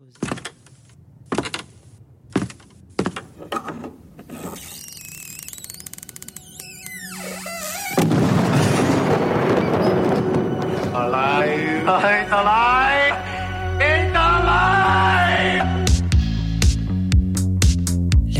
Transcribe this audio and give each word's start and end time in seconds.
La 0.00 0.06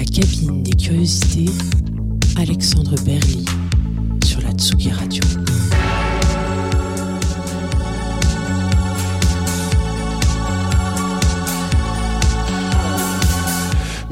cabine 0.05 0.63
des 0.63 0.77
curiosités, 0.77 1.47
Alexandre 2.39 2.95
Berly 3.05 3.45
sur 4.25 4.41
la 4.43 4.53
Tsugi 4.53 4.91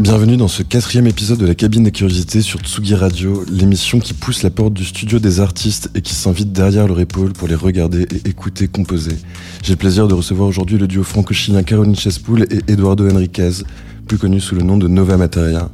Bienvenue 0.08 0.36
dans 0.36 0.46
ce 0.46 0.62
quatrième 0.62 1.08
épisode 1.08 1.40
de 1.40 1.46
la 1.46 1.56
cabine 1.56 1.82
des 1.82 1.90
curiosités 1.90 2.40
sur 2.40 2.60
Tsugi 2.60 2.94
Radio, 2.94 3.44
l'émission 3.50 3.98
qui 3.98 4.14
pousse 4.14 4.44
la 4.44 4.50
porte 4.50 4.72
du 4.72 4.84
studio 4.84 5.18
des 5.18 5.40
artistes 5.40 5.90
et 5.96 6.00
qui 6.00 6.14
s'invite 6.14 6.52
derrière 6.52 6.86
leur 6.86 7.00
épaule 7.00 7.32
pour 7.32 7.48
les 7.48 7.56
regarder 7.56 8.02
et 8.02 8.28
écouter 8.28 8.68
composer. 8.68 9.16
J'ai 9.64 9.72
le 9.72 9.78
plaisir 9.78 10.06
de 10.06 10.14
recevoir 10.14 10.48
aujourd'hui 10.48 10.78
le 10.78 10.86
duo 10.86 11.02
franco-chilien 11.02 11.64
Caroline 11.64 11.96
Chespoul 11.96 12.46
et 12.52 12.72
Eduardo 12.72 13.10
Enriquez, 13.10 13.64
plus 14.06 14.16
connu 14.16 14.38
sous 14.38 14.54
le 14.54 14.62
nom 14.62 14.76
de 14.76 14.86
Nova 14.86 15.16
Materia. 15.16 15.70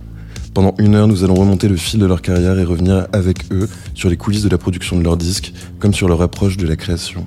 Pendant 0.54 0.74
une 0.78 0.94
heure, 0.94 1.08
nous 1.08 1.24
allons 1.24 1.34
remonter 1.34 1.68
le 1.68 1.76
fil 1.76 2.00
de 2.00 2.06
leur 2.06 2.22
carrière 2.22 2.58
et 2.58 2.64
revenir 2.64 3.08
avec 3.12 3.52
eux 3.52 3.68
sur 3.92 4.08
les 4.08 4.16
coulisses 4.16 4.44
de 4.44 4.48
la 4.48 4.56
production 4.56 4.96
de 4.96 5.04
leurs 5.04 5.18
disques, 5.18 5.52
comme 5.78 5.92
sur 5.92 6.08
leur 6.08 6.22
approche 6.22 6.56
de 6.56 6.66
la 6.66 6.76
création. 6.76 7.26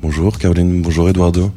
Bonjour 0.00 0.38
Caroline, 0.38 0.80
bonjour 0.80 1.08
Eduardo. 1.08 1.50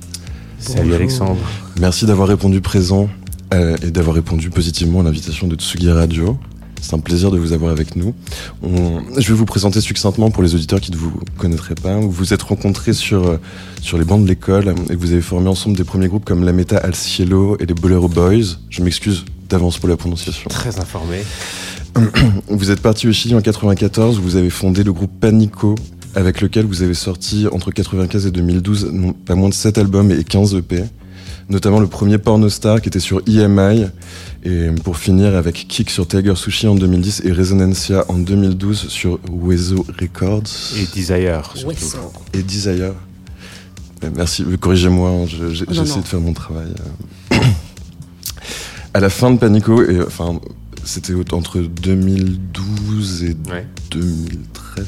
Salut 0.57 0.95
Alexandre. 0.95 1.37
Merci 1.79 2.07
d'avoir 2.07 2.27
répondu 2.27 2.59
présent 2.59 3.07
euh, 3.53 3.75
et 3.83 3.91
d'avoir 3.91 4.15
répondu 4.15 4.49
positivement 4.49 5.01
à 5.01 5.03
l'invitation 5.03 5.47
de 5.47 5.55
Tsugi 5.55 5.91
Radio. 5.91 6.37
C'est 6.81 6.95
un 6.95 6.99
plaisir 6.99 7.31
de 7.31 7.37
vous 7.37 7.53
avoir 7.53 7.71
avec 7.71 7.95
nous. 7.95 8.13
On... 8.61 9.01
Je 9.17 9.27
vais 9.29 9.33
vous 9.33 9.45
présenter 9.45 9.79
succinctement 9.79 10.31
pour 10.31 10.43
les 10.43 10.53
auditeurs 10.53 10.81
qui 10.81 10.91
ne 10.91 10.97
vous 10.97 11.13
connaîtraient 11.37 11.75
pas. 11.75 11.95
Vous 11.97 12.11
vous 12.11 12.33
êtes 12.33 12.41
rencontrés 12.41 12.93
sur, 12.93 13.25
euh, 13.25 13.37
sur 13.81 13.97
les 13.97 14.03
bancs 14.03 14.21
de 14.21 14.27
l'école 14.27 14.73
et 14.89 14.95
vous 14.95 15.13
avez 15.13 15.21
formé 15.21 15.47
ensemble 15.47 15.77
des 15.77 15.83
premiers 15.83 16.07
groupes 16.07 16.25
comme 16.25 16.43
La 16.43 16.51
Meta 16.51 16.77
Al 16.77 16.95
Cielo 16.95 17.57
et 17.59 17.65
les 17.65 17.73
Bolero 17.73 18.09
Boys. 18.09 18.57
Je 18.69 18.81
m'excuse 18.81 19.23
d'avance 19.47 19.77
pour 19.77 19.87
la 19.87 19.97
prononciation. 19.97 20.49
Très 20.49 20.79
informé. 20.79 21.23
Vous 22.49 22.71
êtes 22.71 22.81
parti 22.81 23.07
au 23.07 23.13
Chili 23.13 23.35
en 23.35 23.41
94, 23.41 24.19
vous 24.19 24.35
avez 24.35 24.49
fondé 24.49 24.83
le 24.83 24.91
groupe 24.91 25.11
Panico 25.19 25.75
avec 26.15 26.41
lequel 26.41 26.65
vous 26.65 26.81
avez 26.81 26.95
sorti 26.95 27.45
entre 27.51 27.69
95 27.69 28.25
et 28.25 28.31
2012 28.31 28.89
non, 28.91 29.13
pas 29.13 29.35
moins 29.35 29.49
de 29.49 29.53
7 29.53 29.77
albums 29.77 30.11
et 30.11 30.23
15 30.23 30.55
EP 30.55 30.83
notamment 31.49 31.79
le 31.79 31.87
premier 31.87 32.17
Pornostar 32.17 32.81
qui 32.81 32.89
était 32.89 32.99
sur 32.99 33.21
EMI, 33.27 33.87
et 34.43 34.69
pour 34.83 34.97
finir 34.97 35.35
avec 35.35 35.67
Kick 35.67 35.89
sur 35.89 36.07
Tiger 36.07 36.35
Sushi 36.35 36.67
en 36.67 36.75
2010 36.75 37.21
et 37.25 37.31
Resonancia 37.31 38.05
en 38.09 38.17
2012 38.17 38.87
sur 38.89 39.19
Wezo 39.31 39.85
Records. 39.99 40.43
Et 40.77 40.85
Desire, 40.93 41.51
surtout. 41.55 41.97
Et 42.33 42.43
Desire. 42.43 42.93
Merci, 44.15 44.43
corrigez-moi, 44.59 45.09
hein, 45.09 45.25
j'essaie 45.27 46.01
de 46.01 46.05
faire 46.05 46.19
mon 46.19 46.33
travail. 46.33 46.73
à 48.93 48.99
la 48.99 49.09
fin 49.09 49.31
de 49.31 49.37
Panico, 49.37 49.81
et 49.83 50.01
enfin, 50.01 50.39
c'était 50.85 51.13
entre 51.33 51.59
2012 51.59 53.23
et 53.23 53.37
ouais. 53.51 53.67
2013. 53.91 54.85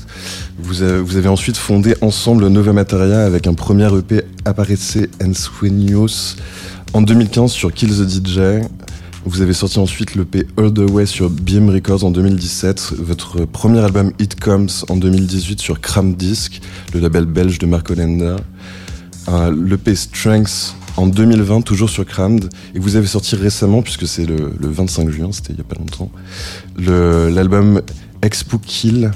Vous 0.59 0.81
avez, 0.81 0.99
vous 0.99 1.17
avez, 1.17 1.27
ensuite 1.27 1.57
fondé 1.57 1.95
ensemble 2.02 2.47
Nova 2.47 2.73
Materia 2.73 3.25
avec 3.25 3.47
un 3.47 3.53
premier 3.53 3.87
EP 3.97 4.23
Aparece 4.45 4.97
en 5.23 5.33
Sueños 5.33 6.35
en 6.93 7.02
2015 7.02 7.52
sur 7.52 7.73
Kill 7.73 7.89
the 7.89 8.09
DJ. 8.09 8.65
Vous 9.25 9.41
avez 9.41 9.53
sorti 9.53 9.79
ensuite 9.79 10.15
l'EP 10.15 10.45
All 10.57 10.71
the 10.71 10.89
Way 10.89 11.05
sur 11.07 11.29
BM 11.29 11.69
Records 11.69 12.03
en 12.03 12.11
2017, 12.11 12.93
votre 12.99 13.45
premier 13.45 13.80
album 13.80 14.11
It 14.19 14.39
Comes 14.39 14.69
en 14.87 14.97
2018 14.97 15.59
sur 15.59 15.81
Cram 15.81 16.14
Disc, 16.14 16.61
le 16.93 16.99
label 16.99 17.25
belge 17.25 17.58
de 17.58 17.65
Marco 17.65 17.95
Lenda, 17.95 18.36
euh, 19.30 19.55
l'EP 19.67 19.95
Strength 19.95 20.75
en 20.98 21.08
2020, 21.08 21.61
toujours 21.61 21.89
sur 21.89 22.06
Crammed, 22.06 22.50
et 22.73 22.80
vous 22.80 22.95
avez 22.95 23.08
sorti 23.08 23.36
récemment, 23.36 23.82
puisque 23.82 24.08
c'est 24.08 24.26
le, 24.26 24.54
le, 24.60 24.70
25 24.70 25.10
juin, 25.10 25.30
c'était 25.32 25.54
il 25.54 25.58
y 25.58 25.61
a 25.61 25.64
pas 25.64 25.76
longtemps, 25.76 26.11
l'album 26.78 27.82
Expo 28.22 28.58
Kill 28.58 29.11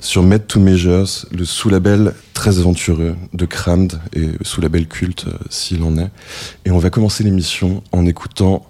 sur 0.00 0.22
Made 0.22 0.46
to 0.46 0.60
Measures, 0.60 1.26
le 1.30 1.44
sous-label 1.44 2.14
très 2.34 2.58
aventureux 2.58 3.16
de 3.34 3.46
Crammed 3.46 4.00
et 4.14 4.28
sous-label 4.42 4.86
culte 4.88 5.26
euh, 5.28 5.32
s'il 5.50 5.82
en 5.82 5.96
est. 5.98 6.10
Et 6.64 6.70
on 6.70 6.78
va 6.78 6.90
commencer 6.90 7.22
l'émission 7.24 7.82
en 7.92 8.06
écoutant 8.06 8.66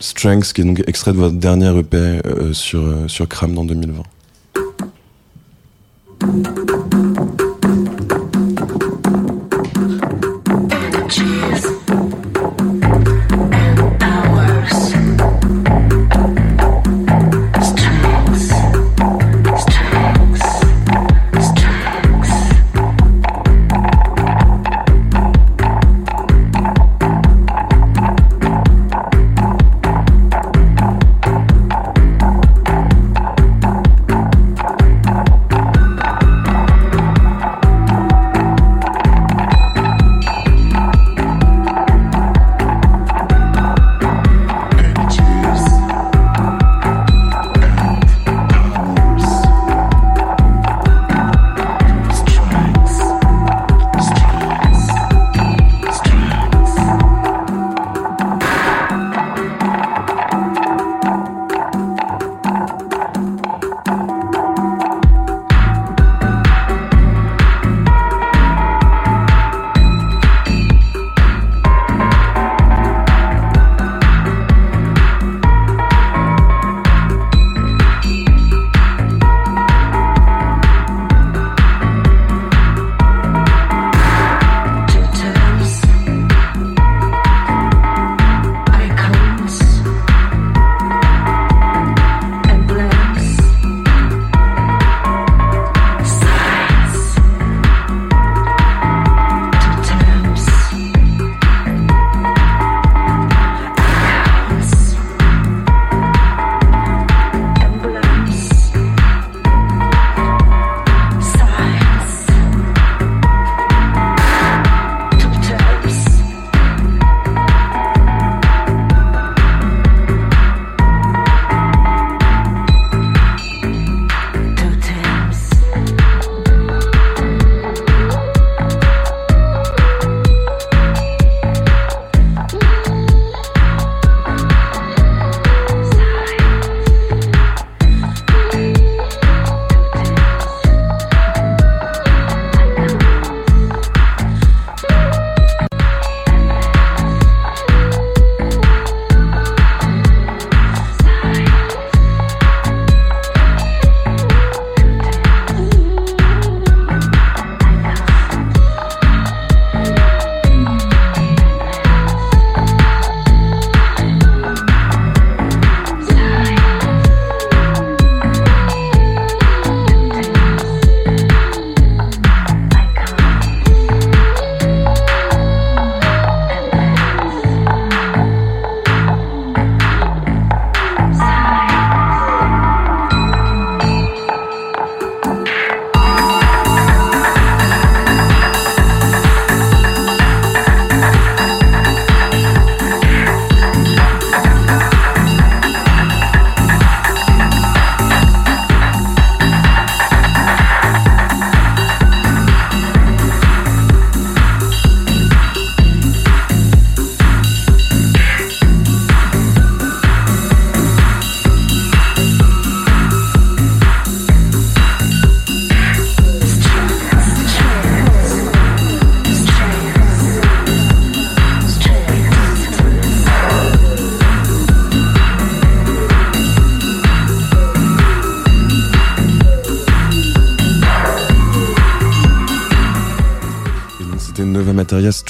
Strength, 0.00 0.52
qui 0.52 0.60
est 0.60 0.64
donc 0.64 0.82
extrait 0.86 1.12
de 1.12 1.16
votre 1.16 1.36
dernier 1.36 1.78
EP 1.78 1.96
euh, 1.96 2.52
sur, 2.52 2.80
euh, 2.80 3.08
sur 3.08 3.28
Crammed 3.28 3.58
en 3.58 3.64
2020. 3.64 4.02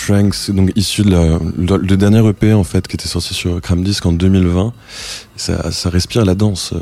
Strength, 0.05 0.51
donc 0.51 0.71
issu 0.77 1.03
de 1.03 1.11
la, 1.11 1.39
le, 1.57 1.97
dernier 1.97 2.29
EP 2.29 2.53
en 2.53 2.63
fait 2.63 2.87
qui 2.87 2.95
était 2.95 3.09
sorti 3.09 3.33
sur 3.33 3.59
Disc 3.79 4.05
en 4.05 4.13
2020. 4.13 4.75
Ça, 5.37 5.73
ça 5.73 5.89
respire 5.89 6.27
la 6.27 6.35
danse, 6.35 6.75
euh, 6.75 6.79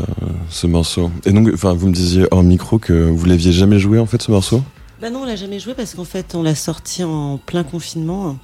ce 0.50 0.66
morceau. 0.66 1.10
Et 1.24 1.30
donc, 1.30 1.48
enfin, 1.54 1.72
vous 1.72 1.88
me 1.88 1.94
disiez 1.94 2.26
hors 2.32 2.42
micro 2.42 2.78
que 2.78 2.92
vous 2.92 3.24
l'aviez 3.24 3.52
jamais 3.52 3.78
joué 3.78 4.00
en 4.00 4.06
fait 4.06 4.20
ce 4.20 4.32
morceau? 4.32 4.62
Bah 5.00 5.10
non, 5.10 5.20
on 5.20 5.24
l'a 5.24 5.36
jamais 5.36 5.60
joué 5.60 5.74
parce 5.74 5.94
qu'en 5.94 6.04
fait, 6.04 6.34
on 6.34 6.42
l'a 6.42 6.56
sorti 6.56 7.04
en 7.04 7.38
plein 7.38 7.62
confinement. 7.62 8.38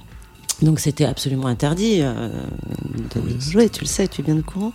Donc 0.61 0.79
c'était 0.79 1.05
absolument 1.05 1.47
interdit 1.47 1.99
euh, 2.01 2.29
de 3.15 3.39
jouer, 3.39 3.69
tu 3.69 3.81
le 3.81 3.87
sais, 3.87 4.07
tu 4.07 4.21
es 4.21 4.23
bien 4.23 4.37
au 4.37 4.41
courant. 4.41 4.73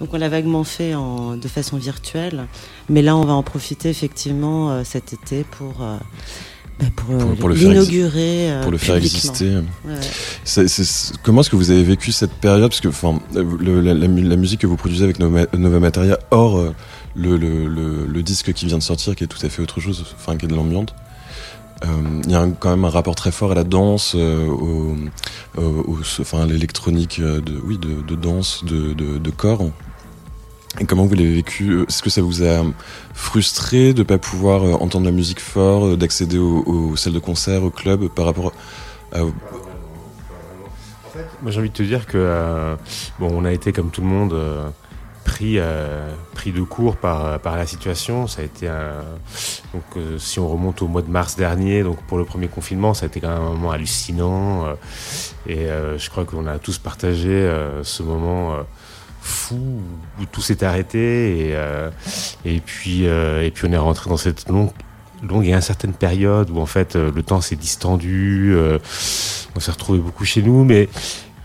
Donc 0.00 0.10
on 0.12 0.18
l'a 0.18 0.28
vaguement 0.28 0.64
fait 0.64 0.94
en, 0.94 1.36
de 1.36 1.48
façon 1.48 1.78
virtuelle, 1.78 2.46
mais 2.90 3.00
là 3.00 3.16
on 3.16 3.24
va 3.24 3.32
en 3.32 3.42
profiter 3.42 3.88
effectivement 3.88 4.70
euh, 4.70 4.82
cet 4.84 5.14
été 5.14 5.44
pour 5.44 5.82
euh, 5.82 5.96
bah, 6.78 6.86
pour, 7.38 7.48
l'inaugurer, 7.48 8.54
pour 8.62 8.70
le 8.72 8.78
faire 8.78 8.96
exister. 8.96 9.58
comment 11.22 11.40
est-ce 11.40 11.50
que 11.50 11.56
vous 11.56 11.70
avez 11.70 11.84
vécu 11.84 12.12
cette 12.12 12.32
période? 12.32 12.70
Parce 12.70 12.80
que 12.80 12.88
enfin, 12.88 13.20
la, 13.34 14.36
musique 14.36 14.60
que 14.60 14.66
vous 14.66 14.76
produisez 14.76 15.04
avec 15.04 15.18
Nova, 15.18 15.46
Nova 15.56 15.80
Materia, 15.80 16.18
hors 16.30 16.72
le, 17.14 17.36
le, 17.36 17.66
le, 18.06 18.22
disque 18.22 18.52
qui 18.52 18.66
vient 18.66 18.78
de 18.78 18.82
sortir, 18.82 19.14
qui 19.14 19.24
est 19.24 19.28
tout 19.28 19.44
à 19.44 19.48
fait 19.48 19.62
autre 19.62 19.80
chose, 19.80 20.04
enfin 20.16 20.36
qui 20.36 20.46
est 20.46 20.48
de 20.48 20.54
l'ambiance. 20.54 20.90
Euh, 21.84 22.20
il 22.24 22.30
y 22.30 22.34
a 22.34 22.46
quand 22.60 22.70
même 22.70 22.84
un 22.84 22.90
rapport 22.90 23.14
très 23.14 23.32
fort 23.32 23.52
à 23.52 23.54
la 23.54 23.64
danse, 23.64 24.14
euh, 24.14 24.46
au, 24.46 24.96
au, 25.60 25.98
enfin 26.20 26.46
l'électronique 26.46 27.18
euh, 27.20 27.40
de, 27.40 27.58
oui, 27.64 27.78
de, 27.78 28.02
de 28.02 28.14
danse, 28.14 28.64
de, 28.64 28.92
de, 28.92 29.18
de, 29.18 29.30
corps. 29.30 29.70
Et 30.80 30.86
comment 30.86 31.04
vous 31.04 31.14
l'avez 31.14 31.34
vécu 31.34 31.82
Est-ce 31.82 32.02
que 32.02 32.10
ça 32.10 32.22
vous 32.22 32.42
a 32.42 32.64
frustré 33.14 33.92
de 33.92 33.98
ne 33.98 34.04
pas 34.04 34.18
pouvoir 34.18 34.62
entendre 34.82 35.04
la 35.04 35.12
musique 35.12 35.40
fort, 35.40 35.96
d'accéder 35.96 36.38
aux, 36.38 36.96
salles 36.96 37.12
de 37.12 37.18
concert, 37.18 37.62
aux 37.62 37.70
clubs 37.70 38.08
par 38.08 38.24
rapport 38.24 38.52
à... 39.12 39.20
Moi 41.42 41.50
j'ai 41.50 41.58
envie 41.58 41.68
de 41.68 41.74
te 41.74 41.82
dire 41.82 42.06
que 42.06 42.74
bon, 43.18 43.30
on 43.32 43.44
a 43.44 43.52
été 43.52 43.72
comme 43.72 43.90
tout 43.90 44.00
le 44.00 44.06
monde 44.06 44.34
pris, 45.22 45.58
euh, 45.58 46.10
pris 46.34 46.52
de 46.52 46.62
court 46.62 46.96
par, 46.96 47.40
par 47.40 47.56
la 47.56 47.66
situation. 47.66 48.26
Ça 48.26 48.42
a 48.42 48.44
été 48.44 48.68
un... 48.68 49.02
donc 49.72 49.82
euh, 49.96 50.18
si 50.18 50.38
on 50.38 50.48
remonte 50.48 50.82
au 50.82 50.88
mois 50.88 51.02
de 51.02 51.10
mars 51.10 51.36
dernier, 51.36 51.82
donc 51.82 52.02
pour 52.02 52.18
le 52.18 52.24
premier 52.24 52.48
confinement, 52.48 52.94
ça 52.94 53.04
a 53.04 53.08
été 53.08 53.20
quand 53.20 53.28
même 53.28 53.42
un 53.42 53.50
moment 53.50 53.70
hallucinant. 53.70 54.66
Euh, 54.66 54.74
et 55.46 55.66
je 55.98 56.10
crois 56.10 56.24
qu'on 56.24 56.46
a 56.46 56.58
tous 56.58 56.78
partagé 56.78 57.50
ce 57.82 58.02
moment 58.02 58.58
fou 59.22 59.80
où 60.20 60.24
tout 60.26 60.42
s'est 60.42 60.64
arrêté 60.64 61.48
et, 61.48 61.56
et 62.44 62.60
puis 62.60 63.04
et 63.04 63.50
puis 63.54 63.68
on 63.68 63.72
est 63.72 63.78
rentré 63.78 64.10
dans 64.10 64.16
cette 64.16 64.48
longue 64.48 64.70
longue 65.22 65.46
et 65.46 65.52
incertaine 65.52 65.92
période 65.92 66.50
où 66.50 66.58
en 66.58 66.66
fait 66.66 66.96
le 66.96 67.22
temps 67.22 67.40
s'est 67.40 67.56
distendu. 67.56 68.54
on 69.54 69.60
s'est 69.60 69.70
retrouvé 69.70 70.00
beaucoup 70.00 70.24
chez 70.24 70.42
nous, 70.42 70.64
mais 70.64 70.88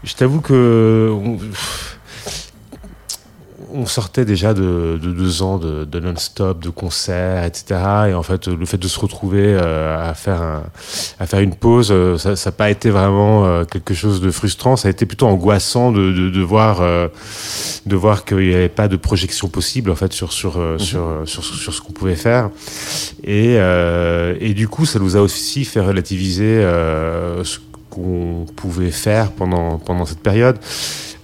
je 0.03 0.13
t'avoue 0.15 0.41
que 0.41 1.11
sortait 3.85 4.25
déjà 4.25 4.53
de, 4.53 4.99
deux 5.01 5.41
ans 5.41 5.57
de, 5.57 5.99
non-stop, 5.99 6.59
de 6.59 6.69
concerts, 6.69 7.43
etc. 7.43 7.79
Et 8.09 8.13
en 8.13 8.23
fait, 8.23 8.47
le 8.47 8.65
fait 8.65 8.77
de 8.77 8.87
se 8.87 8.99
retrouver 8.99 9.43
euh, 9.43 10.09
à 10.09 10.13
faire 10.13 10.61
à 11.19 11.25
faire 11.25 11.39
une 11.39 11.55
pause, 11.55 11.89
euh, 11.91 12.17
ça 12.17 12.33
n'a 12.33 12.51
pas 12.51 12.69
été 12.69 12.89
vraiment 12.89 13.45
euh, 13.45 13.65
quelque 13.65 13.93
chose 13.93 14.21
de 14.21 14.31
frustrant. 14.31 14.75
Ça 14.75 14.87
a 14.87 14.91
été 14.91 15.05
plutôt 15.05 15.27
angoissant 15.27 15.91
de, 15.91 16.11
de, 16.11 16.41
voir 16.41 16.81
de 16.81 17.95
voir 17.95 18.25
qu'il 18.25 18.37
n'y 18.47 18.53
avait 18.53 18.69
pas 18.69 18.87
de 18.87 18.95
projection 18.95 19.47
possible 19.47 19.91
en 19.91 19.95
fait 19.95 20.13
sur 20.13 20.31
sur 20.31 20.57
mhm. 20.57 20.79
sur, 20.79 21.21
sur, 21.25 21.43
sur 21.43 21.73
ce 21.73 21.81
qu'on 21.81 21.93
pouvait 21.93 22.15
faire. 22.15 22.49
Et 23.23 23.57
et 24.39 24.53
du 24.53 24.67
coup, 24.67 24.85
ça 24.85 24.99
nous 24.99 25.15
a 25.15 25.21
aussi 25.21 25.65
fait 25.65 25.81
relativiser 25.81 26.61
ce 27.43 27.59
qu'on 27.89 28.45
pouvait 28.55 28.91
faire 28.91 29.31
pendant 29.31 29.77
pendant 29.77 30.05
cette 30.05 30.21
période. 30.21 30.57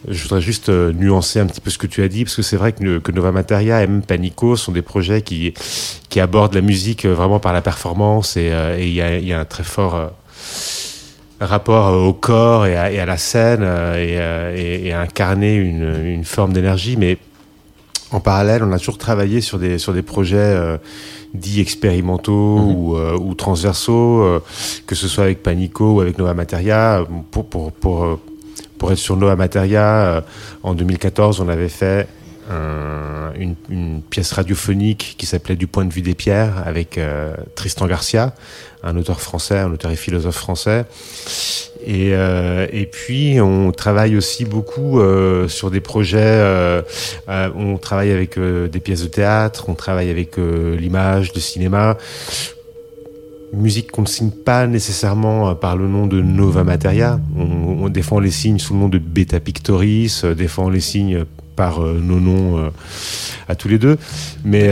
Je 0.07 0.21
voudrais 0.23 0.41
juste 0.41 0.67
euh, 0.69 0.91
nuancer 0.91 1.39
un 1.39 1.45
petit 1.45 1.61
peu 1.61 1.69
ce 1.69 1.77
que 1.77 1.87
tu 1.87 2.03
as 2.03 2.09
dit, 2.09 2.25
parce 2.25 2.35
que 2.35 2.41
c'est 2.41 2.57
vrai 2.57 2.73
que, 2.73 2.99
que, 2.99 3.11
Nova 3.11 3.31
Materia 3.31 3.81
et 3.81 3.87
même 3.87 4.01
Panico 4.01 4.57
sont 4.57 4.73
des 4.73 4.81
projets 4.81 5.21
qui, 5.21 5.53
qui 6.09 6.19
abordent 6.19 6.53
la 6.53 6.61
musique 6.61 7.05
euh, 7.05 7.13
vraiment 7.13 7.39
par 7.39 7.53
la 7.53 7.61
performance 7.61 8.35
et 8.35 8.51
euh, 8.51 8.77
il 8.77 8.93
y, 8.93 9.01
a, 9.01 9.17
y, 9.17 9.31
a, 9.31 9.39
un 9.39 9.45
très 9.45 9.63
fort 9.63 10.11
rapport 11.39 11.93
au 11.93 12.13
corps 12.13 12.65
et 12.65 12.75
à, 12.75 12.91
et 12.91 12.99
à 12.99 13.05
la 13.05 13.17
scène 13.17 13.63
et, 13.95 14.17
et, 14.55 14.87
et, 14.87 14.93
à 14.93 15.01
incarner 15.01 15.55
une, 15.55 16.05
une 16.05 16.23
forme 16.23 16.53
d'énergie. 16.53 16.97
Mais 16.97 17.17
en 18.11 18.19
parallèle, 18.19 18.63
on 18.63 18.71
a 18.71 18.79
toujours 18.79 18.97
travaillé 18.97 19.41
sur 19.41 19.57
des, 19.57 19.77
sur 19.77 19.93
des 19.93 20.03
projets 20.03 20.79
dits 21.33 21.59
expérimentaux 21.59 22.59
mhm. 22.59 22.75
ou, 22.75 22.95
ou, 22.95 23.33
transversaux, 23.35 24.41
que 24.85 24.95
ce 24.95 25.07
soit 25.07 25.25
avec 25.25 25.43
Panico 25.43 25.95
ou 25.95 26.01
avec 26.01 26.17
Nova 26.17 26.33
Materia, 26.33 27.03
pour, 27.31 27.45
pour, 27.45 27.71
pour 27.73 28.19
pour 28.77 28.91
être 28.91 28.97
sur 28.97 29.17
Nova 29.17 29.35
Materia, 29.35 29.83
euh, 29.83 30.21
en 30.63 30.73
2014, 30.73 31.39
on 31.39 31.49
avait 31.49 31.69
fait 31.69 32.07
une, 33.39 34.01
pièce 34.09 34.33
radiophonique 34.33 35.15
qui 35.17 35.25
s'appelait 35.25 35.55
Du 35.55 35.65
point 35.65 35.85
de 35.85 35.93
vue 35.93 36.01
des 36.01 36.13
pierres 36.13 36.61
avec 36.65 36.97
euh, 36.97 37.33
Tristan 37.55 37.87
Garcia, 37.87 38.35
un 38.83 38.97
auteur 38.97 39.21
français, 39.21 39.57
un 39.57 39.71
auteur 39.71 39.91
et 39.91 39.95
philosophe 39.95 40.35
français. 40.35 40.85
Et, 41.85 42.11
euh, 42.13 42.67
et 42.71 42.85
puis 42.85 43.39
on 43.41 43.71
travaille 43.71 44.17
aussi 44.17 44.45
beaucoup 44.45 45.01
sur 45.47 45.71
des 45.71 45.79
projets. 45.79 46.83
on 47.27 47.77
travaille 47.77 48.11
avec 48.11 48.37
des 48.37 48.79
pièces 48.79 49.03
de 49.03 49.07
théâtre, 49.07 49.65
on 49.69 49.75
travaille 49.75 50.09
avec 50.09 50.37
l'image, 50.37 51.33
le 51.33 51.39
cinéma 51.39 51.97
musique 53.53 53.91
qu'on 53.91 54.01
ne 54.01 54.07
signe 54.07 54.31
pas 54.31 54.67
nécessairement 54.67 55.49
euh, 55.49 55.53
par 55.53 55.77
le 55.77 55.87
nom 55.87 56.07
de 56.07 56.21
Nova 56.21 56.63
Materia. 56.63 57.19
On, 57.37 57.89
défend 57.89 58.19
les 58.19 58.31
signes 58.31 58.59
sous 58.59 58.73
le 58.73 58.79
nom 58.79 58.89
de 58.89 58.97
Beta 58.97 59.39
Pictoris, 59.39 60.23
euh, 60.23 60.33
défend 60.33 60.69
les 60.69 60.79
signes 60.79 61.25
par 61.55 61.83
euh, 61.83 61.99
nos 62.01 62.19
noms 62.19 62.71
à 63.47 63.55
tous 63.55 63.67
les 63.67 63.77
deux. 63.77 63.97
Mais 64.43 64.69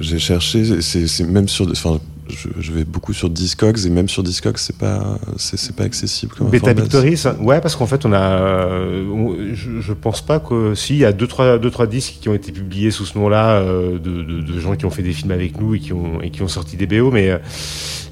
j'ai 0.00 0.18
cherché, 0.18 0.80
c'est 0.80 1.24
même 1.24 1.48
sur, 1.48 1.68
enfin, 1.70 1.98
je, 2.28 2.72
vais 2.72 2.84
beaucoup 2.84 3.12
sur 3.12 3.30
Discogs 3.30 3.86
et 3.86 3.90
même 3.90 4.08
sur 4.08 4.22
Discogs 4.22 4.58
c'est 4.58 4.76
pas 4.76 5.18
c'est 5.36 5.74
pas 5.74 5.84
accessible 5.84 6.34
comme 6.36 6.48
Beta 6.48 6.74
Pictoris 6.74 7.26
ouais 7.40 7.60
parce 7.60 7.76
qu'en 7.76 7.86
fait 7.86 8.04
on 8.04 8.12
a 8.12 8.68
je, 9.52 9.80
je, 9.80 9.92
pense 9.92 10.20
pas 10.20 10.40
que 10.40 10.74
si 10.74 10.94
il 10.94 10.98
y 11.00 11.04
a 11.04 11.12
deux 11.12 11.26
trois 11.26 11.58
deux 11.58 11.70
trois 11.70 11.86
disques 11.86 12.16
qui 12.20 12.28
ont 12.28 12.34
été 12.34 12.52
publiés 12.52 12.90
sous 12.90 13.06
ce 13.06 13.18
nom-là 13.18 13.62
de, 13.62 13.98
de, 13.98 14.40
de, 14.40 14.60
gens 14.60 14.76
qui 14.76 14.86
ont 14.86 14.90
fait 14.90 15.02
des 15.02 15.12
films 15.12 15.30
avec 15.30 15.60
nous 15.60 15.74
et 15.74 15.80
qui 15.80 15.92
ont 15.92 16.20
et 16.20 16.30
qui 16.30 16.42
ont 16.42 16.48
sorti 16.48 16.76
des 16.76 16.86
BO 16.86 17.10
mais 17.10 17.38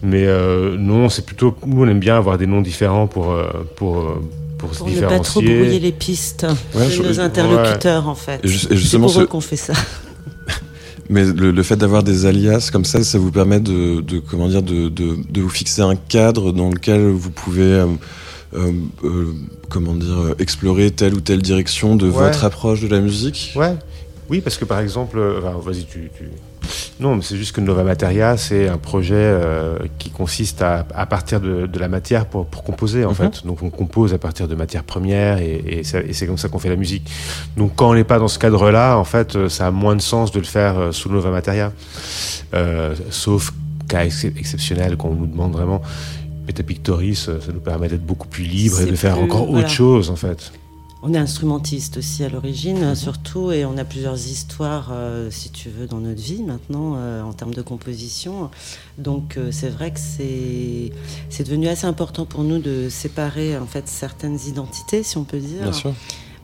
mais 0.04 0.26
euh, 0.26 0.76
non, 0.78 1.08
c'est 1.08 1.24
plutôt. 1.24 1.56
Nous, 1.66 1.82
on 1.82 1.88
aime 1.88 1.98
bien 1.98 2.16
avoir 2.16 2.36
des 2.36 2.46
noms 2.46 2.60
différents 2.60 3.06
pour, 3.06 3.32
euh, 3.32 3.48
pour, 3.76 4.00
euh, 4.00 4.22
pour, 4.58 4.74
se 4.74 4.84
différencier. 4.84 5.00
Pour 5.00 5.12
ne 5.12 5.18
pas 5.18 5.24
trop 5.24 5.40
brouiller 5.40 5.80
les 5.80 5.92
pistes 5.92 6.46
de 6.74 7.02
nos 7.02 7.20
interlocuteurs, 7.20 8.06
en 8.06 8.14
fait. 8.14 8.40
C'est 8.46 8.98
pour 8.98 9.18
eux 9.18 9.26
qu'on 9.26 9.40
fait 9.40 9.56
ça. 9.56 9.72
Mais 11.10 11.24
le, 11.24 11.62
fait 11.62 11.76
d'avoir 11.76 12.02
des 12.02 12.26
alias 12.26 12.70
comme 12.72 12.84
ça, 12.84 13.04
ça 13.04 13.18
vous 13.18 13.30
permet 13.30 13.60
de, 13.60 14.00
de 14.00 14.18
comment 14.18 14.48
dire, 14.48 14.62
de, 14.62 14.88
de, 14.88 15.16
de, 15.28 15.40
vous 15.40 15.48
fixer 15.48 15.82
un 15.82 15.96
cadre 15.96 16.52
dans 16.52 16.70
lequel 16.70 17.08
vous 17.08 17.30
pouvez, 17.30 17.84
euh, 18.54 19.32
comment 19.68 19.94
dire, 19.94 20.34
explorer 20.38 20.90
telle 20.90 21.14
ou 21.14 21.20
telle 21.20 21.42
direction 21.42 21.96
de 21.96 22.06
votre 22.06 22.44
approche 22.44 22.80
de 22.80 22.88
la 22.88 23.00
musique? 23.00 23.52
Ouais. 23.56 23.74
Oui, 24.30 24.40
parce 24.40 24.56
que 24.56 24.64
par 24.64 24.80
exemple, 24.80 25.20
vas-y, 25.62 25.84
tu, 25.84 26.10
tu, 26.16 26.30
non, 27.00 27.16
mais 27.16 27.22
c'est 27.22 27.36
juste 27.36 27.52
que 27.52 27.60
Nova 27.60 27.82
Materia, 27.82 28.36
c'est 28.36 28.68
un 28.68 28.78
projet 28.78 29.14
euh, 29.16 29.78
qui 29.98 30.10
consiste 30.10 30.62
à, 30.62 30.86
à 30.94 31.06
partir 31.06 31.40
de, 31.40 31.66
de, 31.66 31.78
la 31.78 31.88
matière 31.88 32.26
pour, 32.26 32.46
pour 32.46 32.62
composer, 32.62 33.04
en 33.04 33.10
mhm. 33.10 33.14
fait. 33.14 33.46
Donc, 33.46 33.62
on 33.62 33.70
compose 33.70 34.14
à 34.14 34.18
partir 34.18 34.48
de 34.48 34.54
matières 34.54 34.84
premières 34.84 35.38
et, 35.38 35.54
et, 35.54 35.80
et 35.80 36.12
c'est 36.12 36.26
comme 36.26 36.38
ça 36.38 36.48
qu'on 36.48 36.58
fait 36.58 36.68
la 36.68 36.76
musique. 36.76 37.10
Donc, 37.56 37.72
quand 37.76 37.90
on 37.90 37.94
n'est 37.94 38.04
pas 38.04 38.18
dans 38.18 38.28
ce 38.28 38.38
cadre-là, 38.38 38.96
en 38.96 39.04
fait, 39.04 39.36
euh, 39.36 39.48
ça 39.48 39.66
a 39.66 39.70
moins 39.70 39.96
de 39.96 40.02
sens 40.02 40.32
de 40.32 40.38
le 40.38 40.44
faire 40.46 40.78
euh, 40.78 40.92
sous 40.92 41.10
Nova 41.10 41.30
Materia. 41.30 41.72
Euh, 42.54 42.94
sauf 43.10 43.52
cas 43.88 44.04
exceptionnel, 44.04 44.96
quand 44.96 45.08
on 45.08 45.14
nous 45.14 45.26
demande 45.26 45.52
vraiment. 45.52 45.82
Metapictoris, 46.46 47.24
ça 47.24 47.52
nous 47.52 47.60
permet 47.60 47.88
d'être 47.88 48.04
beaucoup 48.04 48.28
plus 48.28 48.44
libre 48.44 48.80
et 48.80 48.84
de 48.86 48.96
faire 48.96 49.18
encore 49.18 49.48
autre 49.50 49.68
chose, 49.68 50.10
en 50.10 50.16
fait. 50.16 50.52
On 51.06 51.12
est 51.12 51.18
instrumentiste 51.18 51.98
aussi 51.98 52.24
à 52.24 52.30
l'origine, 52.30 52.78
mhm. 52.78 52.94
surtout, 52.94 53.52
et 53.52 53.66
on 53.66 53.76
a 53.76 53.84
plusieurs 53.84 54.16
histoires, 54.16 54.88
euh, 54.90 55.30
si 55.30 55.50
tu 55.50 55.68
veux, 55.68 55.86
dans 55.86 55.98
notre 55.98 56.22
vie 56.22 56.42
maintenant, 56.42 56.94
euh, 56.96 57.22
en 57.22 57.34
termes 57.34 57.52
de 57.52 57.60
composition. 57.60 58.50
Donc, 58.96 59.36
euh, 59.36 59.52
c'est 59.52 59.68
vrai 59.68 59.90
que 59.90 60.00
c'est, 60.00 60.92
c'est 61.28 61.44
devenu 61.44 61.68
assez 61.68 61.86
important 61.86 62.24
pour 62.24 62.42
nous 62.42 62.58
de 62.58 62.88
séparer, 62.88 63.58
en 63.58 63.66
fait, 63.66 63.86
certaines 63.86 64.38
identités, 64.48 65.02
si 65.02 65.18
on 65.18 65.24
peut 65.24 65.40
dire. 65.40 65.64
Bien 65.64 65.72
sûr. 65.74 65.92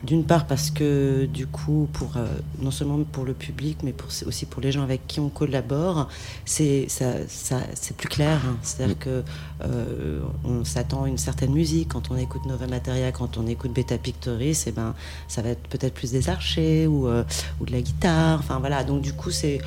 D'une 0.03 0.23
part 0.23 0.47
parce 0.47 0.71
que 0.71 1.25
du 1.25 1.45
coup, 1.45 1.87
pour, 1.93 2.17
euh, 2.17 2.25
non 2.59 2.71
seulement 2.71 2.99
pour 3.11 3.23
le 3.23 3.33
public, 3.33 3.77
mais 3.83 3.91
pour, 3.91 4.09
aussi 4.25 4.45
pour 4.45 4.61
les 4.61 4.71
gens 4.71 4.81
avec 4.81 5.05
qui 5.07 5.19
on 5.19 5.29
collabore, 5.29 6.07
c'est 6.45 6.85
ça, 6.87 7.05
ça, 7.27 7.59
plus 7.97 8.07
clair. 8.07 8.41
Hein. 8.45 8.57
C'est-à-dire 8.63 8.95
mm. 8.95 8.99
que 8.99 9.23
euh, 9.63 10.19
on 10.43 10.65
s'attend 10.65 11.03
à 11.03 11.07
une 11.07 11.19
certaine 11.19 11.51
musique 11.51 11.89
quand 11.89 12.09
on 12.09 12.17
écoute 12.17 12.45
Nova 12.45 12.65
Materia, 12.67 13.11
quand 13.11 13.37
on 13.37 13.45
écoute 13.45 13.73
Beta 13.73 13.97
Pictoris, 13.97 14.65
et 14.65 14.69
eh 14.69 14.71
ben 14.71 14.95
ça 15.27 15.41
va 15.41 15.49
être 15.49 15.67
peut-être 15.67 15.93
plus 15.93 16.11
des 16.11 16.29
archers 16.29 16.87
ou, 16.87 17.07
euh, 17.07 17.23
ou 17.59 17.65
de 17.65 17.71
la 17.71 17.81
guitare. 17.81 18.39
Enfin 18.39 18.59
voilà, 18.59 18.83
donc 18.83 19.01
du 19.01 19.13
coup 19.13 19.29
c'est 19.29 19.59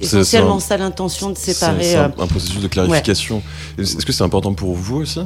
essentiellement 0.00 0.60
ça 0.60 0.76
l'intention 0.76 1.30
de 1.30 1.38
séparer. 1.38 1.84
C'est 1.84 1.96
un, 1.96 2.10
processus 2.10 2.60
de 2.60 2.68
clarification. 2.68 3.42
Est-ce 3.78 4.04
que 4.04 4.12
c'est 4.12 4.24
important 4.24 4.52
pour 4.52 4.74
vous 4.74 4.96
aussi? 4.96 5.20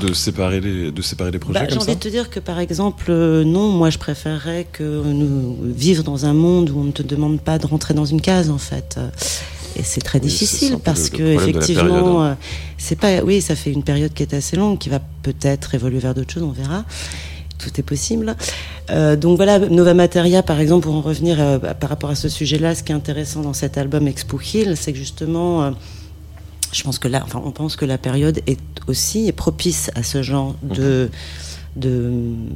De 0.00 0.12
séparer 0.12 0.60
les, 0.60 0.92
de 0.92 1.02
séparer 1.02 1.30
les 1.30 1.38
projets 1.38 1.60
bah, 1.60 1.66
J'ai 1.68 1.78
envie 1.78 1.94
de 1.94 2.00
te 2.00 2.08
dire 2.08 2.30
que 2.30 2.40
par 2.40 2.58
exemple, 2.58 3.06
euh, 3.08 3.44
non, 3.44 3.68
moi 3.68 3.90
je 3.90 3.98
préférerais 3.98 4.66
que 4.72 4.82
nous 4.82 5.56
vivre 5.62 6.02
dans 6.02 6.26
un 6.26 6.32
monde 6.32 6.70
où 6.70 6.80
on 6.80 6.84
ne 6.84 6.92
te 6.92 7.02
demande 7.02 7.40
pas 7.40 7.58
de 7.58 7.66
rentrer 7.66 7.94
dans 7.94 8.04
une 8.04 8.20
case 8.20 8.50
en 8.50 8.58
fait. 8.58 8.98
Et 9.76 9.82
c'est 9.82 10.00
très 10.00 10.20
difficile 10.20 10.78
parce 10.82 11.10
que 11.10 11.22
effectivement, 11.22 12.22
hein. 12.22 12.30
euh, 12.30 12.34
c'est 12.78 12.98
pas, 12.98 13.22
oui, 13.22 13.40
ça 13.40 13.54
fait 13.54 13.70
une 13.72 13.82
période 13.82 14.12
qui 14.12 14.22
est 14.22 14.34
assez 14.34 14.56
longue, 14.56 14.78
qui 14.78 14.88
va 14.88 15.00
peut-être 15.22 15.74
évoluer 15.74 15.98
vers 15.98 16.14
d'autres 16.14 16.32
choses, 16.32 16.42
on 16.42 16.52
verra. 16.52 16.84
Tout 17.58 17.70
est 17.78 17.82
possible. 17.82 18.36
Euh, 18.90 19.16
donc 19.16 19.36
voilà, 19.36 19.58
Nova 19.58 19.92
Materia, 19.92 20.44
par 20.44 20.60
exemple, 20.60 20.84
pour 20.84 20.94
en 20.94 21.00
revenir 21.00 21.60
par 21.80 21.90
rapport 21.90 22.10
à 22.10 22.14
ce 22.14 22.28
sujet-là, 22.28 22.74
ce 22.74 22.84
qui 22.84 22.92
est 22.92 22.94
intéressant 22.94 23.42
dans 23.42 23.52
cet 23.52 23.78
album 23.78 24.06
Expo 24.06 24.38
Hill, 24.40 24.74
c'est 24.76 24.92
que 24.92 24.98
justement 24.98 25.72
je 26.72 26.82
pense 26.82 26.98
que 26.98 27.08
là, 27.08 27.22
enfin, 27.24 27.40
on 27.44 27.50
pense 27.50 27.76
que 27.76 27.84
la 27.84 27.98
période 27.98 28.40
est 28.46 28.60
aussi 28.86 29.32
propice 29.32 29.90
à 29.94 30.02
ce 30.02 30.22
genre 30.22 30.54
de, 30.62 31.10
de 31.76 32.12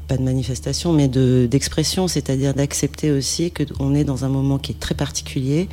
pas 0.09 0.17
de 0.17 0.23
manifestation, 0.23 0.93
mais 0.93 1.09
de 1.09 1.47
d'expression, 1.51 2.09
c'est-à-dire 2.09 2.55
d'accepter 2.55 3.11
aussi 3.11 3.51
que 3.51 3.65
on 3.79 3.95
est 3.95 4.05
dans 4.05 4.25
un 4.25 4.29
moment 4.29 4.59
qui 4.59 4.73
est 4.73 4.81
très 4.81 4.95
particulier 4.95 5.69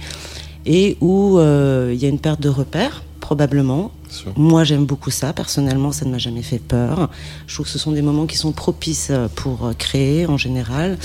et 0.66 0.98
où 1.02 1.38
euh, 1.38 1.92
il 1.94 2.02
y 2.02 2.06
a 2.06 2.10
une 2.10 2.20
perte 2.20 2.42
de 2.42 2.50
repères, 2.50 3.04
probablement. 3.20 3.92
Moi, 4.36 4.64
j'aime 4.64 4.86
beaucoup 4.86 5.12
ça. 5.12 5.34
Personnellement, 5.34 5.92
ça 5.92 6.06
ne 6.06 6.12
m'a 6.12 6.18
jamais 6.18 6.42
fait 6.42 6.60
peur. 6.60 7.10
Je 7.46 7.54
trouve 7.54 7.68
que 7.68 7.72
ce 7.72 7.78
sont 7.78 7.92
des 7.92 8.02
moments 8.02 8.26
qui 8.26 8.38
sont 8.38 8.52
propices 8.52 9.12
pour 9.36 9.72
créer 9.78 10.26
en 10.26 10.38
général 10.38 10.98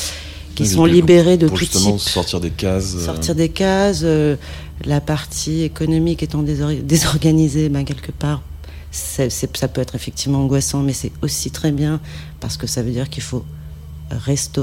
qui 0.54 0.66
sont 0.66 0.84
libérés 0.84 1.36
de 1.36 1.46
pour 1.46 1.58
tout 1.58 1.64
justement 1.64 1.98
sortir 1.98 2.40
des 2.40 2.50
cases. 2.50 2.94
Euh. 2.96 3.04
Sortir 3.04 3.34
des 3.34 3.48
cases. 3.48 4.02
Euh, 4.04 4.36
la 4.84 5.00
partie 5.00 5.62
économique 5.62 6.22
étant 6.22 6.42
désorganisée, 6.42 7.68
ben, 7.68 7.84
quelque 7.84 8.12
part, 8.12 8.42
ça 8.90 9.68
peut 9.68 9.80
être 9.80 9.94
effectivement 9.94 10.42
angoissant, 10.42 10.80
mais 10.80 10.92
c'est 10.92 11.12
aussi 11.22 11.50
très 11.50 11.72
bien 11.72 12.00
parce 12.40 12.56
que 12.56 12.66
ça 12.66 12.82
veut 12.82 12.92
dire 12.92 13.08
qu'il 13.10 13.22
faut 13.22 13.44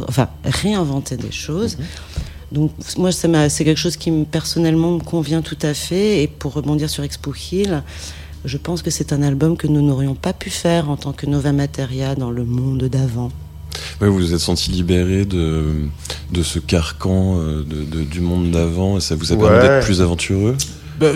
enfin, 0.07 0.29
réinventer 0.43 1.17
des 1.17 1.31
choses. 1.31 1.77
Mhm. 1.77 1.85
Donc 2.51 2.71
moi, 2.97 3.11
c'est 3.11 3.63
quelque 3.63 3.77
chose 3.77 3.97
qui 3.97 4.11
personnellement 4.29 4.91
me 4.91 4.99
convient 4.99 5.41
tout 5.41 5.57
à 5.61 5.73
fait. 5.73 6.23
Et 6.23 6.27
pour 6.27 6.53
rebondir 6.53 6.89
sur 6.89 7.03
Expo 7.03 7.33
Hill, 7.33 7.83
je 8.43 8.57
pense 8.57 8.81
que 8.81 8.89
c'est 8.89 9.13
un 9.13 9.21
album 9.21 9.55
que 9.55 9.67
nous 9.67 9.81
n'aurions 9.81 10.15
pas 10.15 10.33
pu 10.33 10.49
faire 10.49 10.89
en 10.89 10.97
tant 10.97 11.13
que 11.13 11.25
Nova 11.25 11.53
Materia 11.53 12.15
dans 12.15 12.31
le 12.31 12.43
monde 12.43 12.83
d'avant 12.83 13.31
vous 13.99 14.13
vous 14.13 14.33
êtes 14.33 14.39
senti 14.39 14.71
libéré 14.71 15.25
de, 15.25 15.63
de 16.31 16.43
ce 16.43 16.59
carcan 16.59 17.37
euh, 17.37 17.63
de, 17.63 18.03
du 18.03 18.21
monde 18.21 18.51
d'avant 18.51 18.97
et 18.97 19.01
ça 19.01 19.15
vous 19.15 19.31
a 19.31 19.37
permis 19.37 19.59
d'être 19.59 19.85
plus 19.85 20.01
aventureux? 20.01 20.55
Bah, 20.99 21.07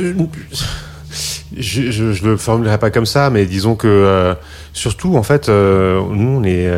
je, 1.57 1.81
ne 1.81 2.31
le 2.31 2.37
formulerai 2.37 2.77
pas 2.77 2.91
comme 2.91 3.05
ça, 3.05 3.29
mais 3.29 3.45
disons 3.45 3.75
que 3.75 3.87
euh, 3.87 4.35
surtout 4.73 5.15
en 5.15 5.23
fait, 5.23 5.47
euh, 5.47 6.01
nous 6.11 6.39
on 6.39 6.43
est 6.43 6.69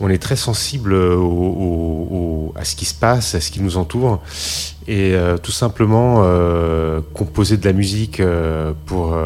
on 0.00 0.10
est 0.10 0.18
très 0.18 0.36
sensible 0.36 0.94
au, 0.94 2.52
à 2.56 2.64
ce 2.64 2.76
qui 2.76 2.84
se 2.84 2.94
passe, 2.94 3.34
à 3.34 3.40
ce 3.40 3.50
qui 3.50 3.62
nous 3.62 3.76
entoure, 3.76 4.20
et 4.86 5.14
tout 5.42 5.52
simplement 5.52 6.24
composer 7.14 7.56
de 7.56 7.64
la 7.64 7.72
musique 7.72 8.20
pour 8.86 9.16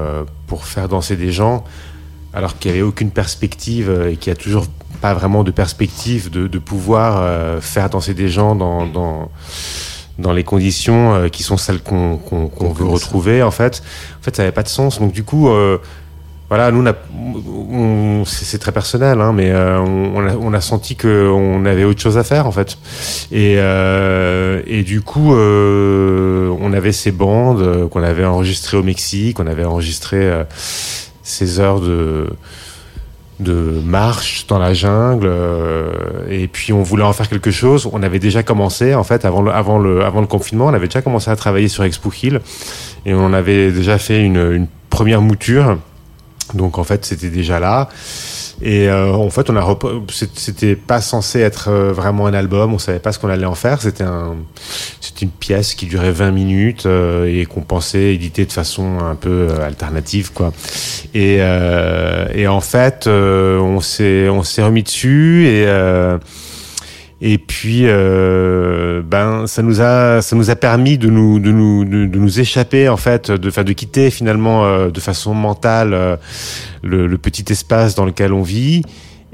pour 0.47 0.67
faire 0.67 0.89
danser 0.89 1.17
des 1.17 1.33
gens, 1.33 1.65
alors 2.33 2.59
qu'il 2.59 2.71
n'y 2.71 2.79
avait 2.79 2.87
aucune 2.87 3.11
perspective 3.11 4.09
et 4.11 4.17
qu'il 4.17 4.31
y 4.31 4.35
a 4.35 4.37
toujours 4.37 4.67
pas 5.01 5.15
vraiment 5.15 5.45
de 5.45 5.51
perspective 5.51 6.31
de, 6.31 6.47
de 6.47 6.59
pouvoir 6.59 7.19
euh, 7.21 7.61
faire 7.61 7.91
danser 7.91 8.15
des 8.15 8.29
gens 8.29 8.55
dans, 8.55 8.87
dans, 8.87 9.31
dans 10.19 10.33
les 10.33 10.45
conditions 10.45 11.15
euh, 11.15 11.29
qui 11.29 11.43
sont 11.43 11.57
celles 11.57 11.83
qu'on 11.83 12.19
veut 12.75 12.85
retrouver 12.85 13.43
en 13.43 13.51
fait. 13.51 13.83
En 14.21 14.23
fait 14.23 14.37
ça 14.37 14.43
n'avait 14.43 14.53
pas 14.53 14.63
de 14.63 14.69
sens. 14.69 15.01
Donc 15.01 15.13
du 15.13 15.25
coup 15.25 15.49
euh, 15.49 15.79
voilà 16.49 16.71
nous 16.71 16.85
on, 17.73 18.25
c'est 18.27 18.59
très 18.59 18.73
personnel 18.73 19.21
hein, 19.21 19.33
mais 19.33 19.53
on, 19.55 20.27
a, 20.27 20.35
on, 20.35 20.53
a, 20.53 20.61
senti 20.61 20.97
qu'on 20.97 21.65
avait 21.65 21.85
autre 21.85 22.01
chose 22.01 22.19
à 22.19 22.25
faire 22.25 22.47
en 22.47 22.53
fait. 22.53 22.77
Et, 23.33 23.55
et 23.55 24.83
du 24.83 25.01
coup 25.01 25.33
on 25.33 26.73
avait 26.73 26.93
ces 26.93 27.13
bandes 27.13 27.89
qu'on 27.89 28.03
avait 28.03 28.25
enregistrées 28.25 28.77
au 28.77 28.83
Mexique 28.83 29.39
on 29.39 29.47
avait 29.47 29.65
enregistré 29.65 30.29
ces 31.31 31.61
heures 31.61 31.81
de 31.81 32.29
de 33.41 33.81
marche 33.83 34.47
dans 34.49 34.59
la 34.59 34.75
jungle 34.75 35.27
euh, 35.27 35.93
et 36.29 36.47
puis 36.47 36.75
on 36.75 36.83
voulait 36.83 37.05
en 37.05 37.15
faire 37.15 37.29
quelque 37.29 37.51
chose. 37.51 37.89
On 37.91 38.03
avait 38.03 38.19
déjà 38.19 38.43
commencé 38.43 38.95
en 38.95 39.03
fait 39.03 39.25
avant 39.25 39.41
le, 39.41 39.51
avant 39.51 39.79
le, 39.79 40.05
avant 40.05 40.21
le 40.21 40.27
confinement 40.27 40.67
on 40.67 40.75
avait 40.75 40.89
déjà 40.89 41.01
commencé 41.01 41.31
à 41.31 41.37
travailler 41.37 41.69
sur 41.69 41.83
Expo 41.85 42.13
Hill 42.23 42.41
et 43.07 43.15
on 43.15 43.33
avait 43.33 43.73
déjà 43.73 43.97
fait 43.97 44.23
une, 44.23 44.53
une 44.53 44.67
première 44.91 45.23
mouture. 45.23 45.79
Donc 46.53 46.77
en 46.79 46.85
fait 46.85 47.07
c'était 47.07 47.31
déjà 47.31 47.61
là 47.61 47.89
et 48.63 48.89
euh, 48.89 49.13
en 49.13 49.31
fait, 49.31 49.49
on 49.49 49.57
a 49.57 49.79
c'était 50.11 50.77
pas 50.77 51.01
censé 51.01 51.41
être 51.41 51.69
euh, 51.69 51.93
vraiment 51.93 52.27
un 52.27 52.35
album. 52.35 52.75
On 52.75 52.79
savait 52.79 52.99
pas 52.99 53.13
ce 53.13 53.19
qu'on 53.19 53.29
allait 53.29 53.47
en 53.47 53.55
faire. 53.55 53.81
C'était 53.81 54.05
un, 54.05 54.37
c'était 55.01 55.25
une 55.25 55.31
pièce 55.31 55.75
qui 55.75 55.87
durait 55.87 56.13
20 56.13 56.31
minutes 56.31 56.87
euh, 56.87 57.25
et 57.27 57.47
qu'on 57.47 57.63
pensait 57.63 58.15
éditer 58.15 58.45
de 58.45 58.53
façon 58.53 58.99
un 59.01 59.15
peu 59.15 59.49
alternative, 59.63 60.33
quoi. 60.33 60.53
Et, 61.15 61.39
et 62.35 62.47
en 62.47 62.61
fait, 62.61 63.07
on 63.07 63.81
s'est, 63.81 64.29
on 64.29 64.43
s'est 64.43 64.63
remis 64.63 64.83
dessus 64.83 65.47
et 65.47 65.67
et 67.23 67.37
puis, 67.37 67.83
euh, 67.85 69.03
ben, 69.05 69.47
ça 69.47 69.63
nous 69.63 69.83
a, 69.83 70.23
ça 70.23 70.37
nous 70.37 70.49
a 70.49 70.57
permis 70.57 70.97
de 70.97 71.11
nous, 71.11 71.39
de 71.39 71.51
nous, 71.51 71.85
de, 71.85 72.19
nous 72.19 72.41
échapper 72.41 72.89
en 72.89 72.97
fait, 72.97 73.31
de, 73.31 73.49
enfin, 73.49 73.63
de 73.63 73.73
quitter 73.75 74.11
finalement 74.11 74.65
euh, 74.65 74.89
de 74.91 75.01
façon 75.01 75.35
mentale 75.35 75.93
euh, 75.93 76.17
le, 76.83 77.07
le, 77.07 77.19
petit 77.19 77.45
espace 77.53 77.95
dans 77.95 78.07
lequel 78.07 78.33
on 78.33 78.41
vit 78.41 78.83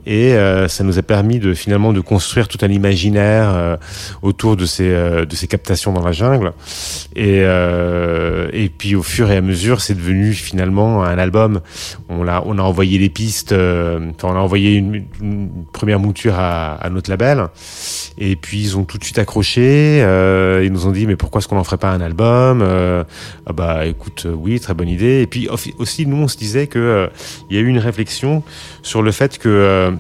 et 0.07 0.35
euh, 0.35 0.69
ça 0.69 0.85
nous 0.85 0.99
a 0.99 1.03
permis 1.03 1.41
de 1.41 1.53
finalement 1.53 1.93
de 1.93 2.01
construire 2.01 2.47
tout 2.47 2.59
un 2.63 2.69
imaginaire 2.69 3.51
euh, 3.53 3.77
autour 4.23 4.57
de 4.57 4.65
ces 4.65 4.89
euh, 4.89 5.27
de 5.27 5.35
ces 5.35 5.49
captations 5.49 5.93
dans 5.93 6.05
la 6.05 6.13
jungle. 6.13 6.53
Et 7.17 7.43
et 8.53 8.69
puis 8.69 8.95
au 8.95 9.03
fur 9.03 9.31
et 9.31 9.37
à 9.37 9.41
mesure 9.41 9.81
c'est 9.81 9.95
devenu 9.95 10.33
finalement 10.33 11.03
un 11.03 11.19
album. 11.19 11.61
On 12.09 12.23
l'a 12.23 12.43
on 12.47 12.59
a 12.59 12.63
envoyé 12.63 12.99
les 12.99 13.09
pistes 13.09 13.53
enfin 13.53 14.29
on 14.29 14.37
a 14.37 14.41
envoyé 14.41 14.75
une, 14.75 15.05
première 15.73 15.99
mouture 15.99 16.35
à, 16.39 16.75
à, 16.75 16.91
notre 16.91 17.11
label. 17.11 17.47
Et 18.19 18.37
puis 18.37 18.61
ils 18.61 18.77
ont 18.77 18.85
tout 18.85 18.99
de 18.99 19.05
suite 19.05 19.19
accroché 19.19 19.99
ils 20.63 20.73
nous 20.73 20.87
ont 20.87 20.93
dit 20.93 21.07
mais 21.07 21.17
pourquoi 21.17 21.41
est-ce 21.41 21.49
qu'on 21.49 21.59
en 21.59 21.65
ferait 21.65 21.79
pas 21.79 21.91
un 21.91 22.01
album 22.01 22.63
ah 22.63 23.53
bah 23.53 23.87
écoute 23.87 24.27
oui 24.31 24.61
très 24.61 24.75
bonne 24.75 24.89
idée. 24.89 25.23
Et 25.23 25.27
puis 25.27 25.49
aussi 25.79 26.07
nous 26.07 26.17
on 26.17 26.29
se 26.29 26.37
disait 26.37 26.67
que 26.67 27.09
il 27.51 27.57
y 27.57 27.59
a 27.59 27.63
eu 27.63 27.69
une 27.69 27.79
réflexion 27.79 28.43
sur 28.83 29.03
le 29.03 29.11
fait 29.11 29.39
que 29.39 29.49
euh, 29.49 29.91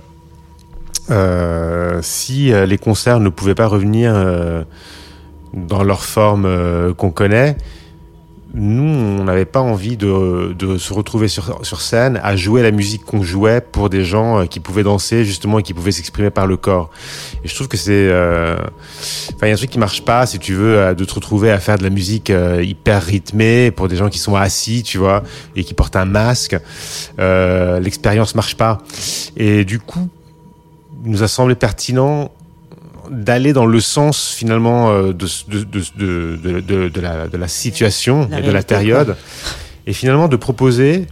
si 2.02 2.52
euh, 2.52 2.66
les 2.66 2.78
concerts 2.78 3.20
ne 3.20 3.28
pouvaient 3.28 3.54
pas 3.54 3.66
revenir 3.66 4.12
euh, 4.14 4.62
dans 5.54 5.82
leur 5.82 6.04
forme 6.04 6.94
qu'on 6.94 7.10
connaît, 7.10 7.56
nous, 8.54 8.84
on 8.84 9.24
n'avait 9.24 9.44
pas 9.44 9.60
envie 9.60 9.98
de, 9.98 10.54
de, 10.58 10.78
se 10.78 10.94
retrouver 10.94 11.28
sur, 11.28 11.64
sur 11.64 11.82
scène 11.82 12.18
à 12.22 12.36
jouer 12.36 12.62
la 12.62 12.70
musique 12.70 13.04
qu'on 13.04 13.22
jouait 13.22 13.60
pour 13.60 13.90
des 13.90 14.02
gens 14.02 14.46
qui 14.46 14.60
pouvaient 14.60 14.82
danser 14.82 15.26
justement 15.26 15.58
et 15.58 15.62
qui 15.62 15.74
pouvaient 15.74 15.92
s'exprimer 15.92 16.30
par 16.30 16.46
le 16.46 16.56
corps. 16.56 16.90
Et 17.44 17.48
je 17.48 17.54
trouve 17.54 17.68
que 17.68 17.76
c'est, 17.76 18.08
enfin, 18.08 19.42
il 19.42 19.48
y 19.48 19.50
a 19.50 19.54
un 19.54 19.56
truc 19.56 19.68
qui 19.68 19.78
marche 19.78 20.02
pas 20.06 20.24
si 20.24 20.38
tu 20.38 20.54
veux 20.54 20.94
de 20.94 21.04
te 21.04 21.14
retrouver 21.14 21.50
à 21.50 21.58
faire 21.58 21.76
de 21.76 21.82
la 21.82 21.90
musique 21.90 22.32
hyper 22.62 23.02
rythmée 23.02 23.70
pour 23.70 23.88
des 23.88 23.96
gens 23.96 24.08
qui 24.08 24.18
sont 24.18 24.36
assis, 24.36 24.82
tu 24.82 24.96
vois, 24.96 25.22
et 25.54 25.62
qui 25.62 25.74
portent 25.74 25.96
un 25.96 26.06
masque. 26.06 26.56
L'expérience 27.18 28.34
marche 28.34 28.56
pas. 28.56 28.78
Et 29.36 29.66
du 29.66 29.80
coup, 29.80 30.08
nous 31.10 31.22
a 31.22 31.28
semblé 31.28 31.54
pertinent 31.54 32.30
d'aller 33.10 33.52
dans 33.52 33.66
le 33.66 33.80
sens 33.80 34.28
finalement 34.28 34.90
euh, 34.90 35.12
de, 35.12 35.26
de, 35.48 35.64
de, 35.64 36.88
de, 36.88 37.00
la, 37.00 37.28
de 37.28 37.36
la 37.36 37.48
situation 37.48 38.28
et 38.36 38.42
de 38.42 38.50
la 38.50 38.62
période, 38.62 39.16
et 39.86 39.92
finalement 39.92 40.28
de 40.28 40.36
proposer 40.36 41.06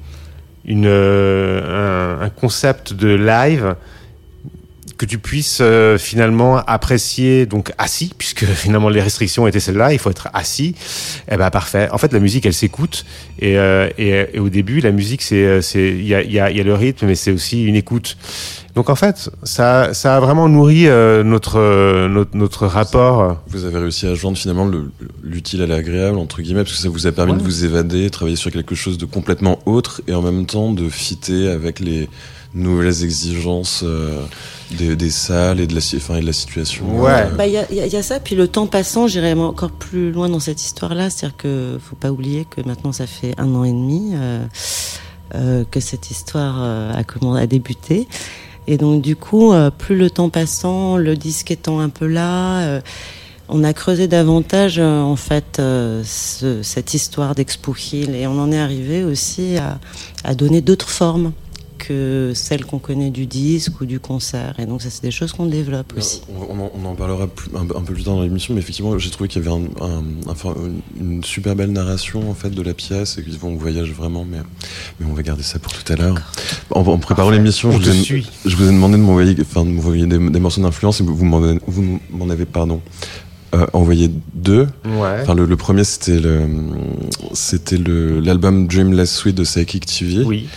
une, 0.64 0.86
euh, 0.86 2.18
un, 2.20 2.24
un, 2.24 2.30
concept 2.30 2.92
de 2.94 3.08
live 3.08 3.76
que 4.96 5.06
tu 5.06 5.18
puisses 5.18 5.62
finalement 5.98 6.58
apprécier 6.58 7.46
donc 7.46 7.72
assis, 7.78 8.12
puisque 8.16 8.44
finalement 8.64 8.88
les 8.88 9.00
restrictions 9.00 9.46
étaient 9.46 9.60
celles-là, 9.60 9.92
il 9.92 9.98
faut 9.98 10.10
être 10.10 10.28
assis. 10.32 10.74
Eh 11.30 11.36
ben 11.36 11.50
parfait. 11.50 11.88
En 11.90 11.98
fait, 11.98 12.12
la 12.12 12.20
musique, 12.20 12.46
elle 12.46 12.54
s'écoute. 12.54 13.04
Et, 13.40 13.54
et, 13.54 14.26
et, 14.34 14.38
au 14.38 14.48
début, 14.48 14.80
la 14.80 14.92
musique, 14.92 15.22
c'est 15.22 15.60
il 15.74 16.06
y 16.06 16.14
a, 16.14 16.22
y, 16.22 16.38
a, 16.38 16.50
y 16.50 16.60
a 16.60 16.64
le 16.64 16.74
rythme, 16.74 17.06
mais 17.06 17.14
c'est 17.14 17.32
aussi 17.32 17.64
une 17.64 17.76
écoute. 17.76 18.16
Donc 18.74 18.90
en 18.90 18.96
fait, 18.96 19.30
ça, 19.44 19.94
ça 19.94 20.16
a 20.16 20.20
vraiment 20.20 20.48
nourri 20.48 20.88
euh, 20.88 21.22
notre, 21.22 21.60
euh, 21.60 22.08
notre, 22.08 22.36
notre 22.36 22.66
rapport. 22.66 23.40
Vous 23.46 23.64
avez 23.64 23.78
réussi 23.78 24.06
à 24.06 24.14
joindre 24.14 24.36
finalement 24.36 24.68
l'utile 25.22 25.62
à 25.62 25.66
l'agréable 25.66 26.18
entre 26.18 26.42
guillemets 26.42 26.64
parce 26.64 26.76
que 26.76 26.82
ça 26.82 26.88
vous 26.88 27.06
a 27.06 27.12
permis 27.12 27.34
de 27.34 27.42
vous 27.42 27.64
évader, 27.64 28.10
travailler 28.10 28.36
sur 28.36 28.50
quelque 28.50 28.74
chose 28.74 28.98
de 28.98 29.04
complètement 29.04 29.60
autre 29.66 30.02
et 30.08 30.14
en 30.14 30.22
même 30.22 30.46
temps 30.46 30.72
de 30.72 30.88
fitter 30.88 31.48
avec 31.48 31.78
les 31.78 32.08
nouvelles 32.54 33.02
exigences 33.04 33.82
euh, 33.84 34.24
des, 34.70 34.96
des, 34.96 35.10
salles 35.10 35.60
et 35.60 35.66
de 35.66 35.74
la, 35.74 35.80
enfin, 35.96 36.16
et 36.16 36.20
de 36.20 36.26
la 36.26 36.32
situation. 36.32 37.00
Ouais. 37.00 37.26
Bah, 37.36 37.46
il 37.46 37.52
y, 37.52 37.58
a, 37.58 37.86
y, 37.86 37.96
a, 37.96 38.02
ça, 38.02 38.20
puis 38.20 38.36
le 38.36 38.48
temps 38.48 38.66
passant, 38.66 39.06
j'irai 39.06 39.32
encore 39.34 39.72
plus 39.72 40.12
loin 40.12 40.28
dans 40.28 40.40
cette 40.40 40.62
histoire-là, 40.62 41.10
c'est-à-dire 41.10 41.36
que 41.36 41.78
faut 41.82 41.96
pas 41.96 42.10
oublier 42.10 42.44
que 42.44 42.60
maintenant 42.62 42.92
ça 42.92 43.06
fait 43.06 43.34
un 43.38 43.54
an 43.54 43.64
et 43.64 43.72
demi 43.72 44.12
euh, 45.34 45.64
que 45.70 45.80
cette 45.80 46.10
histoire 46.10 46.62
a, 46.62 46.98
a 46.98 47.46
débuté. 47.46 48.06
Et 48.66 48.76
donc 48.76 49.02
du 49.02 49.16
coup, 49.16 49.52
euh, 49.52 49.70
plus 49.70 49.96
le 49.96 50.10
temps 50.10 50.30
passant, 50.30 50.96
le 50.96 51.16
disque 51.16 51.50
étant 51.50 51.80
un 51.80 51.88
peu 51.88 52.06
là, 52.06 52.60
euh, 52.62 52.80
on 53.48 53.62
a 53.62 53.74
creusé 53.74 54.08
davantage 54.08 54.78
euh, 54.78 55.00
en 55.00 55.16
fait 55.16 55.56
ce, 55.58 56.60
cette 56.62 56.94
histoire 56.94 57.34
d'Expo 57.34 57.74
Hill 57.74 58.14
et 58.14 58.26
on 58.26 58.40
en 58.40 58.50
est 58.50 58.58
arrivé 58.58 59.04
aussi 59.04 59.58
à, 59.58 59.78
à 60.24 60.34
donner 60.34 60.62
d'autres 60.62 60.88
formes 60.88 61.32
que 61.86 62.32
celles 62.34 62.64
qu'on 62.64 62.78
connaît 62.78 63.10
du 63.10 63.26
disque 63.26 63.80
ou 63.80 63.86
du 63.86 64.00
concert. 64.00 64.54
Et 64.58 64.66
donc, 64.66 64.82
ça, 64.82 64.90
c'est 64.90 65.02
des 65.02 65.10
choses 65.10 65.32
qu'on 65.32 65.46
développe 65.46 65.94
aussi. 65.96 66.22
On, 66.28 66.86
en, 66.86 66.94
parlera 66.94 67.24
un, 67.24 67.26
peu 67.82 67.94
plus 67.94 68.04
tard 68.04 68.14
dans 68.14 68.22
l'émission, 68.22 68.54
mais 68.54 68.60
effectivement, 68.60 68.98
j'ai 68.98 69.10
trouvé 69.10 69.28
qu'il 69.28 69.42
y 69.42 69.46
avait 69.46 69.56
un, 69.56 70.04
une 71.00 71.24
super 71.24 71.56
belle 71.56 71.72
narration 71.72 72.30
en 72.30 72.34
fait 72.34 72.50
de 72.50 72.62
la 72.62 72.74
pièce 72.74 73.18
et 73.18 73.22
qu'ils 73.22 73.38
vont 73.38 73.54
voyage 73.56 73.90
vraiment, 73.92 74.24
mais, 74.28 74.38
mais 74.98 75.06
on 75.10 75.14
va 75.14 75.22
garder 75.22 75.42
ça 75.42 75.58
pour 75.58 75.72
tout 75.72 75.92
à 75.92 75.96
l'heure. 75.96 76.16
En, 76.70 76.98
préparant 76.98 77.30
l'émission, 77.30 77.72
je, 77.72 77.90
je, 78.44 78.56
vous 78.56 78.64
ai 78.64 78.72
demandé 78.72 78.96
de 78.96 79.02
m'envoyer 79.02 79.36
enfin, 79.40 79.64
de 79.64 80.06
des, 80.06 80.30
des, 80.30 80.40
morceaux 80.40 80.60
d'influence 80.60 81.00
et 81.00 81.04
vous 81.04 81.24
m'en 81.24 82.30
avez, 82.30 82.44
pardon. 82.44 82.80
Euh, 83.54 83.66
envoyé 83.72 84.10
deux. 84.34 84.66
Ouais. 84.84 85.18
Enfin, 85.22 85.34
le, 85.34 85.46
le 85.46 85.56
premier 85.56 85.84
c'était 85.84 86.18
le 86.18 86.48
c'était 87.34 87.76
l'album 87.78 88.66
Dreamless 88.66 89.16
Suite 89.16 89.36
de 89.36 89.44
Psychic 89.44 89.86
TV. 89.86 90.24
Oui. 90.24 90.48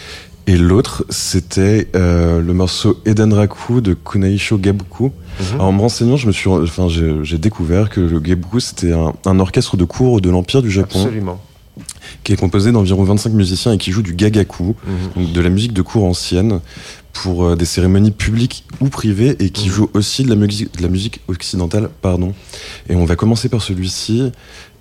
Et 0.48 0.58
l'autre, 0.58 1.06
c'était 1.10 1.90
euh, 1.94 2.42
le 2.42 2.54
morceau 2.54 3.02
Eden 3.06 3.34
Raku 3.34 3.82
de 3.82 3.94
Kunaisho 3.94 4.58
Gabuku. 4.58 5.12
Mhm. 5.40 5.62
en 5.62 5.72
me 5.74 5.82
renseignant, 5.82 6.16
je 6.16 6.26
me 6.26 6.32
suis, 6.32 6.50
enfin, 6.50 6.88
j'ai 6.88 7.38
découvert 7.38 7.90
que 7.90 8.00
le 8.00 8.20
Gabuku, 8.20 8.62
c'était 8.62 8.94
un, 8.94 9.14
un, 9.26 9.40
orchestre 9.40 9.76
de 9.76 9.84
cour 9.84 10.22
de 10.22 10.30
l'Empire 10.30 10.62
du 10.62 10.72
Japon. 10.72 11.04
Absolument. 11.04 11.40
Qui 12.24 12.34
est 12.34 12.38
composé 12.38 12.72
d'environ 12.72 13.04
25 13.04 13.34
musiciens 13.34 13.74
et 13.74 13.78
qui 13.78 13.92
joue 13.92 14.02
du 14.02 14.16
gagaku, 14.16 14.76
mhm. 14.88 15.24
donc 15.24 15.34
de 15.34 15.42
la 15.42 15.50
musique 15.50 15.74
de 15.74 15.82
cour 15.82 16.06
ancienne, 16.06 16.62
pour 17.12 17.44
euh, 17.44 17.56
des 17.56 17.66
cérémonies 17.66 18.12
publiques 18.12 18.64
ou 18.80 18.88
privées, 18.88 19.36
et 19.40 19.50
qui 19.50 19.68
mhm. 19.68 19.74
joue 19.76 19.90
aussi 19.94 20.24
de 20.24 20.30
la, 20.30 20.36
musique, 20.36 20.76
de 20.78 20.82
la 20.82 20.90
musique 20.90 21.20
occidentale, 21.28 21.90
pardon. 22.02 22.34
Et 22.90 22.96
on 22.96 23.04
va 23.04 23.18
commencer 23.18 23.50
par 23.50 23.62
celui-ci. 23.62 24.32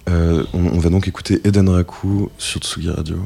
Euh, 0.09 0.45
on, 0.55 0.67
on 0.67 0.79
va 0.79 0.91
donc 0.91 1.09
écouter 1.09 1.41
Eden 1.45 1.69
Raku 1.69 2.31
sur 2.39 2.61
Tsugi 2.61 2.91
Radio. 2.91 3.17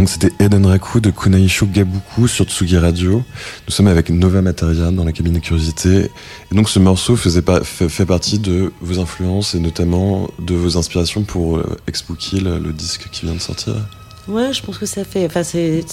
Donc 0.00 0.08
c'était 0.08 0.32
Eden 0.42 0.64
Raku 0.64 0.98
de 1.00 1.10
Kunaisho 1.10 1.66
Gabuku 1.66 2.26
sur 2.26 2.46
Tsugi 2.46 2.78
Radio. 2.78 3.22
Nous 3.66 3.70
sommes 3.70 3.86
avec 3.86 4.08
Nova 4.08 4.40
Materia 4.40 4.90
dans 4.90 5.04
la 5.04 5.12
cabine 5.12 5.34
de 5.34 5.40
curiosité. 5.40 6.10
Et 6.50 6.54
donc 6.54 6.70
ce 6.70 6.78
morceau 6.78 7.16
faisait 7.16 7.42
fait, 7.64 8.06
partie 8.06 8.38
de 8.38 8.72
vos 8.80 8.98
influences 8.98 9.54
et 9.54 9.60
notamment 9.60 10.30
de 10.38 10.54
vos 10.54 10.78
inspirations 10.78 11.22
pour 11.22 11.58
euh, 11.58 11.76
Expo 11.86 12.14
Kill, 12.14 12.44
le 12.44 12.72
disque 12.72 13.10
qui 13.12 13.26
vient 13.26 13.34
de 13.34 13.40
sortir. 13.40 13.74
Ouais, 14.26 14.54
je 14.54 14.62
pense 14.62 14.78
que 14.78 14.86
ça 14.86 15.04
fait. 15.04 15.26
Enfin, 15.26 15.42
c'est 15.42 15.84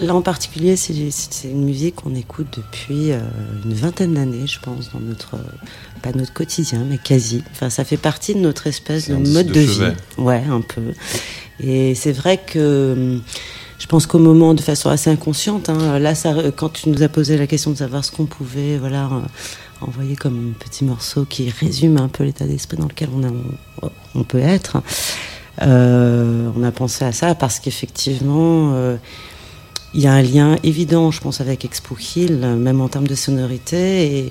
Là 0.00 0.14
en 0.14 0.22
particulier, 0.22 0.76
c'est 0.76 0.94
une 1.44 1.64
musique 1.64 1.96
qu'on 1.96 2.14
écoute 2.14 2.46
depuis 2.56 3.12
euh, 3.12 3.20
une 3.66 3.74
vingtaine 3.74 4.14
d'années, 4.14 4.46
je 4.46 4.58
pense, 4.58 4.90
dans 4.90 5.00
notre 5.00 5.36
pas 6.00 6.12
notre 6.12 6.32
quotidien, 6.32 6.86
mais 6.88 6.96
quasi. 6.96 7.42
Enfin, 7.52 7.68
ça 7.68 7.84
fait 7.84 7.98
partie 7.98 8.34
de 8.34 8.40
notre 8.40 8.66
espèce 8.66 9.10
de 9.10 9.16
mode 9.16 9.48
de, 9.48 9.60
vie. 9.60 9.92
Ouais, 10.16 10.42
un 10.48 10.62
peu. 10.62 10.80
Et 11.62 11.94
c'est 11.94 12.12
vrai 12.12 12.38
que 12.38 13.18
je 13.78 13.86
pense 13.86 14.06
qu'au 14.06 14.18
moment, 14.18 14.54
de 14.54 14.60
façon 14.60 14.90
assez 14.90 15.10
inconsciente, 15.10 15.70
hein, 15.70 15.98
là, 15.98 16.12
quand 16.56 16.68
tu 16.68 16.90
nous 16.90 17.02
as 17.02 17.08
posé 17.08 17.38
la 17.38 17.46
question 17.46 17.70
de 17.70 17.76
savoir 17.76 18.04
ce 18.04 18.12
qu'on 18.12 18.26
pouvait, 18.26 18.76
voilà, 18.78 19.08
envoyer 19.80 20.16
comme 20.16 20.52
petit 20.58 20.84
morceau 20.84 21.24
qui 21.24 21.50
résume 21.50 21.96
un 21.96 22.08
peu 22.08 22.24
l'état 22.24 22.44
d'esprit 22.44 22.76
dans 22.76 22.88
lequel 22.88 23.08
on, 24.14 24.22
peut 24.24 24.38
être. 24.38 24.82
Euh, 25.62 26.50
on 26.56 26.62
a 26.62 26.70
pensé 26.70 27.04
à 27.04 27.12
ça 27.12 27.34
parce 27.34 27.58
qu'effectivement, 27.58 28.72
euh, 28.74 28.96
il 29.94 30.00
y 30.00 30.06
a 30.06 30.12
un 30.12 30.22
lien 30.22 30.56
évident, 30.62 31.10
je 31.10 31.20
pense, 31.20 31.40
avec 31.40 31.64
Expo 31.64 31.96
Hill, 31.96 32.36
même 32.58 32.80
en 32.80 32.88
termes 32.88 33.08
de 33.08 33.14
sonorité 33.14 34.30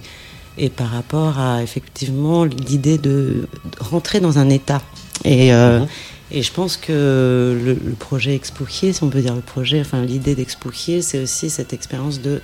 et, 0.57 0.69
par 0.69 0.89
rapport 0.89 1.39
à 1.39 1.63
effectivement 1.63 2.43
l'idée 2.43 2.97
de, 2.97 3.47
rentrer 3.79 4.19
dans 4.19 4.37
un 4.37 4.49
état. 4.49 4.81
Et, 5.25 5.53
euh, 5.53 5.79
mhm. 5.79 5.87
Et 6.31 6.43
je 6.43 6.51
pense 6.51 6.77
que 6.77 7.59
le, 7.63 7.75
projet 7.95 8.35
Expo 8.35 8.65
Hill, 8.65 8.93
si 8.93 9.03
on 9.03 9.09
peut 9.09 9.21
dire 9.21 9.35
le 9.35 9.41
projet, 9.41 9.81
enfin 9.81 10.03
l'idée 10.03 10.35
d'Expo 10.35 10.69
Hill, 10.71 11.03
c'est 11.03 11.19
aussi 11.19 11.49
cette 11.49 11.73
expérience 11.73 12.21
de 12.21 12.41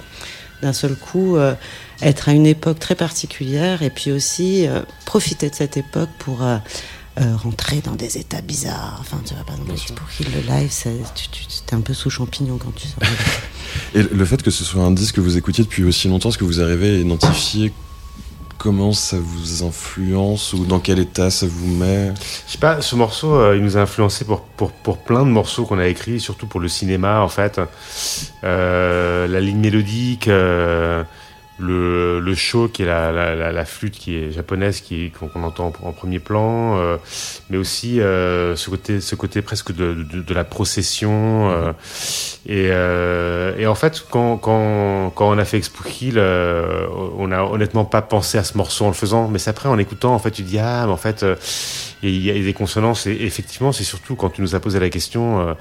d'un 0.62 0.74
seul 0.74 0.96
coup 0.96 1.36
euh, 1.36 1.54
être 2.02 2.30
à 2.30 2.32
une 2.32 2.46
époque 2.46 2.80
très 2.80 2.96
particulière 2.96 3.84
et 3.84 3.90
puis 3.90 4.12
aussi 4.12 4.66
euh, 4.68 4.82
profiter 5.06 5.50
de 5.50 5.56
cette 5.56 5.76
époque 5.76 6.10
pour 6.18 6.44
euh, 6.44 6.58
rentrer 7.18 7.82
dans 7.82 7.96
des 7.96 8.18
états 8.18 8.42
bizarres. 8.42 8.98
Enfin, 9.02 9.22
tu 9.26 9.34
vois, 9.34 9.44
par 9.44 9.56
exemple, 9.56 10.02
Hill, 10.20 10.28
le 10.34 10.42
live, 10.42 10.72
c'était 10.72 11.76
un 11.76 11.82
peu 11.82 11.94
sous 11.94 12.10
champignon 12.10 12.58
quand 12.58 12.74
tu 12.74 12.88
sors. 12.88 13.04
Et 13.96 14.04
le 14.04 14.26
fait 14.26 14.42
que 14.42 14.52
ce 14.52 14.64
soit 14.64 14.84
un 14.84 14.92
disque 14.92 15.16
que 15.16 15.22
vous 15.22 15.38
écoutiez 15.38 15.64
depuis 15.64 15.84
aussi 15.84 16.08
longtemps, 16.08 16.30
est-ce 16.30 16.38
que 16.38 16.46
vous 16.46 16.62
arrivez 16.62 16.96
à 16.96 17.00
identifier 17.00 17.74
comment 18.66 18.94
ça 18.94 19.18
vous 19.22 19.64
influence 19.64 20.54
ou 20.54 20.66
dans 20.66 20.80
quel 20.80 20.98
état 20.98 21.30
ça 21.30 21.46
vous 21.48 21.68
met 21.68 22.12
Je 22.48 22.54
sais 22.54 22.58
pas, 22.58 22.82
ce 22.82 22.96
morceau, 22.96 23.36
euh, 23.36 23.56
il 23.56 23.62
nous 23.62 23.78
a 23.78 23.82
influencé 23.82 24.26
pour, 24.26 24.42
pour, 24.42 24.72
pour 24.72 24.98
plein 24.98 25.24
de 25.24 25.30
morceaux 25.30 25.66
qu'on 25.66 25.78
a 25.78 25.86
écrits, 25.86 26.20
surtout 26.20 26.48
pour 26.48 26.60
le 26.60 26.68
cinéma 26.68 27.22
en 27.22 27.28
fait. 27.28 27.62
Euh, 28.44 29.28
la 29.28 29.40
ligne 29.40 29.60
mélodique, 29.60 30.28
le, 31.58 32.20
le 32.20 32.36
show 32.36 32.68
qui 32.68 32.84
est 32.84 32.86
la, 32.86 33.12
la, 33.12 33.52
la, 33.52 33.66
flûte 33.66 33.94
qui 33.94 34.16
est 34.16 34.32
japonaise 34.32 34.82
qui 34.82 35.12
qu'on 35.12 35.44
entend 35.44 35.72
en, 35.84 35.94
premier 35.94 36.20
plan 36.20 36.78
euh, 36.78 36.98
mais 37.50 37.58
aussi 37.58 38.02
euh, 38.02 38.56
ce 38.58 38.70
côté 38.70 39.00
ce 39.00 39.16
côté 39.16 39.42
presque 39.42 39.74
de, 39.74 39.94
de, 39.94 40.22
de 40.22 40.34
la 40.34 40.44
procession 40.44 41.50
euh, 41.52 41.72
et, 42.46 42.68
euh, 42.72 43.58
et 43.58 43.68
en 43.68 43.76
fait 43.76 44.06
quand, 44.10 44.38
quand, 44.38 45.12
quand 45.16 45.30
on 45.30 45.38
a 45.38 45.46
fait 45.46 45.58
Expo 45.58 45.84
Hill 46.02 46.16
euh, 46.18 46.88
on 47.18 47.32
a 47.32 47.44
honnêtement 47.44 47.86
pas 47.86 48.02
pensé 48.02 48.38
à 48.38 48.44
ce 48.44 48.58
morceau 48.58 48.86
en 48.86 48.90
le 48.90 48.94
faisant 48.94 49.30
mais 49.30 49.40
c'est 49.40 49.50
après 49.50 49.70
en 49.70 49.78
écoutant 49.78 50.14
en 50.14 50.20
fait 50.20 50.32
tu 50.32 50.42
dis 50.42 50.60
ah 50.60 50.84
mais 50.86 50.92
en 50.92 50.98
fait 50.98 51.26
il 52.04 52.22
y, 52.22 52.30
a 52.30 52.34
des 52.34 52.54
consonances 52.54 53.08
et 53.08 53.14
effectivement 53.22 53.72
c'est 53.72 53.86
surtout 53.86 54.16
quand 54.16 54.30
tu 54.30 54.42
nous 54.42 54.56
as 54.56 54.60
posé 54.60 54.80
la 54.80 54.90
question 54.90 55.56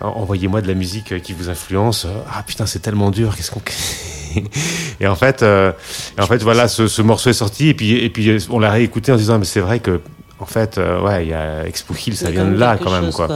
envoyez-moi 0.00 0.62
de 0.62 0.66
la 0.66 0.74
musique 0.74 1.20
qui 1.22 1.34
vous 1.34 1.50
influence 1.50 2.06
ah 2.32 2.42
putain 2.42 2.64
c'est 2.64 2.80
tellement 2.80 3.10
dur 3.10 3.36
qu'est-ce 3.36 3.50
qu'on 3.50 3.60
et 5.00 5.06
en 5.06 5.14
fait, 5.14 5.42
euh, 5.42 5.72
en 6.18 6.26
fait, 6.26 6.42
voilà, 6.42 6.68
ce, 6.68 7.02
morceau 7.02 7.30
est 7.30 7.34
sorti 7.34 7.68
et 7.68 7.74
puis 7.74 7.96
et 7.96 8.10
puis 8.10 8.38
on 8.50 8.58
l'a 8.58 8.70
réécouté 8.70 9.12
en 9.12 9.16
disant 9.16 9.38
mais 9.38 9.44
c'est 9.44 9.60
vrai 9.60 9.80
que 9.80 10.00
en 10.38 10.46
fait, 10.46 10.78
euh, 10.78 11.00
ouais, 11.02 11.24
il 11.26 11.30
y 11.30 11.34
a 11.34 11.66
Expo 11.66 11.94
Hill, 11.94 12.16
ça 12.16 12.30
vient 12.30 12.46
de 12.46 12.56
là 12.56 12.78
quand 12.82 12.90
même 12.90 13.12
quoi. 13.12 13.28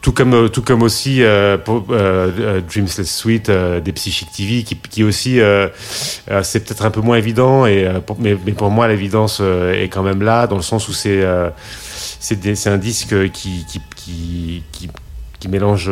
Tout 0.00 0.12
comme, 0.12 0.32
euh, 0.32 0.48
tout 0.48 0.62
comme 0.62 0.82
aussi 0.82 1.22
pour, 1.64 1.82
Dreamless 1.82 3.02
Suite 3.02 3.50
des 3.50 3.92
Psychic 3.92 4.30
TV, 4.30 4.62
qui, 4.62 4.76
qui 4.76 5.02
aussi, 5.02 5.40
c'est 6.42 6.64
peut-être 6.64 6.84
un 6.84 6.90
peu 6.90 7.00
moins 7.00 7.16
évident, 7.16 7.66
et, 7.66 7.90
mais, 8.18 8.36
mais, 8.46 8.52
pour 8.52 8.70
moi, 8.70 8.88
l'évidence 8.88 9.40
est 9.40 9.88
quand 9.90 10.02
même 10.02 10.22
là, 10.22 10.46
dans 10.46 10.56
le 10.56 10.62
sens 10.62 10.88
où 10.88 10.92
c'est 10.92 11.24
c'est 12.20 12.68
un 12.68 12.78
disque 12.78 13.30
qui, 13.32 13.66
qui, 13.66 13.80
qui, 13.96 14.62
qui, 14.72 14.88
qui 15.40 15.48
mélange 15.48 15.90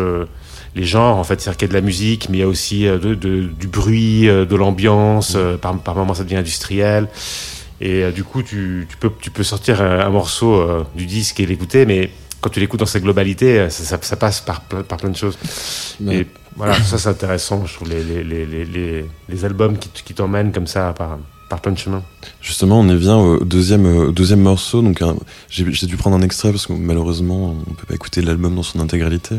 les 0.77 0.85
genres 0.85 1.17
en 1.17 1.25
fait 1.25 1.41
c'est-à-dire 1.41 1.57
qu'il 1.57 1.69
y 1.69 1.71
a 1.71 1.73
de 1.73 1.79
la 1.81 1.85
musique 1.85 2.29
mais 2.29 2.39
il 2.39 2.41
y 2.41 2.45
a 2.45 2.49
aussi 2.49 2.87
euh, 2.87 2.99
de, 2.99 3.15
du 3.15 3.67
bruit 3.67 4.29
euh, 4.29 4.45
de 4.45 4.55
l'ambiance 4.55 5.35
mm. 5.35 5.39
euh, 5.39 5.57
par, 5.57 5.77
par 5.79 5.97
moments 5.97 6.15
ça 6.15 6.23
devient 6.23 6.37
industriel. 6.37 7.09
Et 7.79 8.11
du 8.11 8.25
coup 8.25 8.43
tu, 8.43 8.87
tu, 8.89 8.97
peux 8.97 9.11
tu 9.21 9.31
peux 9.31 9.43
sortir 9.43 9.83
un, 9.83 10.09
morceau 10.09 10.67
du 10.95 11.05
disque 11.05 11.41
et 11.41 11.47
l'écouter 11.47 11.85
mais 11.85 12.11
quand 12.41 12.49
tu 12.49 12.59
l'écoutes 12.59 12.81
dans 12.81 12.87
sa 12.87 13.01
globalité 13.01 13.69
ça, 13.69 13.99
ça, 14.01 14.17
passe 14.17 14.41
par, 14.41 14.63
par 14.63 14.97
plein 14.97 15.11
de 15.11 15.17
choses. 15.17 15.39
Et 16.11 16.27
voilà 16.57 16.73
ça 16.83 16.97
c'est 16.97 17.11
intéressant 17.11 17.67
je 17.67 17.75
trouve 17.75 17.91
les, 17.91 18.03
les, 18.03 18.25
les, 18.25 18.65
les, 18.65 19.05
les 19.29 19.45
albums 19.45 19.77
qui, 19.77 19.91
qui 19.91 20.15
t'emmènent 20.15 20.53
comme 20.53 20.67
ça 20.67 20.95
par 20.97 21.19
par 21.49 21.61
plein 21.61 21.73
de 21.73 21.79
chemins. 21.79 22.03
Justement, 22.41 22.81
on 22.81 22.89
est 22.89 22.97
vient 22.97 23.17
au 23.17 23.45
deuxième, 23.45 23.87
au 23.87 24.13
deuxième 24.13 24.41
morceau. 24.41 24.83
Donc, 24.83 25.03
j'ai 25.49 25.87
dû 25.87 25.97
prendre 25.97 26.17
un 26.17 26.23
extrait 26.23 26.51
parce 26.51 26.67
que 26.67 26.73
malheureusement, 26.73 27.57
on 27.69 27.75
peut 27.75 27.87
pas 27.87 27.95
écouter 27.95 28.23
l'album 28.23 28.55
dans 28.55 28.63
son 28.63 28.81
intégralité. 28.81 29.37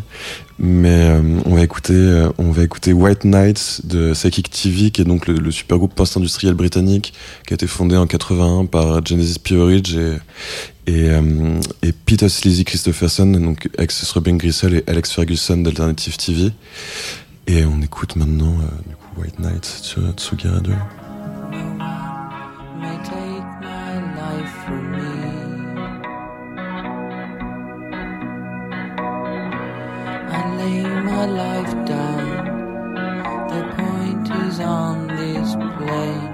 Mais 0.60 1.10
euh, 1.10 1.39
on 1.46 1.56
va 1.56 1.62
écouter, 1.62 1.93
euh, 1.93 2.30
on 2.38 2.52
va 2.52 2.63
écouter 2.63 2.93
White 2.93 3.26
Nights 3.26 3.82
de 3.84 4.13
Psychic 4.13 4.50
TV, 4.50 4.89
qui 4.89 5.02
est 5.02 5.06
donc 5.06 5.28
le, 5.28 5.36
le 5.36 5.52
super 5.52 5.78
groupe 5.78 5.93
post-industriel 5.93 6.56
britannique 6.56 7.13
qui 7.46 7.54
a 7.54 7.56
été 7.56 7.67
fondé 7.67 7.96
en 7.96 8.08
81 8.08 8.65
par 8.65 9.06
Genesis 9.06 9.39
Peerage 9.39 9.96
et 9.96 11.10
euh, 11.10 11.60
et 11.84 11.91
Peter 11.91 12.30
Sleazy 12.30 12.63
Christopherson, 12.63 13.28
donc 13.28 13.70
ex 13.78 14.10
Robin 14.12 14.38
Grissel 14.38 14.76
et 14.76 14.84
Alex 14.88 15.12
Ferguson 15.12 15.58
d'Alternative 15.58 16.15
TV. 16.17 16.52
Et 17.46 17.65
on 17.65 17.82
écoute 17.82 18.15
maintenant 18.15 18.56
du 18.88 18.96
coup 18.96 19.22
White 19.22 19.39
Nights 19.39 19.65
sur 19.65 20.02
Tsugi 20.13 20.48
Radio. 20.48 20.74
My 23.62 23.94
life 24.16 24.54
from 24.66 24.92
me. 24.92 25.14
I 30.30 30.56
lay 30.58 30.84
my 30.84 31.26
life 31.26 31.74
down. 31.86 32.28
The 33.52 33.62
point 33.78 34.28
is 34.46 34.60
on 34.60 35.08
this 35.08 35.56
plane. 35.56 36.34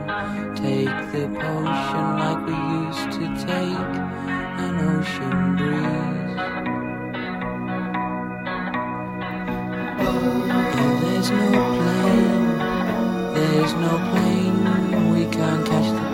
Take 0.55 0.97
the 1.11 1.25
potion 1.39 2.05
like 2.23 2.41
we 2.47 2.57
used 2.85 3.11
to 3.17 3.25
take 3.45 3.93
an 4.65 4.73
ocean 4.91 5.55
breeze. 5.57 6.33
And 10.79 10.93
there's 11.03 11.29
no 11.31 11.49
plane, 11.77 12.45
there's 13.35 13.73
no 13.73 13.93
plane, 14.09 14.82
can't 15.33 15.65
catch 15.65 15.91
the 15.91 16.12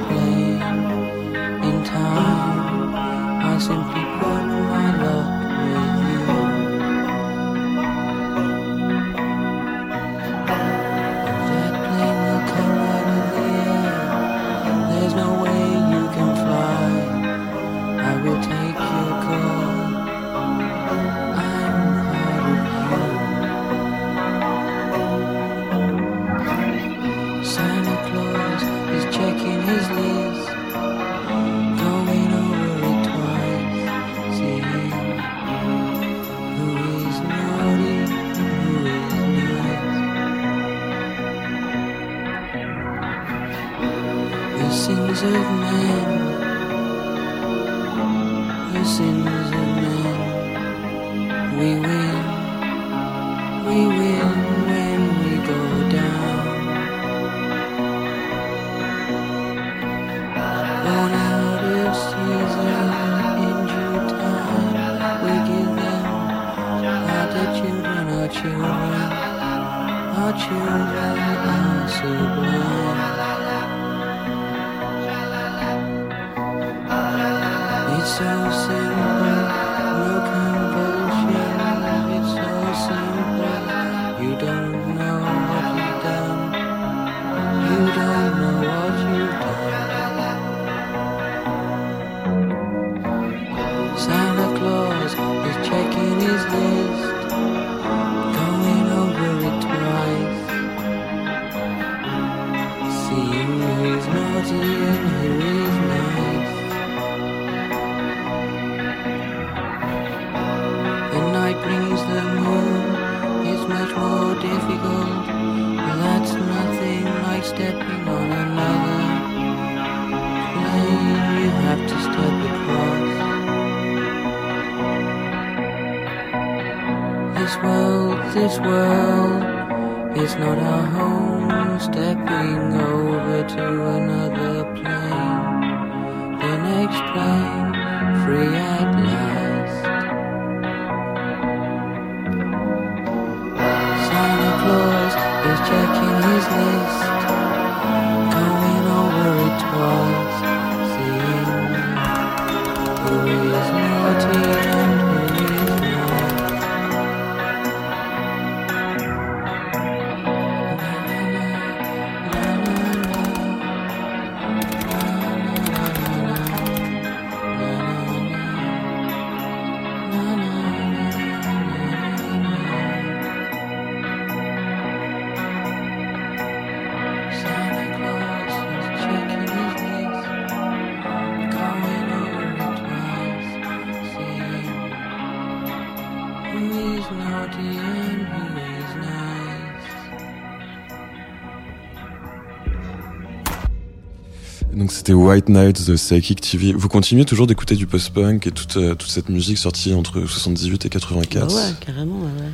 Donc 194.90 194.96
c'était 194.96 195.14
White 195.14 195.50
Night 195.50 195.86
The 195.86 195.94
Psychic 195.98 196.42
TV. 196.42 196.74
Vous 196.74 196.88
continuez 196.88 197.24
toujours 197.24 197.46
d'écouter 197.46 197.76
du 197.76 197.86
post-punk 197.86 198.48
et 198.48 198.52
toute, 198.52 198.78
euh, 198.78 198.96
toute 198.96 199.12
cette 199.12 199.30
musique 199.30 199.60
sortie 199.60 199.94
entre 199.94 200.26
78 200.26 200.84
et 200.84 200.90
84 200.90 201.46
Bah 201.48 201.54
ouais, 201.54 201.62
carrément, 201.80 202.22
ouais. 202.22 202.50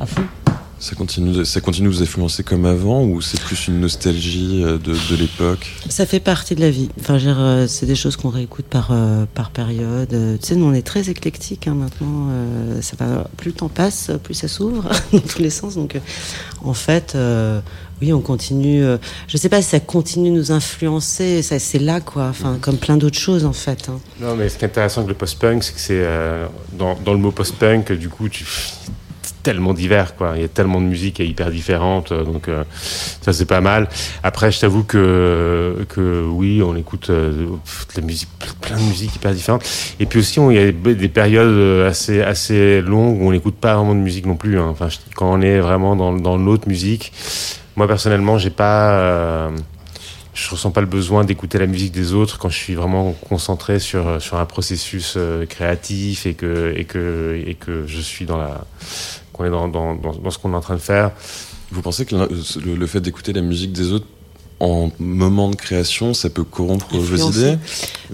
À 0.00 0.06
fond. 0.06 0.22
Ça, 0.82 0.94
continue 0.96 1.32
de, 1.32 1.44
ça 1.44 1.60
continue 1.60 1.88
de 1.88 1.92
vous 1.94 2.02
influencer 2.02 2.42
comme 2.42 2.66
avant 2.66 3.04
ou 3.04 3.20
c'est 3.22 3.40
plus 3.40 3.68
une 3.68 3.80
nostalgie 3.80 4.62
euh, 4.64 4.78
de, 4.78 4.92
de 4.92 5.16
l'époque? 5.16 5.72
Ça 5.88 6.06
fait 6.06 6.20
partie 6.20 6.54
de 6.54 6.60
la 6.60 6.70
vie. 6.70 6.88
Enfin, 7.00 7.18
je 7.18 7.26
veux 7.28 7.32
dire, 7.34 7.40
euh, 7.42 7.66
c'est 7.68 7.86
des 7.86 7.94
choses 7.94 8.16
qu'on 8.16 8.30
réécoute 8.30 8.64
par, 8.66 8.88
euh, 8.90 9.24
par 9.34 9.50
période. 9.50 10.08
Tu 10.10 10.46
sais, 10.46 10.56
nous, 10.56 10.66
on 10.66 10.72
est 10.74 10.86
très 10.86 11.08
éclectique 11.08 11.68
hein, 11.68 11.74
maintenant. 11.74 12.28
Ça 12.80 12.96
va, 12.98 13.28
plus 13.36 13.50
le 13.50 13.56
temps 13.56 13.68
passe, 13.68 14.10
plus 14.24 14.34
ça 14.34 14.48
s'ouvre 14.48 14.88
dans 15.12 15.20
tous 15.20 15.38
les 15.40 15.50
sens. 15.50 15.74
Donc, 15.76 15.96
en 16.64 16.74
fait, 16.74 17.12
euh, 17.14 17.60
oui, 18.00 18.12
on 18.12 18.20
continue. 18.20 18.82
euh, 18.84 18.98
je 19.28 19.36
sais 19.36 19.48
pas 19.48 19.62
si 19.62 19.68
ça 19.68 19.78
continue 19.80 20.30
de 20.30 20.34
nous 20.36 20.50
influencer. 20.52 21.42
Ça, 21.42 21.58
c'est 21.60 21.78
là, 21.78 22.00
quoi. 22.00 22.26
Enfin, 22.28 22.58
comme 22.60 22.76
plein 22.76 22.96
d'autres 22.96 23.18
choses, 23.18 23.44
en 23.44 23.52
fait. 23.52 23.88
hein. 23.88 24.00
Non, 24.20 24.34
mais 24.34 24.48
ce 24.48 24.58
qui 24.58 24.64
est 24.64 24.68
intéressant 24.68 25.02
avec 25.02 25.10
le 25.10 25.14
post-punk, 25.14 25.62
c'est 25.62 25.72
que 25.74 25.80
c'est 25.80 26.02
euh, 26.02 26.46
dans, 26.72 26.96
dans 27.04 27.12
le 27.12 27.18
mot 27.18 27.30
post-punk, 27.30 27.92
du 27.92 28.08
coup, 28.08 28.28
tu 28.28 28.44
tellement 29.42 29.74
divers, 29.74 30.14
quoi. 30.16 30.32
Il 30.36 30.42
y 30.42 30.44
a 30.44 30.48
tellement 30.48 30.80
de 30.80 30.86
musique 30.86 31.14
qui 31.16 31.22
est 31.22 31.26
hyper 31.28 31.50
différente, 31.50 32.12
euh, 32.12 32.24
donc 32.24 32.48
euh, 32.48 32.64
ça 33.20 33.32
c'est 33.32 33.46
pas 33.46 33.60
mal. 33.60 33.88
Après, 34.22 34.50
je 34.52 34.60
t'avoue 34.60 34.84
que 34.84 35.84
que 35.88 36.24
oui, 36.28 36.62
on 36.62 36.76
écoute 36.76 37.10
euh, 37.10 37.32
de 37.32 38.00
la 38.00 38.06
musique, 38.06 38.28
plein 38.60 38.76
de 38.76 38.82
musiques 38.82 39.14
hyper 39.16 39.32
différentes. 39.32 39.64
Et 40.00 40.06
puis 40.06 40.20
aussi, 40.20 40.40
il 40.40 40.52
y 40.54 40.58
a 40.58 40.72
des 40.72 40.94
des 40.94 41.08
périodes 41.08 41.46
euh, 41.48 41.88
assez 41.88 42.22
assez 42.22 42.80
longues 42.82 43.20
où 43.20 43.28
on 43.28 43.32
n'écoute 43.32 43.56
pas 43.56 43.74
vraiment 43.76 43.94
de 43.94 44.00
musique 44.00 44.26
non 44.26 44.36
plus. 44.36 44.58
hein. 44.58 44.68
Enfin, 44.70 44.88
quand 45.16 45.32
on 45.32 45.40
est 45.40 45.60
vraiment 45.60 45.96
dans 45.96 46.12
dans 46.12 46.36
l'autre 46.36 46.68
musique, 46.68 47.12
moi 47.76 47.86
personnellement, 47.86 48.38
j'ai 48.38 48.50
pas 48.50 48.92
euh, 49.00 49.50
je 50.34 50.48
ressens 50.48 50.70
pas 50.70 50.80
le 50.80 50.86
besoin 50.86 51.24
d'écouter 51.24 51.58
la 51.58 51.66
musique 51.66 51.92
des 51.92 52.14
autres 52.14 52.38
quand 52.38 52.48
je 52.48 52.56
suis 52.56 52.74
vraiment 52.74 53.12
concentré 53.28 53.78
sur 53.78 54.20
sur 54.22 54.38
un 54.38 54.46
processus 54.46 55.18
créatif 55.48 56.24
et 56.24 56.32
que 56.32 56.72
et 56.74 56.84
que 56.84 57.38
et 57.46 57.54
que 57.54 57.84
je 57.86 58.00
suis 58.00 58.24
dans 58.24 58.38
la 58.38 58.64
qu'on 59.32 59.44
est 59.44 59.50
dans 59.50 59.68
dans 59.68 59.94
dans, 59.94 60.12
dans 60.12 60.30
ce 60.30 60.38
qu'on 60.38 60.52
est 60.52 60.56
en 60.56 60.60
train 60.60 60.74
de 60.76 60.80
faire. 60.80 61.12
Vous 61.70 61.82
pensez 61.82 62.04
que 62.04 62.14
le, 62.14 62.74
le 62.74 62.86
fait 62.86 63.00
d'écouter 63.00 63.32
la 63.32 63.40
musique 63.42 63.72
des 63.72 63.92
autres 63.92 64.06
en 64.60 64.92
moment 65.00 65.48
de 65.50 65.56
création, 65.56 66.14
ça 66.14 66.30
peut 66.30 66.44
corrompre 66.44 66.96
vos 66.96 67.16
idées? 67.30 67.56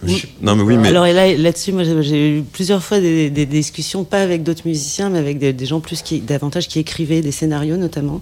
Oui. 0.03 0.25
Non 0.41 0.57
mais 0.57 0.63
oui, 0.63 0.77
mais 0.79 0.89
Alors 0.89 1.05
et 1.05 1.13
là, 1.13 1.31
là-dessus, 1.37 1.73
moi, 1.73 1.83
j'ai- 1.83 2.39
eu 2.39 2.43
plusieurs 2.43 2.83
fois 2.83 3.01
des, 3.01 3.29
des 3.29 3.45
discussions, 3.45 4.05
pas 4.05 4.23
avec 4.23 4.45
d'autres 4.45 4.63
musiciens, 4.67 5.11
mais 5.11 5.19
avec 5.19 5.39
des, 5.39 5.53
des 5.53 5.67
gens 5.67 5.81
plus 5.81 6.01
qui, 6.01 6.21
davantage 6.21 6.67
qui 6.69 6.79
écrivaient 6.79 7.21
des 7.21 7.33
scénarios 7.33 7.77
notamment. 7.77 8.21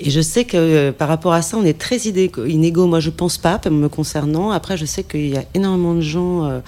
Et 0.00 0.10
je 0.10 0.20
sais 0.20 0.44
que 0.44 0.56
euh, 0.56 0.92
par 0.92 1.08
rapport 1.08 1.32
à 1.32 1.42
ça, 1.42 1.56
on 1.56 1.64
est 1.64 1.76
très 1.76 1.96
inégaux. 1.96 2.86
Moi, 2.86 3.00
je 3.00 3.10
pense 3.10 3.36
pas, 3.38 3.60
me 3.68 3.88
concernant. 3.88 4.52
Après, 4.52 4.76
je 4.76 4.84
sais 4.84 5.02
qu'il 5.02 5.28
y 5.28 5.36
a 5.36 5.44
énormément 5.54 5.94
de 5.94 6.00
gens 6.00 6.44
euh, 6.44 6.60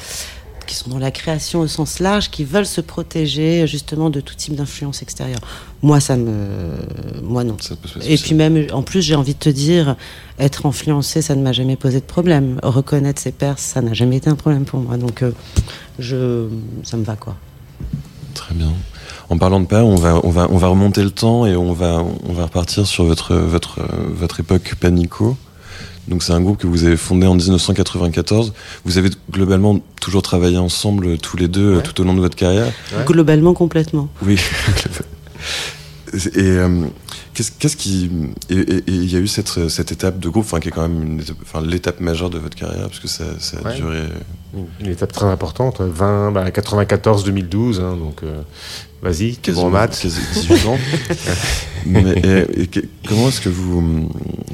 qui 0.70 0.76
sont 0.76 0.88
dans 0.88 0.98
la 0.98 1.10
création 1.10 1.60
au 1.60 1.66
sens 1.66 1.98
large, 1.98 2.30
qui 2.30 2.44
veulent 2.44 2.64
se 2.64 2.80
protéger 2.80 3.66
justement 3.66 4.08
de 4.08 4.20
tout 4.20 4.36
type 4.36 4.54
d'influence 4.54 5.02
extérieure. 5.02 5.40
Moi, 5.82 5.98
ça 5.98 6.16
me, 6.16 6.46
moi 7.24 7.42
non. 7.42 7.56
Et 8.06 8.16
puis 8.16 8.34
même, 8.34 8.66
en 8.72 8.82
plus, 8.82 9.02
j'ai 9.02 9.16
envie 9.16 9.34
de 9.34 9.38
te 9.40 9.48
dire, 9.48 9.96
être 10.38 10.66
influencé, 10.66 11.22
ça 11.22 11.34
ne 11.34 11.42
m'a 11.42 11.50
jamais 11.50 11.74
posé 11.74 11.98
de 11.98 12.04
problème. 12.04 12.60
Reconnaître 12.62 13.20
ses 13.20 13.32
pairs, 13.32 13.58
ça 13.58 13.82
n'a 13.82 13.94
jamais 13.94 14.18
été 14.18 14.30
un 14.30 14.36
problème 14.36 14.64
pour 14.64 14.78
moi. 14.78 14.96
Donc, 14.96 15.22
euh, 15.22 15.32
je, 15.98 16.46
ça 16.84 16.96
me 16.96 17.02
va 17.02 17.16
quoi. 17.16 17.34
Très 18.34 18.54
bien. 18.54 18.72
En 19.28 19.38
parlant 19.38 19.58
de 19.58 19.66
père, 19.66 19.84
on 19.84 19.96
va, 19.96 20.20
on 20.22 20.30
va, 20.30 20.46
on 20.50 20.56
va 20.56 20.68
remonter 20.68 21.02
le 21.02 21.10
temps 21.10 21.46
et 21.46 21.56
on 21.56 21.72
va, 21.72 22.04
on 22.28 22.32
va 22.32 22.44
repartir 22.44 22.86
sur 22.86 23.04
votre, 23.04 23.34
votre, 23.34 23.80
votre 24.08 24.38
époque 24.38 24.74
Panico. 24.78 25.36
Donc 26.08 26.22
c'est 26.22 26.32
un 26.32 26.40
groupe 26.40 26.58
que 26.58 26.66
vous 26.66 26.84
avez 26.84 26.96
fondé 26.96 27.26
en 27.26 27.34
1994. 27.34 28.52
Vous 28.84 28.98
avez 28.98 29.10
globalement 29.30 29.78
toujours 30.00 30.22
travaillé 30.22 30.58
ensemble 30.58 31.06
euh, 31.06 31.16
tous 31.16 31.36
les 31.36 31.46
deux 31.48 31.72
euh, 31.72 31.76
Ouais. 31.76 31.82
tout 31.82 32.00
au 32.00 32.04
long 32.04 32.14
de 32.14 32.20
votre 32.20 32.36
carrière? 32.36 32.66
Ouais. 32.96 33.04
Globalement, 33.04 33.54
complètement. 33.54 34.08
Oui. 34.24 34.38
et 36.12 36.18
euh, 36.36 36.84
qu'est-ce 37.34 37.52
qu'est-ce 37.58 37.76
qui 37.76 38.10
et 38.50 38.82
il 38.86 39.10
y 39.12 39.16
a 39.16 39.18
eu 39.20 39.26
cette, 39.28 39.68
cette 39.68 39.92
étape 39.92 40.18
de 40.18 40.28
groupe, 40.28 40.46
qui 40.60 40.68
est 40.68 40.70
quand 40.70 40.88
même 40.88 41.20
l'étape 41.64 42.00
majeure 42.00 42.30
de 42.30 42.38
votre 42.38 42.56
carrière 42.56 42.88
parce 42.88 43.00
que 43.00 43.08
ça, 43.08 43.24
ça 43.38 43.58
a 43.64 43.68
Ouais. 43.68 43.76
duré. 43.76 44.00
Une, 44.80 44.88
étape 44.90 45.12
très 45.12 45.26
importante, 45.26 45.80
20 45.80 46.32
bah, 46.32 46.50
94 46.50 47.22
2012 47.24 47.78
hein, 47.80 47.96
donc 47.96 48.22
euh, 48.24 48.42
vas-y, 49.00 49.36
t'es 49.36 49.52
bon 49.52 49.66
en 49.66 49.70
maths. 49.70 50.00
quasi 50.02 50.18
18 50.34 50.66
ans. 50.66 50.78
Mais, 51.86 52.02
et- 52.24 52.62
et 52.62 52.66
que- 52.66 52.80
comment 53.06 53.28
est-ce 53.28 53.40
que 53.40 53.48
vous 53.48 54.08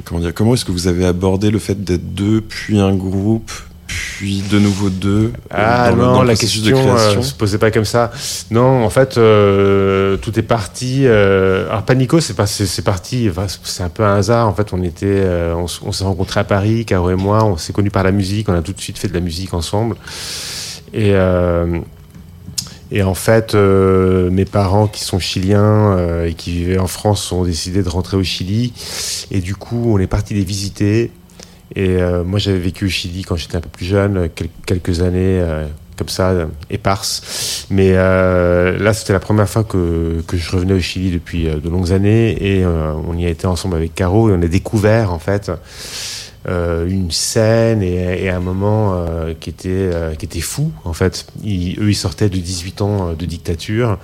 comment 0.05 0.21
dire 0.21 0.33
comment 0.33 0.53
est-ce 0.53 0.65
que 0.65 0.71
vous 0.71 0.87
avez 0.87 1.05
abordé 1.05 1.49
le 1.51 1.59
fait 1.59 1.83
d'être 1.83 2.13
deux 2.13 2.41
puis 2.41 2.79
un 2.79 2.95
groupe 2.95 3.51
puis 3.87 4.43
de 4.51 4.59
nouveau 4.59 4.89
deux 4.89 5.31
Ah 5.49 5.89
dans 5.89 5.95
le- 5.95 6.01
non, 6.03 6.13
dans 6.15 6.23
la 6.23 6.35
question 6.35 6.61
de 6.61 6.73
euh, 6.73 6.83
création 6.83 7.21
se 7.23 7.33
posait 7.33 7.57
pas 7.57 7.71
comme 7.71 7.85
ça. 7.85 8.11
Non, 8.51 8.83
en 8.83 8.89
fait, 8.89 9.17
euh, 9.17 10.17
tout 10.17 10.37
est 10.37 10.43
parti. 10.43 11.03
euh, 11.05 11.67
alors 11.69 11.83
Panico, 11.83 12.19
c'est 12.19 12.33
pas, 12.33 12.45
c'est 12.47 12.81
parti. 12.83 13.27
enfin, 13.29 13.47
c'est 13.63 13.83
un 13.83 13.89
peu 13.89 14.03
un 14.03 14.15
hasard. 14.17 14.47
En 14.47 14.53
fait, 14.53 14.73
on 14.73 14.83
était, 14.83 15.05
euh, 15.07 15.55
on, 15.55 15.91
s'est 15.91 16.03
rencontrés 16.03 16.41
à 16.41 16.43
Paris, 16.43 16.85
Caro 16.85 17.09
et 17.09 17.15
moi. 17.15 17.43
On 17.45 17.57
s'est 17.57 17.73
connus 17.73 17.91
par 17.91 18.03
la 18.03 18.11
musique. 18.11 18.49
On 18.49 18.53
a 18.53 18.61
tout 18.61 18.73
de 18.73 18.81
suite 18.81 18.97
fait 18.97 19.07
de 19.07 19.13
la 19.13 19.21
musique 19.21 19.53
ensemble. 19.53 19.95
Et 20.93 21.11
euh, 21.13 21.79
Et 22.91 23.03
en 23.03 23.13
fait, 23.15 23.53
euh, 23.53 24.29
mes 24.29 24.45
parents 24.45 24.87
qui 24.87 25.03
sont 25.03 25.19
chiliens 25.19 25.97
euh, 25.97 26.25
et 26.27 26.33
qui 26.33 26.51
vivaient 26.51 26.77
en 26.77 26.87
France 26.87 27.31
ont 27.33 27.43
décidé 27.43 27.83
de 27.83 27.89
rentrer 27.89 28.15
au 28.17 28.23
Chili. 28.23 28.71
Et 29.29 29.41
du 29.41 29.55
coup, 29.55 29.83
on 29.93 29.99
est 29.99 30.07
parti 30.07 30.33
les 30.33 30.43
visiter. 30.45 31.11
Et 31.75 32.01
euh, 32.01 32.23
moi, 32.23 32.39
j'avais 32.39 32.59
vécu 32.59 32.85
au 32.85 32.89
Chili 32.89 33.23
quand 33.23 33.35
j'étais 33.35 33.57
un 33.57 33.61
peu 33.61 33.69
plus 33.69 33.85
jeune, 33.85 34.29
quel- 34.33 34.49
quelques 34.65 35.01
années 35.01 35.39
euh, 35.41 35.65
comme 35.97 36.09
ça, 36.09 36.29
euh, 36.29 36.45
éparses. 36.69 37.65
Mais 37.69 37.91
euh, 37.95 38.77
là, 38.79 38.93
c'était 38.93 39.13
la 39.13 39.19
première 39.19 39.49
fois 39.49 39.63
que, 39.63 40.21
que 40.27 40.37
je 40.37 40.51
revenais 40.51 40.73
au 40.73 40.79
Chili 40.79 41.11
depuis 41.11 41.47
euh, 41.47 41.57
de 41.57 41.69
longues 41.69 41.91
années. 41.91 42.37
Et 42.41 42.63
euh, 42.63 42.93
on 43.07 43.17
y 43.17 43.25
a 43.25 43.29
été 43.29 43.47
ensemble 43.47 43.75
avec 43.75 43.95
Caro 43.95 44.29
et 44.29 44.33
on 44.33 44.41
a 44.41 44.47
découvert, 44.47 45.11
en 45.11 45.19
fait, 45.19 45.49
euh, 45.49 45.55
une 46.47 47.11
scène 47.11 47.81
et, 47.83 48.23
et 48.23 48.29
un 48.29 48.39
moment 48.39 48.93
euh, 48.95 49.33
qui 49.39 49.49
était 49.49 49.69
euh, 49.69 50.15
qui 50.15 50.25
était 50.25 50.39
fou 50.39 50.71
en 50.85 50.93
fait. 50.93 51.25
Ils- 51.43 51.77
eux 51.79 51.89
ils 51.89 51.95
sortaient 51.95 52.29
de 52.29 52.37
18 52.37 52.81
ans 52.81 53.09
euh, 53.09 53.13
de 53.15 53.25
dictature 53.25 53.97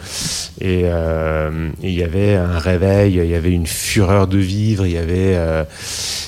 et 0.60 0.82
euh, 0.86 1.70
il 1.82 1.92
y 1.94 2.04
avait 2.04 2.36
un 2.36 2.60
réveil, 2.60 3.14
il 3.16 3.26
y 3.30 3.36
avait 3.36 3.52
une 3.52 3.68
fureur 3.68 4.28
de 4.28 4.38
vivre, 4.38 4.86
il 4.86 4.92
y 4.94 4.98
avait 4.98 5.36
euh, 5.36 5.64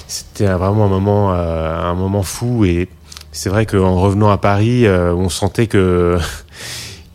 c'était 0.08 0.46
vraiment 0.46 0.86
un 0.86 0.90
moment 0.90 1.34
euh, 1.34 1.76
un 1.82 1.96
moment 1.96 2.24
fou 2.24 2.66
et 2.66 2.88
c'est 3.32 3.50
vrai 3.50 3.66
qu'en 3.66 4.00
revenant 4.00 4.30
à 4.32 4.38
Paris, 4.38 4.86
euh, 4.86 5.14
on 5.14 5.28
sentait 5.28 5.68
que 5.68 6.18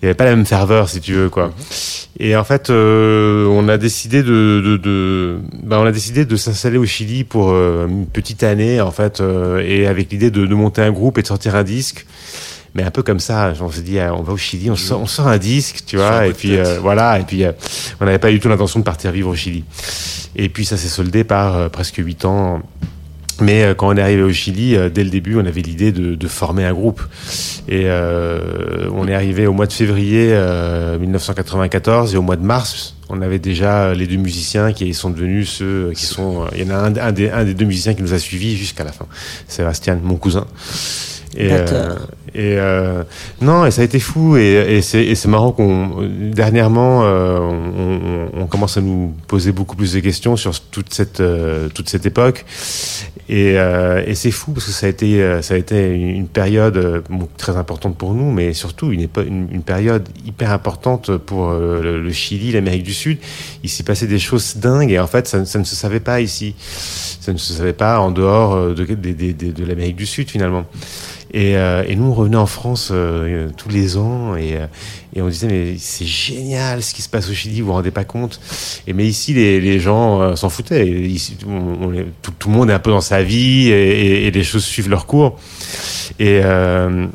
il 0.03 0.07
n'y 0.07 0.09
avait 0.09 0.15
pas 0.15 0.25
la 0.25 0.35
même 0.35 0.47
ferveur 0.47 0.89
si 0.89 1.01
tu 1.01 1.13
veux 1.13 1.29
quoi. 1.29 1.53
Et 2.19 2.35
en 2.35 2.45
fait, 2.45 2.71
euh, 2.71 3.47
on 3.47 3.69
a 3.69 3.77
décidé 3.77 4.23
de, 4.23 4.63
de, 4.65 4.77
de 4.79 5.39
ben, 5.63 5.79
on 5.79 5.85
a 5.85 5.93
décidé 5.93 6.25
de 6.25 6.37
s'installer 6.37 6.79
au 6.79 6.87
Chili 6.87 7.25
pour 7.25 7.51
euh, 7.51 7.87
une 7.87 8.07
petite 8.07 8.43
année 8.43 8.81
en 8.81 8.91
fait, 8.91 9.21
euh, 9.21 9.63
et 9.67 9.87
avec 9.87 10.11
l'idée 10.11 10.31
de, 10.31 10.47
de 10.47 10.55
monter 10.55 10.81
un 10.83 10.91
groupe 10.91 11.19
et 11.19 11.23
de 11.23 11.27
sortir 11.27 11.55
un 11.55 11.65
disque. 11.65 12.07
Mais 12.75 12.83
un 12.85 12.91
peu 12.91 13.03
comme 13.03 13.19
ça, 13.19 13.53
on 13.61 13.71
s'est 13.71 13.83
dit, 13.83 13.99
ah, 13.99 14.15
on 14.15 14.23
va 14.23 14.33
au 14.33 14.37
Chili, 14.37 14.71
on 14.71 14.77
sort, 14.77 15.01
on 15.01 15.07
sort 15.07 15.27
un 15.27 15.39
disque, 15.39 15.83
tu 15.87 15.97
vois, 15.97 16.29
et 16.29 16.33
puis 16.33 16.57
euh, 16.57 16.79
voilà, 16.81 17.19
et 17.19 17.25
puis 17.25 17.45
euh, 17.45 17.51
on 18.01 18.05
n'avait 18.05 18.21
pas 18.21 18.31
du 18.31 18.39
tout 18.39 18.49
l'intention 18.49 18.79
de 18.79 18.85
partir 18.85 19.11
vivre 19.11 19.29
au 19.29 19.35
Chili. 19.35 19.65
Et 20.37 20.49
puis 20.49 20.65
ça 20.65 20.77
s'est 20.77 20.89
soldé 20.89 21.25
par 21.25 21.69
presque 21.71 21.97
huit 21.97 22.25
ans. 22.25 22.63
Mais 23.41 23.63
euh, 23.63 23.75
quand 23.75 23.89
on 23.89 23.97
est 23.97 24.03
arrivé 24.03 24.23
au 24.23 24.33
Chili, 24.33 24.77
euh, 24.77 24.89
dès 24.91 25.05
le 25.05 25.11
début, 25.11 25.37
on 25.37 25.47
avait 25.47 25.63
l'idée 25.63 25.93
de, 25.93 26.15
de 26.15 26.29
former 26.29 26.65
un 26.65 26.73
groupe. 26.73 27.01
Et 27.69 27.85
euh, 27.87 28.89
on 28.95 29.09
est 29.09 29.15
arrivé 29.15 29.47
au 29.47 29.53
mois 29.53 29.67
de 29.67 29.73
février 29.73 30.29
euh, 30.33 30.99
1994 30.99 32.15
et 32.15 32.17
au 32.19 32.23
mois 32.23 32.37
de 32.37 32.45
mars, 32.45 32.97
on 33.09 33.23
avait 33.23 33.39
déjà 33.39 33.85
euh, 33.85 33.95
les 33.95 34.07
deux 34.07 34.17
musiciens 34.17 34.73
qui 34.73 34.93
sont 34.95 35.11
devenus 35.11 35.49
ceux 35.49 35.93
qui 35.95 36.05
sont. 36.07 36.43
euh, 36.43 36.47
Il 36.57 36.67
y 36.67 36.71
en 36.71 36.75
a 36.75 37.03
un, 37.03 37.13
des, 37.13 37.31
un 37.31 37.45
des 37.45 37.55
deux 37.55 37.65
musiciens 37.65 37.95
qui 37.95 38.03
nous 38.03 38.15
a 38.15 38.19
suivis 38.19 38.57
jusqu'à 38.57 38.85
la 38.85 38.93
fin, 38.93 39.07
Sébastien, 39.49 39.99
mon 40.03 40.17
cousin. 40.17 40.47
Et, 41.37 41.49
Batteur. 41.49 42.09
Et 42.35 42.57
euh, 42.59 43.03
non, 43.41 43.67
et 43.67 43.71
ça 43.71 43.83
a 43.83 43.85
été 43.85 43.99
fou. 43.99 44.37
Et, 44.37 44.79
et 44.79 44.83
c'est 45.15 45.29
marrant 45.29 45.53
qu'on 45.53 46.09
dernièrement, 46.33 47.03
euh, 47.05 47.39
on, 47.39 48.37
on- 48.37 48.43
on 48.43 48.47
commence 48.47 48.77
à 48.77 48.81
nous 48.81 49.15
poser 49.27 49.53
beaucoup 49.53 49.77
plus 49.77 49.93
de 49.93 50.01
questions 50.01 50.37
sur 50.37 50.59
toute 50.61 50.93
cette 50.95 51.21
euh, 51.21 51.69
toute 51.69 51.89
cette 51.89 52.07
époque. 52.07 52.45
Et, 53.29 53.55
euh, 53.59 54.03
et 54.07 54.15
c'est 54.17 54.31
fou 54.33 54.53
parce 54.53 54.67
que 54.67 54.73
ça 54.73 54.87
a 54.87 54.89
été 54.89 55.23
euh, 55.23 55.41
ça 55.43 55.55
a 55.55 55.57
été 55.57 55.91
une 55.95 56.27
période 56.27 57.05
bon, 57.09 57.29
très 57.37 57.57
importante 57.57 57.97
pour 57.97 58.15
nous, 58.15 58.31
mais 58.33 58.53
surtout 58.55 58.91
une, 58.93 59.03
une, 59.27 59.49
une 59.53 59.63
période 59.63 60.09
hyper 60.27 60.51
importante 60.53 61.17
pour 61.17 61.51
le, 61.53 62.11
Chili, 62.13 62.51
l'Amérique 62.53 62.83
du 62.83 62.95
Sud. 62.95 63.19
Il 63.63 63.69
s'est 63.69 63.85
passé 63.85 64.07
des 64.09 64.19
choses 64.19 64.57
dingues 64.57 64.91
et 64.91 64.99
en 64.99 65.07
fait 65.07 65.29
ça, 65.29 65.45
ça 65.45 65.59
ne 65.59 65.65
se 65.65 65.77
savait 65.77 66.01
pas 66.01 66.21
ici. 66.21 66.55
Ça 67.21 67.33
ne 67.33 67.39
se 67.39 67.53
savait 67.53 67.73
pas 67.73 68.01
en 68.01 68.11
dehors 68.11 68.71
de, 68.71 68.85
de, 68.85 68.95
de, 68.95 69.33
de- 69.33 69.53
de 69.53 69.65
l'Amérique 69.65 69.97
du 69.97 70.07
Sud 70.07 70.29
finalement. 70.31 70.65
Et, 71.33 71.57
euh, 71.57 71.85
et 71.87 71.95
nous, 71.95 72.07
on 72.07 72.15
revenait 72.15 72.37
en 72.37 72.47
France 72.47 72.91
euh, 72.93 73.49
tous 73.57 73.69
les 73.69 73.97
ans 73.97 74.35
et, 74.35 74.57
euh, 74.57 74.67
on 75.17 75.29
disait 75.29 75.47
mais 75.47 75.77
c'est 75.79 76.07
génial 76.07 76.83
ce 76.83 76.95
qui 76.95 77.03
se 77.03 77.09
passe 77.09 77.29
au 77.31 77.35
Chili, 77.35 77.61
vous 77.61 77.69
vous 77.69 77.73
rendez 77.73 77.91
pas 77.91 78.05
compte. 78.05 78.41
Et 78.87 78.93
mais 78.93 79.07
ici, 79.07 79.33
les, 79.33 79.81
gens 79.81 80.21
euh, 80.21 80.37
s'en 80.37 80.49
foutaient. 80.49 80.89
Ici, 80.89 81.37
tout, 81.37 82.33
tout 82.39 82.49
le 82.49 82.55
monde 82.55 82.71
est 82.71 82.75
un 82.75 82.79
peu 82.79 82.91
dans 82.91 83.01
sa 83.01 83.23
vie 83.23 83.69
et, 83.69 84.31
les 84.31 84.45
choses 84.45 84.65
suivent 84.65 84.91
leur 84.91 85.07
cours. 85.07 85.39
Et 86.19 86.41
euh, 86.45 87.07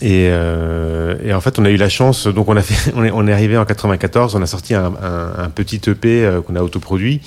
et, 0.00 0.28
euh, 0.30 1.34
en 1.34 1.40
fait, 1.40 1.58
on 1.58 1.64
a 1.64 1.70
eu 1.70 1.76
la 1.76 1.88
chance. 1.88 2.26
Donc, 2.26 2.48
on 2.48 2.56
a 2.56 2.62
fait, 2.62 2.92
on 2.96 3.26
est, 3.26 3.32
arrivé 3.32 3.56
en 3.58 3.64
94. 3.64 4.34
On 4.36 4.42
a 4.42 4.46
sorti 4.46 4.74
un, 4.74 4.92
petit 5.54 5.80
EP 5.88 6.24
euh, 6.24 6.40
qu'on 6.40 6.56
a 6.56 6.62
autoproduit. 6.62 7.20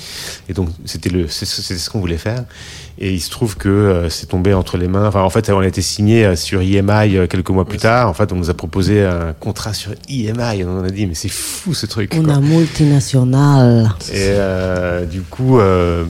Et 0.47 0.53
donc, 0.53 0.69
c'était 0.85 1.09
ce 1.27 1.89
qu'on 1.89 1.99
voulait 1.99 2.17
faire. 2.17 2.43
Et 3.03 3.11
il 3.11 3.19
se 3.19 3.31
trouve 3.31 3.57
que 3.57 3.67
euh, 3.67 4.09
c'est 4.09 4.27
tombé 4.27 4.53
entre 4.53 4.77
les 4.77 4.87
mains. 4.87 5.07
Enfin, 5.07 5.23
en 5.23 5.29
fait, 5.31 5.49
on 5.49 5.57
a 5.59 5.65
été 5.65 5.81
signé 5.81 6.23
euh, 6.23 6.35
sur 6.35 6.61
IMI 6.61 7.17
euh, 7.17 7.25
quelques 7.25 7.49
mois 7.49 7.65
plus 7.65 7.79
tard. 7.79 8.07
En 8.07 8.13
fait, 8.13 8.31
on 8.31 8.35
nous 8.35 8.51
a 8.51 8.53
proposé 8.53 9.03
un 9.03 9.33
contrat 9.33 9.73
sur 9.73 9.93
IMI. 10.07 10.59
Et 10.59 10.65
on 10.65 10.83
a 10.83 10.89
dit, 10.91 11.07
mais 11.07 11.15
c'est 11.15 11.27
fou 11.27 11.73
ce 11.73 11.87
truc. 11.87 12.13
On 12.15 12.21
quoi. 12.21 12.35
a 12.35 12.39
multinational. 12.39 13.89
Et 14.11 14.17
euh, 14.17 15.05
du 15.05 15.21
coup, 15.21 15.59
euh, 15.59 16.05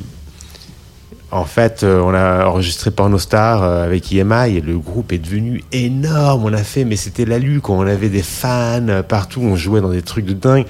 en 1.32 1.46
fait, 1.46 1.84
euh, 1.84 2.02
on 2.02 2.14
a 2.14 2.46
enregistré 2.46 2.92
Pornostar 2.92 3.64
euh, 3.64 3.86
avec 3.86 4.12
IMI 4.12 4.58
et 4.58 4.62
le 4.62 4.78
groupe 4.78 5.14
est 5.14 5.18
devenu 5.18 5.64
énorme. 5.72 6.44
On 6.46 6.54
a 6.54 6.64
fait, 6.64 6.84
mais 6.84 6.96
c'était 6.98 7.26
la 7.26 7.40
lue 7.40 7.62
on 7.70 7.82
avait 7.88 8.10
des 8.10 8.22
fans 8.24 8.86
euh, 8.90 9.02
partout, 9.04 9.40
on 9.42 9.56
jouait 9.56 9.80
dans 9.82 9.90
des 9.92 10.02
trucs 10.02 10.26
de 10.26 10.34
dingue. 10.34 10.66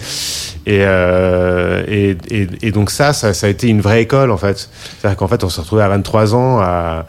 Et, 0.67 0.82
euh, 0.82 1.84
et, 1.88 2.15
et, 2.30 2.47
et 2.62 2.71
donc 2.71 2.91
ça, 2.91 3.13
ça, 3.13 3.34
ça 3.34 3.47
a 3.47 3.50
été 3.50 3.67
une 3.67 3.82
vraie 3.82 4.04
école 4.04 4.30
en 4.30 4.38
fait. 4.38 4.69
C'est-à-dire 5.00 5.17
qu'en 5.17 5.28
fait, 5.28 5.43
on 5.43 5.50
se 5.50 5.60
retrouvait 5.62 5.82
à 5.82 5.89
23 5.89 6.36
ans 6.36 6.60
à, 6.60 7.06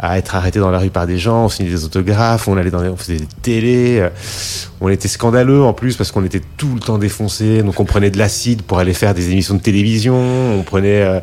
à 0.00 0.18
être 0.18 0.34
arrêté 0.34 0.58
dans 0.58 0.72
la 0.72 0.78
rue 0.80 0.90
par 0.90 1.06
des 1.06 1.18
gens, 1.18 1.44
on 1.44 1.48
signait 1.48 1.70
des 1.70 1.84
autographes, 1.84 2.48
on 2.48 2.56
allait 2.56 2.70
dans, 2.70 2.82
les- 2.82 2.88
on 2.88 2.96
faisait 2.96 3.18
des 3.18 3.28
télés. 3.42 4.04
on 4.80 4.88
était 4.88 5.06
scandaleux 5.08 5.62
en 5.62 5.72
plus 5.72 5.96
parce 5.96 6.10
qu'on 6.10 6.24
était 6.24 6.42
tout 6.56 6.74
le 6.74 6.80
temps 6.80 6.98
défoncé. 6.98 7.62
Donc 7.62 7.78
on 7.78 7.84
prenait 7.84 8.10
de 8.10 8.18
l'acide 8.18 8.62
pour 8.62 8.80
aller 8.80 8.94
faire 8.94 9.14
des 9.14 9.30
émissions 9.30 9.54
de 9.54 9.60
télévision. 9.60 10.16
On 10.58 10.62
prenait, 10.62 11.02
euh, 11.02 11.20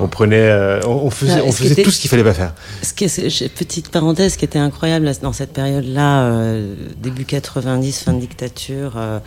on 0.00 0.06
prenait, 0.06 0.36
euh, 0.48 0.80
on 0.86 1.10
faisait, 1.16 1.40
on 1.40 1.52
faisait 1.52 1.72
était- 1.72 1.82
tout 1.82 1.90
ce 1.90 2.00
qu'il 2.00 2.10
fallait 2.10 2.24
pas 2.24 2.34
faire. 2.34 2.54
Ce 2.82 2.92
qui 2.92 3.04
est- 3.04 3.08
c'est- 3.08 3.48
petite 3.54 3.88
parenthèse, 3.90 4.36
qui 4.36 4.44
était 4.44 4.58
incroyable 4.58 5.10
dans 5.22 5.32
cette 5.32 5.52
période-là, 5.52 6.22
euh, 6.24 6.74
début 7.02 7.24
90, 7.24 8.00
fin 8.02 8.12
de 8.12 8.20
dictature 8.20 8.92
euh, 8.96 9.18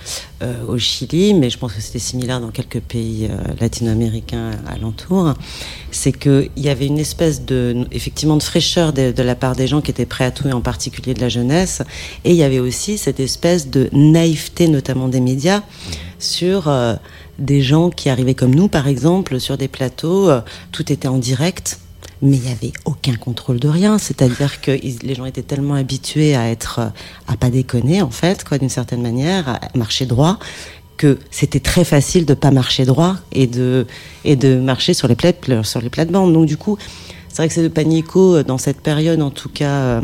euh, 0.43 0.53
au 0.67 0.77
Chili, 0.77 1.33
mais 1.33 1.49
je 1.49 1.57
pense 1.57 1.73
que 1.73 1.81
c'était 1.81 1.99
similaire 1.99 2.39
dans 2.41 2.49
quelques 2.51 2.79
pays 2.81 3.29
latino-américains 3.59 4.51
alentours, 4.67 5.33
c'est 5.91 6.11
qu'il 6.11 6.49
y 6.57 6.69
avait 6.69 6.85
une 6.87 6.99
espèce 6.99 7.45
de, 7.45 7.85
effectivement, 7.91 8.37
de 8.37 8.43
fraîcheur 8.43 8.93
de, 8.93 9.11
de 9.11 9.23
la 9.23 9.35
part 9.35 9.55
des 9.55 9.67
gens 9.67 9.81
qui 9.81 9.91
étaient 9.91 10.05
prêts 10.05 10.25
à 10.25 10.31
tout, 10.31 10.47
et 10.47 10.53
en 10.53 10.61
particulier 10.61 11.13
de 11.13 11.21
la 11.21 11.29
jeunesse, 11.29 11.81
et 12.25 12.31
il 12.31 12.35
y 12.35 12.43
avait 12.43 12.59
aussi 12.59 12.97
cette 12.97 13.19
espèce 13.19 13.69
de 13.69 13.89
naïveté, 13.93 14.67
notamment 14.67 15.07
des 15.07 15.19
médias, 15.21 15.61
sur 16.19 16.67
euh, 16.67 16.95
des 17.39 17.61
gens 17.61 17.89
qui 17.89 18.09
arrivaient 18.09 18.35
comme 18.35 18.53
nous, 18.53 18.67
par 18.67 18.87
exemple, 18.87 19.39
sur 19.39 19.57
des 19.57 19.67
plateaux, 19.67 20.29
euh, 20.29 20.41
tout 20.71 20.91
était 20.91 21.07
en 21.07 21.17
direct 21.17 21.79
mais 22.21 22.35
il 22.35 22.41
n'y 22.41 22.51
avait 22.51 22.73
aucun 22.83 23.15
contrôle 23.15 23.61
de 23.61 23.69
rien. 23.69 23.97
C'est-à-dire 23.97 24.59
que 24.59 24.71
les 24.71 25.15
gens 25.15 25.23
étaient 25.23 25.41
tellement 25.41 25.75
habitués 25.75 26.35
à 26.35 26.49
être, 26.49 26.79
euh, 26.79 26.89
à 27.29 27.37
pas 27.37 27.49
déconner 27.49 28.01
en 28.01 28.09
fait, 28.09 28.43
quoi, 28.43 28.57
d'une 28.57 28.67
certaine 28.67 29.01
manière, 29.01 29.47
à 29.47 29.59
marcher 29.77 30.05
droit, 30.05 30.37
que 30.97 31.17
c'était 31.31 31.61
très 31.61 31.85
facile 31.85 32.25
de 32.25 32.33
pas 32.33 32.51
marcher 32.51 32.83
droit 32.83 33.15
et 33.31 33.47
de 33.47 33.87
et 34.25 34.35
de 34.35 34.55
marcher 34.57 34.93
sur 34.93 35.07
les 35.07 35.15
plates 35.15 35.63
sur 35.63 35.79
les 35.79 35.89
plates-bandes. 35.89 36.33
Donc 36.33 36.45
du 36.45 36.57
coup, 36.57 36.77
c'est 37.29 37.37
vrai 37.37 37.47
que 37.47 37.53
c'est 37.53 37.63
de 37.63 37.69
panico 37.69 38.35
euh, 38.35 38.43
dans 38.43 38.57
cette 38.57 38.81
période, 38.81 39.21
en 39.21 39.31
tout 39.31 39.47
cas 39.47 40.01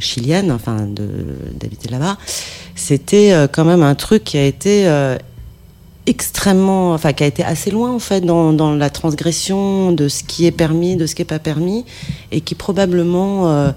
chilienne, 0.00 0.52
enfin 0.52 0.86
d'habiter 0.86 1.88
là-bas, 1.88 2.18
c'était 2.74 3.32
quand 3.50 3.64
même 3.64 3.82
un 3.82 3.94
truc 3.94 4.22
qui 4.22 4.36
a 4.36 4.44
été 4.44 4.86
extrêmement, 6.06 6.92
enfin 6.92 7.12
qui 7.12 7.24
a 7.24 7.26
été 7.26 7.42
assez 7.42 7.70
loin 7.70 7.92
en 7.92 7.98
fait 7.98 8.20
dans, 8.20 8.52
dans 8.52 8.74
la 8.74 8.90
transgression 8.90 9.92
de 9.92 10.08
ce 10.08 10.22
qui 10.22 10.44
est 10.46 10.50
permis, 10.52 10.96
de 10.96 11.06
ce 11.06 11.14
qui 11.14 11.22
est 11.22 11.26
pas 11.26 11.38
permis, 11.38 11.84
et 12.30 12.40
qui 12.42 12.54
probablement 12.54 13.48
euh, 13.50 13.70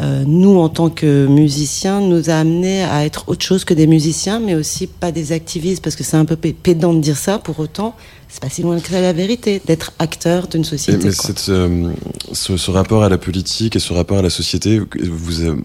euh, 0.00 0.24
nous 0.26 0.58
en 0.58 0.70
tant 0.70 0.88
que 0.88 1.26
musiciens 1.26 2.00
nous 2.00 2.30
a 2.30 2.34
amené 2.34 2.82
à 2.84 3.04
être 3.04 3.24
autre 3.28 3.44
chose 3.44 3.64
que 3.64 3.74
des 3.74 3.86
musiciens, 3.86 4.40
mais 4.40 4.54
aussi 4.54 4.86
pas 4.86 5.12
des 5.12 5.32
activistes, 5.32 5.82
parce 5.84 5.96
que 5.96 6.04
c'est 6.04 6.16
un 6.16 6.24
peu 6.24 6.36
pé- 6.36 6.54
pédant 6.54 6.94
de 6.94 7.00
dire 7.00 7.18
ça. 7.18 7.38
Pour 7.38 7.60
autant, 7.60 7.94
c'est 8.32 8.40
pas 8.40 8.48
si 8.48 8.62
loin 8.62 8.80
que 8.80 8.88
ça 8.88 8.98
la 9.02 9.12
vérité 9.12 9.60
d'être 9.66 9.92
acteur 9.98 10.48
d'une 10.48 10.64
société. 10.64 10.98
mais 11.08 11.14
quoi. 11.14 11.24
cette, 11.26 11.50
euh, 11.50 11.92
ce, 12.32 12.56
ce 12.56 12.70
rapport 12.70 13.04
à 13.04 13.10
la 13.10 13.18
politique 13.18 13.76
et 13.76 13.78
ce 13.78 13.92
rapport 13.92 14.16
à 14.18 14.22
la 14.22 14.30
société, 14.30 14.80
vous, 15.02 15.42
euh, 15.42 15.56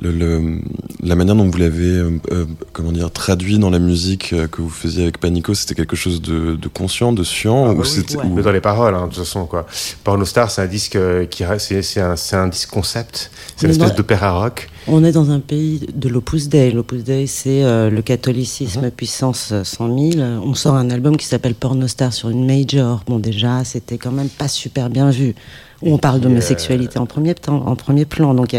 le, 0.00 0.10
le- 0.10 0.58
la 1.02 1.14
manière 1.14 1.36
dont 1.36 1.48
vous 1.48 1.56
l'avez, 1.58 1.86
euh, 1.86 2.10
euh, 2.32 2.44
comment 2.72 2.90
dire, 2.90 3.12
traduit 3.12 3.60
dans 3.60 3.70
la 3.70 3.78
musique 3.78 4.32
euh, 4.32 4.48
que 4.48 4.60
vous 4.62 4.68
faisiez 4.68 5.04
avec 5.04 5.18
Panico, 5.18 5.54
c'était 5.54 5.76
quelque 5.76 5.94
chose 5.94 6.20
de, 6.20 6.56
de 6.56 6.68
conscient, 6.68 7.12
de 7.12 7.22
sciant, 7.22 7.66
Ah 7.66 7.70
ou 7.72 7.76
bah 7.76 7.82
oui, 7.84 7.88
c'était, 7.88 8.16
ouais. 8.16 8.24
ou- 8.24 8.34
Mais 8.34 8.42
dans 8.42 8.50
les 8.52 8.60
paroles, 8.60 8.96
hein, 8.96 9.02
de 9.06 9.14
toute 9.14 9.24
façon, 9.24 9.46
quoi. 9.46 9.64
Pornostar, 10.02 10.50
c'est 10.50 10.62
un 10.62 10.66
disque 10.66 10.96
euh, 10.96 11.24
qui, 11.26 11.44
c'est, 11.60 12.00
un, 12.00 12.14
un 12.32 12.48
disque 12.48 12.70
concept. 12.70 13.30
C'est 13.56 13.66
une 13.66 13.70
espèce 13.72 13.94
d'opéra 13.94 14.32
rock. 14.32 14.68
On 14.86 15.04
est 15.04 15.12
dans 15.12 15.30
un 15.30 15.40
pays 15.40 15.86
de 15.94 16.08
l'Opus 16.08 16.48
Dei. 16.48 16.70
L'Opus 16.70 17.04
Dei, 17.04 17.26
c'est 17.26 17.62
euh, 17.64 17.90
le 17.90 18.00
catholicisme 18.00 18.90
puissance 18.90 19.50
euh, 19.52 19.64
100 19.64 20.12
000. 20.12 20.22
On 20.42 20.54
sort 20.54 20.74
un 20.76 20.90
album 20.90 21.16
qui 21.16 21.26
s'appelle 21.26 21.54
Pornostar 21.54 22.12
sur 22.12 22.30
une 22.30 22.46
major. 22.46 23.02
Bon, 23.06 23.18
déjà, 23.18 23.64
c'était 23.64 23.98
quand 23.98 24.12
même 24.12 24.28
pas 24.28 24.48
super 24.48 24.88
bien 24.88 25.10
vu. 25.10 25.34
Où 25.82 25.94
on 25.94 25.98
parle 25.98 26.20
d'homosexualité 26.20 26.98
en, 26.98 27.06
premier 27.06 27.34
temps, 27.34 27.66
en 27.66 27.76
premier 27.76 28.04
plan. 28.04 28.34
Donc, 28.34 28.56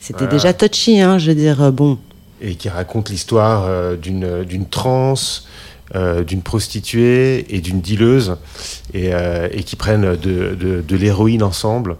c'était 0.00 0.26
déjà 0.26 0.52
touchy, 0.52 1.00
hein, 1.00 1.18
je 1.18 1.30
veux 1.30 1.36
dire, 1.36 1.62
euh, 1.62 1.70
bon. 1.70 1.98
et 2.40 2.54
qui 2.54 2.68
raconte 2.68 3.08
l'histoire 3.08 3.64
euh, 3.66 3.96
d'une 3.96 4.44
d'une 4.44 4.66
transe, 4.66 5.46
euh, 5.94 6.24
d'une 6.24 6.40
prostituée 6.40 7.54
et 7.54 7.60
d'une 7.60 7.82
dealeuse 7.82 8.36
et, 8.94 9.12
euh, 9.12 9.48
et 9.52 9.62
qui 9.62 9.76
prennent 9.76 10.16
de, 10.16 10.54
de, 10.54 10.82
de 10.86 10.96
l'héroïne 10.96 11.42
ensemble. 11.42 11.96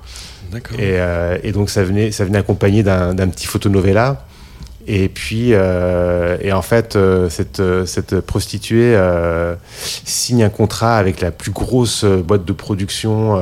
Euh, 0.79 1.39
et 1.43 1.53
donc 1.53 1.71
ça 1.71 1.83
venait, 1.83 2.11
ça 2.11 2.25
venait 2.25 2.39
accompagné 2.39 2.83
d'un 2.83 3.29
petit 3.29 3.47
photonovella. 3.47 4.25
Et 4.89 5.09
puis, 5.09 5.51
euh, 5.53 6.37
et 6.41 6.53
en 6.53 6.63
fait, 6.63 6.97
euh, 6.97 7.29
cette, 7.29 7.63
cette 7.87 8.21
prostituée 8.21 8.99
signe 10.05 10.43
un 10.43 10.49
contrat 10.49 10.97
avec 10.99 11.21
la 11.21 11.31
plus 11.31 11.53
grosse 11.53 12.05
boîte 12.05 12.45
de 12.45 12.53
production 12.53 13.39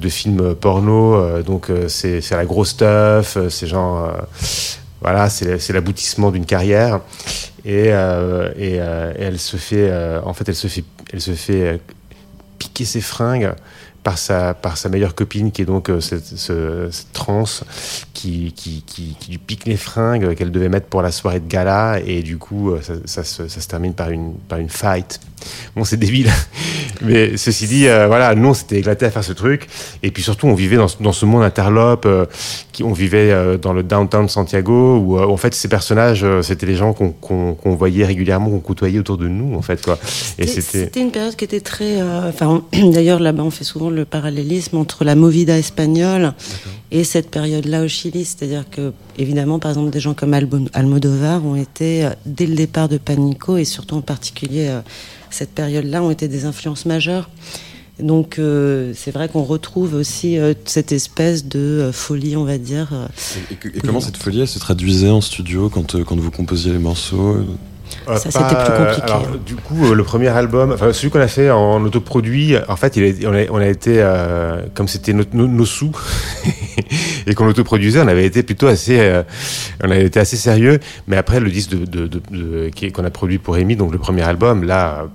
de 0.00 0.08
films 0.08 0.54
porno. 0.54 1.42
donc, 1.42 1.70
c'est 1.88 2.30
la 2.30 2.44
grosse 2.44 2.70
stuff, 2.70 3.38
c'est 3.48 3.66
genre. 3.66 4.10
voilà, 5.00 5.28
c'est 5.30 5.72
l'aboutissement 5.72 6.30
d'une 6.30 6.46
carrière. 6.46 7.00
Et, 7.64 7.88
et, 7.88 8.74
et 8.74 8.80
elle 9.20 9.38
se 9.38 9.56
fait. 9.56 9.92
en 10.24 10.34
fait, 10.34 10.48
elle 10.48 10.56
se 10.56 10.66
fait, 10.66 10.84
elle 11.12 11.20
se 11.20 11.32
fait 11.32 11.80
piquer 12.58 12.84
ses 12.84 13.00
fringues 13.00 13.52
par 14.06 14.18
sa, 14.18 14.54
par 14.54 14.76
sa 14.76 14.88
meilleure 14.88 15.16
copine 15.16 15.50
qui 15.50 15.62
est 15.62 15.64
donc 15.64 15.90
euh, 15.90 16.00
cette, 16.00 16.24
ce- 16.24 16.88
cette 16.92 17.12
trans 17.12 17.42
qui, 18.14 18.52
qui, 18.54 18.84
qui, 18.86 19.16
lui 19.28 19.38
pique 19.38 19.66
les 19.66 19.76
fringues 19.76 20.36
qu'elle 20.36 20.52
devait 20.52 20.68
mettre 20.68 20.86
pour 20.86 21.02
la 21.02 21.10
soirée 21.10 21.40
de 21.40 21.48
gala 21.48 21.98
et 22.06 22.22
du 22.22 22.38
coup 22.38 22.70
euh, 22.70 22.80
ça, 22.82 22.94
ça 23.04 23.24
se, 23.24 23.48
ça 23.48 23.60
se 23.60 23.66
termine 23.66 23.94
par 23.94 24.10
une, 24.10 24.34
par 24.48 24.60
une 24.60 24.68
fight. 24.68 25.18
Bon 25.76 25.84
c'est 25.84 25.96
débile 25.98 26.30
mais 27.02 27.36
ceci 27.36 27.66
dit 27.66 27.86
euh, 27.88 28.06
voilà 28.06 28.34
nous 28.34 28.48
on 28.48 28.54
s'était 28.54 28.78
éclaté 28.78 29.04
à 29.06 29.10
faire 29.10 29.22
ce 29.22 29.32
truc 29.34 29.66
et 30.02 30.10
puis 30.10 30.22
surtout 30.22 30.46
on 30.46 30.54
vivait 30.54 30.76
dans, 30.76 30.88
ce- 30.88 30.96
dans 31.02 31.12
ce 31.12 31.26
monde 31.26 31.42
interlope 31.42 32.06
euh, 32.06 32.24
qui, 32.72 32.82
on 32.82 32.92
vivait 32.92 33.30
euh, 33.30 33.58
dans 33.58 33.72
le 33.74 33.82
downtown 33.82 34.24
de 34.26 34.30
Santiago 34.30 34.96
où 34.96 35.18
en 35.20 35.36
fait 35.36 35.54
ces 35.54 35.68
personnages 35.68 36.24
c'était 36.42 36.66
les 36.66 36.76
gens 36.76 36.92
qu'on 36.94 37.10
qu'on 37.10 37.54
qu'on 37.54 37.74
voyait 37.76 38.04
régulièrement 38.06 38.48
qu'on 38.50 38.60
côtoyait 38.60 38.98
autour 38.98 39.18
de 39.18 39.28
nous 39.28 39.54
en 39.56 39.62
fait 39.62 39.84
quoi 39.84 39.98
et 40.38 40.46
C'était- 40.46 41.00
une 41.00 41.10
période 41.10 41.36
qui 41.36 41.44
était 41.44 41.60
très. 41.60 42.00
Enfin, 42.02 42.62
d'ailleurs, 42.92 43.20
là-bas, 43.20 43.42
on 43.42 43.50
fait 43.50 43.64
souvent 43.64 43.90
le 43.90 44.04
parallélisme 44.04 44.76
entre 44.78 45.04
la 45.04 45.14
movida 45.14 45.56
espagnole 45.58 46.32
et 46.90 47.04
cette 47.04 47.30
période-là 47.30 47.82
au 47.82 47.88
Chili. 47.88 48.24
C'est-à-dire 48.24 48.64
que, 48.70 48.92
évidemment, 49.18 49.58
par 49.58 49.70
exemple, 49.72 49.90
des 49.90 50.00
gens 50.00 50.14
comme 50.14 50.34
Almodovar 50.72 51.44
ont 51.44 51.56
été, 51.56 52.08
dès 52.24 52.46
le 52.46 52.54
départ 52.54 52.88
de 52.88 52.98
Panico, 52.98 53.56
et 53.56 53.64
surtout 53.64 53.96
en 53.96 54.00
particulier 54.00 54.68
cette 55.36 55.50
période-là, 55.54 56.02
ont 56.02 56.10
été 56.10 56.28
des 56.28 56.44
influences 56.46 56.86
majeures. 56.86 57.28
Donc, 58.00 58.38
euh, 58.38 58.92
c'est 58.94 59.10
vrai 59.10 59.28
qu'on 59.28 59.42
retrouve 59.42 59.94
aussi 59.94 60.38
euh, 60.38 60.52
cette 60.66 60.92
espèce 60.92 61.46
de 61.46 61.58
euh, 61.58 61.92
folie, 61.92 62.36
on 62.36 62.44
va 62.44 62.58
dire. 62.58 62.88
Et, 63.50 63.54
et- 63.54 63.76
et 63.78 63.80
comment 63.80 64.00
cette 64.00 64.16
folie 64.18 64.40
elle 64.42 64.48
se 64.48 64.58
traduisait 64.58 65.08
en 65.10 65.20
studio 65.22 65.70
quand, 65.70 65.94
euh, 65.94 66.04
quand 66.04 66.16
vous 66.18 66.30
composiez 66.30 66.72
les 66.72 66.78
morceaux? 66.78 67.36
Euh, 68.08 68.16
Ça, 68.18 68.30
pas, 68.30 68.48
c'était 68.50 68.64
plus 68.64 68.84
compliqué, 68.84 69.02
alors, 69.12 69.28
hein. 69.32 69.40
du 69.46 69.54
coup, 69.54 69.86
euh, 69.86 69.94
le 69.94 70.02
premier 70.04 70.26
album, 70.28 70.72
enfin 70.72 70.92
celui 70.92 71.08
qu'on 71.08 71.20
a 71.20 71.28
fait 71.28 71.50
en 71.50 71.82
autoproduit, 71.84 72.54
en 72.68 72.76
fait, 72.76 72.96
il 72.96 73.24
a- 73.24 73.30
on, 73.30 73.32
a, 73.34 73.44
on 73.50 73.56
a 73.58 73.66
été, 73.68 73.94
euh, 74.02 74.60
comme 74.74 74.88
c'était 74.88 75.12
nos, 75.14 75.24
nos 75.32 75.64
sous 75.64 75.92
et 77.26 77.34
qu'on 77.34 77.46
autoproduisait, 77.46 78.00
on 78.00 78.08
avait 78.08 78.26
été 78.26 78.42
plutôt 78.42 78.66
assez, 78.66 78.98
euh, 78.98 79.22
on 79.82 79.90
avait 79.90 80.04
été 80.04 80.18
assez 80.20 80.36
sérieux. 80.36 80.80
Mais 81.06 81.16
après, 81.16 81.40
le 81.40 81.48
disque 81.50 81.70
de, 81.70 81.84
de, 81.86 82.06
de- 82.08 82.20
de- 82.30 82.68
qui 82.74 82.86
est- 82.86 82.90
qu'on 82.90 83.04
a 83.04 83.10
produit 83.10 83.38
pour 83.38 83.54
Amy, 83.54 83.76
donc 83.76 83.92
le 83.92 83.98
premier 83.98 84.22
album, 84.22 84.64
là. 84.64 85.06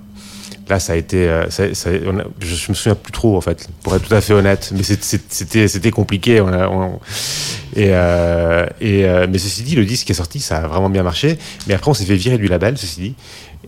Là, 0.72 0.80
ça 0.80 0.94
a 0.94 0.96
été, 0.96 1.28
euh, 1.28 1.44
je, 1.50 2.70
me 2.70 2.74
souviens 2.74 2.94
plus 2.94 3.12
trop 3.12 3.36
en 3.36 3.42
fait, 3.42 3.68
pour 3.82 3.94
être 3.94 4.08
tout 4.08 4.14
à 4.14 4.22
fait 4.22 4.32
honnête. 4.32 4.72
Mais 4.74 4.82
c'était, 4.82 5.90
compliqué. 5.90 6.40
On 6.40 6.48
a, 6.48 6.66
et, 7.76 7.90
euh, 7.90 8.64
et 8.80 9.04
euh, 9.04 9.26
mais 9.28 9.36
ceci 9.36 9.64
dit, 9.64 9.74
le 9.74 9.84
disque 9.84 10.08
est 10.08 10.14
sorti, 10.14 10.40
ça 10.40 10.60
a 10.60 10.66
vraiment 10.66 10.88
bien 10.88 11.02
marché. 11.02 11.36
Mais 11.66 11.74
après, 11.74 11.90
on 11.90 11.94
s'est 11.94 12.06
fait 12.06 12.14
virer 12.14 12.38
du 12.38 12.46
label, 12.46 12.78
ceci 12.78 13.00
dit. 13.02 13.14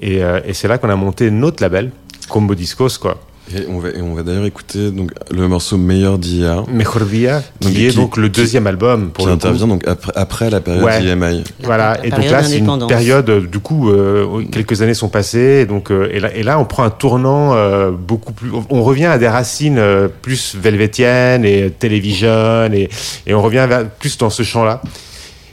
Et 0.00 0.22
c'est 0.54 0.66
là 0.66 0.78
qu'on 0.78 0.88
a 0.88 0.96
monté 0.96 1.30
notre 1.30 1.62
label, 1.62 1.90
Combo 2.30 2.54
Discos, 2.54 2.96
quoi. 2.98 3.20
Et 3.52 3.66
on 3.68 3.78
va, 3.78 3.90
et 3.90 4.00
on 4.00 4.14
va 4.14 4.22
d'ailleurs 4.22 4.46
écouter 4.46 4.90
donc, 4.90 5.10
le 5.30 5.46
morceau 5.48 5.76
Meilleur 5.76 6.16
d'IA 6.18 6.64
Mejor 6.72 7.00
Dia, 7.04 7.42
qui 7.60 7.86
est 7.86 7.90
qui- 7.90 7.96
donc 7.96 8.16
le 8.16 8.30
deuxième 8.30 8.66
album 8.66 9.10
pour 9.10 9.24
qui 9.24 9.30
le 9.30 9.36
coup. 9.36 9.46
intervient 9.46 9.66
donc 9.66 9.86
après, 9.86 10.12
après 10.16 10.48
la 10.50 10.60
période 10.60 10.82
Ouais. 10.84 11.04
IMI. 11.04 11.44
Voilà, 11.62 11.94
La 11.98 12.06
et 12.06 12.10
donc 12.10 12.30
là, 12.30 12.42
c'est 12.42 12.56
une 12.58 12.86
période, 12.88 13.28
euh, 13.28 13.46
du 13.46 13.58
coup, 13.58 13.90
euh, 13.90 14.42
quelques 14.50 14.80
années 14.80 14.94
sont 14.94 15.10
passées, 15.10 15.60
et 15.62 15.66
donc, 15.66 15.90
euh, 15.90 16.08
et, 16.10 16.20
là, 16.20 16.34
et 16.34 16.42
là, 16.42 16.58
on 16.58 16.64
prend 16.64 16.84
un 16.84 16.90
tournant 16.90 17.52
euh, 17.54 17.90
beaucoup 17.90 18.32
plus. 18.32 18.50
On 18.70 18.82
revient 18.82 19.06
à 19.06 19.18
des 19.18 19.28
racines 19.28 19.78
euh, 19.78 20.08
plus 20.22 20.56
velvétiennes 20.56 21.44
et 21.44 21.70
télévision, 21.70 22.70
et, 22.72 22.88
et 23.26 23.34
on 23.34 23.42
revient 23.42 23.66
vers- 23.68 23.86
plus 23.90 24.16
dans 24.16 24.30
ce 24.30 24.42
champ-là. 24.42 24.80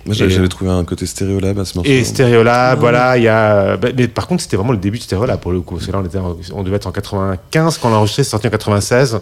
Moi 0.06 0.16
j'avais 0.16 0.48
trouvé 0.48 0.72
un 0.72 0.84
côté 0.84 1.06
stéréolab 1.06 1.60
à 1.60 1.66
ce 1.66 1.78
morceau. 1.78 1.92
Et 1.92 2.04
Stereolab, 2.04 2.78
Ah 2.78 2.80
voilà, 2.80 3.18
il 3.18 3.24
y 3.24 3.28
a. 3.28 3.78
bah, 3.78 3.90
mais 3.96 4.08
par 4.08 4.28
contre, 4.28 4.42
c'était 4.44 4.58
vraiment 4.58 4.72
le 4.72 4.78
début 4.80 4.98
de 4.98 5.04
Stereolab 5.04 5.40
pour 5.40 5.52
le 5.52 5.62
coup. 5.62 5.76
Parce 5.76 5.86
que 5.88 5.92
là, 5.92 6.00
on, 6.00 6.06
était 6.06 6.18
en- 6.18 6.38
on 6.54 6.64
devait 6.64 6.78
être 6.78 6.88
en 6.88 6.92
95 6.92 7.78
quand 7.78 7.88
on 7.90 7.92
l'a 7.92 7.98
enregistré, 7.98 8.24
c'est 8.24 8.32
sorti 8.32 8.48
en 8.48 8.52
96 8.52 9.20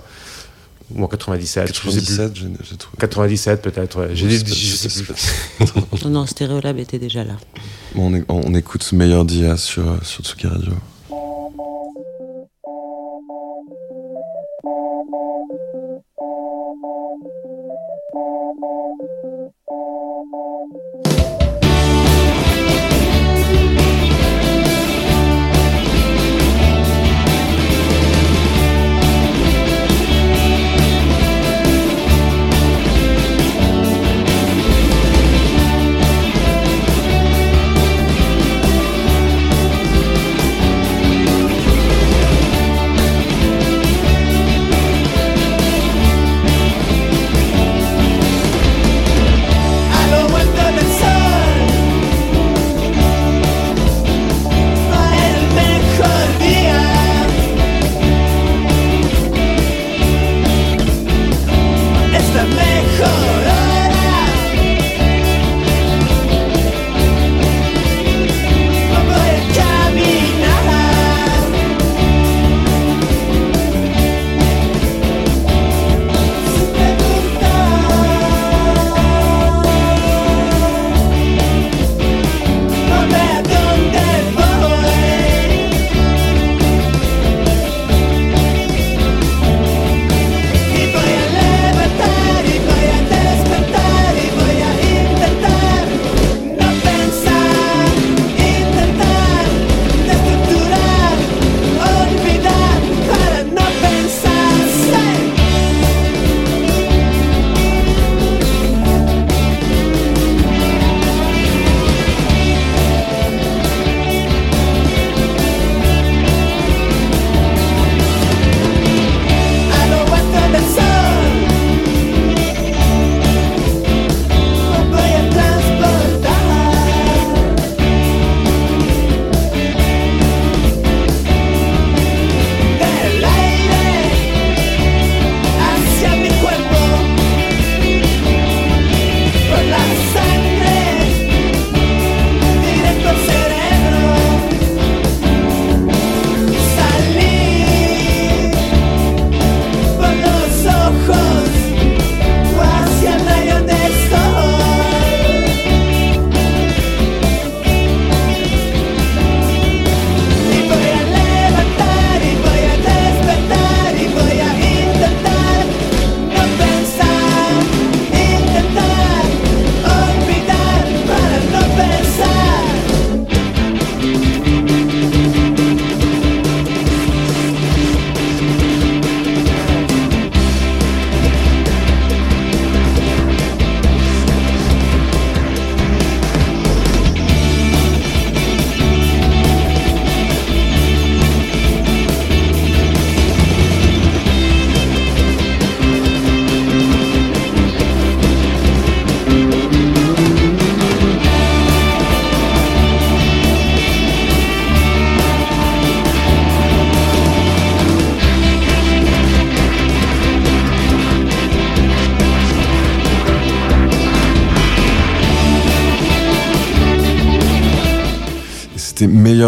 ou 0.95 1.03
en 1.03 1.07
97. 1.07 1.67
je 1.67 1.73
sais 1.73 1.80
plus. 1.82 1.89
97, 1.91 2.32
j'ai 2.36 2.47
j'ai 2.71 2.77
trouvé. 2.77 2.97
97 2.99 3.61
peut-être. 3.61 3.99
ouais. 3.99 4.09
Je 4.15 4.27
sais 4.30 4.89
c'est 4.89 5.03
plus. 5.03 5.13
pas- 5.65 5.82
Non, 6.05 6.09
non, 6.21 6.25
Stéréolab 6.25 6.80
était 6.80 6.99
déjà 6.99 7.23
là. 7.23 7.34
Bon, 7.95 8.11
on, 8.11 8.15
é- 8.15 8.23
on 8.30 8.53
écoute 8.55 8.89
Meilleur 8.93 9.25
d'IA 9.25 9.57
sur, 9.57 9.88
euh, 9.88 9.97
sur 10.03 10.23
Tsuki 10.23 10.47
Radio. 10.47 10.71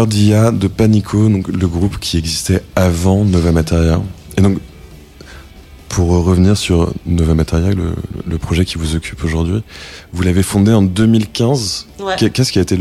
d'IA 0.06 0.50
de 0.50 0.66
Panico, 0.68 1.28
donc 1.28 1.48
le 1.48 1.66
groupe 1.68 1.98
qui 1.98 2.18
existait 2.18 2.62
avant 2.76 3.24
Nova 3.24 3.52
Materia. 3.52 4.00
Et 4.36 4.40
donc, 4.42 4.58
pour 5.88 6.08
revenir 6.24 6.56
sur 6.56 6.92
Nova 7.04 7.34
Materia, 7.34 7.70
le, 7.74 7.92
le 8.26 8.38
projet 8.38 8.64
qui 8.64 8.78
vous 8.78 8.94
occupe 8.96 9.22
aujourd'hui, 9.24 9.62
vous 10.12 10.22
l'avez 10.22 10.42
fondé 10.42 10.72
en 10.72 10.80
2015. 10.82 11.86
Ouais. 12.00 12.14
Qu'est- 12.16 12.30
Qu'est-ce 12.30 12.50
qui 12.52 12.58
a 12.58 12.62
été 12.62 12.76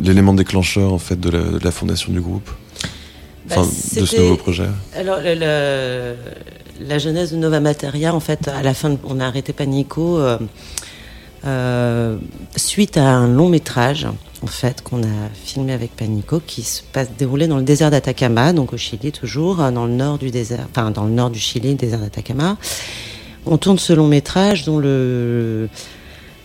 l'élément 0.00 0.34
déclencheur 0.34 0.92
en 0.92 0.98
fait 0.98 1.18
de 1.20 1.30
la, 1.30 1.40
de 1.42 1.60
la 1.62 1.70
fondation 1.70 2.12
du 2.12 2.20
groupe, 2.20 2.50
Bah, 3.48 3.56
de 4.00 4.04
ce 4.06 4.16
nouveau 4.16 4.36
projet 4.36 4.66
Alors, 4.96 5.18
le- 5.20 5.34
le- 5.34 6.14
la 6.88 6.98
jeunesse 6.98 7.30
de 7.32 7.36
Nova 7.36 7.60
Materia, 7.60 8.12
en 8.12 8.18
fait, 8.20 8.48
à 8.48 8.62
la 8.62 8.74
fin, 8.74 8.90
de- 8.90 8.98
on 9.04 9.20
a 9.20 9.26
arrêté 9.26 9.52
Panico 9.52 10.18
euh, 10.18 10.36
euh, 11.44 12.16
suite 12.56 12.96
à 12.96 13.08
un 13.08 13.28
long 13.28 13.48
métrage, 13.48 14.06
en 14.42 14.46
fait, 14.46 14.82
qu'on 14.82 15.02
a 15.02 15.28
filmé 15.32 15.72
avec 15.72 15.94
Panico, 15.94 16.40
qui 16.44 16.62
se 16.62 16.82
passe 16.82 17.08
déroulé 17.16 17.46
dans 17.46 17.58
le 17.58 17.62
désert 17.62 17.90
d'Atacama, 17.90 18.52
donc 18.52 18.72
au 18.72 18.76
Chili 18.76 19.12
toujours, 19.12 19.60
euh, 19.60 19.70
dans 19.70 19.86
le 19.86 19.92
nord 19.92 20.18
du 20.18 20.30
désert, 20.30 20.66
enfin 20.70 20.90
dans 20.90 21.04
le 21.04 21.12
nord 21.12 21.30
du 21.30 21.38
Chili, 21.38 21.74
désert 21.74 22.00
d'Atacama. 22.00 22.56
On 23.46 23.58
tourne 23.58 23.78
ce 23.78 23.92
long 23.92 24.06
métrage 24.06 24.64
dont 24.64 24.78
le 24.78 25.68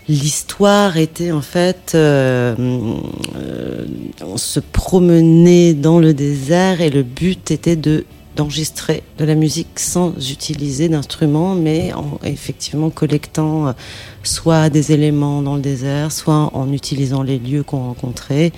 L'histoire 0.08 0.96
était 0.96 1.32
en 1.32 1.42
fait, 1.42 1.92
euh, 1.94 2.54
euh, 3.36 3.84
on 4.22 4.38
se 4.38 4.58
promenait 4.58 5.74
dans 5.74 5.98
le 5.98 6.14
désert 6.14 6.80
et 6.80 6.88
le 6.88 7.02
but 7.02 7.50
était 7.50 7.76
de 7.76 8.06
d'enregistrer 8.38 9.02
de 9.18 9.24
la 9.24 9.34
musique 9.34 9.80
sans 9.80 10.14
utiliser 10.30 10.88
d'instruments, 10.88 11.56
mais 11.56 11.92
en 11.92 12.20
effectivement 12.22 12.88
collectant 12.88 13.66
euh, 13.66 13.72
soit 14.22 14.70
des 14.70 14.92
éléments 14.92 15.42
dans 15.42 15.56
le 15.56 15.60
désert, 15.60 16.12
soit 16.12 16.50
en 16.54 16.72
utilisant 16.72 17.22
les 17.24 17.40
lieux 17.40 17.64
qu'on 17.64 17.82
rencontrait. 17.82 18.52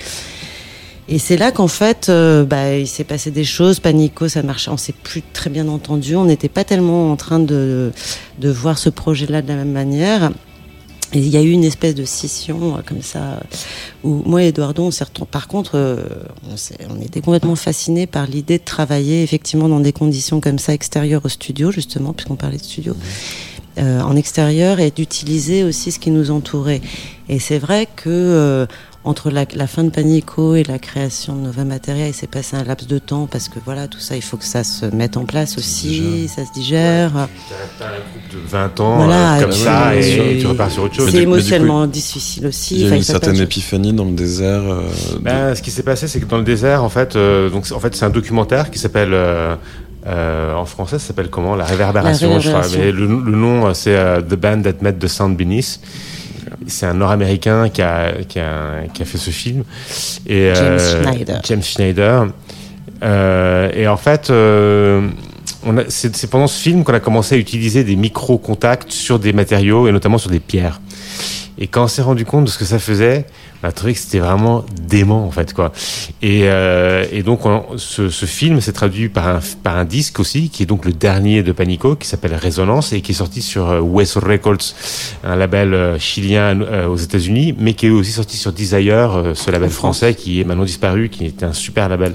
Et 1.08 1.18
c'est 1.18 1.38
là 1.38 1.50
qu'en 1.50 1.66
fait, 1.66 2.08
euh, 2.08 2.44
bah, 2.44 2.76
il 2.76 2.86
s'est 2.86 3.04
passé 3.04 3.30
des 3.30 3.42
choses. 3.42 3.80
Panico, 3.80 4.28
ça 4.28 4.42
marchait, 4.42 4.70
on 4.70 4.76
s'est 4.76 4.94
plus 5.02 5.22
très 5.22 5.48
bien 5.48 5.66
entendu. 5.66 6.14
On 6.14 6.26
n'était 6.26 6.50
pas 6.50 6.62
tellement 6.62 7.10
en 7.10 7.16
train 7.16 7.40
de, 7.40 7.90
de 8.38 8.50
voir 8.50 8.78
ce 8.78 8.90
projet-là 8.90 9.40
de 9.40 9.48
la 9.48 9.56
même 9.56 9.72
manière. 9.72 10.30
Il 11.12 11.28
y 11.28 11.36
a 11.36 11.42
eu 11.42 11.50
une 11.50 11.64
espèce 11.64 11.94
de 11.96 12.04
scission 12.04 12.76
euh, 12.76 12.80
comme 12.86 13.02
ça, 13.02 13.18
euh, 13.18 13.40
où 14.04 14.22
moi 14.26 14.44
et 14.44 14.48
Eduardo, 14.48 14.84
on 14.84 14.90
s'est. 14.90 15.04
Par 15.30 15.48
contre, 15.48 15.72
euh, 15.74 16.04
on, 16.48 16.94
on 16.94 17.00
était 17.00 17.20
complètement 17.20 17.56
fascinés 17.56 18.06
par 18.06 18.26
l'idée 18.26 18.58
de 18.58 18.64
travailler 18.64 19.22
effectivement 19.22 19.68
dans 19.68 19.80
des 19.80 19.92
conditions 19.92 20.40
comme 20.40 20.58
ça 20.58 20.72
extérieures 20.72 21.24
au 21.24 21.28
studio, 21.28 21.72
justement, 21.72 22.12
puisqu'on 22.12 22.36
parlait 22.36 22.58
de 22.58 22.62
studio, 22.62 22.94
euh, 23.78 24.00
en 24.00 24.16
extérieur, 24.16 24.78
et 24.78 24.90
d'utiliser 24.90 25.64
aussi 25.64 25.90
ce 25.90 25.98
qui 25.98 26.10
nous 26.10 26.30
entourait. 26.30 26.80
Et 27.28 27.38
c'est 27.38 27.58
vrai 27.58 27.86
que 27.86 28.08
euh, 28.08 28.66
entre 29.02 29.30
la, 29.30 29.46
la 29.54 29.66
fin 29.66 29.82
de 29.82 29.88
Panico 29.88 30.54
et 30.56 30.62
la 30.62 30.78
création 30.78 31.34
de 31.34 31.40
Nova 31.40 31.64
Materia, 31.64 32.06
il 32.06 32.12
s'est 32.12 32.26
passé 32.26 32.56
un 32.56 32.64
laps 32.64 32.86
de 32.86 32.98
temps 32.98 33.26
parce 33.30 33.48
que 33.48 33.58
voilà, 33.64 33.88
tout 33.88 33.98
ça, 33.98 34.14
il 34.14 34.20
faut 34.22 34.36
que 34.36 34.44
ça 34.44 34.62
se 34.62 34.84
mette 34.94 35.16
en 35.16 35.24
place 35.24 35.56
aussi, 35.56 36.28
ça 36.28 36.44
se 36.44 36.52
digère. 36.52 37.10
T'as 37.78 37.86
un 37.86 37.88
groupe 37.88 38.42
de 38.44 38.46
20 38.46 38.80
ans 38.80 38.96
Voilà, 38.96 39.36
euh, 39.38 39.40
comme 39.42 39.52
ça 39.52 39.94
et, 39.96 40.38
tu 40.38 40.46
repars 40.46 40.70
sur 40.70 40.82
autre 40.82 40.94
chose. 40.96 41.10
C'est 41.10 41.22
émotionnellement 41.22 41.86
difficile 41.86 42.46
aussi. 42.46 42.74
Il 42.74 42.80
y 42.80 42.84
a 42.84 42.86
Enfin, 42.88 42.96
une 42.96 43.02
certaine 43.02 43.36
épiphanie 43.36 43.94
dans 43.94 44.04
le 44.04 44.12
désert. 44.12 44.60
euh, 44.62 44.82
de- 45.14 45.18
Ben, 45.20 45.54
ce 45.54 45.62
qui 45.62 45.70
s'est 45.70 45.82
passé, 45.82 46.06
c'est 46.06 46.20
que 46.20 46.26
dans 46.26 46.38
le 46.38 46.44
désert, 46.44 46.84
en 46.84 46.90
fait, 46.90 47.16
euh, 47.16 47.48
donc 47.48 47.66
c'est- 47.66 47.74
en 47.74 47.80
fait, 47.80 47.96
c'est 47.96 48.04
un 48.04 48.10
documentaire 48.10 48.70
qui 48.70 48.78
s'appelle 48.78 49.14
euh, 49.14 49.56
euh, 50.06 50.54
en 50.54 50.66
français, 50.66 50.98
ça 50.98 51.06
s'appelle 51.08 51.30
comment? 51.30 51.56
La 51.56 51.64
réverbération, 51.64 52.34
La 52.34 52.38
je 52.40 52.48
crois. 52.50 52.60
réverbération. 52.62 52.80
Mais 52.80 53.24
le, 53.24 53.30
le 53.30 53.36
nom, 53.38 53.72
c'est 53.72 53.96
The 54.28 54.34
Band 54.34 54.60
That 54.62 54.74
Met 54.82 54.94
the 54.94 55.08
Sound 55.08 55.38
Beneath. 55.38 55.80
C'est 56.66 56.86
un 56.86 56.94
Nord-américain 56.94 57.68
qui 57.68 57.82
a, 57.82 58.12
qui, 58.28 58.38
a, 58.38 58.82
qui 58.92 59.02
a 59.02 59.04
fait 59.04 59.18
ce 59.18 59.30
film. 59.30 59.64
Et, 60.26 60.52
James 60.54 60.78
euh, 60.78 61.02
Schneider. 61.02 61.40
James 61.44 61.62
Schneider. 61.62 62.26
Euh, 63.02 63.70
et 63.74 63.88
en 63.88 63.96
fait, 63.96 64.30
euh, 64.30 65.08
c'est 65.88 66.30
pendant 66.30 66.46
ce 66.46 66.60
film 66.60 66.84
qu'on 66.84 66.94
a 66.94 67.00
commencé 67.00 67.34
à 67.34 67.38
utiliser 67.38 67.84
des 67.84 67.96
micro-contacts 67.96 68.92
sur 68.92 69.18
des 69.18 69.32
matériaux 69.32 69.88
et 69.88 69.92
notamment 69.92 70.18
sur 70.18 70.30
des 70.30 70.40
pierres. 70.40 70.80
Et 71.58 71.66
quand 71.66 71.84
on 71.84 71.88
s'est 71.88 72.02
rendu 72.02 72.24
compte 72.24 72.44
de 72.46 72.50
ce 72.50 72.58
que 72.58 72.64
ça 72.64 72.78
faisait, 72.78 73.26
trouvé 73.72 73.92
que 73.94 73.98
c'était 74.00 74.18
vraiment 74.20 74.64
dément 74.88 75.26
en 75.26 75.30
fait 75.30 75.52
quoi. 75.52 75.72
Et, 76.22 76.42
euh, 76.44 77.04
et 77.12 77.22
donc 77.22 77.44
on- 77.46 77.64
ce, 77.76 78.08
ce 78.08 78.26
film 78.26 78.60
s'est 78.60 78.72
traduit 78.72 79.08
par 79.08 79.28
un, 79.28 79.40
par 79.62 79.76
un 79.76 79.84
disque 79.84 80.18
aussi, 80.20 80.48
qui 80.48 80.62
est 80.62 80.66
donc 80.66 80.84
le 80.86 80.92
dernier 80.92 81.42
de 81.42 81.52
Panico, 81.52 81.94
qui 81.96 82.08
s'appelle 82.08 82.34
Résonance 82.34 82.92
et 82.92 83.00
qui 83.02 83.12
est 83.12 83.14
sorti 83.14 83.42
sur 83.42 83.68
euh, 83.70 83.80
West 83.80 84.14
Records, 84.14 84.74
un 85.24 85.36
label 85.36 85.74
euh, 85.74 85.98
chilien 85.98 86.60
euh, 86.62 86.86
aux 86.86 86.96
États-Unis, 86.96 87.54
mais 87.58 87.74
qui 87.74 87.86
est 87.86 87.90
aussi 87.90 88.12
sorti 88.12 88.36
sur 88.36 88.52
Desire, 88.52 89.32
ce 89.34 89.50
label 89.50 89.70
français 89.70 90.14
qui 90.14 90.40
est 90.40 90.44
maintenant 90.44 90.64
disparu, 90.64 91.08
qui 91.10 91.26
était 91.26 91.44
un 91.46 91.52
super 91.52 91.88
label. 91.88 92.14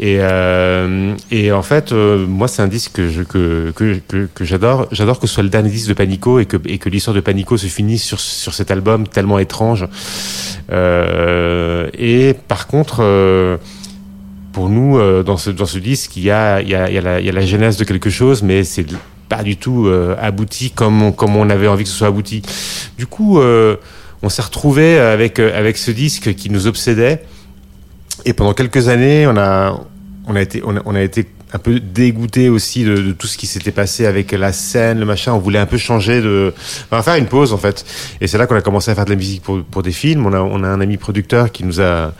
Et, 0.00 0.18
euh, 0.20 1.14
et 1.32 1.50
en 1.50 1.62
fait, 1.62 1.90
euh, 1.90 2.24
moi, 2.24 2.46
c'est 2.46 2.62
un 2.62 2.68
disque 2.68 2.92
que 2.92 3.08
je- 3.10 3.22
que, 3.24 3.72
que, 3.74 4.00
que, 4.06 4.28
que 4.32 4.44
j'adore. 4.44 4.86
J'adore 4.92 5.18
que 5.18 5.26
ce 5.26 5.34
soit 5.34 5.42
le 5.42 5.48
dernier 5.48 5.70
disque 5.70 5.88
de 5.88 5.94
Panico 5.94 6.38
et 6.38 6.46
que, 6.46 6.56
et 6.66 6.78
que 6.78 6.88
l'histoire 6.88 7.16
de 7.16 7.20
Panico 7.20 7.56
se 7.56 7.66
finisse 7.66 8.04
sur, 8.04 8.20
sur 8.20 8.54
cet 8.54 8.70
album 8.70 9.08
tellement 9.08 9.40
étrange. 9.40 9.86
Euh, 10.72 11.88
et 11.96 12.34
par 12.34 12.66
contre, 12.66 12.98
euh, 13.00 13.56
pour 14.52 14.68
nous, 14.68 14.98
euh, 14.98 15.22
dans, 15.22 15.36
ce, 15.36 15.50
dans 15.50 15.66
ce 15.66 15.78
disque, 15.78 16.16
il 16.16 16.24
y 16.24 16.30
a, 16.30 16.60
y, 16.62 16.74
a, 16.74 16.90
y, 16.90 16.98
a 16.98 17.32
la, 17.32 17.46
genèse 17.46 17.76
de 17.76 17.84
quelque 17.84 18.10
chose, 18.10 18.42
mais 18.42 18.64
c'est 18.64 18.86
pas 19.28 19.42
du 19.42 19.56
tout 19.56 19.90
abouti 20.18 20.70
comme 20.70 21.02
on, 21.02 21.12
comme 21.12 21.36
on 21.36 21.50
avait 21.50 21.68
envie 21.68 21.84
que 21.84 21.90
ce 21.90 21.96
soit 21.96 22.08
abouti. 22.08 22.42
Du 22.96 23.06
coup, 23.06 23.38
on 23.40 24.28
s'est 24.28 24.42
retrouvé 24.42 24.98
avec, 24.98 25.38
avec 25.38 25.76
ce 25.76 25.90
disque 25.90 26.34
qui 26.34 26.48
nous 26.48 26.66
obsédait. 26.66 27.22
Et 28.24 28.32
pendant 28.32 28.54
quelques 28.54 28.88
années, 28.88 29.26
on 29.26 29.36
a, 29.36 29.78
on 30.26 30.34
a 30.34 30.40
été, 30.40 30.62
on 30.64 30.94
a 30.94 31.02
été 31.02 31.26
un 31.52 31.58
peu 31.58 31.80
dégoûté 31.80 32.48
aussi 32.48 32.84
de, 32.84 32.96
de 32.96 33.12
tout 33.12 33.26
ce 33.26 33.38
qui 33.38 33.46
s'était 33.46 33.70
passé 33.70 34.04
avec 34.06 34.32
la 34.32 34.52
scène, 34.52 34.98
le 34.98 35.06
machin. 35.06 35.32
On 35.32 35.38
voulait 35.38 35.58
un 35.58 35.66
peu 35.66 35.78
changer 35.78 36.20
de, 36.20 36.52
on 36.92 36.96
va 36.96 37.02
faire 37.02 37.14
une 37.16 37.26
pause 37.26 37.52
en 37.52 37.58
fait. 37.58 37.84
Et 38.20 38.26
c'est 38.26 38.38
là 38.38 38.46
qu'on 38.46 38.56
a 38.56 38.60
commencé 38.60 38.90
à 38.90 38.94
faire 38.94 39.04
de 39.06 39.10
la 39.10 39.16
musique 39.16 39.42
pour, 39.42 39.62
pour 39.62 39.82
des 39.82 39.92
films. 39.92 40.26
On 40.26 40.32
a, 40.32 40.40
on 40.40 40.62
a 40.62 40.68
un 40.68 40.80
ami 40.80 40.96
producteur 40.98 41.50
qui 41.50 41.64
nous 41.64 41.80
a, 41.80 42.12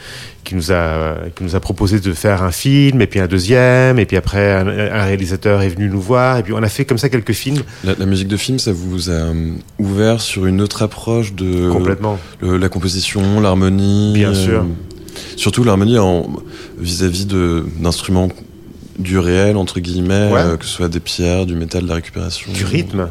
qui 0.45 0.55
nous 0.55 0.73
a, 0.73 1.17
qui 1.35 1.45
nous 1.45 1.55
a 1.57 1.61
proposé 1.61 2.01
de 2.01 2.13
faire 2.15 2.43
un 2.43 2.53
film, 2.53 3.03
et 3.03 3.07
puis 3.07 3.21
un 3.21 3.27
deuxième, 3.27 3.99
et 3.99 4.07
puis 4.07 4.17
après 4.17 4.53
un, 4.53 4.67
un 4.67 5.05
réalisateur 5.05 5.61
est 5.61 5.69
venu 5.69 5.91
nous 5.91 6.01
voir, 6.01 6.39
et 6.39 6.43
puis 6.43 6.55
on 6.55 6.63
a 6.63 6.69
fait 6.71 6.87
comme 6.87 6.97
ça 6.97 7.11
quelques 7.11 7.33
films. 7.35 7.63
La, 7.85 7.95
la 7.99 8.07
musique 8.07 8.29
de 8.29 8.37
film, 8.39 8.59
ça 8.59 8.73
vous 8.73 9.11
a 9.11 9.13
euh, 9.13 9.51
ouvert 9.79 10.23
sur 10.23 10.47
une 10.47 10.63
autre 10.63 10.81
approche 10.83 11.35
de 11.35 11.69
Complètement. 11.71 12.19
le- 12.41 12.57
la 12.57 12.69
composition, 12.71 13.41
l'harmonie. 13.43 14.13
Bien 14.15 14.33
sûr. 14.33 14.65
Surtout 15.37 15.65
l'harmonie 15.65 15.99
vis-à-vis 16.79 17.27
d'instruments 17.27 18.29
du 18.99 19.19
réel 19.19 19.57
entre 19.57 19.81
guillemets, 19.81 20.31
Ouais. 20.33 20.41
euh, 20.41 20.57
que 20.57 20.65
ce 20.65 20.71
soit 20.73 20.89
des 20.89 21.01
pierres, 21.01 21.47
du 21.47 21.55
métal, 21.55 21.83
de 21.85 21.89
la 21.89 21.95
récupération. 21.95 22.53
Du 22.53 22.65
rythme. 22.65 23.09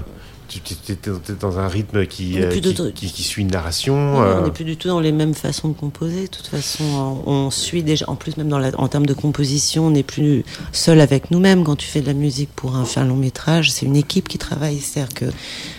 Tu 0.50 0.60
t'es 0.62 0.96
dans 1.42 1.60
un 1.60 1.68
rythme 1.68 2.06
qui, 2.06 2.42
euh, 2.42 2.50
qui, 2.50 2.62
qui- 2.94 3.12
qui 3.12 3.24
suit 3.24 3.42
une 3.42 3.52
narration. 3.52 3.96
Non, 4.14 4.22
euh, 4.22 4.40
On 4.40 4.46
n'est 4.46 4.52
plus 4.52 4.64
du 4.64 4.78
tout 4.78 4.88
dans 4.88 5.02
les 5.02 5.12
mêmes 5.12 5.34
façons 5.34 5.68
de 5.68 5.74
composer. 5.74 6.22
De 6.24 6.28
toute 6.28 6.48
façon, 6.48 6.86
on, 7.26 7.32
on 7.32 7.52
suit 7.52 7.84
déjà. 7.84 8.06
En 8.08 8.16
plus, 8.16 8.38
même 8.38 8.48
dans 8.48 8.58
la- 8.58 8.72
en 8.80 8.88
termes 8.88 9.06
de 9.06 9.14
composition, 9.14 9.88
on 9.88 9.92
n'est 9.92 10.04
plus 10.04 10.46
seul 10.72 11.02
avec 11.02 11.32
nous-mêmes. 11.32 11.66
Quand 11.66 11.76
tu 11.76 11.86
fais 11.86 12.00
de 12.00 12.08
la 12.08 12.14
musique 12.14 12.50
pour 12.56 12.78
un, 12.78 12.86
faire 12.86 13.04
un 13.04 13.08
long 13.08 13.18
métrage, 13.18 13.72
c'est 13.72 13.86
une 13.86 13.98
équipe 13.98 14.30
qui 14.30 14.38
travaille. 14.38 14.80
C'est-à-dire 14.80 15.14
que 15.14 15.26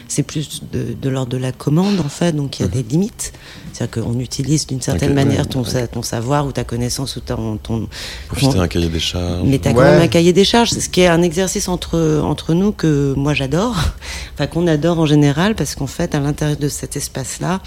c'est 0.09 0.23
plus 0.23 0.63
de, 0.73 0.95
de 1.01 1.09
l'ordre 1.11 1.31
de 1.31 1.37
la 1.37 1.53
commande, 1.53 2.01
en 2.01 2.09
fait. 2.09 2.33
Donc 2.33 2.59
il 2.59 2.63
y 2.63 2.65
a 2.65 2.69
des 2.69 2.83
limites. 2.83 3.33
C'est-à-dire 3.73 4.03
qu'on 4.03 4.19
utilise 4.19 4.67
d'une 4.67 4.81
certaine 4.81 5.15
manière 5.15 5.47
ton, 5.47 5.61
ok. 5.61 5.69
sa- 5.69 5.87
ton 5.87 6.03
savoir 6.03 6.47
ou 6.47 6.53
ta 6.53 6.65
connaissance 6.65 7.15
ou 7.17 7.21
ton, 7.21 7.59
ton, 7.59 7.87
Profiter 8.27 8.55
ton- 8.55 8.61
un 8.63 8.67
cahier 8.69 8.89
des 8.89 8.99
charges. 8.99 9.43
mais 9.47 9.59
t'as 9.59 9.71
Ouais. 9.71 9.77
quand 9.77 9.83
même 9.83 10.03
un 10.03 10.09
cahier 10.09 10.33
des 10.33 10.45
charges, 10.45 10.71
ce 10.71 10.89
qui 10.89 11.03
est 11.03 11.07
un 11.07 11.23
exercice 11.23 11.69
entre, 11.69 12.21
entre 12.25 12.55
nous 12.55 12.73
que 12.73 13.15
moi 13.17 13.35
j'adore, 13.35 13.77
enfin 14.35 14.47
qu'on 14.49 14.67
adore 14.67 14.99
en 14.99 15.07
général, 15.07 15.55
parce 15.55 15.75
qu'en 15.77 15.87
fait, 15.87 16.15
à 16.17 16.21
l'intérieur 16.21 16.57
de 16.59 16.69
cet 16.69 16.97
espace-là, 16.97 17.61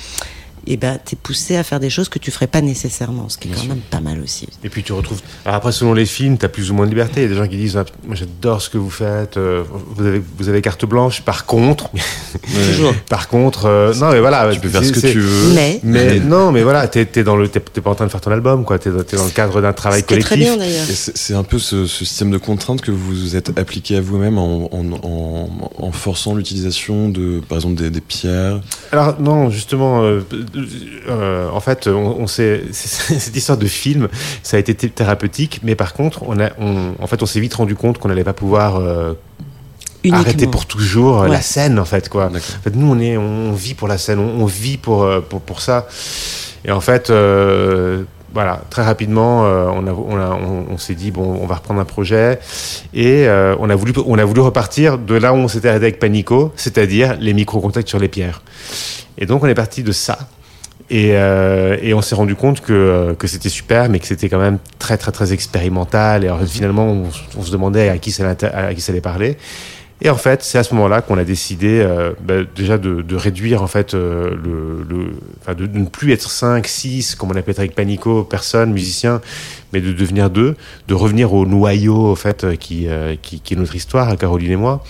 eh 0.68 0.78
ben, 0.78 1.00
t'es 1.04 1.16
poussé 1.16 1.56
à 1.56 1.64
faire 1.64 1.80
des 1.80 1.90
choses 1.90 2.10
que 2.10 2.20
tu 2.20 2.32
ferais 2.32 2.48
pas 2.48 2.62
nécessairement, 2.62 3.30
ce 3.30 3.38
qui 3.38 3.50
est 3.50 3.52
quand 3.52 3.66
même 3.66 3.80
pas 3.90 4.00
mal 4.00 4.20
aussi. 4.22 4.48
Et 4.64 4.70
puis 4.70 4.84
tu 4.84 4.94
retrouves. 4.94 5.20
Alors 5.46 5.56
après, 5.56 5.72
selon 5.72 5.94
les 5.94 6.06
films, 6.06 6.38
tu 6.38 6.46
as 6.46 6.50
plus 6.50 6.72
ou 6.72 6.74
moins 6.74 6.86
de 6.86 6.92
liberté. 6.92 7.22
Il 7.22 7.24
y 7.24 7.26
a 7.26 7.30
des 7.30 7.36
gens 7.36 7.48
qui 7.48 7.58
disent 7.58 7.78
ah, 7.78 7.86
Moi 8.06 8.16
j'adore 8.16 8.62
ce 8.62 8.70
que 8.70 8.78
vous 8.78 8.90
faites, 8.90 9.38
euh, 9.38 9.64
vous, 9.96 10.06
avez, 10.06 10.22
vous 10.38 10.50
avez 10.50 10.62
carte 10.62 10.86
blanche. 10.86 11.22
Par 11.22 11.46
contre, 11.46 11.90
Toujours. 12.44 12.94
par 13.10 13.28
contre, 13.28 13.66
euh, 13.66 13.94
non, 13.96 14.12
mais 14.12 14.20
voilà. 14.20 14.50
Tu 14.54 14.60
peux 14.60 14.70
faire 14.70 14.84
ce 14.84 14.92
que 14.92 15.00
tu 15.00 15.20
veux. 15.20 15.54
Mais, 15.54 15.80
Mais 15.84 16.20
non, 16.24 16.52
mais 16.52 16.64
voilà, 16.64 16.88
t'es 16.88 17.08
es 17.16 17.24
dans 17.24 17.36
le, 17.36 17.48
t'es 17.48 17.60
pas 17.60 17.90
en 17.90 17.96
train 17.96 18.06
de 18.06 18.12
faire 18.12 18.22
ton 18.22 18.32
album, 18.32 18.66
quoi. 18.66 18.78
T'es 18.80 18.90
es 18.90 19.16
dans 19.18 19.26
le 19.26 19.32
cadre 19.32 19.62
d'un 19.62 19.74
travail 19.74 20.00
est 20.00 20.04
très 20.04 20.22
collectif. 20.22 20.38
bien 20.38 20.58
d'ailleurs. 20.58 20.90
Et 20.90 20.94
c'est 20.94 21.18
c'est 21.18 21.34
un 21.34 21.44
peu 21.44 21.60
ce, 21.60 21.86
ce 21.88 22.06
système 22.06 22.32
de 22.32 22.38
contraintes 22.38 22.82
que 22.82 22.92
vous 22.92 23.36
êtes 23.36 23.58
appliqué 23.58 23.96
à 23.98 24.02
vous-même 24.02 24.38
en, 24.38 24.70
en, 24.74 24.86
en, 25.04 25.50
en 25.78 25.92
forçant 25.92 26.36
l'utilisation 26.36 27.10
de, 27.10 27.42
par 27.48 27.58
exemple, 27.58 27.76
des, 27.76 27.90
des 27.90 28.02
pierres. 28.02 28.60
Alors 28.92 29.20
non, 29.20 29.50
justement, 29.50 30.04
euh, 30.04 30.22
euh, 30.56 31.50
en 31.50 31.60
fait, 31.60 31.88
on, 31.88 32.18
on 32.20 32.28
s'est 32.28 32.62
cette 32.72 33.36
histoire 33.36 33.58
de 33.58 33.66
film, 33.68 34.08
ça 34.44 34.58
a 34.58 34.60
été 34.60 34.74
thé- 34.76 34.90
thérapeutique, 34.90 35.60
mais 35.64 35.76
par 35.76 35.94
contre, 35.94 36.24
on 36.28 36.40
a, 36.40 36.50
on, 36.60 36.94
en 37.00 37.08
fait, 37.08 37.22
on 37.24 37.26
s'est 37.26 37.40
vite 37.40 37.54
rendu 37.54 37.76
compte 37.76 37.98
qu'on 37.98 38.10
n'allait 38.10 38.24
pas 38.24 38.34
pouvoir 38.34 38.78
euh, 38.78 39.14
arrêter 40.12 40.48
pour 40.48 40.66
toujours 40.66 41.22
euh, 41.22 41.26
Ouais. 41.26 41.30
la 41.30 41.42
scène, 41.42 41.80
en 41.80 41.86
fait, 41.86 42.10
quoi. 42.10 42.28
En 42.28 42.40
fait, 42.40 42.76
nous, 42.76 42.92
on 42.92 43.00
est, 43.00 43.18
on 43.18 43.54
vit 43.54 43.74
pour 43.74 43.88
la 43.88 43.98
scène, 43.98 44.20
on, 44.20 44.42
on 44.42 44.46
vit 44.46 44.78
pour, 44.78 45.08
pour 45.30 45.42
pour 45.42 45.62
ça. 45.62 45.88
Et 46.66 46.72
en 46.72 46.82
fait, 46.82 47.10
euh, 47.10 48.04
voilà, 48.34 48.62
très 48.70 48.84
rapidement, 48.84 49.46
euh, 49.46 49.68
on, 49.74 49.88
a, 49.88 49.92
on, 49.92 50.16
a- 50.18 50.30
on- 50.42 50.66
on 50.74 50.78
s'est 50.78 50.96
dit 50.96 51.12
bon, 51.12 51.40
on 51.42 51.46
va 51.48 51.56
reprendre 51.56 51.80
un 51.82 51.86
projet 51.86 52.40
et 52.94 53.28
euh, 53.28 53.56
on 53.60 53.70
a 53.70 53.76
voulu, 53.76 53.94
on 54.06 54.18
a 54.18 54.24
voulu 54.24 54.42
repartir 54.42 54.98
de 54.98 55.16
là 55.16 55.34
où 55.34 55.38
on 55.38 55.48
s'était 55.48 55.70
arrêté 55.70 55.86
avec 55.86 56.00
Panico, 56.00 56.54
c'est-à-dire 56.56 57.18
les 57.20 57.34
micro-contacts 57.34 57.90
sur 57.90 58.00
les 58.00 58.08
pierres. 58.08 58.42
Et 59.18 59.26
donc 59.26 59.44
on 59.44 59.48
est 59.48 59.54
parti 59.56 59.84
de 59.84 59.92
ça. 59.92 60.18
Et, 60.94 61.12
euh, 61.16 61.78
et 61.82 61.94
on 61.94 62.02
s'est 62.02 62.16
rendu 62.16 62.36
compte 62.36 62.60
que, 62.60 62.74
euh, 62.74 63.14
que 63.16 63.26
c'était 63.26 63.48
super, 63.48 63.88
mais 63.88 64.00
que 64.00 64.06
c'était 64.06 64.28
quand 64.28 64.40
même 64.40 64.58
très 64.78 64.98
très 64.98 65.14
très 65.14 65.32
expérimental. 65.32 66.26
Et 66.26 66.28
alors, 66.28 66.44
finalement, 66.46 66.86
on, 66.86 67.04
on 67.38 67.42
se 67.44 67.52
demandait 67.52 67.88
à 67.88 67.98
qui 67.98 68.12
ça 68.12 68.30
à 68.30 68.74
qui 68.74 68.82
ça 68.82 68.92
allait 68.92 69.00
parler. 69.00 69.38
Et 70.02 70.10
en 70.10 70.18
fait, 70.18 70.42
c'est 70.44 70.58
à 70.58 70.64
ce 70.64 70.74
moment-là 70.74 71.02
qu'on 71.02 71.18
a 71.18 71.24
décidé 71.24 71.80
euh, 71.80 72.12
bah, 72.24 72.36
déjà 72.56 72.78
de, 72.78 73.02
de 73.02 73.16
réduire 73.16 73.62
en 73.62 73.68
fait 73.68 73.94
euh, 73.94 74.32
le, 74.44 74.84
le 74.90 75.54
de, 75.54 75.68
de 75.68 75.78
ne 75.78 75.86
plus 75.86 76.12
être 76.12 76.30
5, 76.30 76.66
6, 76.66 77.16
comme 77.16 77.32
on 77.32 77.36
appelait 77.36 77.60
avec 77.60 77.76
Panico, 77.76 78.24
personnes, 78.24 78.74
musiciens, 78.74 79.22
mais 79.74 79.82
de 79.82 79.92
devenir 79.94 80.30
deux, 80.30 80.56
de 80.88 80.94
revenir 80.94 81.34
au 81.34 81.46
noyau 81.46 82.12
en 82.12 82.16
fait 82.16 82.58
qui, 82.58 82.88
euh, 82.88 83.16
qui, 83.22 83.42
qui 83.42 83.54
est 83.54 83.58
notre 83.58 83.76
histoire, 83.76 84.10
à 84.10 84.18
Caroline 84.18 84.52
et 84.52 84.56
moi. 84.56 84.84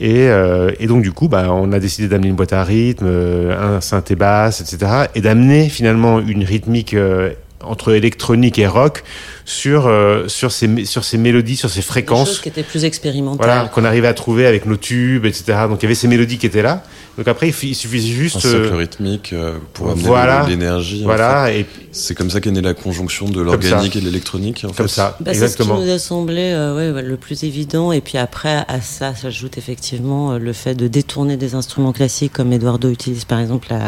Et, 0.00 0.28
euh, 0.28 0.70
et 0.78 0.86
donc 0.86 1.02
du 1.02 1.12
coup, 1.12 1.28
bah, 1.28 1.52
on 1.52 1.72
a 1.72 1.80
décidé 1.80 2.08
d'amener 2.08 2.28
une 2.28 2.36
boîte 2.36 2.52
à 2.52 2.62
rythme, 2.62 3.06
euh, 3.06 3.76
un 3.76 3.80
synthé 3.80 4.14
basse, 4.14 4.60
etc. 4.60 5.06
Et 5.14 5.20
d'amener 5.20 5.68
finalement 5.68 6.20
une 6.20 6.44
rythmique 6.44 6.94
euh, 6.94 7.30
entre 7.64 7.92
électronique 7.92 8.58
et 8.58 8.66
rock 8.66 9.02
sur, 9.44 9.86
euh, 9.86 10.28
sur, 10.28 10.52
ces, 10.52 10.84
sur 10.84 11.04
ces 11.04 11.18
mélodies, 11.18 11.56
sur 11.56 11.68
ces 11.70 11.76
Des 11.76 11.82
choses 11.82 11.88
fréquences. 11.88 12.38
qui 12.40 12.48
étaient 12.48 12.62
plus 12.62 12.84
expérimentales. 12.84 13.46
Voilà, 13.46 13.68
qu'on 13.68 13.84
arrivait 13.84 14.08
à 14.08 14.14
trouver 14.14 14.46
avec 14.46 14.66
nos 14.66 14.76
tubes, 14.76 15.26
etc. 15.26 15.60
Donc 15.68 15.80
il 15.80 15.84
y 15.84 15.86
avait 15.86 15.94
ces 15.94 16.08
mélodies 16.08 16.38
qui 16.38 16.46
étaient 16.46 16.62
là. 16.62 16.82
Donc 17.18 17.28
après, 17.28 17.48
il, 17.48 17.52
fi- 17.52 17.68
il 17.70 17.74
suffisait 17.74 18.08
Un 18.12 18.16
juste. 18.16 18.38
cercle 18.40 18.72
euh, 18.72 18.76
rythmique 18.76 19.32
euh, 19.32 19.58
pour 19.74 19.90
amener 19.90 20.04
voilà. 20.04 20.44
de 20.44 20.50
l'énergie. 20.50 21.02
en 21.02 21.06
voilà, 21.06 21.52
et 21.52 21.64
fait. 21.64 21.66
C'est 21.90 22.14
comme 22.14 22.30
ça 22.30 22.40
qu'est 22.40 22.50
née 22.52 22.60
la 22.60 22.74
conjonction 22.74 23.28
de 23.28 23.40
l'organique 23.40 23.96
et 23.96 24.00
de 24.00 24.04
l'électronique. 24.04 24.64
En 24.64 24.68
comme 24.72 24.86
fait. 24.88 24.94
ça. 24.94 25.16
Bah, 25.20 25.34
c'est 25.34 25.48
ce 25.48 25.56
qui 25.56 25.66
nous 25.66 25.90
a 25.90 25.98
semblé 25.98 26.52
euh, 26.52 26.92
ouais, 26.94 27.02
le 27.02 27.16
plus 27.16 27.42
évident. 27.42 27.90
Et 27.92 28.00
puis 28.00 28.18
après, 28.18 28.64
à 28.68 28.80
ça 28.80 29.14
s'ajoute 29.16 29.58
effectivement 29.58 30.38
le 30.38 30.52
fait 30.52 30.74
de 30.76 30.86
détourner 30.86 31.36
des 31.36 31.54
instruments 31.56 31.92
classiques, 31.92 32.32
comme 32.34 32.52
Eduardo 32.52 32.88
utilise 32.88 33.24
par 33.24 33.40
exemple 33.40 33.66
la, 33.70 33.78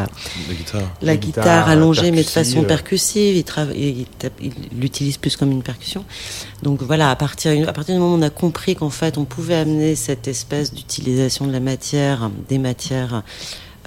La 0.48 0.54
guitare. 0.56 0.80
la 0.80 0.86
La 1.02 1.16
guitare, 1.16 1.44
guitare 1.44 1.68
allongée, 1.68 2.10
mais 2.10 2.22
de 2.22 2.28
percussive. 2.28 2.54
façon 2.54 2.64
percussive. 2.64 3.36
Il, 3.36 3.44
trava- 3.44 3.74
il, 3.76 4.06
tape- 4.18 4.32
il 4.42 4.52
l'utilise 4.76 5.16
plus 5.18 5.36
comme 5.36 5.52
une 5.52 5.62
percussion. 5.62 6.04
Donc 6.64 6.82
voilà, 6.82 7.10
à 7.10 7.16
partir, 7.16 7.68
à 7.68 7.72
partir 7.72 7.94
du 7.94 8.00
moment 8.00 8.14
où 8.14 8.18
on 8.18 8.22
a 8.22 8.30
compris 8.30 8.74
qu'en 8.74 8.90
fait, 8.90 9.18
on 9.18 9.24
pouvait 9.24 9.54
amener 9.54 9.94
cette 9.94 10.26
espèce 10.26 10.74
d'utilisation 10.74 11.46
de 11.46 11.52
la 11.52 11.60
matière, 11.60 12.28
des 12.48 12.58
matières, 12.58 13.19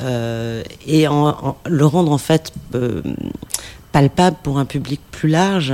euh, 0.01 0.63
et 0.87 1.07
en, 1.07 1.27
en- 1.27 1.57
le 1.67 1.85
rendre 1.85 2.11
en 2.11 2.17
fait 2.17 2.51
euh, 2.75 3.01
palpable 3.91 4.37
pour 4.41 4.57
un 4.57 4.65
public 4.65 4.99
plus 5.11 5.29
large, 5.29 5.71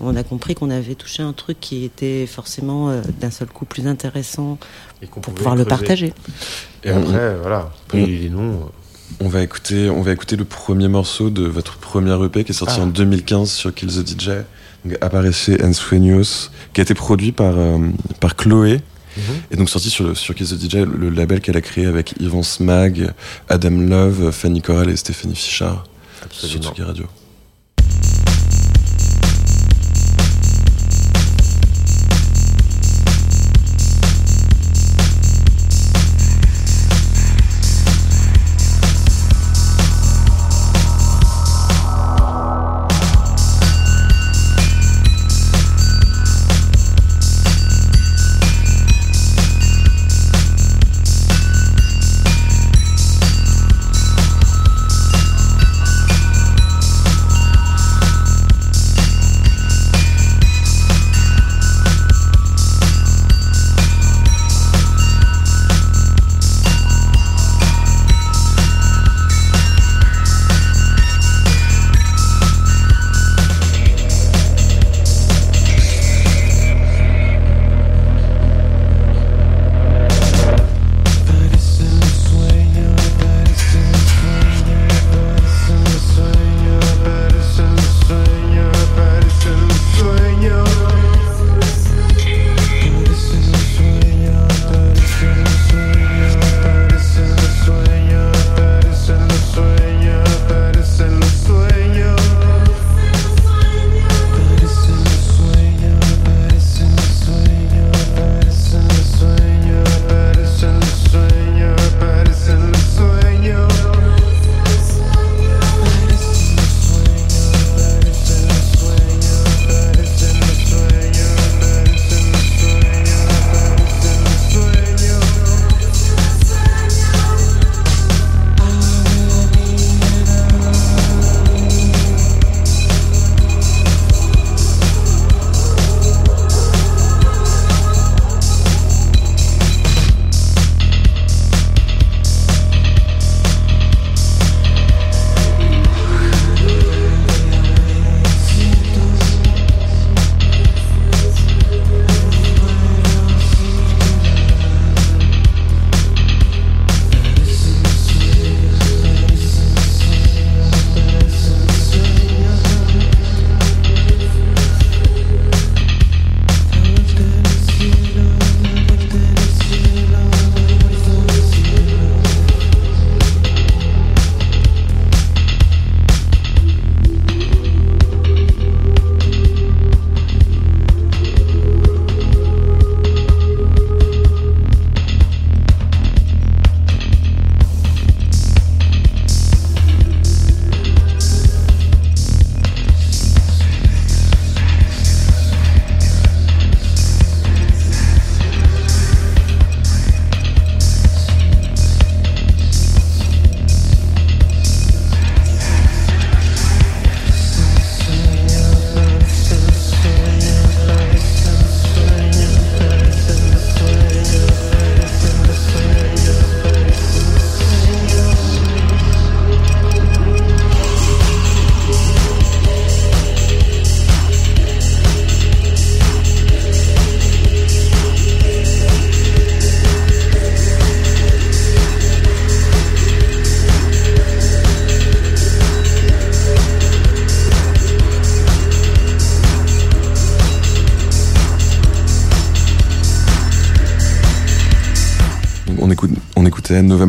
on 0.00 0.14
a 0.16 0.22
compris 0.22 0.54
qu'on 0.54 0.70
avait 0.70 0.94
touché 0.94 1.22
un 1.22 1.32
truc 1.32 1.58
qui 1.60 1.84
était 1.84 2.26
forcément 2.26 2.90
euh, 2.90 3.00
d'un 3.20 3.30
seul 3.30 3.48
coup 3.48 3.64
plus 3.64 3.86
intéressant 3.88 4.58
Et 5.02 5.06
pour 5.06 5.20
pouvoir 5.20 5.56
le 5.56 5.64
partager. 5.64 6.12
Et 6.84 6.90
après, 6.90 7.34
voilà. 7.40 7.70
Après, 7.86 8.02
on- 8.02 8.06
les 8.06 8.30
noms. 8.30 8.70
On 9.20 9.28
va 9.28 9.42
écouter, 9.42 9.88
on 9.88 10.02
va 10.02 10.12
écouter 10.12 10.34
le 10.36 10.44
premier 10.44 10.88
morceau 10.88 11.30
de 11.30 11.44
votre 11.46 11.76
premier 11.78 12.12
EP 12.24 12.42
qui 12.44 12.50
est 12.50 12.54
sorti 12.54 12.76
Ah. 12.80 12.82
en 12.84 12.86
2015 12.86 13.50
sur 13.50 13.72
Kill 13.74 13.88
the 13.88 14.06
DJ. 14.06 14.30
Donc, 14.84 15.72
Sueños, 15.72 16.50
qui 16.72 16.80
a 16.80 16.82
été 16.82 16.94
produit 16.94 17.32
par, 17.32 17.54
euh, 17.56 17.78
par 18.20 18.36
Chloé. 18.36 18.80
Et 19.50 19.56
donc 19.56 19.70
sorti 19.70 19.90
sur, 19.90 20.04
le- 20.04 20.14
sur 20.14 20.34
Kill 20.34 20.46
the 20.46 20.60
DJ, 20.60 20.74
le 20.76 21.08
label 21.10 21.40
qu'elle 21.40 21.56
a 21.56 21.60
créé 21.60 21.86
avec 21.86 22.14
Yvan 22.20 22.42
Smag, 22.42 23.12
Adam 23.48 23.70
Love, 23.70 24.30
Fanny 24.32 24.60
Corral 24.62 24.90
et 24.90 24.96
Stéphanie 24.96 25.34
Fichard 25.36 25.84
sur 26.18 26.26
Absolument. 26.26 26.62
Tsugi 26.70 26.82
Radio. 26.82 27.06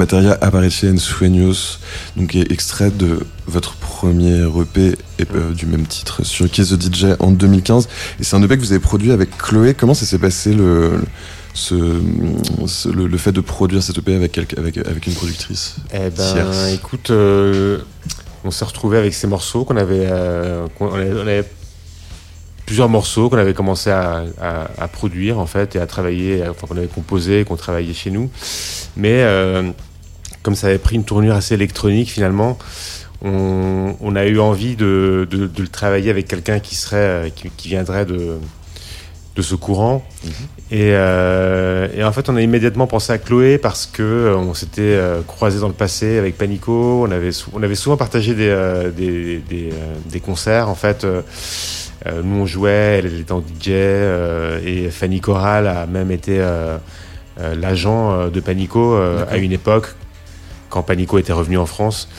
Materia 0.10 0.38
Aparece 0.40 0.86
en 0.86 0.98
Sueños, 0.98 1.80
donc 2.16 2.34
est 2.34 2.50
extrait 2.50 2.92
de 2.92 3.20
votre 3.46 3.74
premier 3.76 4.38
EP 4.46 4.96
et, 5.20 5.26
euh, 5.36 5.52
du 5.54 5.66
même 5.66 5.86
titre 5.86 6.24
sur 6.26 6.50
Kiss 6.50 6.70
the 6.70 6.82
DJ 6.82 7.08
en 7.20 7.32
2015. 7.32 7.90
Et 8.18 8.24
c'est 8.24 8.38
un 8.38 8.42
EP 8.42 8.56
que 8.56 8.62
vous 8.62 8.72
avez 8.72 8.80
produit 8.80 9.12
avec 9.12 9.38
Chloé. 9.38 9.74
Comment 9.74 9.94
ça 9.94 10.06
s'est 10.06 10.18
passé 10.18 10.54
le, 10.54 11.02
ce, 11.54 11.76
ce- 12.68 12.88
le, 12.88 13.08
le 13.08 13.18
fait 13.18 13.34
de 13.34 13.42
produire 13.42 13.84
cet 13.84 13.98
EP 13.98 14.16
avec, 14.16 14.38
avec, 14.38 14.78
avec 14.78 15.08
une 15.08 15.14
productrice 15.14 15.76
Eh 15.94 16.10
ben, 16.10 16.68
écoute, 16.74 17.10
euh, 17.10 17.80
on 18.46 18.52
s'est 18.52 18.64
retrouvé 18.64 18.98
avec 18.98 19.14
ces 19.14 19.28
morceaux 19.28 19.66
qu'on 19.66 19.76
avait, 19.76 20.08
euh, 20.10 20.68
qu'on- 20.78 20.88
on 20.88 20.94
avait, 20.96 21.14
on 21.16 21.28
avait 21.28 21.50
plusieurs 22.66 22.88
morceaux 22.88 23.30
qu'on 23.30 23.38
avait 23.40 23.54
commencé 23.54 23.90
à, 23.90 24.24
à- 24.42 24.70
à 24.78 24.88
produire 24.88 25.38
en 25.38 25.46
fait 25.48 25.76
et 25.76 25.80
à 25.80 25.86
travailler, 25.88 26.44
enfin 26.50 26.66
qu'on 26.66 26.78
avait 26.78 26.88
composé, 26.88 27.44
qu'on 27.44 27.58
travaillait 27.58 27.94
chez 27.94 28.10
nous. 28.12 28.30
Mais 28.96 29.22
euh, 29.24 29.70
comme 30.48 30.56
ça 30.56 30.68
avait 30.68 30.78
pris 30.78 30.96
une 30.96 31.04
tournure 31.04 31.36
assez 31.36 31.56
électronique 31.56 32.10
finalement, 32.10 32.58
on, 33.22 33.96
on 34.00 34.16
a 34.16 34.26
eu 34.26 34.40
envie 34.40 34.78
de, 34.78 35.28
de- 35.30 35.46
de 35.48 35.62
le 35.62 35.68
travailler 35.68 36.10
avec 36.10 36.26
quelqu'un 36.26 36.60
qui 36.62 36.76
serait, 36.76 36.96
euh, 36.98 37.30
qui, 37.36 37.50
qui 37.58 37.68
viendrait 37.68 38.06
de 38.06 38.38
de 39.36 39.42
ce 39.44 39.54
courant. 39.56 40.04
Et, 40.72 40.94
euh, 40.94 41.88
et 41.96 42.04
en 42.04 42.12
fait, 42.12 42.28
on 42.30 42.36
a 42.38 42.42
immédiatement 42.42 42.88
pensé 42.88 43.12
à 43.14 43.18
Chloé 43.20 43.58
parce 43.60 43.86
que 43.86 44.02
euh, 44.02 44.36
on 44.38 44.54
s'était 44.56 44.98
croisés 45.28 45.60
dans 45.60 45.68
le 45.68 45.76
passé 45.76 46.18
avec 46.18 46.38
Panico. 46.40 47.04
On 47.06 47.12
avait, 47.12 47.30
on 47.54 47.62
avait 47.62 47.76
souvent 47.76 47.98
partagé 47.98 48.34
des, 48.34 48.52
des, 48.96 49.38
des, 49.48 49.70
des 50.10 50.20
concerts. 50.22 50.70
En 50.70 50.76
fait, 50.76 51.04
euh, 51.04 51.22
nous 52.24 52.36
on 52.42 52.46
jouait, 52.48 53.00
elle 53.04 53.20
était 53.20 53.32
en 53.34 53.42
DJ 53.42 53.68
euh, 53.70 54.60
et 54.66 54.90
Fanny 54.90 55.20
Corral 55.20 55.68
a 55.68 55.86
même 55.86 56.10
été 56.10 56.38
euh, 56.40 56.78
l'agent 57.38 58.30
de 58.30 58.40
Panico 58.40 58.96
à 58.96 59.38
une 59.38 59.52
époque 59.52 59.94
quand 60.70 60.84
Panico 60.84 61.18
était 61.18 61.34
revenu 61.34 61.58
en 61.58 61.66
France. 61.66 62.10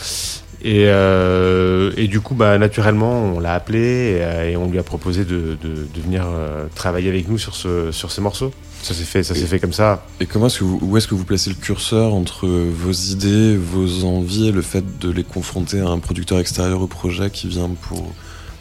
Et, 0.62 0.84
euh, 0.88 1.92
et 1.96 2.08
du 2.08 2.20
coup, 2.20 2.34
bah, 2.34 2.58
naturellement, 2.58 3.22
on 3.36 3.38
l'a 3.40 3.54
appelé 3.54 3.78
et, 3.78 4.18
euh, 4.24 4.50
et 4.50 4.56
on 4.56 4.68
lui 4.68 4.78
a 4.78 4.82
proposé 4.82 5.24
de, 5.24 5.56
de, 5.62 5.86
de 5.94 6.00
venir 6.02 6.24
euh, 6.26 6.66
travailler 6.74 7.08
avec 7.08 7.28
nous 7.28 7.38
sur, 7.38 7.54
ce, 7.54 7.92
sur 7.92 8.10
ces 8.10 8.20
morceaux. 8.20 8.52
Ça 8.82 8.92
s'est 8.94 9.04
fait, 9.04 9.22
ça 9.22 9.34
s'est 9.34 9.46
fait 9.46 9.58
comme 9.60 9.72
ça. 9.72 10.04
Et 10.20 10.26
comment 10.26 10.46
est-ce 10.46 10.58
que 10.60 10.64
vous, 10.64 10.78
où 10.82 10.96
est-ce 10.96 11.06
que 11.08 11.14
vous 11.14 11.24
placez 11.24 11.50
le 11.50 11.56
curseur 11.56 12.12
entre 12.14 12.46
vos 12.48 12.90
idées, 12.92 13.56
vos 13.56 14.04
envies 14.04 14.48
et 14.48 14.52
le 14.52 14.62
fait 14.62 14.84
de 15.00 15.10
les 15.10 15.24
confronter 15.24 15.80
à 15.80 15.88
un 15.88 15.98
producteur 15.98 16.38
extérieur 16.40 16.80
au 16.80 16.86
projet 16.88 17.30
qui 17.30 17.48
vient 17.48 17.70
pour 17.82 17.98
Ça 17.98 18.04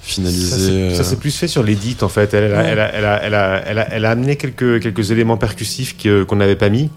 finaliser 0.01 0.49
s'est- 0.89 0.95
Ça 0.95 1.01
euh, 1.01 1.03
s'est 1.03 1.15
plus 1.17 1.35
fait 1.35 1.47
sur 1.47 1.61
l'édite 1.63 2.01
en 2.03 2.09
fait. 2.09 2.33
Elle, 2.33 2.45
elle, 2.45 2.53
a, 2.53 2.57
Ouais. 2.61 2.69
elle, 2.71 2.79
a, 2.79 2.93
elle, 2.93 3.05
a, 3.05 3.21
elle, 3.23 3.33
a, 3.35 3.63
elle, 3.67 3.79
a, 3.79 3.93
elle 3.93 4.05
a 4.05 4.09
amené 4.11 4.35
quelques, 4.37 4.81
quelques 4.81 5.11
éléments 5.11 5.37
percussifs 5.37 5.95
que- 5.97 6.23
qu'on 6.23 6.35
n'avait 6.37 6.55
pas 6.55 6.69
mis. 6.69 6.89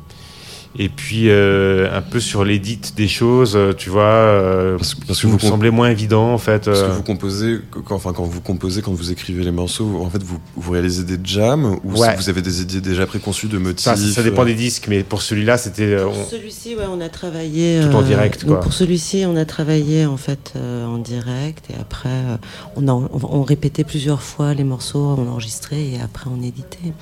Et 0.79 0.89
puis 0.89 1.29
euh, 1.31 1.89
un 1.93 2.01
peu 2.01 2.21
sur 2.21 2.45
l'édite 2.45 2.95
des 2.97 3.09
choses, 3.09 3.55
euh, 3.57 3.73
tu 3.73 3.91
vois, 3.91 4.03
euh, 4.05 4.77
Parce- 4.79 5.21
que 5.21 5.27
vous 5.27 5.39
semblait 5.41 5.73
moins 5.73 5.91
évident 5.91 6.33
en 6.33 6.39
fait. 6.39 6.67
Parce 6.67 6.83
que 6.83 6.91
vous 6.93 7.03
composez, 7.03 7.59
quand, 7.85 7.97
enfin 7.97 8.13
quand 8.13 8.23
vous 8.23 8.41
composez, 8.41 8.81
quand 8.81 8.93
vous 8.93 9.11
écrivez 9.11 9.43
les 9.43 9.51
morceaux, 9.51 10.01
en 10.01 10.09
fait 10.09 10.23
vous, 10.23 10.39
vous 10.57 10.71
réalisez 10.71 11.03
des 11.03 11.19
jams 11.25 11.77
ou 11.83 11.99
Ouais. 11.99 12.15
vous 12.17 12.29
avez 12.29 12.41
des 12.41 12.63
idées 12.63 12.81
déjà 12.81 13.05
préconçues 13.05 13.49
de 13.49 13.59
motifs. 13.59 13.85
ça, 13.85 13.97
ça 13.97 14.23
dépend 14.23 14.45
des 14.45 14.55
disques, 14.55 14.87
mais 14.89 15.03
pour 15.03 15.23
celui-là, 15.23 15.59
c'était. 15.59 15.97
Pour 15.97 16.13
on- 16.17 16.25
celui-ci, 16.25 16.77
ouais, 16.77 16.85
on 16.89 17.01
a 17.01 17.09
travaillé. 17.09 17.81
Tout 17.91 17.97
en 17.97 18.03
direct, 18.03 18.43
donc 18.43 18.51
quoi. 18.59 18.61
pour 18.61 18.73
celui-ci, 18.73 19.25
on 19.27 19.35
a 19.37 19.45
travaillé 19.45 20.07
en 20.07 20.17
fait 20.17 20.53
euh, 20.55 20.87
en 20.87 20.99
direct 20.99 21.65
et 21.71 21.75
après, 21.81 22.09
euh, 22.11 22.37
on, 22.77 22.87
a, 22.87 22.93
on, 22.93 23.09
on 23.13 23.43
répétait 23.43 23.83
plusieurs 23.83 24.23
fois 24.23 24.55
les 24.55 24.63
morceaux, 24.65 25.17
on 25.19 25.29
enregistrait 25.29 25.81
et 25.83 25.99
après 26.01 26.31
on 26.33 26.41
éditait. 26.41 26.93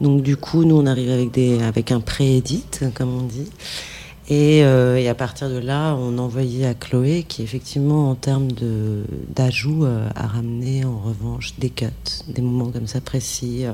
Donc 0.00 0.22
du 0.22 0.36
coup, 0.36 0.64
nous, 0.64 0.76
on 0.76 0.86
arrive 0.86 1.10
avec 1.10 1.30
des, 1.30 1.60
avec 1.62 1.92
un 1.92 2.00
pré-edit, 2.00 2.84
comme 2.94 3.14
on 3.14 3.22
dit. 3.22 3.50
Et, 4.30 4.62
euh, 4.62 4.96
et 4.96 5.08
à 5.08 5.14
partir 5.14 5.48
de 5.48 5.56
là, 5.56 5.94
on 5.94 6.18
envoyait 6.18 6.66
à 6.66 6.74
Chloé, 6.74 7.24
qui 7.26 7.42
effectivement, 7.42 8.10
en 8.10 8.14
termes 8.14 8.48
d'ajout, 9.34 9.84
euh, 9.84 10.06
a 10.14 10.26
ramené 10.26 10.84
en 10.84 10.98
revanche 10.98 11.54
des 11.58 11.70
cuts, 11.70 11.86
des 12.28 12.42
moments 12.42 12.70
comme 12.70 12.86
ça 12.86 13.00
précis. 13.00 13.64
euh, 13.64 13.72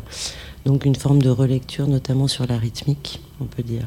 donc 0.64 0.84
une 0.84 0.94
forme 0.94 1.20
de 1.20 1.28
relecture, 1.28 1.88
notamment 1.88 2.28
sur 2.28 2.46
la 2.46 2.56
rythmique, 2.56 3.20
on 3.40 3.44
peut 3.44 3.64
dire 3.64 3.86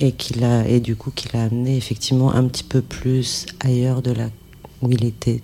et 0.00 0.14
a 0.42 0.66
et 0.66 0.80
du 0.80 0.96
coup 0.96 1.10
qu'il 1.10 1.36
a 1.36 1.44
amené 1.44 1.76
effectivement 1.76 2.32
un 2.32 2.44
petit 2.44 2.64
peu 2.64 2.80
plus 2.80 3.44
ailleurs 3.60 4.00
de 4.00 4.12
là 4.12 4.30
où 4.80 4.90
il 4.90 5.04
était 5.04 5.42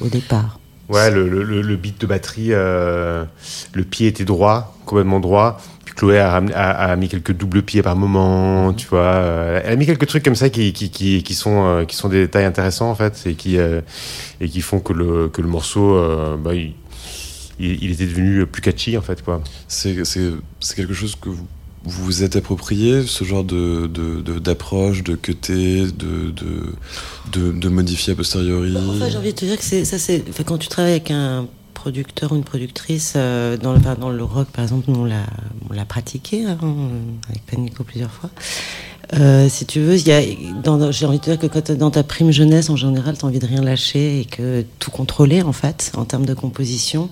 au 0.00 0.08
départ. 0.08 0.60
Ouais, 0.88 1.10
le, 1.10 1.28
le, 1.28 1.42
le- 1.62 1.76
beat 1.76 2.00
de 2.00 2.06
batterie, 2.06 2.48
euh, 2.52 3.24
le 3.72 3.84
pied 3.84 4.06
était 4.06 4.24
droit, 4.24 4.76
complètement 4.86 5.18
droit. 5.18 5.58
Puis 5.84 5.94
Chloé 5.94 6.18
a, 6.18 6.36
a, 6.36 6.90
a 6.92 6.96
mis 6.96 7.08
quelques 7.08 7.32
doubles 7.32 7.62
pieds 7.62 7.82
par 7.82 7.96
moment, 7.96 8.72
tu 8.72 8.86
vois. 8.86 9.00
euh, 9.00 9.60
elle 9.64 9.72
a 9.72 9.76
mis 9.76 9.86
quelques 9.86 10.06
trucs 10.06 10.24
comme 10.24 10.36
ça 10.36 10.48
qui, 10.48 10.72
qui, 10.72 10.90
qui, 10.90 11.22
qui 11.24 11.34
sont, 11.34 11.64
euh, 11.66 11.84
qui 11.84 11.96
sont 11.96 12.08
des 12.08 12.20
détails 12.26 12.44
intéressants, 12.44 12.88
en 12.90 12.94
fait, 12.94 13.20
et 13.26 13.34
qui, 13.34 13.58
euh, 13.58 13.80
et 14.40 14.48
qui 14.48 14.60
font 14.60 14.78
que 14.78 14.92
le, 14.92 15.28
que 15.28 15.42
le 15.42 15.48
morceau, 15.48 15.96
euh, 15.96 16.36
bah, 16.36 16.54
il, 16.54 16.74
il, 17.58 17.90
était 17.90 18.06
devenu 18.06 18.46
plus 18.46 18.62
catchy, 18.62 18.96
en 18.96 19.02
fait, 19.02 19.22
quoi. 19.24 19.42
C'est 19.66 20.04
c'est- 20.04 20.32
c'est 20.60 20.76
quelque 20.76 20.94
chose 20.94 21.16
que 21.20 21.28
vous 21.30 21.46
vous 21.86 22.04
vous 22.04 22.22
êtes 22.24 22.36
approprié, 22.36 23.02
ce 23.06 23.24
genre 23.24 23.44
de 23.44 23.86
de- 23.86 24.20
de- 24.20 24.38
d'approche, 24.38 25.02
de, 25.04 25.14
cutter, 25.14 25.82
de, 25.86 26.30
de, 26.30 26.74
de, 27.32 27.52
de 27.52 27.68
modifier 27.68 28.12
a 28.12 28.16
posteriori? 28.16 28.74
Enfin, 28.76 29.08
j'ai 29.10 29.16
envie 29.18 29.32
de 29.32 29.38
te 29.38 29.44
dire 29.44 29.56
que 29.56 29.64
c'est 29.64 29.84
ça 29.84 29.98
c'est 29.98 30.22
quand 30.44 30.58
tu 30.58 30.68
travailles 30.68 30.92
avec 30.92 31.10
un 31.10 31.46
producteur 31.74 32.32
ou 32.32 32.36
une 32.36 32.44
productrice 32.44 33.12
euh, 33.16 33.56
dans 33.56 33.72
le 33.72 33.80
dans 34.00 34.10
le 34.10 34.24
rock 34.24 34.48
par 34.48 34.64
exemple 34.64 34.86
nous 34.90 35.00
on 35.00 35.04
l'a 35.04 35.26
on 35.70 35.72
l'a 35.72 35.84
pratiqué 35.84 36.44
euh, 36.46 36.54
avec 37.28 37.46
Panico 37.46 37.84
plusieurs 37.84 38.10
fois. 38.10 38.30
Euh, 39.14 39.48
si 39.48 39.66
tu 39.66 39.78
veux, 39.78 39.96
y 39.96 40.10
a, 40.10 40.20
j'ai 40.90 41.06
envie 41.06 41.18
de 41.18 41.22
te 41.24 41.30
dire 41.30 41.38
que 41.38 41.46
quand 41.46 41.70
dans 41.70 41.92
ta 41.92 42.02
prime 42.02 42.32
jeunesse, 42.32 42.70
en 42.70 42.74
général, 42.76 43.16
tu 43.16 43.24
as 43.24 43.28
envie 43.28 43.38
de 43.38 43.46
rien 43.46 43.62
lâcher 43.62 44.18
et 44.20 44.24
que 44.24 44.64
tout 44.80 44.90
contrôler, 44.90 45.42
en 45.42 45.52
fait, 45.52 45.92
en 45.96 46.04
termes 46.04 46.26
de 46.26 46.34
composition. 46.34 47.08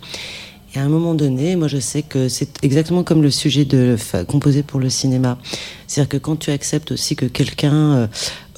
Et 0.74 0.80
à 0.80 0.82
un 0.82 0.88
moment 0.88 1.14
donné, 1.14 1.54
moi 1.54 1.68
je 1.68 1.78
sais 1.78 2.02
que 2.02 2.28
c'est 2.28 2.48
exactement 2.64 3.04
comme 3.04 3.22
le 3.22 3.30
sujet 3.30 3.64
de 3.64 3.96
fa- 3.96 4.24
composer 4.24 4.64
pour 4.64 4.80
le 4.80 4.90
cinéma. 4.90 5.38
C'est-à-dire 5.86 6.08
que 6.08 6.16
quand 6.16 6.34
tu 6.36 6.50
acceptes 6.50 6.90
aussi 6.90 7.14
que 7.14 7.26
quelqu'un 7.26 7.74
euh, 7.94 8.06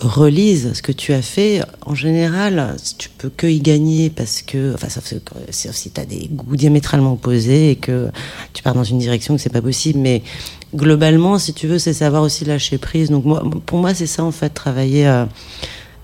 relise 0.00 0.72
ce 0.72 0.80
que 0.80 0.92
tu 0.92 1.12
as 1.12 1.20
fait, 1.20 1.60
en 1.84 1.94
général, 1.94 2.74
tu 2.96 3.10
peux 3.10 3.28
que 3.28 3.46
y 3.46 3.60
gagner 3.60 4.08
parce 4.08 4.40
que, 4.40 4.72
enfin, 4.74 4.88
sauf, 4.88 5.12
sauf 5.50 5.74
si 5.74 5.90
tu 5.90 6.00
as 6.00 6.06
des 6.06 6.28
goûts 6.32 6.56
diamétralement 6.56 7.12
opposés 7.12 7.72
et 7.72 7.76
que 7.76 8.08
tu 8.54 8.62
pars 8.62 8.74
dans 8.74 8.84
une 8.84 8.98
direction 8.98 9.36
que 9.36 9.42
c'est 9.42 9.52
pas 9.52 9.60
possible. 9.60 9.98
Mais 9.98 10.22
globalement, 10.74 11.38
si 11.38 11.52
tu 11.52 11.66
veux, 11.66 11.78
c'est 11.78 11.92
savoir 11.92 12.22
aussi 12.22 12.46
lâcher 12.46 12.78
prise. 12.78 13.10
Donc 13.10 13.26
moi, 13.26 13.42
pour 13.66 13.78
moi, 13.78 13.92
c'est 13.92 14.06
ça 14.06 14.24
en 14.24 14.32
fait, 14.32 14.50
travailler. 14.50 15.06
euh, 15.06 15.26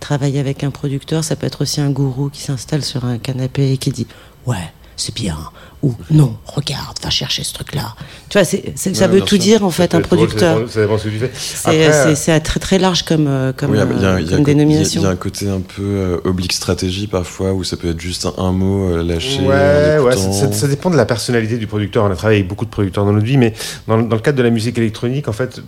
travailler 0.00 0.40
avec 0.40 0.64
un 0.64 0.72
producteur, 0.72 1.22
ça 1.22 1.36
peut 1.36 1.46
être 1.46 1.62
aussi 1.62 1.80
un 1.80 1.88
gourou 1.90 2.28
qui 2.28 2.42
s'installe 2.42 2.82
sur 2.82 3.04
un 3.04 3.18
canapé 3.18 3.70
et 3.70 3.76
qui 3.76 3.90
dit 3.92 4.08
ouais 4.48 4.56
c'est 4.96 5.14
bien 5.14 5.36
ou 5.82 5.94
non 6.10 6.36
regarde 6.46 6.96
va 7.02 7.10
chercher 7.10 7.42
ce 7.42 7.52
truc 7.54 7.74
là 7.74 7.94
tu 8.28 8.38
vois 8.38 8.44
ça 8.44 8.56
Ouais, 8.56 9.08
veut 9.08 9.20
tout 9.20 9.28
sûr. 9.34 9.38
dire 9.38 9.64
en 9.64 9.70
fait 9.70 9.94
un 9.96 10.00
producteur 10.00 10.54
Ça 10.56 10.58
dépend, 10.60 10.70
ça 10.70 10.80
dépend 10.82 10.98
ce 10.98 11.04
que 11.04 11.08
tu 11.08 11.18
fais. 11.18 12.14
c'est, 12.14 12.40
très 12.40 12.60
très 12.60 12.78
large 12.78 13.02
comme 13.02 13.26
euh, 13.26 13.52
comme, 13.52 13.72
Oui, 13.72 13.78
euh, 13.78 13.86
il 13.90 14.00
y 14.02 14.04
a- 14.06 14.10
comme 14.10 14.20
il 14.20 14.30
y 14.30 14.34
a- 14.34 14.44
dénomination 14.44 15.00
Il 15.00 15.04
y 15.04 15.06
a 15.08 15.10
un 15.10 15.16
côté 15.16 15.48
un 15.48 15.60
peu 15.60 15.82
euh, 15.82 16.16
oblique 16.24 16.52
stratégie 16.52 17.06
parfois 17.08 17.52
où 17.52 17.64
ça 17.64 17.76
peut 17.76 17.90
être 17.90 18.00
juste 18.00 18.26
un, 18.26 18.34
un 18.42 18.52
mot 18.52 18.92
euh, 18.92 19.02
lâché. 19.02 19.40
Ouais, 19.40 19.98
ouais, 19.98 20.16
ça, 20.16 20.32
ça- 20.32 20.52
ça 20.52 20.68
dépend 20.68 20.90
de 20.90 20.96
la 20.96 21.04
personnalité 21.06 21.58
du 21.58 21.66
producteur. 21.66 22.04
On 22.04 22.10
a 22.10 22.14
travaillé 22.16 22.38
avec 22.40 22.48
beaucoup 22.48 22.64
de 22.64 22.70
producteurs 22.70 23.04
dans 23.04 23.12
notre 23.12 23.26
vie, 23.26 23.36
mais 23.38 23.52
dans, 23.88 23.96
le- 23.96 24.04
dans 24.04 24.16
le 24.16 24.22
cadre 24.22 24.38
de 24.38 24.42
la 24.44 24.50
musique 24.50 24.78
électronique, 24.78 25.26
en 25.26 25.32
fait, 25.32 25.60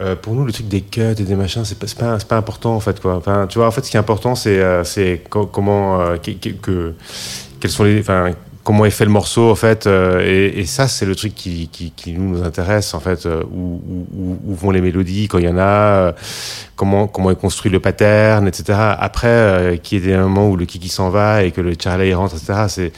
euh, 0.00 0.16
pour 0.16 0.32
nous, 0.34 0.44
le 0.46 0.52
truc 0.52 0.66
des 0.68 0.80
cuts 0.80 1.00
et 1.02 1.14
des 1.14 1.34
machins, 1.34 1.64
c'est 1.66 1.78
pas, 1.78 1.86
c'est 1.86 1.98
pas, 1.98 2.18
c'est 2.18 2.26
pas 2.28 2.36
important, 2.38 2.74
en 2.74 2.80
fait, 2.80 2.98
quoi. 3.00 3.16
Enfin, 3.16 3.46
tu 3.48 3.58
vois, 3.58 3.68
en 3.68 3.70
fait, 3.70 3.84
ce 3.84 3.90
qui 3.90 3.96
est 3.98 4.00
important, 4.00 4.34
c'est, 4.34 4.58
euh, 4.58 4.82
comment, 5.28 6.00
euh, 6.00 6.16
que, 6.16 6.30
que- 6.30 6.48
que- 6.48 6.94
quels 7.60 7.70
sont 7.70 7.84
les, 7.84 8.00
enfin, 8.00 8.30
comment 8.64 8.84
est 8.84 8.90
fait 8.90 9.04
le 9.04 9.10
morceau, 9.10 9.50
en 9.50 9.54
fait, 9.54 9.86
euh, 9.86 10.20
et, 10.24 10.60
et 10.60 10.66
ça, 10.66 10.86
c'est 10.88 11.04
le 11.06 11.16
truc 11.16 11.34
qui, 11.34 11.68
qui, 11.72 11.92
qui 11.96 12.12
nous, 12.12 12.42
intéresse, 12.44 12.94
en 12.94 13.00
fait, 13.00 13.26
euh, 13.26 13.42
où, 13.52 13.80
où- 13.88 14.38
où- 14.46 14.54
vont 14.54 14.70
les 14.70 14.80
mélodies 14.80 15.26
quand 15.28 15.38
il 15.38 15.44
y 15.44 15.48
en 15.48 15.58
a, 15.58 15.62
euh, 15.62 16.12
comment, 16.76 17.06
comment 17.08 17.30
est 17.30 17.36
construit 17.40 17.70
le 17.72 17.80
pattern, 17.80 18.46
etc. 18.46 18.78
Après, 18.98 19.26
euh, 19.28 19.76
qu'il 19.76 19.98
y 19.98 20.02
ait 20.08 20.12
des 20.12 20.16
moments 20.18 20.48
où 20.48 20.56
le 20.56 20.64
kiki 20.66 20.88
s'en 20.88 21.10
va 21.10 21.42
et 21.42 21.50
que 21.50 21.60
le 21.60 21.74
Charlie 21.78 22.14
rentre, 22.14 22.36
etc. 22.36 22.64
C'est, 22.68 22.92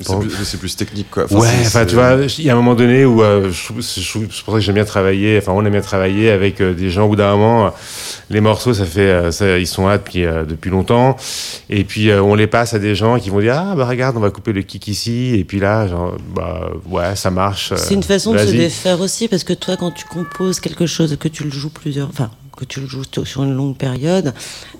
C'est 0.00 0.18
plus, 0.18 0.30
c'est 0.44 0.56
plus 0.58 0.76
technique 0.76 1.10
quoi. 1.10 1.24
ouais, 1.24 1.28
c'est- 1.48 1.66
enfin 1.66 1.80
c'est- 1.80 1.86
tu 1.86 1.94
vois, 1.96 2.16
il 2.38 2.44
y 2.44 2.50
a 2.50 2.52
un 2.52 2.56
moment 2.56 2.74
donné 2.74 3.04
où 3.04 3.22
euh, 3.22 3.50
je 3.50 3.64
trouve- 3.64 3.82
je 3.82 4.08
trouve- 4.10 4.26
c'est 4.30 4.44
pour 4.44 4.54
ça 4.54 4.60
que 4.60 4.64
j'aime 4.64 4.76
bien 4.76 4.84
travailler. 4.84 5.38
Enfin, 5.38 5.52
on 5.54 5.64
aime 5.64 5.72
bien 5.72 5.80
travailler 5.80 6.30
avec 6.30 6.60
euh, 6.60 6.72
des 6.74 6.88
gens. 6.90 7.08
Bout 7.08 7.16
d'un 7.16 7.32
moment, 7.32 7.66
euh, 7.66 7.70
les 8.30 8.40
morceaux, 8.40 8.74
ça 8.74 8.84
fait, 8.84 9.00
euh, 9.00 9.30
ça, 9.32 9.58
ils 9.58 9.66
sont 9.66 9.86
là 9.88 9.98
depuis 9.98 10.24
euh, 10.24 10.44
depuis 10.44 10.70
longtemps. 10.70 11.16
Et 11.68 11.82
puis 11.84 12.10
euh, 12.10 12.22
on 12.22 12.34
les 12.34 12.46
passe 12.46 12.74
à 12.74 12.78
des 12.78 12.94
gens 12.94 13.18
qui 13.18 13.30
vont 13.30 13.40
dire 13.40 13.56
ah 13.58 13.74
bah 13.76 13.86
regarde, 13.86 14.16
on 14.16 14.20
va 14.20 14.30
couper 14.30 14.52
le 14.52 14.62
kick 14.62 14.86
ici. 14.88 15.34
Et 15.34 15.44
puis 15.44 15.58
là, 15.58 15.88
genre 15.88 16.16
bah 16.34 16.70
ouais, 16.88 17.16
ça 17.16 17.30
marche. 17.30 17.72
c'est 17.76 17.94
une 17.94 18.02
façon 18.02 18.32
de 18.32 18.38
se 18.38 18.44
défaire 18.52 19.00
aussi 19.00 19.26
parce 19.28 19.42
que 19.44 19.52
toi 19.52 19.76
quand 19.76 19.90
tu 19.90 20.04
composes 20.04 20.60
quelque 20.60 20.86
chose 20.86 21.16
que 21.18 21.28
tu 21.28 21.44
le 21.44 21.50
joues 21.50 21.70
plusieurs 21.70 22.08
enfin 22.08 22.30
que 22.58 22.64
tu 22.64 22.80
le 22.80 22.88
joues 22.88 23.04
sur 23.24 23.44
une 23.44 23.54
longue 23.54 23.76
période, 23.76 24.34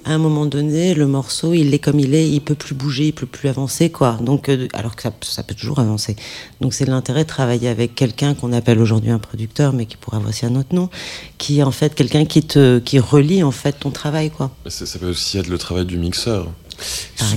à 0.04 0.12
un 0.12 0.18
moment 0.18 0.46
donné, 0.46 0.94
le 0.94 1.06
morceau, 1.06 1.54
il 1.54 1.72
est 1.72 1.78
comme 1.78 2.00
il 2.00 2.12
est, 2.12 2.28
il 2.28 2.40
peut 2.40 2.56
plus 2.56 2.74
bouger, 2.74 3.06
il 3.06 3.12
peut 3.12 3.26
plus 3.26 3.48
avancer, 3.48 3.88
quoi. 3.88 4.18
Donc, 4.20 4.48
euh, 4.48 4.66
alors 4.72 4.96
que 4.96 5.02
ça, 5.02 5.12
ça, 5.20 5.42
peut 5.44 5.54
toujours 5.54 5.78
avancer. 5.78 6.16
Donc, 6.60 6.74
c'est 6.74 6.86
l'intérêt 6.86 7.22
de 7.22 7.28
travailler 7.28 7.68
avec 7.68 7.94
quelqu'un 7.94 8.34
qu'on 8.34 8.52
appelle 8.52 8.80
aujourd'hui 8.80 9.12
un 9.12 9.20
producteur, 9.20 9.72
mais 9.72 9.86
qui 9.86 9.96
pourrait 9.96 10.16
avoir 10.16 10.30
aussi 10.30 10.44
un 10.44 10.56
autre 10.56 10.74
nom, 10.74 10.90
qui 11.38 11.60
est 11.60 11.62
en 11.62 11.70
fait 11.70 11.94
quelqu'un 11.94 12.24
qui 12.24 12.42
te, 12.42 12.80
qui 12.80 12.98
relie 12.98 13.44
en 13.44 13.52
fait 13.52 13.76
ton 13.78 13.90
travail, 13.90 14.30
quoi. 14.30 14.50
Ça, 14.66 14.84
ça 14.84 14.98
peut 14.98 15.10
aussi 15.10 15.38
être 15.38 15.48
le 15.48 15.58
travail 15.58 15.86
du 15.86 15.98
mixeur. 15.98 16.48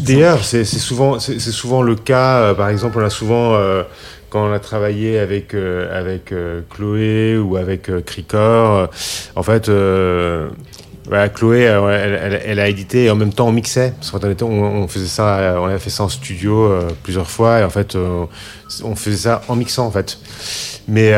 D'ailleurs, 0.01 0.43
c'est 0.43 0.65
souvent, 0.65 1.19
c'est 1.19 1.39
souvent 1.39 1.81
le 1.81 1.95
cas. 1.95 2.41
Euh, 2.41 2.53
par 2.53 2.69
exemple, 2.69 2.99
on 2.99 3.05
a 3.05 3.09
souvent 3.09 3.55
euh, 3.55 3.83
quand 4.31 4.47
on 4.47 4.53
a 4.53 4.59
travaillé 4.59 5.19
avec 5.19 5.53
euh, 5.53 5.95
avec 5.95 6.31
euh, 6.31 6.61
Chloé 6.69 7.37
ou 7.37 7.57
avec 7.57 7.89
euh, 7.89 8.01
Cricor, 8.01 8.39
euh, 8.39 8.87
en 9.35 9.43
fait. 9.43 9.69
Chloé, 11.35 11.63
elle, 11.63 12.59
a 12.59 12.69
édité 12.69 13.05
et 13.05 13.09
en 13.09 13.15
même 13.15 13.33
temps 13.33 13.47
on 13.47 13.51
mixait. 13.51 13.93
Parce 13.99 14.13
on, 14.43 14.45
on 14.45 14.87
faisait 14.87 15.07
ça, 15.07 15.57
on 15.59 15.65
a 15.65 15.77
fait 15.77 15.89
ça 15.89 16.03
en 16.03 16.09
studio 16.09 16.71
plusieurs 17.03 17.29
fois 17.29 17.59
et 17.59 17.63
en 17.65 17.69
fait 17.69 17.97
on 17.97 18.95
faisait 18.95 19.17
ça 19.17 19.41
en 19.49 19.57
mixant 19.57 19.87
en 19.87 19.91
fait. 19.91 20.19
Mais 20.87 21.11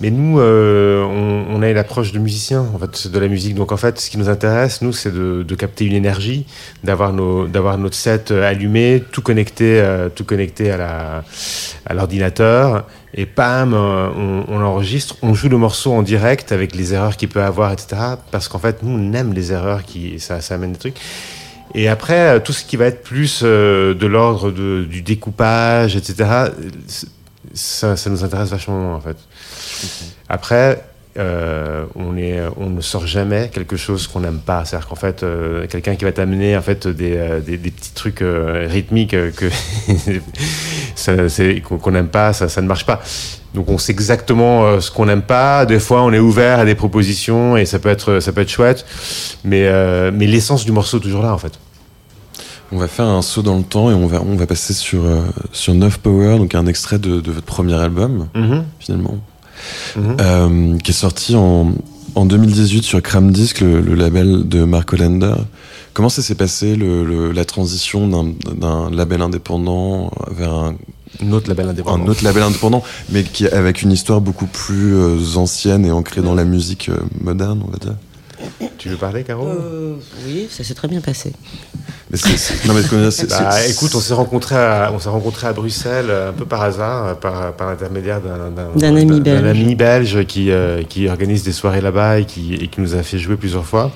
mais 0.00 0.10
nous, 0.10 0.38
euh, 0.38 1.02
on, 1.04 1.60
a 1.60 1.68
une 1.68 1.76
approche 1.76 2.12
de 2.12 2.18
musicien, 2.18 2.64
en 2.72 2.78
fait, 2.78 3.08
de 3.08 3.18
la 3.18 3.26
musique. 3.26 3.54
Donc, 3.54 3.72
en 3.72 3.76
fait, 3.76 3.98
ce 3.98 4.10
qui 4.10 4.18
nous 4.18 4.28
intéresse, 4.28 4.80
nous, 4.80 4.92
c'est 4.92 5.12
de, 5.12 5.54
capter 5.54 5.84
une 5.84 5.94
énergie, 5.94 6.46
d'avoir 6.84 7.12
notre 7.12 7.94
set 7.94 8.30
allumé, 8.30 9.02
tout 9.10 9.22
connecté, 9.22 9.80
euh, 9.80 10.08
tout 10.08 10.24
connecté 10.24 10.70
à 10.70 10.76
la, 10.76 11.24
à 11.84 11.94
l'ordinateur. 11.94 12.86
Et 13.14 13.26
pam, 13.26 13.74
euh, 13.74 14.08
on, 14.16 14.44
on 14.48 14.60
enregistre, 14.62 15.16
on 15.22 15.34
joue 15.34 15.48
le 15.48 15.58
morceau 15.58 15.92
en 15.92 16.02
direct 16.02 16.52
avec 16.52 16.76
les 16.76 16.94
erreurs 16.94 17.16
qu'il 17.16 17.28
peut 17.28 17.42
avoir, 17.42 17.72
etc. 17.72 17.96
Parce 18.30 18.46
qu'en 18.46 18.60
fait, 18.60 18.82
nous, 18.84 18.96
on 18.96 19.12
aime 19.14 19.32
les 19.32 19.52
erreurs 19.52 19.82
qui, 19.82 20.20
ça, 20.20 20.40
ça 20.40 20.54
amène 20.54 20.72
des 20.72 20.78
trucs. 20.78 21.00
Et 21.74 21.88
après, 21.88 22.40
tout 22.42 22.52
ce 22.52 22.64
qui 22.64 22.76
va 22.76 22.86
être 22.86 23.02
plus 23.02 23.42
euh, 23.42 23.94
de 23.94 24.06
l'ordre 24.06 24.50
du 24.50 25.02
découpage, 25.02 25.96
etc., 25.96 26.50
ça, 27.58 27.96
ça 27.96 28.10
nous 28.10 28.24
intéresse 28.24 28.50
vachement, 28.50 28.94
en 28.94 29.00
fait. 29.00 29.16
Après, 30.28 30.82
euh, 31.18 31.84
on, 31.96 32.16
est, 32.16 32.40
on 32.56 32.70
ne 32.70 32.80
sort 32.80 33.06
jamais 33.06 33.50
quelque 33.52 33.76
chose 33.76 34.06
qu'on 34.06 34.20
n'aime 34.20 34.38
pas. 34.38 34.64
C'est-à-dire 34.64 34.88
qu'en 34.88 34.94
fait, 34.94 35.22
euh, 35.22 35.66
quelqu'un 35.66 35.96
qui 35.96 36.04
va 36.04 36.12
t'amener 36.12 36.56
en 36.56 36.62
fait 36.62 36.86
des, 36.86 37.16
euh, 37.16 37.40
des, 37.40 37.56
des, 37.56 37.70
petits 37.70 37.92
trucs 37.92 38.22
euh, 38.22 38.68
rythmiques 38.70 39.10
que 39.10 39.50
qu'on 41.80 41.90
n'aime 41.90 42.08
pas, 42.08 42.32
ça, 42.32 42.48
ça, 42.48 42.62
ne 42.62 42.68
marche 42.68 42.86
pas. 42.86 43.00
Donc 43.54 43.68
on 43.70 43.78
sait 43.78 43.92
exactement 43.92 44.64
euh, 44.64 44.80
ce 44.80 44.90
qu'on 44.90 45.06
n'aime 45.06 45.22
pas. 45.22 45.66
Des 45.66 45.80
fois, 45.80 46.02
on 46.02 46.12
est 46.12 46.18
ouvert 46.18 46.60
à 46.60 46.64
des 46.64 46.74
propositions 46.74 47.56
et 47.56 47.64
ça 47.64 47.78
peut 47.78 47.88
être, 47.88 48.20
ça 48.20 48.32
peut 48.32 48.42
être 48.42 48.50
chouette. 48.50 48.84
Mais, 49.44 49.66
euh, 49.66 50.10
mais 50.12 50.26
l'essence 50.26 50.64
du 50.64 50.72
morceau 50.72 50.98
est 50.98 51.02
toujours 51.02 51.22
là 51.22 51.32
en 51.32 51.38
fait. 51.38 51.52
On 52.72 52.76
va 52.78 52.88
faire 52.88 53.06
un 53.06 53.22
saut 53.22 53.42
dans 53.42 53.56
le 53.56 53.62
temps 53.64 53.90
et 53.90 53.94
on 53.94 54.06
va, 54.06 54.20
on 54.22 54.36
va 54.36 54.46
passer 54.46 54.74
sur, 54.74 55.04
euh, 55.04 55.22
sur 55.52 55.74
Neuf 55.74 55.98
Power, 55.98 56.36
donc 56.38 56.54
un 56.54 56.66
extrait 56.66 56.98
de, 56.98 57.20
de 57.20 57.30
votre 57.30 57.46
premier 57.46 57.74
album, 57.74 58.28
mm 58.34 58.42
-hmm. 58.44 58.62
finalement, 58.78 59.16
mm 59.96 60.00
-hmm. 60.00 60.16
euh, 60.20 60.78
qui 60.82 60.90
est 60.90 61.00
sorti 61.06 61.34
en, 61.34 61.72
en 62.14 62.24
2018 62.26 62.82
sur 62.84 63.00
Cram 63.02 63.30
Disc, 63.32 63.60
le, 63.60 63.80
le, 63.80 63.94
label 63.94 64.48
de 64.48 64.64
Mark 64.64 64.92
Hollander. 64.92 65.34
Comment 65.94 66.10
ça 66.10 66.22
s'est 66.22 66.34
passé, 66.44 66.76
le, 66.76 67.04
le, 67.04 67.32
la 67.32 67.44
transition 67.44 68.00
d'un 68.62 68.90
label 68.90 69.20
indépendant 69.22 70.10
vers 70.38 70.52
un, 70.52 70.74
un 71.22 71.32
autre 71.32 71.48
label 71.48 71.68
indépendant. 71.68 72.04
Un 72.04 72.08
autre 72.08 72.22
label 72.24 72.42
indépendant, 72.42 72.82
mais 73.10 73.22
qui 73.24 73.46
avec 73.48 73.82
une 73.82 73.92
histoire 73.92 74.20
beaucoup 74.20 74.46
plus 74.46 74.94
euh, 74.94 75.36
ancienne 75.36 75.84
et 75.86 75.90
ancrée 75.90 76.22
dans 76.22 76.34
la 76.34 76.44
musique 76.44 76.88
euh, 76.90 76.98
moderne, 77.20 77.60
on 77.66 77.70
va 77.70 77.78
dire? 77.78 77.94
Tu 78.78 78.88
veux 78.88 78.96
parler, 78.96 79.24
Caro 79.24 79.46
euh, 79.46 79.96
Oui, 80.26 80.48
ça 80.50 80.62
s'est 80.62 80.74
très 80.74 80.88
bien 80.88 81.00
passé. 81.00 81.32
Mais 82.10 82.16
c 82.16 82.30
est, 82.30 82.36
c 82.36 82.54
est, 82.54 82.66
non, 82.66 82.74
mais 82.74 82.82
c 82.82 83.24
est, 83.24 83.28
bah, 83.30 83.66
écoute, 83.66 83.94
on 83.94 84.00
s'est 84.00 84.14
rencontrés, 84.14 84.56
à, 84.56 84.90
on 84.94 84.98
s'est 84.98 85.08
rencontrés 85.08 85.46
à 85.46 85.52
Bruxelles 85.52 86.10
un 86.10 86.32
peu 86.32 86.44
par 86.44 86.62
hasard, 86.62 87.18
par, 87.18 87.52
par 87.52 87.68
l'intermédiaire 87.68 88.20
d'un 88.20 88.96
ami 88.96 89.20
belge, 89.20 89.44
ami 89.44 89.74
belge 89.74 90.24
qui, 90.26 90.50
euh, 90.50 90.82
qui 90.82 91.08
organise 91.08 91.42
des 91.42 91.52
soirées 91.52 91.80
là-bas 91.80 92.20
et 92.20 92.24
qui, 92.24 92.54
et 92.54 92.68
qui 92.68 92.80
nous 92.80 92.94
a 92.94 93.02
fait 93.02 93.18
jouer 93.18 93.36
plusieurs 93.36 93.66
fois. 93.66 93.90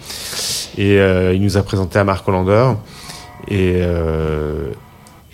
Et 0.77 0.99
euh, 0.99 1.33
il 1.35 1.43
nous 1.43 1.57
a 1.57 1.63
présenté 1.63 1.99
à 1.99 2.05
Marc 2.05 2.27
Hollander. 2.29 2.73
Et, 3.49 3.77
euh, 3.77 4.73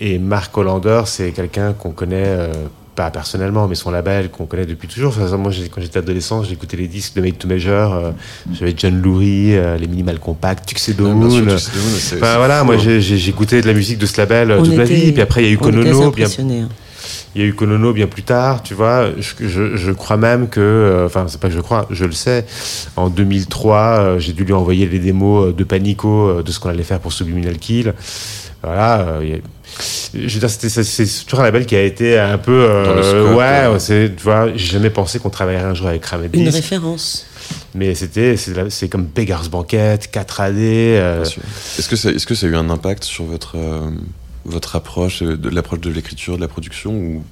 et 0.01 0.19
Marc 0.19 0.57
Hollander, 0.57 1.03
c'est 1.07 1.33
quelqu'un 1.33 1.73
qu'on 1.73 1.91
connaît 1.91 2.51
pas 2.99 3.13
personnellement, 3.13 3.69
mais 3.69 3.77
son 3.77 3.93
label 3.93 4.29
qu'on 4.29 4.47
connaît 4.47 4.67
depuis 4.67 4.89
toujours. 4.89 5.15
Enfin, 5.17 5.37
moi, 5.37 5.53
quand 5.71 5.81
j'étais 5.81 6.01
adolescent, 6.01 6.43
j'écoutais 6.43 6.77
les 6.77 6.89
disques 6.89 7.15
de 7.15 7.21
Made 7.21 7.39
to 7.39 7.47
Measure. 7.47 7.95
Euh, 7.95 8.11
J'avais 8.53 8.75
John 8.77 9.01
Lurie, 9.01 9.57
euh, 9.57 9.77
les 9.77 9.87
Minimal 9.87 10.19
Compact, 10.19 10.67
Tuxedo 10.67 11.05
Moon. 11.05 11.29
Moon 11.29 11.55
enfin, 11.55 12.37
voilà, 12.39 12.65
moi, 12.65 12.77
j'écoutais 12.77 13.61
de 13.61 13.69
la 13.69 13.73
musique 13.73 13.99
de 13.99 14.07
ce 14.07 14.21
label 14.21 14.51
on 14.51 14.65
toute 14.65 14.73
était, 14.73 14.77
ma 14.77 14.83
vie. 14.83 15.13
Puis 15.13 15.23
après, 15.23 15.43
il 15.43 15.47
y 15.47 15.49
a 15.51 15.53
eu 15.53 15.59
Konono. 15.59 16.11
Bien, 16.11 16.27
hein. 16.27 16.69
il 17.37 17.41
y 17.41 17.45
a 17.45 17.47
eu 17.47 17.55
Konono 17.55 17.93
bien 17.93 18.09
plus 18.09 18.25
tard, 18.25 18.65
tu 18.65 18.75
vois. 18.75 19.11
Je, 19.17 19.47
je, 19.47 19.77
je 19.77 19.93
crois 19.93 20.17
même 20.17 20.49
que, 20.49 21.05
enfin, 21.07 21.21
euh, 21.21 21.29
c'est 21.29 21.41
pas 21.41 21.51
que 21.51 21.55
je 21.55 21.61
crois, 21.61 21.87
je 21.91 22.05
le 22.05 22.11
sais. 22.11 22.47
En 22.97 23.11
2003, 23.11 23.77
euh, 23.77 24.19
j'ai 24.19 24.33
dû 24.33 24.43
lui 24.43 24.55
envoyer 24.55 24.89
les 24.89 24.99
démos 24.99 25.55
de 25.55 25.63
Panico 25.63 26.09
euh, 26.09 26.43
de 26.43 26.51
ce 26.51 26.59
qu'on 26.59 26.69
allait 26.69 26.83
faire 26.83 26.99
pour 26.99 27.13
Subliminal 27.13 27.59
Kill. 27.59 27.95
Voilà. 28.61 29.19
Il 29.23 29.29
y 29.29 29.35
a, 29.35 29.39
je 30.15 30.39
veux 30.39 30.41
dire, 30.41 30.51
c'est 30.51 31.25
toujours 31.25 31.41
un 31.41 31.45
label 31.45 31.67
qui 31.67 31.77
a 31.77 31.83
été 31.83 32.19
un 32.19 32.39
peu. 32.39 32.67
Euh, 32.69 33.35
ouais, 33.35 33.73
ouais. 33.73 33.79
c'est, 33.79 34.13
tu 34.17 34.23
vois, 34.23 34.49
j'ai 34.55 34.73
jamais 34.73 34.91
pensé 34.91 35.19
qu'on 35.19 35.31
travaillerait 35.31 35.65
un 35.65 35.75
jour 35.75 35.89
avec 35.89 36.05
Ramedis. 36.05 36.39
Une 36.39 36.49
référence. 36.49 37.27
Mais 37.75 37.95
c'était, 37.95 38.37
c'est 38.37 38.89
comme 38.89 39.05
Beggars 39.05 39.49
Banquet, 39.49 39.97
4AD. 40.13 40.55
Euh... 40.57 41.25
Est-ce 41.25 41.89
que, 41.89 41.97
ça, 41.97 42.11
est-ce 42.11 42.27
que 42.27 42.35
ça 42.35 42.47
a 42.47 42.51
eu 42.51 42.57
un 42.57 42.71
impact 42.71 43.05
sur 43.05 43.25
votre, 43.25 43.57
euh, 43.57 43.91
votre 44.45 44.77
approche, 44.77 45.23
de 45.23 45.49
l'approche 45.49 45.81
de 45.81 45.91
l'écriture, 45.91 46.37
de 46.37 46.41
la 46.43 46.49
production 46.49 46.93
ou... 46.93 47.23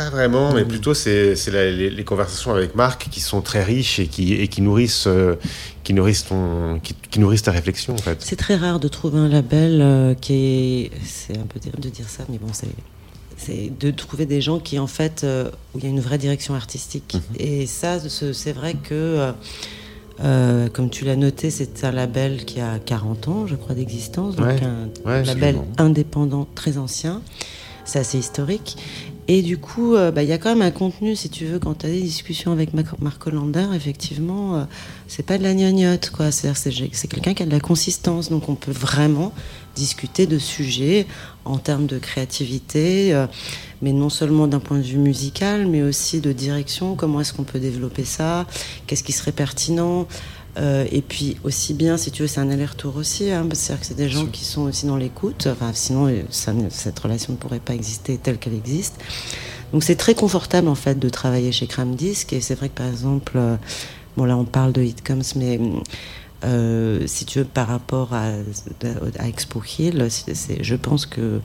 Pas 0.00 0.08
vraiment, 0.08 0.54
mais 0.54 0.64
plutôt 0.64 0.94
c'est 0.94 1.34
les, 1.48 1.90
les, 1.90 2.04
conversations 2.04 2.52
avec 2.52 2.74
Marc 2.74 3.10
qui 3.10 3.20
sont 3.20 3.42
très 3.42 3.62
riches 3.62 3.98
et 3.98 4.06
qui, 4.06 4.32
et 4.32 4.48
qui 4.48 4.62
nourrissent, 4.62 5.04
euh, 5.06 5.34
qui, 5.84 5.92
nourrissent 5.92 6.24
ton, 6.24 6.80
qui, 6.82 6.94
qui, 7.10 7.20
nourrissent 7.20 7.42
ta 7.42 7.50
réflexion 7.50 7.92
en 7.92 7.98
fait. 7.98 8.16
C'est 8.20 8.36
très 8.36 8.56
rare 8.56 8.80
de 8.80 8.88
trouver 8.88 9.18
un 9.18 9.28
label 9.28 9.82
euh, 9.82 10.14
qui 10.14 10.32
est. 10.32 10.90
C'est 11.04 11.36
un 11.36 11.44
peu 11.44 11.60
terrible 11.60 11.82
de 11.82 11.90
dire 11.90 12.08
ça, 12.08 12.22
mais 12.30 12.38
bon, 12.38 12.48
c'est. 12.54 12.68
C'est 13.36 13.70
de 13.78 13.90
trouver 13.90 14.24
des 14.24 14.40
gens 14.40 14.58
qui, 14.58 14.78
en 14.78 14.86
fait, 14.86 15.22
euh, 15.22 15.50
où 15.74 15.78
il 15.78 15.84
y 15.84 15.86
a 15.86 15.90
une 15.90 16.00
vraie 16.00 16.18
direction 16.18 16.54
artistique. 16.54 17.14
Mm 17.14 17.18
-hmm. 17.18 17.46
Et 17.46 17.66
ça, 17.66 17.98
c'est 18.32 18.52
vrai 18.52 18.74
que, 18.88 19.32
euh, 20.24 20.68
comme 20.74 20.88
tu 20.88 21.04
l'as 21.04 21.16
noté, 21.16 21.50
c'est 21.50 21.84
un 21.84 21.92
label 21.92 22.46
qui 22.46 22.60
a 22.60 22.78
40 22.78 23.28
ans, 23.28 23.46
je 23.46 23.56
crois, 23.56 23.74
d'existence. 23.74 24.36
Donc, 24.36 24.46
ouais, 24.46 24.60
un 24.62 25.10
ouais, 25.10 25.24
label 25.24 25.56
indépendant 25.76 26.46
très 26.54 26.78
ancien. 26.78 27.20
C'est 27.90 27.98
assez 27.98 28.18
historique. 28.18 28.76
Et 29.32 29.42
du 29.42 29.58
coup, 29.58 29.94
il 29.94 29.98
euh, 30.00 30.10
bah, 30.10 30.24
y 30.24 30.32
a 30.32 30.38
quand 30.38 30.48
même 30.48 30.60
un 30.60 30.72
contenu, 30.72 31.14
si 31.14 31.30
tu 31.30 31.44
veux, 31.44 31.60
quand 31.60 31.74
tu 31.74 31.86
as 31.86 31.88
des 31.88 32.00
discussions 32.00 32.50
avec 32.50 32.70
Marc 32.74 33.24
Hollander, 33.28 33.68
effectivement, 33.76 34.56
euh, 34.56 34.64
c'est 35.06 35.24
pas 35.24 35.38
de 35.38 35.44
la 35.44 35.54
gnognotte, 35.54 36.10
quoi. 36.10 36.32
C'est 36.32 36.52
quelqu'un 37.08 37.32
qui 37.32 37.44
a 37.44 37.46
de 37.46 37.52
la 37.52 37.60
consistance, 37.60 38.28
donc 38.28 38.48
on 38.48 38.56
peut 38.56 38.72
vraiment 38.72 39.32
discuter 39.76 40.26
de 40.26 40.36
sujets 40.36 41.06
en 41.44 41.58
termes 41.58 41.86
de 41.86 41.98
créativité, 41.98 43.14
euh, 43.14 43.28
mais 43.82 43.92
non 43.92 44.08
seulement 44.08 44.48
d'un 44.48 44.58
point 44.58 44.78
de 44.78 44.82
vue 44.82 44.98
musical, 44.98 45.68
mais 45.68 45.82
aussi 45.82 46.20
de 46.20 46.32
direction, 46.32 46.96
comment 46.96 47.20
est-ce 47.20 47.32
qu'on 47.32 47.44
peut 47.44 47.60
développer 47.60 48.04
ça, 48.04 48.48
qu'est-ce 48.88 49.04
qui 49.04 49.12
serait 49.12 49.30
pertinent? 49.30 50.08
Euh, 50.58 50.84
et 50.90 51.00
puis 51.00 51.36
aussi 51.44 51.74
bien, 51.74 51.96
si 51.96 52.10
tu 52.10 52.22
veux, 52.22 52.28
c'est 52.28 52.40
un 52.40 52.50
aller-retour 52.50 52.96
aussi. 52.96 53.30
Hein, 53.30 53.46
C'est-à-dire 53.52 53.80
que 53.80 53.86
c'est 53.86 53.96
des 53.96 54.08
gens 54.08 54.26
qui 54.26 54.44
sont 54.44 54.62
aussi 54.62 54.86
dans 54.86 54.96
l'écoute. 54.96 55.46
Enfin, 55.50 55.70
sinon, 55.72 56.12
ça, 56.30 56.52
cette 56.70 56.98
relation 56.98 57.34
ne 57.34 57.38
pourrait 57.38 57.60
pas 57.60 57.74
exister 57.74 58.18
telle 58.18 58.38
qu'elle 58.38 58.54
existe. 58.54 58.96
Donc 59.72 59.84
c'est 59.84 59.96
très 59.96 60.14
confortable 60.14 60.68
en 60.68 60.74
fait 60.74 60.98
de 60.98 61.08
travailler 61.08 61.52
chez 61.52 61.66
Cram 61.66 61.94
Disc. 61.94 62.32
Et 62.32 62.40
c'est 62.40 62.54
vrai 62.54 62.68
que 62.68 62.74
par 62.74 62.88
exemple, 62.88 63.32
euh, 63.36 63.56
bon 64.16 64.24
là 64.24 64.36
on 64.36 64.44
parle 64.44 64.72
de 64.72 64.82
It 64.82 65.06
Comes, 65.06 65.22
mais 65.36 65.60
euh, 66.44 67.06
si 67.06 67.24
tu 67.24 67.40
veux 67.40 67.44
par 67.44 67.68
rapport 67.68 68.12
à, 68.12 68.30
à 69.18 69.28
Expo 69.28 69.62
Hill, 69.78 70.08
je 70.60 70.74
pense 70.74 71.06
que 71.06 71.40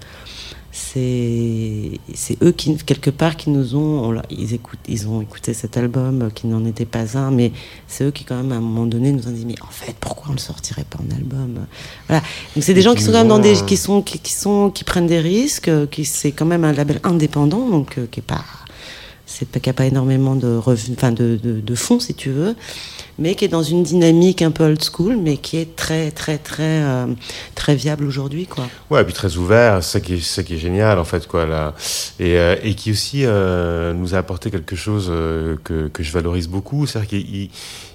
c'est 0.76 2.44
eux 2.44 2.52
qui 2.52 2.76
quelque 2.76 3.10
part 3.10 3.38
qui 3.38 3.50
nous 3.50 3.76
ont 3.78 4.12
on, 4.12 4.22
ils 4.30 4.54
écoutent 4.54 4.80
ils 4.90 5.08
ont 5.08 5.22
écouté 5.22 5.54
cet 5.54 5.78
album 5.78 6.30
qui 6.36 6.48
n'en 6.48 6.66
était 6.66 6.86
pas 6.86 7.18
un 7.18 7.32
mais 7.32 7.54
c'est 7.88 8.04
eux 8.04 8.12
qui 8.12 8.26
quand 8.26 8.36
même 8.36 8.52
à 8.52 8.56
un 8.56 8.60
moment 8.60 8.86
donné 8.86 9.14
nous 9.14 9.26
ont 9.26 9.32
dit 9.32 9.46
mais 9.46 9.56
en 9.62 9.72
fait 9.72 9.96
pourquoi 10.02 10.32
on 10.32 10.34
le 10.34 10.38
sortirait 10.38 10.84
pas 10.84 11.00
en 11.00 11.16
album? 11.16 11.66
Voilà. 12.10 12.22
Donc 12.56 12.64
c'est 12.66 12.74
des 12.74 12.82
gens 12.82 12.94
qui 12.94 13.04
sont 13.04 13.14
quand 13.14 13.20
même 13.20 13.30
dans 13.30 13.40
des 13.40 13.56
qui 13.66 13.78
sont 13.78 14.02
qui, 14.02 14.20
qui 14.20 14.34
sont 14.34 14.70
qui 14.70 14.84
prennent 14.84 15.08
des 15.08 15.22
risques 15.22 15.72
qui 15.92 16.04
c'est 16.04 16.34
quand 16.34 16.46
même 16.46 16.66
un 16.66 16.74
label 16.74 17.00
indépendant 17.04 17.70
donc 17.70 17.98
euh, 17.98 18.08
qui 18.12 18.20
est 18.20 18.24
pas 18.24 18.44
c'est 19.38 19.48
pas 19.48 19.60
qu'il 19.60 19.70
n'y 19.70 19.76
a 19.76 19.78
pas 19.78 19.86
énormément 19.86 20.36
de 20.36 21.76
fonds 21.76 22.00
si 22.00 22.14
tu 22.14 22.30
veux 22.30 22.56
mais 23.18 23.36
qui 23.36 23.46
est 23.46 23.50
dans 23.50 23.64
une 23.64 23.84
dynamique 23.84 24.42
un 24.42 24.52
peu 24.52 24.66
old 24.66 24.84
school, 24.84 25.18
mais 25.18 25.38
qui 25.38 25.58
est 25.58 25.76
très, 25.76 26.12
très, 26.12 26.38
très, 26.38 26.64
euh, 26.64 27.08
très 27.56 27.76
viable 27.76 28.06
aujourd'hui, 28.06 28.46
quoi. 28.46 28.66
Ouais, 28.90 29.02
et 29.02 29.04
puis 29.06 29.14
très 29.14 29.38
ouvert, 29.38 29.84
c'est 29.84 29.94
ça 29.94 30.00
qui 30.02 30.16
est, 30.16 30.44
qui 30.44 30.60
génial, 30.60 31.00
en 31.00 31.06
fait, 31.06 31.28
quoi, 31.28 31.46
là. 31.46 31.74
Et, 32.20 32.38
euh, 32.38 32.56
qui 32.76 32.92
aussi 32.92 33.22
euh, 33.24 33.94
nous 33.94 34.16
a 34.16 34.18
apporté 34.18 34.52
quelque 34.52 34.76
chose 34.76 35.12
que, 35.64 35.90
je 35.98 36.12
valorise 36.12 36.48
beaucoup, 36.48 36.86
c'est-à-dire 36.86 37.10
qu'il 37.10 37.50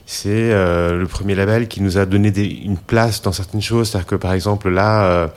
c'est 0.06 0.50
le 0.50 1.04
premier 1.04 1.36
label 1.36 1.68
qui 1.68 1.80
nous 1.80 1.96
a 1.96 2.04
donné 2.04 2.32
une 2.64 2.78
place 2.78 3.22
dans 3.22 3.30
certaines 3.30 3.62
choses. 3.62 3.90
C'est-à-dire 3.90 4.08
que 4.08 4.16
par 4.16 4.32
exemple 4.32 4.68
là, 4.68 5.30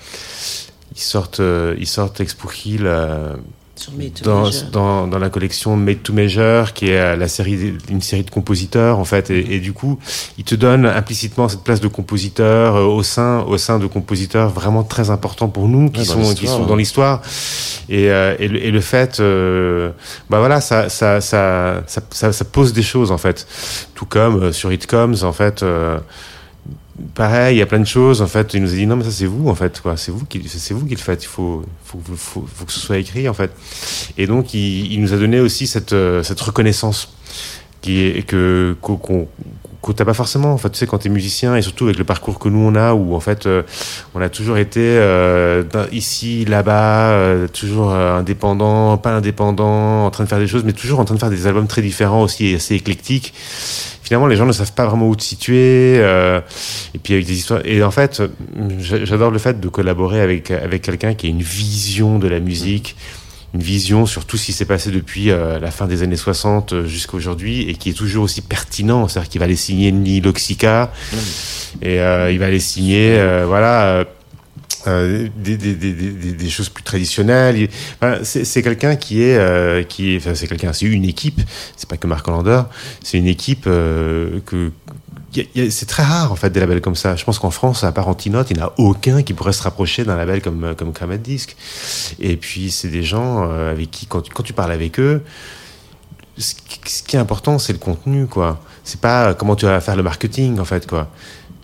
ils 0.95 1.01
sortent, 1.01 1.39
euh, 1.39 1.75
ils 1.79 1.87
sortent 1.87 2.19
Expo 2.19 2.49
euh, 2.81 3.35
Sur 3.75 3.93
Made 3.93 4.13
to 4.13 4.23
dans, 4.23 4.43
Measure. 4.45 4.69
dans, 4.71 5.07
dans 5.07 5.17
la 5.17 5.29
collection 5.29 5.75
Made 5.75 6.03
to 6.03 6.13
Measure, 6.13 6.73
qui 6.73 6.89
est 6.89 6.97
euh, 6.99 7.15
la 7.15 7.27
série, 7.27 7.73
une 7.89 8.01
série 8.01 8.23
de 8.23 8.29
compositeurs 8.29 8.99
en 8.99 9.03
fait, 9.03 9.31
et, 9.31 9.55
et 9.55 9.59
du 9.59 9.73
coup, 9.73 9.97
ils 10.37 10.43
te 10.43 10.53
donnent 10.53 10.85
implicitement 10.85 11.49
cette 11.49 11.63
place 11.63 11.81
de 11.81 11.87
compositeur 11.87 12.75
euh, 12.75 12.83
au 12.85 13.01
sein, 13.01 13.41
au 13.41 13.57
sein 13.57 13.79
de 13.79 13.87
compositeurs 13.87 14.49
vraiment 14.49 14.83
très 14.83 15.09
importants 15.09 15.47
pour 15.49 15.67
nous, 15.67 15.89
qui 15.89 16.01
Ouais, 16.01 16.05
sont, 16.05 16.35
qui 16.35 16.45
sont 16.47 16.65
dans 16.65 16.75
l'histoire. 16.75 17.21
Et, 17.89 18.11
euh, 18.11 18.35
et, 18.37 18.47
le, 18.47 18.63
et 18.63 18.69
le 18.69 18.79
fait, 18.79 19.19
euh, 19.19 19.89
bah 20.29 20.37
voilà, 20.37 20.61
ça, 20.61 20.87
ça, 20.89 21.19
ça, 21.19 21.81
ça, 21.87 22.01
ça, 22.11 22.31
ça 22.31 22.45
pose 22.45 22.73
des 22.73 22.83
choses 22.83 23.11
en 23.11 23.17
fait. 23.17 23.47
Tout 23.95 24.05
comme 24.05 24.43
euh, 24.43 24.51
sur 24.51 24.71
It 24.71 24.85
Comes, 24.85 25.15
en 25.23 25.33
fait. 25.33 25.65
Pareil, 27.15 27.55
il 27.55 27.59
y 27.59 27.61
a 27.61 27.65
plein 27.65 27.79
de 27.79 27.85
choses. 27.85 28.21
En 28.21 28.27
fait, 28.27 28.53
il 28.53 28.61
nous 28.61 28.71
a 28.71 28.75
dit 28.75 28.85
non, 28.85 28.95
mais 28.95 29.03
ça 29.03 29.11
c'est 29.11 29.25
vous 29.25 29.49
en 29.49 29.55
fait. 29.55 29.81
C'est 29.95 30.11
vous 30.11 30.25
qui, 30.25 30.47
c'est 30.47 30.73
vous 30.73 30.85
qui 30.85 30.93
le 30.93 30.99
faites. 30.99 31.23
Il 31.23 31.27
faut, 31.27 31.63
faut, 31.83 32.65
que 32.65 32.71
ce 32.71 32.79
soit 32.79 32.97
écrit 32.97 33.27
en 33.27 33.33
fait. 33.33 33.51
Et 34.17 34.27
donc, 34.27 34.53
il, 34.53 34.93
il 34.93 35.01
nous 35.01 35.13
a 35.13 35.17
donné 35.17 35.39
aussi 35.39 35.65
cette, 35.65 35.93
euh, 35.93 36.21
cette 36.21 36.39
reconnaissance 36.39 37.15
qui 37.81 38.01
est 38.01 38.25
que 38.25 38.75
qu'on 38.81 39.27
qu'on 39.83 39.91
t'as 39.93 40.05
pas 40.05 40.13
forcément 40.15 40.53
en 40.53 40.57
fait 40.57 40.69
tu 40.71 40.77
sais 40.79 40.87
quand 40.87 40.97
t'es 40.97 41.09
musicien 41.09 41.55
et 41.55 41.61
surtout 41.61 41.83
avec 41.85 41.97
le 41.97 42.05
parcours 42.05 42.39
que 42.39 42.47
nous 42.49 42.59
on 42.59 42.73
a 42.75 42.93
où 42.93 43.13
en 43.15 43.19
fait 43.19 43.45
euh, 43.45 43.61
on 44.15 44.21
a 44.21 44.29
toujours 44.29 44.57
été 44.57 44.79
euh, 44.81 45.63
ici 45.91 46.45
là-bas 46.45 47.11
euh, 47.11 47.47
toujours 47.47 47.91
euh, 47.91 48.17
indépendant 48.17 48.97
pas 48.97 49.11
indépendant 49.11 50.05
en 50.05 50.09
train 50.09 50.23
de 50.23 50.29
faire 50.29 50.39
des 50.39 50.47
choses 50.47 50.63
mais 50.63 50.73
toujours 50.73 50.99
en 51.01 51.05
train 51.05 51.15
de 51.15 51.19
faire 51.19 51.29
des 51.29 51.45
albums 51.47 51.67
très 51.67 51.81
différents 51.81 52.23
aussi 52.23 52.47
et 52.47 52.55
assez 52.55 52.75
éclectiques. 52.75 53.33
Finalement 54.03 54.27
les 54.27 54.35
gens 54.35 54.45
ne 54.45 54.51
savent 54.53 54.73
pas 54.73 54.85
vraiment 54.85 55.07
où 55.07 55.15
te 55.15 55.23
situer 55.23 55.95
euh, 55.97 56.39
et 56.95 56.99
puis 56.99 57.13
avec 57.13 57.25
des 57.25 57.37
histoires 57.37 57.61
et 57.65 57.83
en 57.83 57.91
fait 57.91 58.21
j'a- 58.79 59.03
j'adore 59.05 59.31
le 59.31 59.39
fait 59.39 59.59
de 59.59 59.67
collaborer 59.69 60.21
avec 60.21 60.49
avec 60.51 60.81
quelqu'un 60.81 61.13
qui 61.13 61.27
a 61.27 61.29
une 61.29 61.41
vision 61.41 62.19
de 62.19 62.27
la 62.27 62.39
musique 62.39 62.95
une 63.53 63.61
vision 63.61 64.05
sur 64.05 64.25
tout 64.25 64.37
ce 64.37 64.45
qui 64.45 64.53
s'est 64.53 64.65
passé 64.65 64.89
depuis 64.89 65.29
euh, 65.29 65.59
la 65.59 65.69
fin 65.69 65.85
des 65.85 66.01
années 66.01 66.17
60 66.17 66.73
euh, 66.73 66.87
jusqu'à 66.87 67.15
aujourd'hui 67.15 67.69
et 67.69 67.75
qui 67.75 67.89
est 67.89 67.93
toujours 67.93 68.23
aussi 68.23 68.41
pertinent. 68.41 69.07
C'est-à-dire 69.07 69.29
qu'il 69.29 69.39
va 69.39 69.45
aller 69.45 69.55
signer 69.55 69.91
ni 69.91 70.21
Loxica 70.21 70.91
et 71.81 71.99
euh, 71.99 72.31
il 72.31 72.39
va 72.39 72.47
aller 72.47 72.59
signer, 72.59 73.19
euh, 73.19 73.45
voilà. 73.47 74.05
des, 74.85 75.29
des, 75.37 75.57
des, 75.57 75.93
des, 75.93 76.13
des 76.33 76.49
choses 76.49 76.69
plus 76.69 76.83
traditionnelles. 76.83 77.69
Enfin, 78.01 78.19
c'est 78.23 78.63
quelqu'un 78.63 78.95
qui 78.95 79.21
est, 79.21 79.87
qui 79.87 80.13
est, 80.13 80.17
enfin, 80.17 80.33
c'est 80.35 80.47
quelqu'un, 80.47 80.73
c'est 80.73 80.87
une 80.87 81.05
équipe. 81.05 81.39
C'est 81.77 81.87
pas 81.87 81.97
que 81.97 82.07
Marc 82.07 82.27
Hollander. 82.27 82.63
C'est 83.03 83.17
une 83.17 83.27
équipe 83.27 83.65
que 83.65 84.71
c'est 85.69 85.85
très 85.87 86.03
rare 86.03 86.31
en 86.31 86.35
fait 86.35 86.49
des 86.49 86.59
labels 86.59 86.81
comme 86.81 86.95
ça. 86.95 87.15
Je 87.15 87.23
pense 87.23 87.39
qu'en 87.39 87.51
France, 87.51 87.83
à 87.83 87.91
part 87.91 88.07
Antinote, 88.07 88.51
il 88.51 88.57
n'y 88.57 88.63
en 88.63 88.67
a 88.67 88.73
aucun 88.77 89.23
qui 89.23 89.33
pourrait 89.33 89.53
se 89.53 89.63
rapprocher 89.63 90.03
d'un 90.03 90.15
label 90.15 90.41
comme 90.41 90.75
comme 90.77 90.93
Kramet 90.93 91.17
Disc. 91.17 91.55
Et 92.19 92.37
puis 92.37 92.71
c'est 92.71 92.89
des 92.89 93.03
gens 93.03 93.49
euh, 93.51 93.71
avec 93.71 93.89
qui 93.91 94.05
quand, 94.05 94.21
tu- 94.21 94.31
quand 94.31 94.43
tu 94.43 94.53
parles 94.53 94.71
avec 94.71 94.99
eux, 94.99 95.23
ce 96.37 96.53
qui, 96.55 96.79
ce 96.85 97.03
qui 97.03 97.15
est 97.15 97.19
important 97.19 97.59
c'est 97.59 97.73
le 97.73 97.79
contenu 97.79 98.27
quoi. 98.27 98.59
C'est 98.83 98.99
pas 98.99 99.29
euh, 99.29 99.33
comment 99.33 99.55
tu 99.55 99.65
vas 99.65 99.79
faire 99.81 99.95
le 99.95 100.03
marketing 100.03 100.59
en 100.59 100.65
fait 100.65 100.87
quoi. 100.87 101.07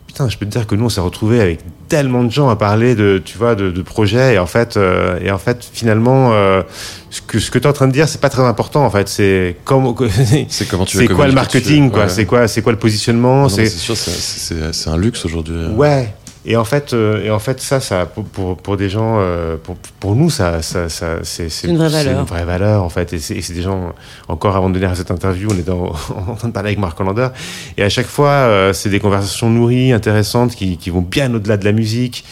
Putain, 0.10 0.28
je 0.28 0.38
peux 0.40 0.46
te 0.48 0.52
dire 0.52 0.66
que 0.66 0.74
nous 0.74 0.86
on 0.86 0.90
s'est 0.90 1.02
retrouvés 1.02 1.40
avec 1.40 1.60
tellement 1.88 2.24
de 2.24 2.32
gens 2.32 2.50
à 2.50 2.56
parler 2.56 2.96
de 2.96 3.22
tu 3.24 3.38
vois 3.38 3.54
de, 3.54 3.70
de 3.70 3.82
projets 3.84 4.34
et 4.34 4.40
en 4.40 4.48
fait 4.48 4.76
euh, 4.76 5.20
et 5.22 5.30
en 5.30 5.38
fait 5.38 5.64
finalement 5.72 6.34
euh, 6.34 6.64
ce 7.12 7.22
que 7.22 7.38
ce 7.40 7.52
que 7.52 7.60
tu 7.60 7.66
es 7.66 7.68
en 7.70 7.74
train 7.74 7.88
de 7.88 7.94
dire 7.94 8.10
c'est 8.10 8.20
pas 8.20 8.30
très 8.30 8.42
important 8.44 8.84
en 8.84 8.90
fait 8.90 9.08
c'est 9.08 9.56
comment 9.66 9.96
C'est 10.50 10.68
comment 10.68 10.86
tu 10.86 10.98
c'est 10.98 11.08
quoi 11.08 11.28
le 11.28 11.34
marketing 11.34 11.92
quoi 11.92 12.04
Ouais. 12.04 12.10
c'est 12.10 12.26
quoi 12.26 12.48
c'est 12.48 12.64
quoi 12.64 12.72
le 12.72 12.80
positionnement 12.80 13.50
c'est 13.50 13.68
C'est 13.68 13.78
sûr, 13.78 13.96
c'est- 13.96 14.10
c'est 14.12 14.74
c'est 14.74 14.90
un 14.90 14.98
luxe 14.98 15.26
aujourd'hui. 15.26 15.54
euh. 15.56 15.74
Ouais. 15.74 16.12
Et 16.46 16.56
en 16.56 16.64
fait, 16.64 16.94
euh, 16.94 17.24
et 17.24 17.30
en 17.32 17.40
fait, 17.40 17.60
ça, 17.60 17.80
ça 17.82 18.06
pour, 18.06 18.24
pour, 18.24 18.58
pour 18.58 18.78
des 18.78 18.90
gens, 18.90 19.18
euh, 19.20 19.58
pour, 19.62 19.76
pour 20.00 20.16
nous, 20.16 20.30
ça, 20.30 20.62
ça, 20.62 20.88
ça 20.88 21.18
c'est 21.24 21.50
c'est 21.50 21.68
une 21.68 21.78
vraie 21.78 21.90
valeur. 21.90 22.14
C'est 22.14 22.20
une 22.22 22.26
vraie 22.26 22.46
valeur 22.46 22.84
en 22.84 22.90
fait. 22.90 23.12
Et 23.14 23.20
c'est 23.20 23.54
des 23.54 23.62
gens. 23.62 23.94
Encore 24.30 24.56
avant 24.56 24.70
de 24.70 24.76
donner 24.76 24.86
à 24.86 24.96
cette 24.96 25.12
interview, 25.12 25.50
on 25.52 25.58
était 25.58 25.72
en, 25.72 25.92
en 26.30 26.36
train 26.36 26.48
de 26.48 26.54
parler 26.54 26.70
avec 26.70 26.80
Marc 26.80 27.00
Hollander. 27.00 27.30
Et 27.78 27.84
à 27.84 27.90
chaque 27.90 28.08
fois, 28.08 28.30
euh, 28.30 28.74
c'est 28.74 28.90
des 28.90 29.00
conversations 29.00 29.50
nourries, 29.50 29.92
intéressantes, 29.92 30.56
qui, 30.56 30.78
qui 30.78 30.90
vont 30.90 31.02
bien 31.02 31.34
au-delà 31.34 31.58
de 31.58 31.66
la 31.66 31.74
musique 31.74 32.24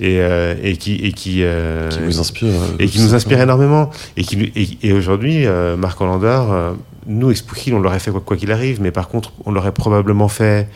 et, 0.00 0.18
euh, 0.20 0.54
et 0.62 0.76
qui 0.76 0.96
et 0.96 1.12
qui, 1.12 1.44
euh, 1.44 1.88
Qui 1.90 2.00
vous 2.00 2.18
inspire. 2.18 2.48
et 2.78 2.86
qui 2.88 3.00
nous 3.00 3.14
inspire 3.14 3.40
énormément. 3.40 3.90
Et, 4.16 4.24
qui, 4.24 4.52
et, 4.56 4.88
et 4.88 4.92
aujourd'hui, 4.92 5.46
euh, 5.46 5.76
Marc 5.76 6.00
Hollander, 6.00 6.40
euh, 6.50 6.72
nous, 7.06 7.30
Expo 7.30 7.54
Hill, 7.54 7.74
on 7.74 7.80
l'aurait 7.80 7.98
fait 8.00 8.10
quoi 8.10 8.20
quoi 8.20 8.36
qu'il 8.36 8.50
arrive, 8.50 8.80
mais 8.80 8.90
par 8.90 9.08
contre, 9.08 9.32
on 9.44 9.52
l'aurait 9.52 9.72
probablement 9.72 10.28
fait 10.28 10.68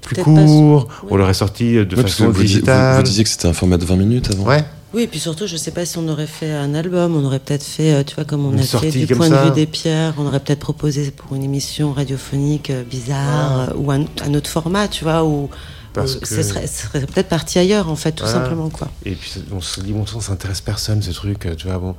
plus 0.00 0.16
pas 0.16 0.22
court, 0.22 0.88
on 1.10 1.16
l'aurait 1.16 1.34
sorti 1.34 1.74
de 1.74 1.96
Ouais, 1.96 2.02
façon 2.02 2.30
vous, 2.30 2.40
digitale. 2.42 2.96
vous 2.96 3.02
disiez 3.02 3.24
que 3.24 3.30
c'était 3.30 3.48
un 3.48 3.52
format 3.52 3.76
de 3.78 3.84
20 3.84 3.96
minutes 3.96 4.30
avant. 4.32 4.44
Ouais, 4.44 4.64
Oui, 4.94 5.02
et 5.02 5.06
puis 5.06 5.20
surtout, 5.20 5.46
je 5.46 5.56
sais 5.56 5.70
pas 5.70 5.84
si 5.84 5.98
on 5.98 6.08
aurait 6.08 6.26
fait 6.26 6.50
un 6.52 6.74
album, 6.74 7.14
on 7.14 7.24
aurait 7.24 7.38
peut-être 7.38 7.62
fait, 7.64 7.92
euh, 7.92 8.02
tu 8.02 8.14
vois, 8.16 8.24
comme 8.24 8.44
on 8.46 8.52
Une 8.52 8.60
a 8.60 8.62
fait 8.62 8.90
du 8.90 9.06
point 9.14 9.28
ça. 9.28 9.44
de 9.44 9.48
vue 9.50 9.54
des 9.54 9.66
pierres, 9.66 10.14
on 10.18 10.26
aurait 10.26 10.40
peut-être 10.40 10.58
proposé 10.60 11.10
pour 11.10 11.36
une 11.36 11.44
émission 11.44 11.92
radiophonique 11.92 12.70
euh, 12.70 12.82
bizarre 12.82 13.68
euh, 13.70 13.74
ou 13.76 13.92
un, 13.92 14.04
un 14.24 14.34
autre 14.34 14.50
format, 14.50 14.88
tu 14.88 15.04
vois, 15.04 15.22
où, 15.24 15.48
Parce 15.92 16.16
que- 16.16 16.26
ce 16.26 16.42
serait, 16.42 16.66
peut-être 17.06 17.28
parti 17.28 17.58
ailleurs, 17.58 17.88
en 17.88 17.94
fait, 17.96 18.12
tout 18.12 18.24
Voilà. 18.24 18.40
simplement, 18.40 18.68
quoi. 18.70 18.88
Et 19.04 19.12
puis 19.12 19.32
on 19.52 19.60
se 19.60 19.80
dit, 19.80 19.92
bon 19.92 20.06
ça 20.06 20.32
intéresse 20.32 20.60
personne 20.60 21.02
ce 21.02 21.10
truc, 21.12 21.46
tu 21.56 21.66
vois, 21.68 21.78
bon. 21.78 21.94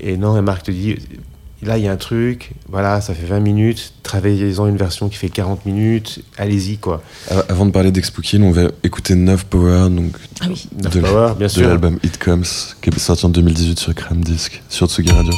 Et 0.00 0.16
non, 0.18 0.36
et 0.36 0.42
Marc 0.42 0.64
te 0.64 0.70
dit, 0.72 0.96
là 1.62 1.78
il 1.78 1.84
y 1.84 1.88
a 1.88 1.92
un 1.92 1.96
truc, 1.96 2.52
voilà, 2.68 3.00
ça 3.00 3.14
fait 3.14 3.26
20 3.26 3.40
minutes, 3.40 3.92
travaillez-en 4.02 4.66
une 4.66 4.76
version 4.76 5.08
qui 5.08 5.16
fait 5.16 5.28
40 5.28 5.64
minutes, 5.66 6.20
allez-y 6.38 6.78
quoi. 6.78 7.02
A- 7.30 7.44
Avant 7.48 7.66
de 7.66 7.70
parler 7.70 7.90
d'Expo 7.90 8.22
Kill, 8.22 8.42
on 8.42 8.50
va 8.52 8.68
écouter 8.84 9.14
Nove 9.14 9.46
Power, 9.46 9.88
donc 9.90 10.16
Ah 10.40 10.46
oui. 10.48 10.68
De, 10.72 10.88
Power, 11.00 11.32
bien 11.38 11.46
de 11.46 11.52
sûr. 11.52 11.68
l'album 11.68 11.98
It 12.04 12.18
Comes, 12.18 12.44
qui 12.82 12.90
est 12.90 12.98
sorti 12.98 13.26
en 13.26 13.30
2018 13.30 13.78
sur 13.78 13.94
Cram 13.94 14.22
Disc, 14.22 14.62
sur 14.68 14.86
Tsugi 14.88 15.10
Radio. 15.10 15.32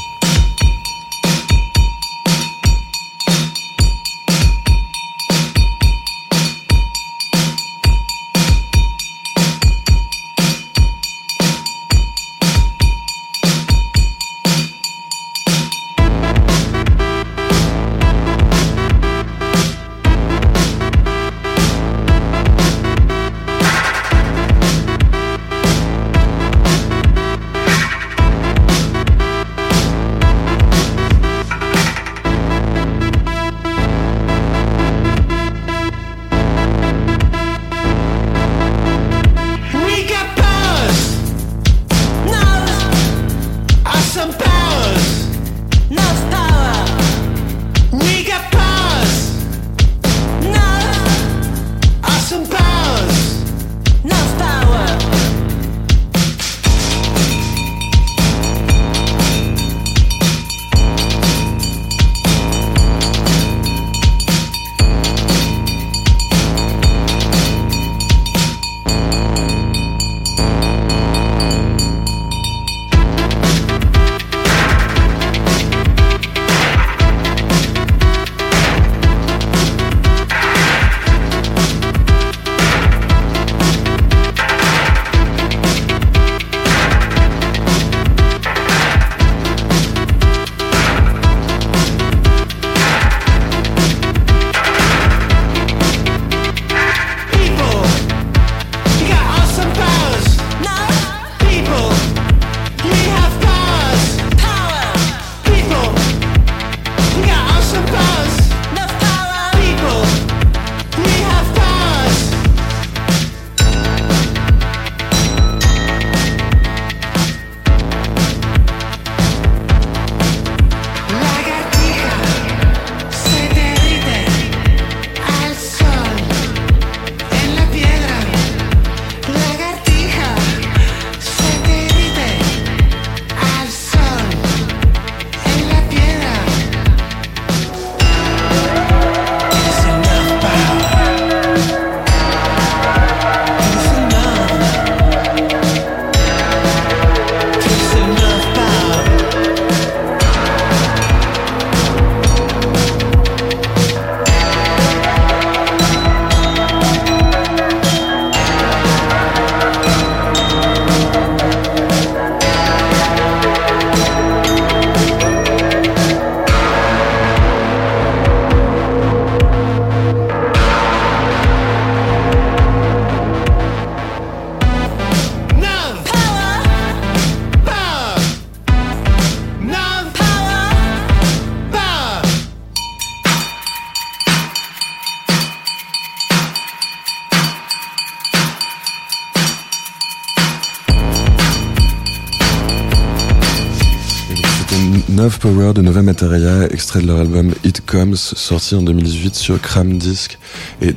Power 195.37 195.75
de 195.75 195.83
Nova 195.83 196.03
Materia, 196.03 196.65
extrait 196.71 197.03
de 197.03 197.07
leur 197.07 197.19
album 197.19 197.53
It 197.65 197.83
Comes, 197.85 198.17
sorti 198.17 198.75
en 198.75 198.83
2018 198.83 199.35
sur 199.35 199.61
Cram 199.61 199.99
Disc. 199.99 200.39
Et 200.81 200.95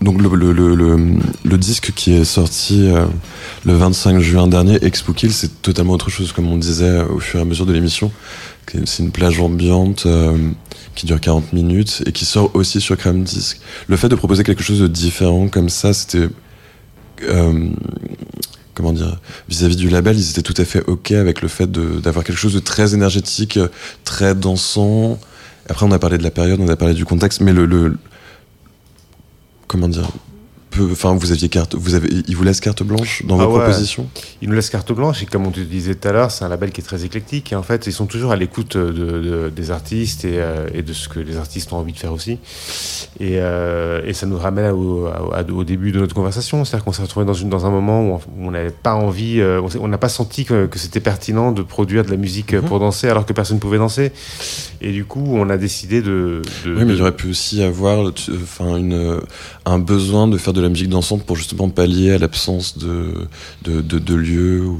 donc 0.00 0.20
le, 0.20 0.52
le, 1.44 1.58
disque 1.58 1.92
qui 1.94 2.14
est 2.14 2.24
sorti 2.24 2.88
euh, 2.88 3.04
le 3.64 3.74
25 3.74 4.18
juin 4.18 4.48
dernier, 4.48 4.76
Expo-Kill, 4.78 5.32
c'est 5.32 5.62
totalement 5.62 5.92
autre 5.92 6.10
chose, 6.10 6.32
comme 6.32 6.50
on 6.50 6.56
disait 6.56 7.02
au 7.02 7.20
fur 7.20 7.38
et 7.38 7.42
à 7.42 7.44
mesure 7.44 7.66
de 7.66 7.72
l'émission. 7.72 8.10
C'est 8.84 9.02
une 9.02 9.10
plage 9.10 9.40
ambiante 9.40 10.06
euh, 10.06 10.36
qui 10.94 11.06
dure 11.06 11.20
40 11.20 11.52
minutes 11.52 12.02
et 12.06 12.12
qui 12.12 12.24
sort 12.24 12.50
aussi 12.54 12.80
sur 12.80 12.96
Cram 12.96 13.22
Disc. 13.22 13.60
Le 13.88 13.96
fait 13.96 14.08
de 14.08 14.14
proposer 14.16 14.42
quelque 14.42 14.62
chose 14.62 14.80
de 14.80 14.88
différent 14.88 15.48
comme 15.48 15.68
ça, 15.68 15.92
c'était... 15.92 16.28
Euh, 17.28 17.68
comment 18.80 18.92
dire 18.92 19.20
vis-à-vis 19.48 19.76
du 19.76 19.88
label 19.88 20.18
ils 20.18 20.30
étaient 20.30 20.42
tout 20.42 20.54
à 20.56 20.64
fait 20.64 20.82
ok 20.86 21.12
avec 21.12 21.42
le 21.42 21.48
fait 21.48 21.70
d'avoir 21.70 22.24
quelque 22.24 22.38
chose 22.38 22.54
de 22.54 22.60
très 22.60 22.94
énergétique 22.94 23.58
très 24.04 24.34
dansant. 24.34 25.18
Après 25.68 25.86
on 25.86 25.92
a 25.92 25.98
parlé 25.98 26.18
de 26.18 26.22
la 26.22 26.30
période 26.30 26.58
on 26.60 26.68
a 26.68 26.76
parlé 26.76 26.94
du 26.94 27.04
contexte 27.04 27.40
mais 27.40 27.52
le, 27.52 27.66
le 27.66 27.96
comment 29.66 29.88
dire 29.88 30.08
enfin 30.92 31.14
vous 31.14 31.32
aviez 31.32 31.48
carte 31.48 31.74
vous 31.74 31.94
avez 31.94 32.08
il 32.28 32.36
vous 32.36 32.44
laisse 32.44 32.60
carte 32.60 32.82
blanche 32.82 33.22
dans 33.26 33.38
Ah 33.40 33.46
vos 33.46 33.54
ouais. 33.54 33.60
propositions? 33.64 34.06
Ils 34.42 34.48
nous 34.48 34.54
laissent 34.54 34.70
carte 34.70 34.92
blanche 34.92 35.22
et 35.22 35.26
comme 35.26 35.46
on 35.46 35.50
te 35.50 35.60
disait 35.60 35.94
tout 35.94 36.08
à 36.08 36.12
l'heure, 36.12 36.30
c'est 36.30 36.44
un 36.44 36.48
label 36.48 36.70
qui 36.70 36.80
est 36.80 36.84
très 36.84 37.04
éclectique 37.04 37.52
et 37.52 37.56
en 37.56 37.62
fait 37.62 37.86
ils 37.86 37.92
sont 37.92 38.06
toujours 38.06 38.32
à 38.32 38.36
l'écoute 38.36 38.76
de, 38.76 38.90
de- 38.92 39.52
des 39.54 39.70
artistes 39.70 40.24
et, 40.24 40.34
euh, 40.38 40.68
et 40.72 40.82
de 40.82 40.92
ce 40.92 41.08
que 41.08 41.18
les 41.20 41.36
artistes 41.36 41.72
ont 41.72 41.76
envie 41.78 41.92
de 41.92 41.98
faire 41.98 42.12
aussi. 42.12 42.38
Et, 43.18 43.38
euh, 43.40 44.00
et 44.06 44.12
ça 44.14 44.26
nous 44.26 44.38
ramène 44.38 44.70
au, 44.72 45.06
à- 45.06 45.42
au 45.52 45.64
début 45.64 45.92
de 45.92 45.98
notre 46.00 46.14
conversation, 46.14 46.64
c'est-à-dire 46.64 46.84
qu'on 46.84 46.92
s'est 46.92 47.02
retrouvé 47.02 47.26
dans, 47.26 47.34
une, 47.34 47.48
dans 47.48 47.66
un 47.66 47.70
moment 47.70 48.14
où 48.14 48.20
on- 48.38 48.50
n'avait 48.50 48.70
pas 48.70 48.94
envie, 48.94 49.40
euh, 49.40 49.60
on 49.80 49.88
n'a 49.88 49.98
pas 49.98 50.08
senti 50.08 50.44
que, 50.44 50.66
que 50.66 50.78
c'était 50.78 51.00
pertinent 51.00 51.52
de 51.52 51.62
produire 51.62 52.04
de 52.04 52.10
la 52.10 52.16
musique 52.16 52.52
Mhm. 52.54 52.62
pour 52.62 52.80
danser 52.80 53.08
alors 53.08 53.26
que 53.26 53.32
personne 53.32 53.56
ne 53.56 53.60
pouvait 53.60 53.78
danser. 53.78 54.12
Et 54.80 54.92
du 54.92 55.04
coup 55.04 55.24
on 55.36 55.50
a 55.50 55.56
décidé 55.56 56.00
de... 56.02 56.42
de- 56.64 56.74
oui 56.74 56.84
mais 56.84 56.94
il 56.94 57.02
aurait 57.02 57.14
pu 57.16 57.28
aussi 57.28 57.62
avoir 57.62 58.10
enfin 58.42 58.76
une 58.76 59.20
un 59.70 59.78
besoin 59.78 60.26
de 60.28 60.36
faire 60.36 60.52
de 60.52 60.60
la 60.60 60.68
musique 60.68 60.88
dansante 60.88 61.24
pour 61.24 61.36
justement 61.36 61.68
pallier 61.68 62.12
à 62.12 62.18
l'absence 62.18 62.76
de 62.78 64.14
lieux 64.14 64.64
ou 64.64 64.78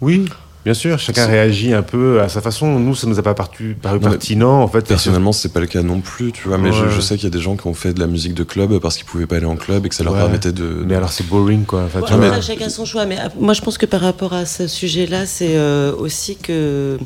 Oui, 0.00 0.24
bien 0.64 0.74
sûr, 0.74 0.98
chacun 0.98 1.26
réagit 1.26 1.72
un 1.72 1.82
peu 1.82 2.20
à 2.20 2.28
sa 2.28 2.40
façon. 2.40 2.78
Nous, 2.78 2.94
ça 2.94 3.06
nous 3.06 3.18
a 3.18 3.22
pas 3.22 3.34
paru, 3.34 3.76
paru 3.80 3.98
Non, 3.98 4.04
mais 4.06 4.10
pertinent 4.10 4.62
en 4.62 4.68
fait. 4.68 4.86
Personnellement, 4.86 5.32
c'est 5.32 5.52
pas 5.52 5.60
le 5.60 5.66
cas 5.66 5.82
non 5.82 6.00
plus, 6.00 6.32
tu 6.32 6.48
vois. 6.48 6.58
Mais 6.58 6.72
je, 6.72 6.84
Ouais. 6.84 6.90
je 6.94 7.00
sais 7.00 7.16
qu'il 7.16 7.24
y 7.24 7.26
a 7.26 7.30
des 7.30 7.40
gens 7.40 7.56
qui 7.56 7.66
ont 7.66 7.74
fait 7.74 7.92
de 7.94 8.00
la 8.00 8.06
musique 8.06 8.34
de 8.34 8.42
club 8.44 8.78
parce 8.78 8.96
qu'ils 8.96 9.06
pouvaient 9.06 9.26
pas 9.26 9.36
aller 9.36 9.46
en 9.46 9.56
club 9.56 9.86
et 9.86 9.88
que 9.88 9.94
ça 9.94 10.04
leur 10.04 10.12
Ouais. 10.14 10.20
permettait 10.20 10.52
de. 10.52 10.64
Mais 10.86 10.94
alors 10.94 11.12
c'est 11.12 11.26
boring 11.26 11.64
quoi. 11.64 11.84
Enfin, 11.84 12.00
vois. 12.00 12.26
après, 12.26 12.42
chacun 12.42 12.68
son 12.68 12.84
choix. 12.84 13.06
Mais 13.06 13.18
euh, 13.18 13.28
moi, 13.38 13.54
je 13.54 13.60
pense 13.62 13.78
que 13.78 13.86
par 13.86 14.00
rapport 14.00 14.32
à 14.32 14.44
ce 14.46 14.66
sujet-là, 14.66 15.26
c'est 15.26 15.56
euh, 15.56 15.94
aussi 15.96 16.36
que. 16.36 16.98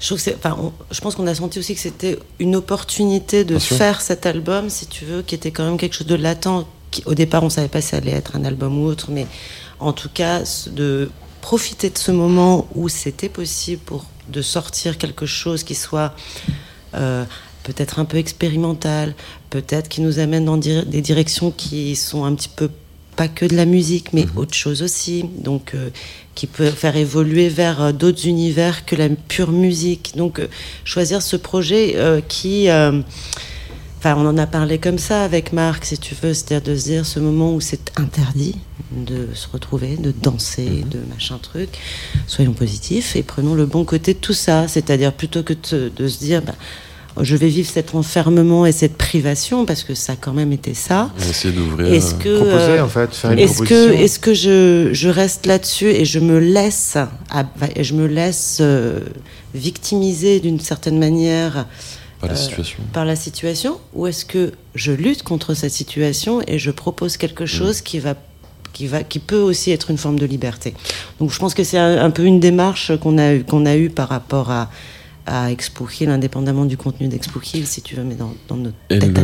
Je, 0.00 0.06
trouve 0.06 0.18
que 0.18 0.24
c'est- 0.24 0.36
enfin, 0.36 0.56
on- 0.60 0.72
je 0.90 1.00
pense 1.00 1.14
qu'on 1.14 1.26
a 1.26 1.34
senti 1.34 1.58
aussi 1.58 1.74
que 1.74 1.80
c'était 1.80 2.18
une 2.40 2.56
opportunité 2.56 3.44
de 3.44 3.50
Bien 3.50 3.58
sûr. 3.60 3.76
faire 3.76 4.00
cet 4.00 4.26
album, 4.26 4.68
si 4.68 4.86
tu 4.86 5.04
veux, 5.04 5.22
qui 5.22 5.34
était 5.34 5.50
quand 5.52 5.64
même 5.64 5.76
quelque 5.76 5.94
chose 5.94 6.06
de 6.06 6.14
latent. 6.16 6.66
Qui, 6.90 7.02
au 7.06 7.14
départ, 7.14 7.42
on 7.42 7.48
savait 7.48 7.68
pas 7.68 7.80
si 7.80 7.88
ça 7.88 7.96
allait 7.98 8.10
être 8.12 8.36
un 8.36 8.44
album 8.44 8.78
ou 8.78 8.84
autre, 8.86 9.06
mais 9.10 9.26
en 9.80 9.92
tout 9.94 10.10
cas, 10.12 10.40
de 10.70 11.08
profiter 11.42 11.90
de 11.90 11.98
ce 11.98 12.10
moment 12.10 12.66
où 12.74 12.88
c'était 12.88 13.28
possible 13.28 13.82
pour 13.84 14.06
de 14.28 14.40
sortir 14.40 14.96
quelque 14.96 15.26
chose 15.26 15.62
qui 15.64 15.74
soit 15.74 16.14
euh, 16.94 17.24
peut-être 17.64 17.98
un 17.98 18.06
peu 18.06 18.16
expérimental, 18.16 19.14
peut-être 19.50 19.88
qui 19.88 20.00
nous 20.00 20.18
amène 20.18 20.46
dans 20.46 20.56
des 20.56 21.02
directions 21.02 21.50
qui 21.50 21.94
sont 21.96 22.24
un 22.24 22.34
petit 22.34 22.48
peu 22.48 22.70
pas 23.16 23.28
que 23.28 23.44
de 23.44 23.54
la 23.54 23.66
musique, 23.66 24.12
mais 24.12 24.26
autre 24.36 24.54
chose 24.54 24.82
aussi. 24.82 25.24
Donc, 25.38 25.72
euh, 25.74 25.90
qui 26.34 26.46
peut 26.46 26.70
faire 26.70 26.96
évoluer 26.96 27.48
vers 27.48 27.82
euh, 27.82 27.92
d'autres 27.92 28.26
univers 28.26 28.86
que 28.86 28.96
la 28.96 29.08
pure 29.10 29.52
musique. 29.52 30.14
Donc, 30.16 30.38
euh, 30.38 30.48
choisir 30.84 31.22
ce 31.22 31.36
projet 31.36 31.96
qui. 32.28 32.68
Enfin, 32.70 34.16
on 34.16 34.26
en 34.26 34.36
a 34.36 34.48
parlé 34.48 34.78
comme 34.78 34.98
ça 34.98 35.22
avec 35.22 35.52
Marc, 35.52 35.84
si 35.84 35.96
tu 35.96 36.16
veux, 36.20 36.34
c'est-à-dire 36.34 36.72
de 36.72 36.76
se 36.76 36.84
dire 36.84 37.06
ce 37.06 37.20
moment 37.20 37.54
où 37.54 37.60
c'est 37.60 37.92
interdit 37.96 38.56
de 39.06 39.28
se 39.34 39.46
retrouver, 39.52 39.96
de 39.96 40.12
danser, 40.12 40.84
de 40.90 40.98
machin 41.12 41.38
truc. 41.42 41.68
Soyons 42.26 42.52
positifs 42.52 43.16
et 43.16 43.22
prenons 43.22 43.54
le 43.54 43.66
bon 43.66 43.84
côté 43.84 44.14
de 44.14 44.18
tout 44.18 44.32
ça, 44.34 44.68
c'est-à-dire 44.68 45.12
plutôt 45.12 45.42
que 45.42 45.54
de, 45.72 45.90
de 45.94 46.08
se 46.08 46.18
dire, 46.18 46.42
bah, 46.42 46.54
je 47.20 47.36
vais 47.36 47.48
vivre 47.48 47.68
cet 47.70 47.94
enfermement 47.94 48.64
et 48.64 48.72
cette 48.72 48.96
privation 48.96 49.66
parce 49.66 49.84
que 49.84 49.94
ça 49.94 50.14
a 50.14 50.16
quand 50.16 50.32
même 50.32 50.50
été 50.52 50.72
ça. 50.72 51.10
Essayé 51.28 51.52
d'ouvrir. 51.54 51.92
Est-ce 51.92 52.14
euh, 52.14 52.18
que 52.18 52.36
Proposer 52.38 52.78
euh, 52.78 52.84
en 52.84 52.88
fait, 52.88 53.14
faire 53.14 53.32
une 53.32 53.38
est-ce 53.38 53.52
proposition. 53.62 53.88
que, 53.88 53.92
est-ce 54.02 54.18
que 54.18 54.32
je, 54.34 54.88
je 54.94 55.08
reste 55.10 55.44
là-dessus 55.46 55.88
et 55.90 56.04
je 56.06 56.18
me 56.20 56.38
laisse, 56.38 56.96
à- 57.30 57.46
et 57.76 57.84
je 57.84 57.92
me 57.94 58.06
laisse 58.06 58.58
euh, 58.62 59.00
victimiser 59.54 60.40
d'une 60.40 60.58
certaine 60.60 60.98
manière 60.98 61.66
par 62.20 62.30
la 62.30 62.34
euh, 62.34 62.38
situation. 62.38 62.82
par 62.92 63.04
la 63.04 63.16
situation, 63.16 63.78
ou 63.94 64.06
est-ce 64.06 64.24
que 64.24 64.52
je 64.74 64.92
lutte 64.92 65.22
contre 65.22 65.52
cette 65.54 65.72
situation 65.72 66.40
et 66.46 66.58
je 66.58 66.70
propose 66.70 67.16
quelque 67.18 67.44
chose 67.46 67.80
qui 67.82 67.98
va 67.98 68.14
qui 68.72 68.86
va 68.86 69.02
qui 69.02 69.18
peut 69.18 69.40
aussi 69.40 69.70
être 69.70 69.90
une 69.90 69.98
forme 69.98 70.18
de 70.18 70.26
liberté. 70.26 70.74
Donc 71.18 71.32
je 71.32 71.38
pense 71.38 71.54
que 71.54 71.64
c'est 71.64 71.78
un, 71.78 72.02
un 72.02 72.10
peu 72.10 72.24
une 72.24 72.40
démarche 72.40 72.96
qu'on 72.98 73.18
a 73.18 73.34
eu 73.34 73.44
qu'on 73.44 73.66
a 73.66 73.76
eu 73.76 73.90
par 73.90 74.08
rapport 74.08 74.50
à 74.50 74.70
à 75.26 75.50
Expo 75.50 75.86
Hill, 75.88 76.10
indépendamment 76.10 76.64
du 76.64 76.76
contenu 76.76 77.08
d'Expo 77.08 77.40
Hill, 77.40 77.66
si 77.66 77.80
tu 77.80 77.94
veux, 77.94 78.02
mais 78.02 78.14
dans, 78.14 78.34
dans 78.48 78.56
notre 78.56 78.76
Et 78.90 78.98
tête 78.98 79.16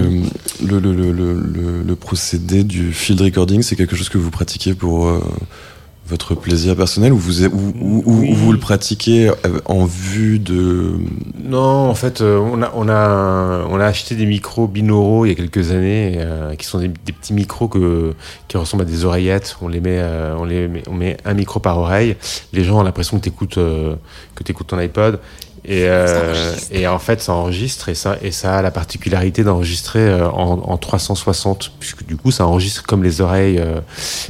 le 0.62 1.94
procédé 1.94 2.62
du 2.64 2.92
field 2.92 3.20
recording, 3.20 3.62
c'est 3.62 3.76
quelque 3.76 3.96
chose 3.96 4.08
que 4.08 4.18
vous 4.18 4.30
pratiquez 4.30 4.74
pour 4.74 5.08
euh, 5.08 5.20
votre 6.08 6.34
plaisir 6.34 6.74
personnel 6.74 7.12
ou 7.12 7.18
vous, 7.18 8.52
le 8.52 8.58
pratiquez 8.58 9.28
euh, 9.28 9.60
en 9.66 9.84
vue 9.84 10.38
de. 10.38 10.94
Non, 11.42 11.88
en 11.88 11.94
fait, 11.94 12.20
euh, 12.20 12.38
on 12.38 12.88
a, 12.88 13.86
acheté 13.86 14.14
des 14.14 14.26
micros 14.26 14.66
binauraux 14.66 15.26
il 15.26 15.30
y 15.30 15.32
a 15.32 15.34
quelques 15.34 15.70
années, 15.70 16.14
euh, 16.18 16.54
qui 16.54 16.66
sont 16.66 16.78
des, 16.78 16.88
petits 16.88 17.32
micros 17.32 17.68
qui 17.68 18.56
ressemblent 18.56 18.82
à 18.82 18.86
des 18.86 19.04
oreillettes. 19.04 19.56
On 19.60 19.68
les 19.68 19.80
met, 19.80 20.02
on 20.38 20.44
les 20.44 20.68
met, 20.68 20.82
on 20.88 20.94
met 20.94 21.16
un 21.24 21.34
micro 21.34 21.60
par 21.60 21.78
oreille. 21.78 22.16
Les 22.52 22.64
gens 22.64 22.80
ont 22.80 22.82
l'impression 22.82 23.18
que 23.18 23.24
tu 23.24 23.28
écoutes 23.28 24.66
ton 24.66 24.78
iPod. 24.78 25.20
Et, 25.64 25.84
euh, 25.88 26.54
et 26.70 26.86
en 26.86 26.98
fait, 26.98 27.20
ça 27.20 27.32
enregistre 27.32 27.88
et 27.88 27.94
ça, 27.94 28.16
et 28.22 28.30
ça 28.30 28.56
a 28.58 28.62
la 28.62 28.70
particularité 28.70 29.44
d'enregistrer 29.44 29.98
euh, 30.00 30.28
en, 30.30 30.60
en 30.64 30.76
360, 30.76 31.72
puisque 31.78 32.04
du 32.06 32.16
coup, 32.16 32.30
ça 32.30 32.46
enregistre 32.46 32.84
comme 32.84 33.02
les 33.02 33.20
oreilles 33.20 33.58
euh, 33.58 33.80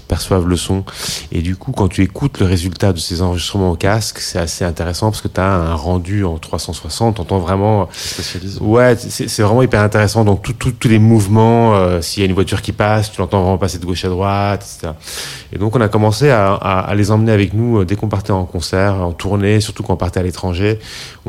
perçoivent 0.08 0.46
le 0.48 0.56
son. 0.56 0.84
Et 1.30 1.42
du 1.42 1.54
coup, 1.56 1.72
quand 1.72 1.88
tu 1.88 2.02
écoutes 2.02 2.40
le 2.40 2.46
résultat 2.46 2.92
de 2.92 2.98
ces 2.98 3.22
enregistrements 3.22 3.70
au 3.70 3.76
casque, 3.76 4.18
c'est 4.18 4.38
assez 4.38 4.64
intéressant 4.64 5.10
parce 5.10 5.20
que 5.22 5.28
tu 5.28 5.40
as 5.40 5.46
un 5.52 5.74
rendu 5.74 6.24
en 6.24 6.38
360, 6.38 7.16
t'entends 7.16 7.38
vraiment. 7.38 7.88
Ouais, 8.60 8.96
c'est 8.98 9.42
vraiment 9.42 9.62
hyper 9.62 9.82
intéressant. 9.82 10.24
Donc, 10.24 10.42
tout- 10.42 10.52
tout- 10.54 10.72
tous 10.72 10.88
les 10.88 10.98
mouvements, 10.98 11.74
euh, 11.76 12.00
s'il 12.00 12.22
y 12.22 12.26
a 12.26 12.28
une 12.28 12.34
voiture 12.34 12.62
qui 12.62 12.72
passe, 12.72 13.12
tu 13.12 13.20
l'entends 13.20 13.42
vraiment 13.42 13.58
passer 13.58 13.78
de 13.78 13.86
gauche 13.86 14.04
à 14.04 14.08
droite, 14.08 14.64
etc. 14.66 14.92
Et 15.52 15.58
donc, 15.58 15.76
on 15.76 15.80
a 15.80 15.88
commencé 15.88 16.30
à, 16.30 16.54
à- 16.54 16.80
à 16.80 16.94
les 16.94 17.10
emmener 17.10 17.32
avec 17.32 17.54
nous 17.54 17.80
euh, 17.80 17.84
dès 17.84 17.96
qu'on 17.96 18.08
partait 18.08 18.32
en 18.32 18.44
concert, 18.44 18.94
en 18.94 19.12
tournée, 19.12 19.60
surtout 19.60 19.82
quand 19.82 19.92
on 19.94 19.96
partait 19.96 20.20
à 20.20 20.22
l'étranger. 20.22 20.78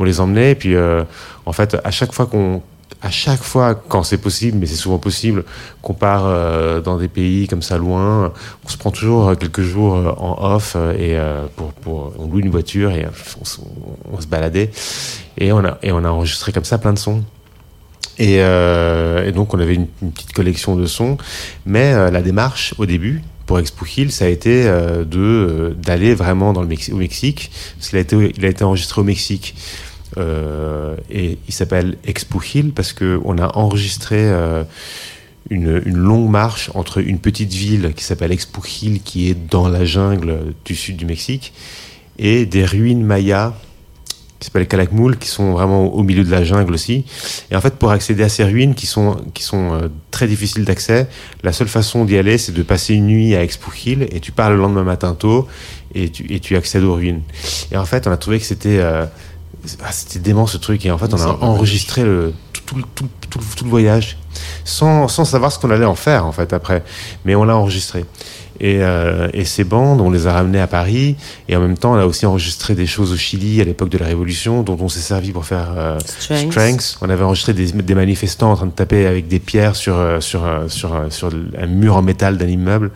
On 0.00 0.04
les 0.04 0.18
emmenait. 0.18 0.52
Et 0.52 0.54
puis, 0.54 0.74
euh, 0.74 1.04
en 1.44 1.52
fait, 1.52 1.76
à 1.84 1.90
chaque 1.90 2.12
fois 2.12 2.24
qu'on 2.26 2.62
à 3.02 3.10
chaque 3.10 3.42
fois, 3.42 3.74
quand 3.74 4.02
c'est 4.02 4.18
possible, 4.18 4.58
mais 4.58 4.66
c'est 4.66 4.74
souvent 4.74 4.98
possible, 4.98 5.44
qu'on 5.80 5.94
part 5.94 6.24
euh, 6.26 6.80
dans 6.80 6.98
des 6.98 7.08
pays 7.08 7.48
comme 7.48 7.62
ça 7.62 7.78
loin, 7.78 8.32
on 8.64 8.68
se 8.68 8.76
prend 8.76 8.90
toujours 8.90 9.28
euh, 9.28 9.34
quelques 9.36 9.62
jours 9.62 9.94
en 10.18 10.54
off 10.54 10.76
et 10.98 11.16
pour, 11.56 12.12
on 12.18 12.26
loue 12.26 12.40
une 12.40 12.50
voiture 12.50 12.90
et 12.92 13.06
on, 13.40 13.44
se- 13.44 14.26
baladait 14.26 14.70
et 15.38 15.50
on 15.52 15.64
a 15.64 15.78
et 15.82 15.92
on 15.92 16.04
a 16.04 16.10
enregistré 16.10 16.52
comme 16.52 16.64
ça 16.64 16.76
plein 16.78 16.92
de 16.92 16.98
sons. 16.98 17.22
Et, 18.18 18.38
donc 19.34 19.54
on 19.54 19.60
avait 19.60 19.76
une, 19.76 19.86
petite 19.86 20.32
collection 20.34 20.76
de 20.76 20.84
sons, 20.84 21.16
mais 21.64 21.94
la 22.10 22.20
démarche 22.20 22.74
au 22.76 22.84
début 22.84 23.22
pour 23.46 23.58
Expo 23.58 23.86
Hill, 23.96 24.12
ça 24.12 24.26
a 24.26 24.28
été 24.28 24.64
de 24.64 25.74
d'aller 25.78 26.14
vraiment 26.14 26.52
dans 26.52 26.60
le 26.60 26.68
Mex- 26.68 26.92
au 26.92 26.96
Mexique, 26.96 27.50
il 27.92 27.96
a 28.44 28.48
été 28.48 28.62
enregistré 28.64 29.00
au 29.00 29.04
Mexique. 29.04 29.54
Euh, 30.18 30.96
et 31.10 31.38
il 31.46 31.54
s'appelle 31.54 31.96
Expo 32.04 32.40
Hill 32.42 32.72
parce 32.72 32.92
que 32.92 33.20
on 33.24 33.38
a 33.38 33.56
enregistré 33.56 34.16
euh, 34.18 34.64
une, 35.50 35.78
longue 35.78 36.28
marche 36.28 36.70
entre 36.74 36.98
une 36.98 37.18
petite 37.18 37.52
ville 37.52 37.92
qui 37.94 38.04
s'appelle 38.04 38.32
Expo 38.32 38.62
Hill, 38.64 39.02
qui 39.02 39.30
est 39.30 39.34
dans 39.34 39.68
la 39.68 39.84
jungle 39.84 40.54
du 40.64 40.74
sud 40.74 40.96
du 40.96 41.06
Mexique, 41.06 41.52
et 42.18 42.46
des 42.46 42.64
ruines 42.64 43.04
mayas 43.04 43.54
qui 44.38 44.46
s'appellent 44.46 44.68
Calakmul, 44.68 45.18
qui 45.18 45.28
sont 45.28 45.52
vraiment 45.52 45.94
au 45.94 46.02
milieu 46.02 46.24
de 46.24 46.30
la 46.30 46.44
jungle 46.44 46.72
aussi. 46.72 47.04
Et 47.50 47.56
en 47.56 47.60
fait, 47.60 47.74
pour 47.76 47.90
accéder 47.90 48.22
à 48.22 48.30
ces 48.30 48.42
ruines 48.42 48.74
qui 48.74 48.86
sont, 48.86 49.16
qui 49.34 49.42
sont 49.42 49.74
euh, 49.74 49.88
très 50.10 50.26
difficiles 50.26 50.64
d'accès, 50.64 51.08
la 51.42 51.52
seule 51.52 51.68
façon 51.68 52.06
d'y 52.06 52.16
aller, 52.16 52.38
c'est 52.38 52.52
de 52.52 52.62
passer 52.62 52.94
une 52.94 53.06
nuit 53.06 53.34
à 53.34 53.42
Expo 53.42 53.70
Hill 53.84 54.08
et 54.10 54.20
tu 54.20 54.32
pars 54.32 54.48
le 54.48 54.56
lendemain 54.56 54.82
matin 54.82 55.14
tôt 55.14 55.46
et 55.94 56.08
tu, 56.08 56.32
et 56.32 56.40
tu 56.40 56.56
accèdes 56.56 56.84
aux 56.84 56.94
ruines. 56.94 57.20
Et 57.70 57.76
en 57.76 57.84
fait, 57.84 58.06
on 58.06 58.12
a 58.12 58.16
trouvé 58.16 58.38
que 58.38 58.46
c'était 58.46 58.80
ah, 59.82 59.92
c'était 59.92 60.18
dément 60.18 60.46
ce 60.46 60.56
truc. 60.56 60.84
Et 60.86 60.90
en 60.90 60.98
fait, 60.98 61.12
on 61.12 61.20
a 61.20 61.38
enregistré 61.40 62.04
le, 62.04 62.32
tout, 62.52 62.62
tout, 62.74 62.82
tout, 62.94 63.08
tout, 63.28 63.40
tout 63.56 63.64
le 63.64 63.70
voyage. 63.70 64.18
sans, 64.64 65.08
sans 65.08 65.24
savoir 65.24 65.52
ce 65.52 65.58
qu'on 65.58 65.70
allait 65.70 65.84
en 65.84 65.94
faire 65.94 66.26
en 66.26 66.32
fait 66.32 66.52
après. 66.52 66.82
Mais 67.24 67.34
on 67.34 67.44
l'a 67.44 67.56
enregistré. 67.56 68.04
Et, 68.62 68.82
euh, 68.82 69.28
et, 69.32 69.46
ces 69.46 69.64
bandes, 69.64 70.02
on 70.02 70.10
les 70.10 70.26
a 70.26 70.34
ramenées 70.34 70.60
à 70.60 70.66
Paris. 70.66 71.16
Et 71.48 71.56
en 71.56 71.60
même 71.60 71.78
temps, 71.78 71.94
on 71.94 71.98
a 71.98 72.04
aussi 72.04 72.26
enregistré 72.26 72.74
des 72.74 72.86
choses 72.86 73.10
au 73.10 73.16
Chili 73.16 73.58
à 73.60 73.64
l'époque 73.64 73.88
de 73.88 73.96
la 73.96 74.04
Révolution, 74.04 74.62
dont 74.62 74.76
on 74.78 74.88
s'est 74.90 75.00
servi 75.00 75.32
pour 75.32 75.46
faire 75.46 75.72
euh, 75.76 75.98
Strengths. 76.18 76.50
Strengths. 76.50 76.98
On 77.00 77.08
avait 77.08 77.24
enregistré 77.24 77.54
des, 77.54 77.72
des, 77.72 77.94
manifestants 77.94 78.52
en 78.52 78.56
train 78.56 78.66
de 78.66 78.72
taper 78.72 79.06
avec 79.06 79.28
des 79.28 79.38
pierres 79.38 79.76
sur, 79.76 79.96
euh, 79.96 80.20
sur, 80.20 80.42
sur, 80.68 81.06
sur, 81.08 81.30
un 81.58 81.66
mur 81.66 81.96
en 81.96 82.02
métal 82.02 82.36
d'un 82.36 82.48
immeuble. 82.48 82.90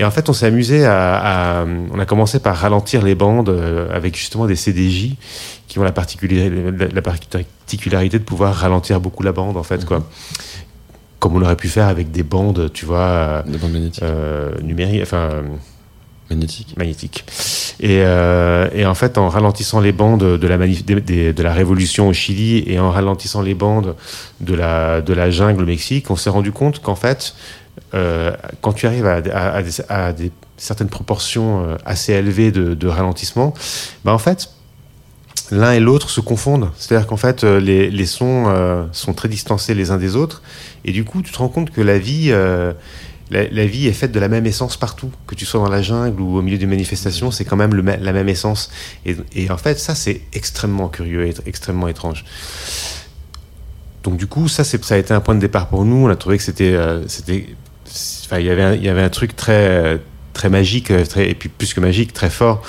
Et 0.00 0.04
en 0.04 0.10
fait, 0.10 0.28
on 0.28 0.32
s'est 0.32 0.46
amusé 0.46 0.84
à, 0.84 1.60
à, 1.60 1.64
On 1.92 1.98
a 2.00 2.06
commencé 2.06 2.40
par 2.40 2.56
ralentir 2.56 3.02
les 3.02 3.14
bandes 3.14 3.50
avec 3.92 4.16
justement 4.16 4.46
des 4.46 4.56
CDJ 4.56 5.10
qui 5.68 5.78
ont 5.78 5.84
la 5.84 5.92
particularité, 5.92 6.50
la 6.92 7.02
particularité 7.02 8.18
de 8.18 8.24
pouvoir 8.24 8.54
ralentir 8.54 8.98
beaucoup 8.98 9.22
la 9.22 9.30
bande, 9.32 9.56
en 9.56 9.62
fait, 9.62 9.84
quoi 9.84 10.02
comme 11.20 11.36
on 11.36 11.42
aurait 11.42 11.56
pu 11.56 11.68
faire 11.68 11.86
avec 11.86 12.10
des 12.10 12.24
bandes, 12.24 12.70
tu 12.72 12.86
vois, 12.86 13.44
des 13.46 13.58
bandes 13.58 13.72
magnétiques, 13.72 14.02
euh, 14.02 14.50
numériques, 14.62 15.02
enfin 15.02 15.42
magnétiques. 16.30 16.74
magnétiques. 16.76 17.24
Et, 17.78 18.00
euh, 18.00 18.68
et, 18.74 18.86
en 18.86 18.94
fait, 18.94 19.18
en 19.18 19.28
ralentissant 19.28 19.80
les 19.80 19.92
bandes 19.92 20.38
de 20.38 20.46
la, 20.46 20.56
manif 20.56 20.84
de, 20.84 21.42
la 21.42 21.52
révolution 21.52 22.08
au 22.08 22.12
Chili 22.12 22.64
et 22.66 22.78
en 22.78 22.90
ralentissant 22.90 23.42
les 23.42 23.54
bandes 23.54 23.94
de 24.40 24.54
la, 24.54 25.02
de 25.02 25.12
la 25.12 25.30
jungle 25.30 25.62
au 25.62 25.66
Mexique, 25.66 26.10
on 26.10 26.16
s'est 26.16 26.30
rendu 26.30 26.52
compte 26.52 26.80
qu'en 26.80 26.96
fait, 26.96 27.34
euh, 27.94 28.32
quand 28.60 28.72
tu 28.72 28.86
arrives 28.86 29.06
à, 29.06 29.62
des, 30.12 30.32
certaines 30.56 30.88
proportions 30.88 31.64
euh, 31.64 31.76
assez 31.84 32.12
élevées 32.12 32.52
de, 32.52 32.88
ralentissement, 32.88 33.54
bah 34.04 34.12
en 34.12 34.18
fait, 34.18 34.50
l'un 35.50 35.72
et 35.72 35.80
l'autre 35.80 36.10
se 36.10 36.20
confondent. 36.20 36.70
C'est-à-dire 36.76 37.06
qu'en 37.06 37.16
fait, 37.16 37.44
euh, 37.44 37.58
les, 37.60 38.06
sons 38.06 38.88
sont 38.92 39.14
très 39.14 39.28
distancés 39.28 39.74
les 39.74 39.90
uns 39.90 39.98
des 39.98 40.16
autres. 40.16 40.42
Et 40.84 40.92
du 40.92 41.04
coup, 41.04 41.22
tu 41.22 41.32
te 41.32 41.38
rends 41.38 41.48
compte 41.48 41.70
que 41.70 41.80
la 41.80 41.98
vie, 41.98 42.32
la, 43.30 43.66
vie 43.66 43.86
est 43.86 43.92
faite 43.92 44.12
de 44.12 44.20
la 44.20 44.28
même 44.28 44.46
essence 44.46 44.76
partout. 44.76 45.10
Que 45.26 45.34
tu 45.34 45.44
sois 45.44 45.60
dans 45.60 45.68
la 45.68 45.82
jungle 45.82 46.20
ou 46.20 46.38
au 46.38 46.42
milieu 46.42 46.58
d'une 46.58 46.70
manifestation, 46.70 47.30
c'est 47.30 47.44
quand 47.44 47.56
même 47.56 47.74
la 47.74 48.12
même 48.12 48.28
essence. 48.28 48.70
Et, 49.04 49.50
en 49.50 49.58
fait, 49.58 49.78
ça, 49.78 49.94
c'est 49.94 50.22
extrêmement 50.32 50.88
curieux 50.88 51.26
et 51.26 51.34
extrêmement 51.46 51.88
étrange. 51.88 52.24
Donc 54.02 54.16
du 54.16 54.26
coup, 54.26 54.48
ça, 54.48 54.64
ça 54.64 54.94
a 54.94 54.98
été 54.98 55.12
un 55.12 55.20
point 55.20 55.34
de 55.34 55.40
départ 55.40 55.68
pour 55.68 55.84
nous. 55.84 56.06
On 56.06 56.08
a 56.08 56.16
trouvé 56.16 56.38
que 56.38 56.42
c'était, 56.42 56.72
euh, 56.72 57.04
il 58.38 58.44
y 58.44 58.50
avait, 58.50 59.02
un, 59.02 59.08
truc 59.08 59.36
très, 59.36 60.00
très 60.32 60.48
magique, 60.48 60.92
très, 61.08 61.30
et 61.30 61.34
puis 61.34 61.48
plus 61.48 61.74
que 61.74 61.80
magique, 61.80 62.12
très 62.12 62.30
fort. 62.30 62.62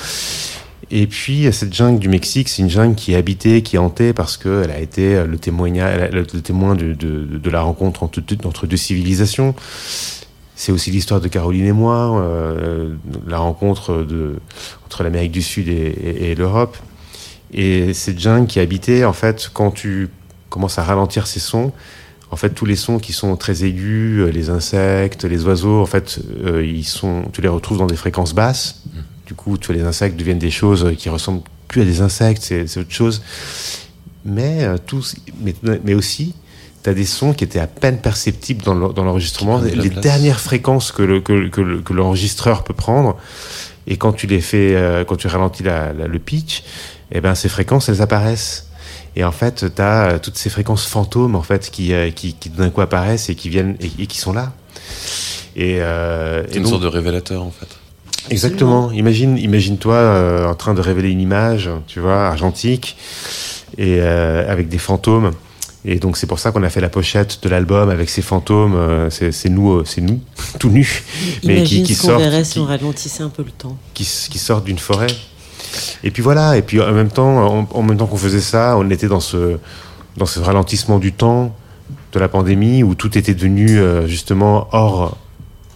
Et 0.93 1.07
puis 1.07 1.47
cette 1.53 1.73
jungle 1.73 1.99
du 1.99 2.09
Mexique, 2.09 2.49
c'est 2.49 2.61
une 2.61 2.69
jungle 2.69 2.95
qui 2.95 3.13
est 3.13 3.15
habitée, 3.15 3.61
qui 3.61 3.77
est 3.77 3.79
hantée 3.79 4.11
parce 4.11 4.35
qu'elle 4.35 4.71
a 4.71 4.79
été 4.79 5.23
le, 5.23 5.37
témoignage, 5.37 6.11
le 6.11 6.25
témoin 6.25 6.75
de, 6.75 7.49
la 7.49 7.61
rencontre 7.61 8.03
entre, 8.03 8.67
deux 8.67 8.77
civilisations. 8.77 9.55
C'est 10.55 10.73
aussi 10.73 10.91
l'histoire 10.91 11.21
de 11.21 11.27
Caroline 11.27 11.65
et 11.65 11.71
moi, 11.71 12.21
euh, 12.21 12.93
la 13.25 13.37
rencontre 13.37 14.05
entre 14.85 15.03
l'Amérique 15.03 15.31
du 15.31 15.41
Sud 15.41 15.69
et, 15.69 16.31
et, 16.31 16.35
l'Europe. 16.35 16.77
Et 17.53 17.93
cette 17.93 18.19
jungle 18.19 18.47
qui 18.47 18.59
est 18.59 18.61
habitée, 18.61 19.05
en 19.05 19.13
fait, 19.13 19.49
quand 19.53 19.71
tu 19.71 20.09
commences 20.49 20.77
à 20.77 20.83
ralentir 20.83 21.25
ces 21.25 21.39
sons, 21.39 21.71
en 22.31 22.37
fait, 22.37 22.51
tous 22.51 22.65
les 22.65 22.77
sons 22.77 22.97
qui 22.97 23.11
sont 23.11 23.35
très 23.35 23.65
aigus, 23.65 24.25
les 24.31 24.49
insectes, 24.49 25.25
les 25.25 25.43
oiseaux, 25.45 25.81
en 25.81 25.85
fait, 25.85 26.19
euh, 26.45 26.65
ils 26.65 26.85
sont, 26.85 27.25
tu 27.33 27.41
les 27.41 27.49
retrouves 27.49 27.77
dans 27.77 27.87
des 27.87 27.97
fréquences 27.97 28.33
basses. 28.33 28.81
Du 29.27 29.33
coup, 29.33 29.57
tu 29.57 29.67
vois, 29.67 29.75
les 29.75 29.83
insectes 29.83 30.17
deviennent 30.17 30.39
des 30.39 30.51
choses 30.51 30.93
qui 30.97 31.09
ressemblent 31.09 31.43
plus 31.67 31.81
à 31.81 31.85
des 31.85 32.01
insectes, 32.01 32.41
c'est 32.41 32.77
autre 32.77 32.91
chose. 32.91 33.21
Mais, 34.23 34.63
euh, 34.63 34.77
tous, 34.77 35.15
mais, 35.41 35.53
mais 35.83 35.93
aussi, 35.93 36.33
tu 36.83 36.89
as 36.89 36.93
des 36.93 37.05
sons 37.05 37.33
qui 37.33 37.43
étaient 37.43 37.59
à 37.59 37.67
peine 37.67 37.99
perceptibles 37.99 38.63
dans 38.63 38.73
l'enregistrement, 38.75 39.59
les 39.59 39.89
dernières 39.89 40.39
fréquences 40.39 40.91
que 40.91 41.03
l'enregistreur 41.03 41.43
le, 41.45 41.49
que, 41.49 42.59
que, 42.59 42.61
que 42.61 42.67
peut 42.67 42.73
prendre. 42.73 43.17
Et 43.87 43.97
quand 43.97 44.13
tu 44.13 44.27
les 44.27 44.41
fais, 44.41 44.75
euh, 44.75 45.03
quand 45.03 45.17
tu 45.17 45.27
ralentis 45.27 45.63
la, 45.63 45.91
la, 45.91 46.07
le 46.07 46.19
pitch, 46.19 46.63
eh 47.11 47.19
ben, 47.19 47.35
ces 47.35 47.49
fréquences, 47.49 47.89
elles 47.89 48.01
apparaissent. 48.01 48.70
Et 49.15 49.23
en 49.23 49.31
fait, 49.31 49.65
tu 49.75 49.81
as 49.81 50.19
toutes 50.19 50.37
ces 50.37 50.49
fréquences 50.49 50.85
fantômes 50.85 51.35
en 51.35 51.41
fait, 51.41 51.69
qui, 51.69 51.93
euh, 51.93 52.11
qui, 52.11 52.33
qui 52.33 52.49
d'un 52.49 52.69
coup 52.69 52.81
apparaissent 52.81 53.29
et 53.29 53.35
qui, 53.35 53.49
viennent, 53.49 53.75
et, 53.81 54.03
et 54.03 54.07
qui 54.07 54.17
sont 54.17 54.33
là. 54.33 54.53
Et, 55.55 55.77
euh, 55.79 56.43
et 56.49 56.57
une 56.57 56.63
donc, 56.63 56.69
sorte 56.71 56.83
de 56.83 56.87
révélateur 56.87 57.43
en 57.43 57.51
fait. 57.51 57.67
Exactement. 58.29 58.91
Imagine, 58.91 59.37
imagine-toi 59.37 59.95
euh, 59.95 60.47
en 60.47 60.55
train 60.55 60.73
de 60.73 60.81
révéler 60.81 61.09
une 61.09 61.21
image, 61.21 61.69
tu 61.87 61.99
vois, 61.99 62.27
argentique, 62.27 62.95
et 63.77 63.97
euh, 63.99 64.49
avec 64.49 64.69
des 64.69 64.77
fantômes. 64.77 65.31
Et 65.83 65.95
donc 65.95 66.15
c'est 66.15 66.27
pour 66.27 66.37
ça 66.37 66.51
qu'on 66.51 66.61
a 66.61 66.69
fait 66.69 66.81
la 66.81 66.89
pochette 66.89 67.39
de 67.41 67.49
l'album 67.49 67.89
avec 67.89 68.09
ces 68.09 68.21
fantômes. 68.21 68.75
Euh, 68.75 69.09
c'est 69.09 69.49
nous, 69.49 69.83
c'est 69.85 70.01
nous, 70.01 70.19
tout 70.59 70.69
nus, 70.69 71.03
mais 71.43 71.63
qui, 71.63 71.81
qui 71.83 71.95
sortent. 71.95 72.21
verrait 72.21 72.43
si 72.43 72.59
on 72.59 72.65
ralentissait 72.65 73.23
un 73.23 73.29
peu 73.29 73.43
le 73.43 73.51
temps. 73.51 73.77
Qui, 73.93 74.03
qui 74.03 74.37
sortent 74.37 74.65
d'une 74.65 74.79
forêt. 74.79 75.07
Et 76.03 76.11
puis 76.11 76.21
voilà. 76.21 76.57
Et 76.57 76.61
puis 76.61 76.81
en 76.81 76.91
même 76.91 77.09
temps, 77.09 77.67
en, 77.71 77.83
même 77.83 77.97
temps 77.97 78.07
qu'on 78.07 78.17
faisait 78.17 78.41
ça, 78.41 78.75
on 78.77 78.89
était 78.89 79.07
dans 79.07 79.19
ce 79.19 79.57
dans 80.17 80.25
ce 80.25 80.39
ralentissement 80.39 80.99
du 80.99 81.13
temps 81.13 81.55
de 82.11 82.19
la 82.19 82.27
pandémie 82.27 82.83
où 82.83 82.95
tout 82.95 83.17
était 83.17 83.33
devenu 83.33 83.79
euh, 83.79 84.07
justement 84.07 84.67
hors 84.71 85.17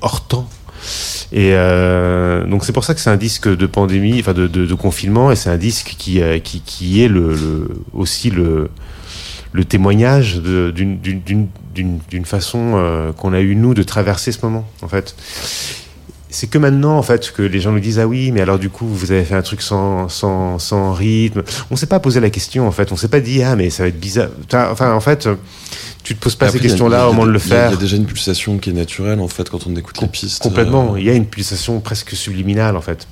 hors 0.02 0.28
temps. 0.28 0.50
Et 1.32 1.52
euh, 1.54 2.46
donc 2.46 2.66
c'est 2.66 2.74
pour 2.74 2.84
ça 2.84 2.94
que 2.94 3.00
c'est 3.00 3.10
un 3.10 3.18
disque 3.18 3.48
de 3.48 3.66
pandémie, 3.66 4.20
enfin 4.20 4.34
de, 4.34 4.48
de, 4.48 4.74
confinement, 4.76 5.32
et 5.32 5.36
c'est 5.36 5.50
un 5.50 5.58
disque 5.58 5.96
qui, 5.98 6.22
euh, 6.22 6.38
qui, 6.40 6.62
qui 6.62 7.02
est 7.02 7.08
le, 7.08 7.68
aussi 7.94 8.30
le, 8.30 8.70
le 9.52 9.66
témoignage 9.66 10.40
d'une 10.42 11.50
façon 12.26 13.14
qu'on 13.18 13.34
a 13.34 13.40
eu 13.40 13.56
nous 13.56 13.74
de 13.74 13.82
traverser 13.84 14.32
ce 14.32 14.46
moment, 14.46 14.68
en 14.84 14.88
fait. 14.88 15.16
C'est 16.36 16.48
que 16.48 16.58
maintenant, 16.58 16.98
en 16.98 17.02
fait, 17.02 17.32
que 17.32 17.42
les 17.42 17.62
gens 17.62 17.72
nous 17.72 17.80
disent 17.80 17.98
ah 17.98 18.08
oui, 18.08 18.32
mais 18.34 18.42
alors 18.42 18.60
du 18.60 18.70
coup, 18.70 18.86
vous 18.86 19.14
avez 19.14 19.24
fait 19.24 19.36
un 19.36 19.42
truc 19.42 19.62
sans, 19.62 20.10
sans, 20.10 20.60
sans 20.60 20.92
rythme. 20.92 21.44
On 21.72 21.78
s'est 21.78 21.86
pas 21.86 22.02
posé 22.02 22.20
la 22.20 22.30
question, 22.30 22.68
en 22.68 22.72
fait. 22.72 22.92
On 22.92 22.98
s'est 22.98 23.08
pas 23.08 23.22
dit 23.22 23.42
ah 23.42 23.56
mais 23.56 23.70
ça 23.70 23.84
va 23.84 23.90
être 23.90 24.00
bizarre. 24.00 24.28
Enfin, 24.52 24.92
en 24.94 25.00
fait 25.00 25.30
tu 26.06 26.16
te 26.16 26.22
poses 26.22 26.36
pas 26.36 26.46
Après, 26.46 26.60
ces 26.60 26.62
questions-là 26.62 27.10
au 27.10 27.14
moment 27.14 27.26
de 27.26 27.32
le 27.32 27.40
faire. 27.40 27.72
Il 27.72 27.74
y 27.74 27.78
a 27.78 27.80
déjà 27.80 27.98
une 27.98 28.06
pulsation 28.06 28.60
qui 28.60 28.70
est 28.70 28.74
naturelle 28.74 29.20
en 29.20 29.28
fait 29.28 29.50
quand 29.50 29.66
on 29.66 29.76
écoute 29.76 29.96
Com 29.96 30.06
les 30.06 30.12
pistes. 30.12 30.42
Complètement. 30.42 30.94
Euh... 30.94 31.00
Il 31.00 31.06
y 31.06 31.10
a 31.10 31.14
une 31.14 31.26
pulsation 31.26 31.80
presque 31.80 32.12
subliminale 32.12 32.78
en 32.78 32.82
fait. 32.82 33.08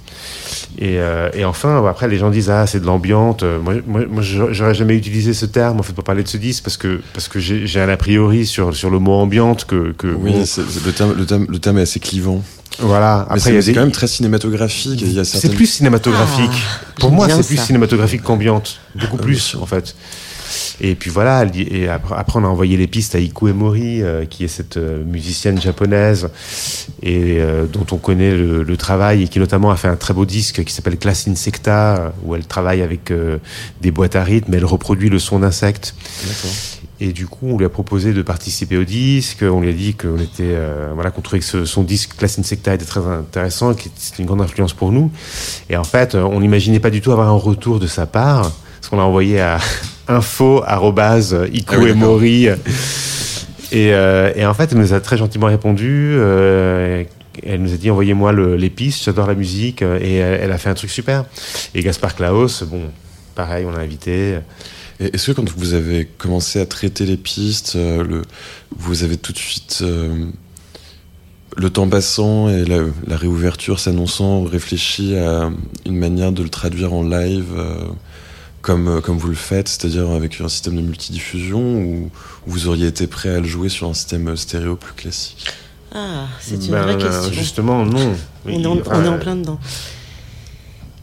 Et, 0.77 0.97
euh, 0.97 1.29
et 1.33 1.45
enfin, 1.45 1.85
après, 1.87 2.07
les 2.07 2.17
gens 2.17 2.29
disent 2.29 2.49
ah 2.49 2.65
c'est 2.67 2.79
de 2.79 2.85
l'ambiante. 2.85 3.43
Moi, 3.43 3.75
moi, 3.85 4.01
moi 4.09 4.21
j'aurais 4.21 4.73
jamais 4.73 4.95
utilisé 4.95 5.33
ce 5.33 5.45
terme 5.45 5.79
en 5.79 5.83
fait 5.83 5.93
pour 5.93 6.03
parler 6.03 6.23
de 6.23 6.27
ce 6.27 6.37
disque 6.37 6.63
parce 6.63 6.77
que 6.77 7.01
parce 7.13 7.27
que 7.27 7.39
j'ai 7.39 7.79
un 7.79 7.89
a 7.89 7.97
priori 7.97 8.45
sur 8.45 8.75
sur 8.75 8.89
le 8.89 8.99
mot 8.99 9.13
ambiante 9.13 9.65
que 9.65 9.93
que. 9.97 10.07
Oui, 10.07 10.31
bon, 10.31 10.43
le 10.85 10.91
terme 10.91 11.13
le 11.15 11.25
terme 11.25 11.45
le 11.47 11.59
terme 11.59 11.77
est 11.77 11.83
assez 11.83 11.99
clivant. 11.99 12.41
Voilà. 12.79 13.21
Après, 13.29 13.39
c'est 13.39 13.61
des... 13.61 13.73
quand 13.73 13.81
même 13.81 13.91
très 13.91 14.07
cinématographique. 14.07 15.01
Il 15.01 15.13
y 15.13 15.19
a 15.19 15.23
certaines... 15.23 15.51
C'est 15.51 15.55
plus 15.55 15.67
cinématographique. 15.67 16.49
Ah, 16.51 16.93
Pour 16.99 17.11
moi, 17.11 17.29
c'est 17.29 17.45
plus 17.45 17.57
cinématographique 17.57 18.23
qu'ambiante. 18.23 18.79
Beaucoup 18.95 19.17
ah, 19.19 19.23
plus, 19.23 19.55
en 19.59 19.65
fait. 19.65 19.95
Et 20.81 20.95
puis 20.95 21.09
voilà, 21.09 21.45
et 21.55 21.87
après, 21.87 22.39
on 22.39 22.43
a 22.43 22.47
envoyé 22.47 22.77
les 22.77 22.87
pistes 22.87 23.15
à 23.15 23.19
Iku 23.19 23.47
Emori, 23.47 24.01
euh, 24.01 24.25
qui 24.25 24.43
est 24.43 24.47
cette 24.47 24.77
euh, 24.77 25.03
musicienne 25.03 25.61
japonaise 25.61 26.29
et 27.01 27.37
euh, 27.39 27.65
dont 27.65 27.85
on 27.91 27.97
connaît 27.97 28.31
le, 28.31 28.63
le, 28.63 28.77
travail 28.77 29.23
et 29.23 29.27
qui 29.27 29.39
notamment 29.39 29.71
a 29.71 29.75
fait 29.75 29.87
un 29.87 29.95
très 29.95 30.13
beau 30.13 30.25
disque 30.25 30.63
qui 30.63 30.73
s'appelle 30.73 30.97
Class 30.97 31.27
Insecta, 31.27 32.13
où 32.23 32.35
elle 32.35 32.45
travaille 32.45 32.81
avec 32.81 33.11
euh, 33.11 33.37
des 33.81 33.91
boîtes 33.91 34.15
à 34.15 34.23
rythme, 34.23 34.53
elle 34.53 34.65
reproduit 34.65 35.09
le 35.09 35.19
son 35.19 35.39
d'insectes. 35.39 35.95
Et 36.99 37.11
du 37.11 37.27
coup, 37.27 37.47
on 37.49 37.57
lui 37.57 37.65
a 37.65 37.69
proposé 37.69 38.13
de 38.13 38.21
participer 38.21 38.77
au 38.77 38.83
disque. 38.83 39.43
On 39.43 39.61
lui 39.61 39.69
a 39.69 39.73
dit 39.73 39.93
qu'on 39.93 40.17
était, 40.19 40.43
euh, 40.43 40.91
voilà, 40.93 41.11
qu'on 41.11 41.21
trouvait 41.21 41.39
que 41.39 41.45
ce, 41.45 41.65
son 41.65 41.83
disque 41.83 42.15
Class 42.17 42.39
Insecta 42.39 42.73
était 42.73 42.85
très 42.85 43.01
intéressant, 43.01 43.73
que 43.73 43.83
c'était 43.97 44.21
une 44.21 44.27
grande 44.27 44.41
influence 44.41 44.73
pour 44.73 44.91
nous. 44.91 45.11
Et 45.69 45.77
en 45.77 45.83
fait, 45.83 46.15
on 46.15 46.39
n'imaginait 46.39 46.79
pas 46.79 46.89
du 46.89 47.01
tout 47.01 47.11
avoir 47.11 47.27
un 47.27 47.37
retour 47.37 47.79
de 47.79 47.87
sa 47.87 48.05
part, 48.05 48.43
parce 48.43 48.89
qu'on 48.89 48.97
l'a 48.97 49.03
envoyé 49.03 49.41
à 49.41 49.57
info 50.07 50.63
Iku 50.63 51.75
ah 51.75 51.77
oui, 51.79 51.89
et 51.89 51.93
Mori. 51.93 52.47
Et, 53.71 53.93
euh, 53.93 54.31
et, 54.35 54.45
en 54.45 54.53
fait, 54.53 54.71
elle 54.71 54.77
nous 54.77 54.93
a 54.93 54.99
très 54.99 55.17
gentiment 55.17 55.47
répondu. 55.47 56.13
Euh, 56.15 57.03
elle 57.41 57.61
nous 57.61 57.73
a 57.73 57.77
dit 57.77 57.89
envoyez-moi 57.89 58.31
le, 58.31 58.55
les 58.55 58.69
pistes, 58.69 59.03
j'adore 59.05 59.27
la 59.27 59.35
musique. 59.35 59.81
Et 59.81 60.15
elle, 60.15 60.41
elle, 60.43 60.51
a 60.51 60.57
fait 60.57 60.69
un 60.69 60.75
truc 60.75 60.91
super. 60.91 61.25
Et 61.73 61.81
Gaspard 61.81 62.15
Klaus, 62.15 62.63
bon, 62.63 62.83
pareil, 63.35 63.65
on 63.65 63.71
l'a 63.71 63.79
invité. 63.79 64.37
Est-ce 64.99 65.27
que 65.27 65.31
quand 65.33 65.49
vous 65.57 65.73
avez 65.73 66.05
commencé 66.05 66.59
à 66.59 66.65
traiter 66.65 67.05
les 67.05 67.17
pistes, 67.17 67.73
euh, 67.75 68.03
le, 68.03 68.21
vous 68.77 69.03
avez 69.03 69.17
tout 69.17 69.33
de 69.33 69.37
suite, 69.37 69.79
euh, 69.81 70.27
le 71.57 71.69
temps 71.69 71.87
passant 71.87 72.49
et 72.49 72.63
la, 72.63 72.83
la 73.07 73.17
réouverture 73.17 73.79
s'annonçant, 73.79 74.43
réfléchi 74.43 75.15
à 75.17 75.51
une 75.85 75.97
manière 75.97 76.31
de 76.31 76.43
le 76.43 76.49
traduire 76.49 76.93
en 76.93 77.03
live 77.03 77.47
euh, 77.57 77.85
comme, 78.63 79.01
comme 79.01 79.19
vous 79.19 79.27
le 79.27 79.35
faites, 79.35 79.67
c'est-à-dire 79.67 80.09
avec 80.09 80.41
un 80.41 80.49
système 80.49 80.75
de 80.75 80.81
multidiffusion 80.81 81.59
ou 81.59 82.09
vous 82.47 82.67
auriez 82.67 82.87
été 82.87 83.05
prêt 83.05 83.29
à 83.29 83.39
le 83.39 83.45
jouer 83.45 83.69
sur 83.69 83.87
un 83.87 83.93
système 83.93 84.35
stéréo 84.35 84.75
plus 84.75 84.93
classique? 84.93 85.45
Ah, 85.93 86.25
c'est 86.39 86.55
une 86.55 86.71
ben, 86.71 86.81
vraie 86.81 86.97
question. 86.97 87.31
Justement, 87.31 87.85
non. 87.85 88.15
On, 88.45 88.49
est 88.49 88.65
en, 88.65 88.77
on 88.77 89.03
est 89.03 89.07
en 89.07 89.19
plein 89.19 89.35
dedans. 89.35 89.59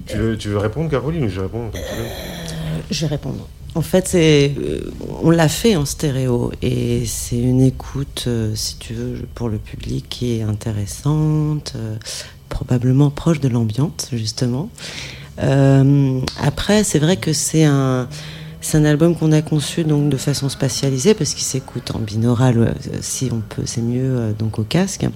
Tu 0.06 0.16
veux, 0.16 0.36
tu 0.36 0.48
veux 0.48 0.58
répondre, 0.58 0.90
Caroline, 0.90 1.24
ou 1.24 1.28
je 1.28 1.40
réponds 1.40 1.70
euh, 1.72 2.08
Je 2.90 3.02
vais 3.02 3.06
répondre. 3.06 3.46
En 3.76 3.82
fait, 3.82 4.08
c'est, 4.08 4.52
euh, 4.58 4.90
on 5.22 5.30
l'a 5.30 5.48
fait 5.48 5.76
en 5.76 5.84
stéréo 5.84 6.50
et 6.60 7.04
c'est 7.06 7.38
une 7.38 7.60
écoute, 7.60 8.24
euh, 8.26 8.52
si 8.56 8.76
tu 8.78 8.94
veux, 8.94 9.28
pour 9.34 9.48
le 9.48 9.58
public 9.58 10.06
qui 10.08 10.38
est 10.38 10.42
intéressante, 10.42 11.74
euh, 11.76 11.94
probablement 12.48 13.10
proche 13.10 13.38
de 13.38 13.48
l'ambiance, 13.48 14.08
justement. 14.12 14.70
Euh, 15.42 16.20
après, 16.42 16.84
c'est 16.84 16.98
vrai 16.98 17.16
que 17.16 17.32
c'est 17.32 17.64
un, 17.64 18.08
c'est 18.60 18.78
un 18.78 18.84
album 18.84 19.16
qu'on 19.16 19.32
a 19.32 19.42
conçu 19.42 19.84
donc 19.84 20.08
de 20.08 20.16
façon 20.16 20.48
spatialisée 20.48 21.14
parce 21.14 21.34
qu'il 21.34 21.44
s'écoute 21.44 21.92
en 21.94 21.98
binaural, 21.98 22.58
euh, 22.58 22.98
si 23.00 23.30
on 23.32 23.40
peut, 23.40 23.62
c'est 23.64 23.82
mieux 23.82 24.16
euh, 24.16 24.32
donc 24.32 24.58
au 24.58 24.64
casque. 24.64 25.06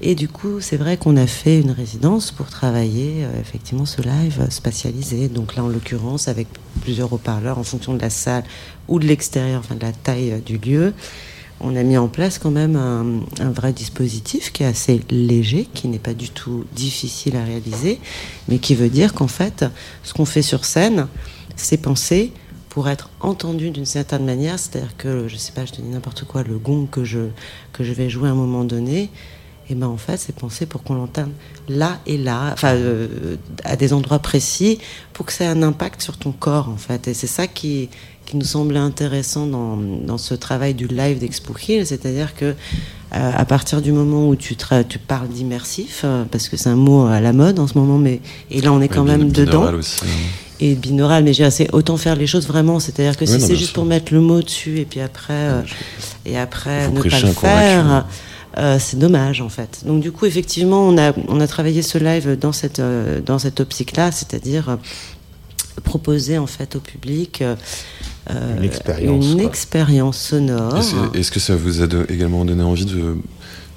Et 0.00 0.16
du 0.16 0.28
coup, 0.28 0.60
c'est 0.60 0.76
vrai 0.76 0.96
qu'on 0.96 1.16
a 1.16 1.28
fait 1.28 1.60
une 1.60 1.70
résidence 1.70 2.32
pour 2.32 2.46
travailler 2.46 3.24
effectivement 3.40 3.86
ce 3.86 4.02
live 4.02 4.48
spatialisé. 4.50 5.28
Donc 5.28 5.54
là, 5.54 5.62
en 5.62 5.68
l'occurrence, 5.68 6.26
avec 6.26 6.48
plusieurs 6.80 7.12
haut-parleurs 7.12 7.56
en 7.56 7.62
fonction 7.62 7.94
de 7.94 8.00
la 8.00 8.10
salle 8.10 8.42
ou 8.88 8.98
de 8.98 9.06
l'extérieur, 9.06 9.60
enfin 9.60 9.76
de 9.76 9.82
la 9.82 9.92
taille 9.92 10.42
du 10.44 10.58
lieu. 10.58 10.92
On 11.62 11.76
a 11.76 11.82
mis 11.82 11.96
en 11.96 12.08
place 12.08 12.38
quand 12.38 12.50
même 12.50 12.76
un, 12.76 13.50
vrai 13.50 13.72
dispositif 13.72 14.52
qui 14.52 14.64
est 14.64 14.66
assez 14.66 15.00
léger, 15.10 15.68
qui 15.72 15.88
n'est 15.88 16.00
pas 16.00 16.14
du 16.14 16.30
tout 16.30 16.64
difficile 16.74 17.36
à 17.36 17.44
réaliser, 17.44 18.00
mais 18.48 18.58
qui 18.58 18.74
veut 18.74 18.88
dire 18.88 19.14
qu'en 19.14 19.28
fait, 19.28 19.64
ce 20.02 20.12
qu'on 20.12 20.24
fait 20.24 20.42
sur 20.42 20.64
scène, 20.64 21.06
c'est 21.54 21.76
pensé 21.76 22.32
pour 22.68 22.88
être 22.88 23.10
entendu 23.20 23.70
d'une 23.70 23.86
certaine 23.86 24.24
manière. 24.24 24.58
C'est-à-dire 24.58 24.96
que, 24.96 25.28
je 25.28 25.36
sais 25.36 25.52
pas, 25.52 25.64
je 25.64 25.72
te 25.72 25.80
dis 25.80 25.88
n'importe 25.88 26.24
quoi, 26.24 26.42
le 26.42 26.58
gong 26.58 26.86
que 26.90 27.04
je, 27.04 27.28
que 27.72 27.84
je 27.84 27.92
vais 27.92 28.10
jouer 28.10 28.28
à 28.28 28.32
un 28.32 28.36
moment 28.36 28.64
donné, 28.64 29.10
et 29.70 29.74
ben 29.74 29.86
en 29.86 29.96
fait, 29.96 30.16
c'est 30.16 30.34
pensé 30.34 30.66
pour 30.66 30.82
qu'on 30.82 30.94
l'entende 30.94 31.30
là 31.68 32.00
et 32.06 32.18
là, 32.18 32.50
enfin 32.52 32.74
euh, 32.74 33.36
à 33.64 33.76
des 33.76 33.92
endroits 33.92 34.18
précis, 34.18 34.78
pour 35.12 35.26
que 35.26 35.32
ça 35.32 35.44
ait 35.44 35.48
un 35.48 35.62
impact 35.62 36.02
sur 36.02 36.16
ton 36.16 36.32
corps 36.32 36.68
en 36.68 36.76
fait. 36.76 37.08
Et 37.08 37.14
c'est 37.14 37.26
ça 37.26 37.46
qui, 37.46 37.88
qui 38.32 38.38
nous 38.38 38.46
semblait 38.46 38.78
intéressant 38.78 39.46
dans, 39.46 39.76
dans 39.76 40.16
ce 40.16 40.32
travail 40.32 40.72
du 40.72 40.86
live 40.86 41.18
d'Expo 41.18 41.54
Hill, 41.68 41.86
c'est-à-dire 41.86 42.34
que 42.34 42.46
euh, 42.46 42.54
à 43.12 43.44
partir 43.44 43.82
du 43.82 43.92
moment 43.92 44.26
où 44.26 44.36
tu, 44.36 44.56
tu 44.88 44.98
parles 44.98 45.28
d'immersif, 45.28 46.00
euh, 46.04 46.24
parce 46.30 46.48
que 46.48 46.56
c'est 46.56 46.70
un 46.70 46.76
mot 46.76 47.04
à 47.04 47.20
la 47.20 47.34
mode 47.34 47.58
en 47.58 47.66
ce 47.66 47.76
moment, 47.76 47.98
mais 47.98 48.20
et 48.50 48.62
là 48.62 48.72
on 48.72 48.80
est 48.80 48.88
quand 48.88 49.04
même 49.04 49.30
dedans 49.30 49.50
binaural 49.50 49.74
aussi, 49.74 50.00
hein. 50.02 50.08
et 50.60 50.74
binaural, 50.74 51.24
mais 51.24 51.34
j'ai 51.34 51.44
assez 51.44 51.68
autant 51.72 51.98
faire 51.98 52.16
les 52.16 52.26
choses 52.26 52.46
vraiment. 52.46 52.80
C'est-à-dire 52.80 53.18
que 53.18 53.26
Oui, 53.26 53.30
si 53.30 53.38
c'est 53.38 53.54
juste 53.54 53.72
sûr. 53.72 53.74
pour 53.74 53.84
mettre 53.84 54.14
le 54.14 54.20
mot 54.20 54.40
dessus 54.40 54.78
et 54.78 54.86
puis 54.86 55.00
après 55.00 55.34
euh, 55.34 55.60
et 56.24 56.38
après 56.38 56.88
Vous 56.88 57.04
ne 57.04 57.10
pas 57.10 57.20
le 57.20 57.32
faire, 57.32 58.06
euh, 58.58 58.78
c'est 58.78 58.98
dommage 58.98 59.40
en 59.40 59.48
fait. 59.48 59.82
Donc 59.84 60.00
du 60.00 60.12
coup, 60.12 60.24
effectivement, 60.26 60.86
on 60.88 60.96
a 60.98 61.12
on 61.28 61.40
a 61.40 61.46
travaillé 61.46 61.82
ce 61.82 61.98
live 61.98 62.38
dans 62.38 62.52
cette 62.52 62.80
euh, 62.80 63.20
dans 63.20 63.38
cette 63.38 63.60
optique-là, 63.60 64.10
c'est-à-dire 64.10 64.70
euh, 64.70 64.76
proposer 65.84 66.36
en 66.38 66.46
fait 66.46 66.76
au 66.76 66.80
public 66.80 67.42
euh, 68.30 68.56
Une 68.56 68.64
expérience, 68.64 69.26
une 69.32 69.40
expérience 69.40 70.18
sonore. 70.18 70.78
Est-ce 71.14 71.30
que 71.30 71.40
ça 71.40 71.56
vous 71.56 71.82
a 71.82 71.86
également 72.08 72.44
donné 72.44 72.62
envie 72.62 72.84
de, 72.86 73.16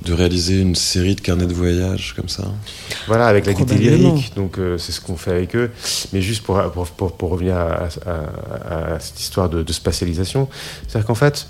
de 0.03 0.13
réaliser 0.13 0.59
une 0.61 0.75
série 0.75 1.15
de 1.15 1.21
carnets 1.21 1.47
de 1.47 1.53
voyage 1.53 2.13
comme 2.15 2.29
ça? 2.29 2.43
Voilà, 3.07 3.27
avec 3.27 3.45
la 3.47 3.53
gaieté 3.53 3.75
lyrique, 3.77 4.33
donc 4.35 4.59
euh, 4.59 4.77
c'est 4.77 4.91
ce 4.91 5.01
qu'on 5.01 5.17
fait 5.17 5.31
avec 5.31 5.55
eux. 5.55 5.71
Mais 6.13 6.21
juste 6.21 6.43
pour, 6.43 6.61
pour, 6.71 6.85
pour, 6.87 7.11
pour 7.13 7.29
revenir 7.31 7.57
à, 7.57 7.87
à- 8.05 8.93
à 8.95 8.99
cette 8.99 9.19
histoire 9.19 9.49
de, 9.49 9.63
de 9.63 9.73
spatialisation, 9.73 10.47
c'est-à-dire 10.87 11.07
qu'en 11.07 11.15
fait, 11.15 11.47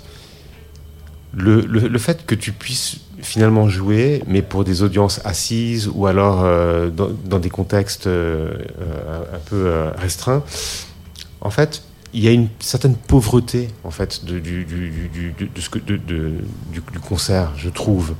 le, 1.34 1.60
le, 1.60 1.80
le 1.88 1.98
fait 1.98 2.24
que 2.24 2.34
tu 2.34 2.52
puisses 2.52 2.96
finalement 3.20 3.68
jouer, 3.68 4.22
mais 4.26 4.40
pour 4.42 4.64
des 4.64 4.82
audiences 4.82 5.20
assises 5.24 5.90
ou 5.92 6.06
alors 6.06 6.42
euh, 6.44 6.88
dans, 6.90 7.08
dans 7.26 7.38
des 7.38 7.50
contextes 7.50 8.06
euh, 8.06 8.52
un 9.34 9.38
peu 9.50 9.56
euh, 9.66 9.90
restreints, 9.98 10.42
en 11.40 11.50
fait, 11.50 11.82
il 12.16 12.24
y 12.24 12.28
a 12.28 12.32
une 12.32 12.48
certaine 12.60 12.94
pauvreté 12.94 13.68
en 13.84 13.90
fait 13.90 14.24
de, 14.24 14.38
du, 14.38 14.64
du, 14.64 15.10
du, 15.12 15.34
de, 15.34 16.32
du 16.70 16.80
concert, 17.06 17.52
je 17.58 17.68
trouve. 17.68 18.14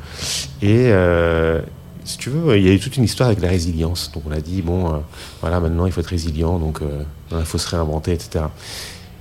Et 0.60 0.90
euh, 0.92 1.62
si 2.04 2.18
tu 2.18 2.28
veux, 2.28 2.58
il 2.58 2.62
y 2.62 2.68
a 2.68 2.74
eu 2.74 2.78
toute 2.78 2.98
une 2.98 3.04
histoire 3.04 3.30
avec 3.30 3.40
la 3.40 3.48
résilience. 3.48 4.12
Donc 4.12 4.24
on 4.28 4.32
a 4.32 4.40
dit 4.40 4.60
bon, 4.60 4.86
euh, 4.86 4.98
voilà, 5.40 5.60
maintenant 5.60 5.86
il 5.86 5.92
faut 5.92 6.02
être 6.02 6.08
résilient, 6.08 6.58
donc 6.58 6.82
euh, 6.82 7.04
il 7.32 7.46
faut 7.46 7.56
se 7.56 7.70
réinventer, 7.70 8.12
etc. 8.12 8.44